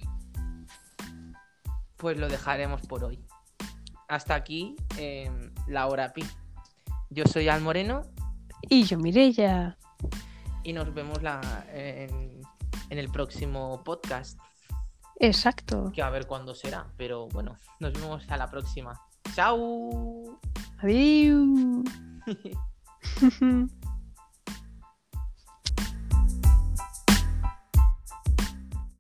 pues 1.98 2.18
lo 2.18 2.28
dejaremos 2.28 2.82
por 2.82 3.04
hoy. 3.04 3.24
Hasta 4.08 4.36
aquí 4.36 4.76
em, 4.98 5.52
la 5.68 5.88
hora 5.88 6.14
pi. 6.14 6.24
Yo 7.10 7.26
soy 7.26 7.50
Al 7.50 7.62
Moreno 7.62 8.02
Y 8.70 8.84
yo 8.84 8.98
miré 8.98 9.32
ya. 9.32 9.78
y 10.64 10.74
nos 10.74 10.94
vemos 10.94 11.22
la, 11.24 11.66
en, 11.74 12.42
en 12.90 12.98
el 12.98 13.10
próximo 13.10 13.84
podcast. 13.84 14.40
Exacto. 15.20 15.92
Que 15.94 16.02
a 16.02 16.10
ver 16.10 16.28
cuándo 16.28 16.56
será. 16.56 16.88
Pero 16.98 17.28
bueno, 17.30 17.58
nos 17.80 17.94
vemos 17.94 18.24
a 18.30 18.38
la 18.38 18.50
próxima. 18.50 19.00
¡Chao! 19.36 20.40
Adiós. 20.80 21.84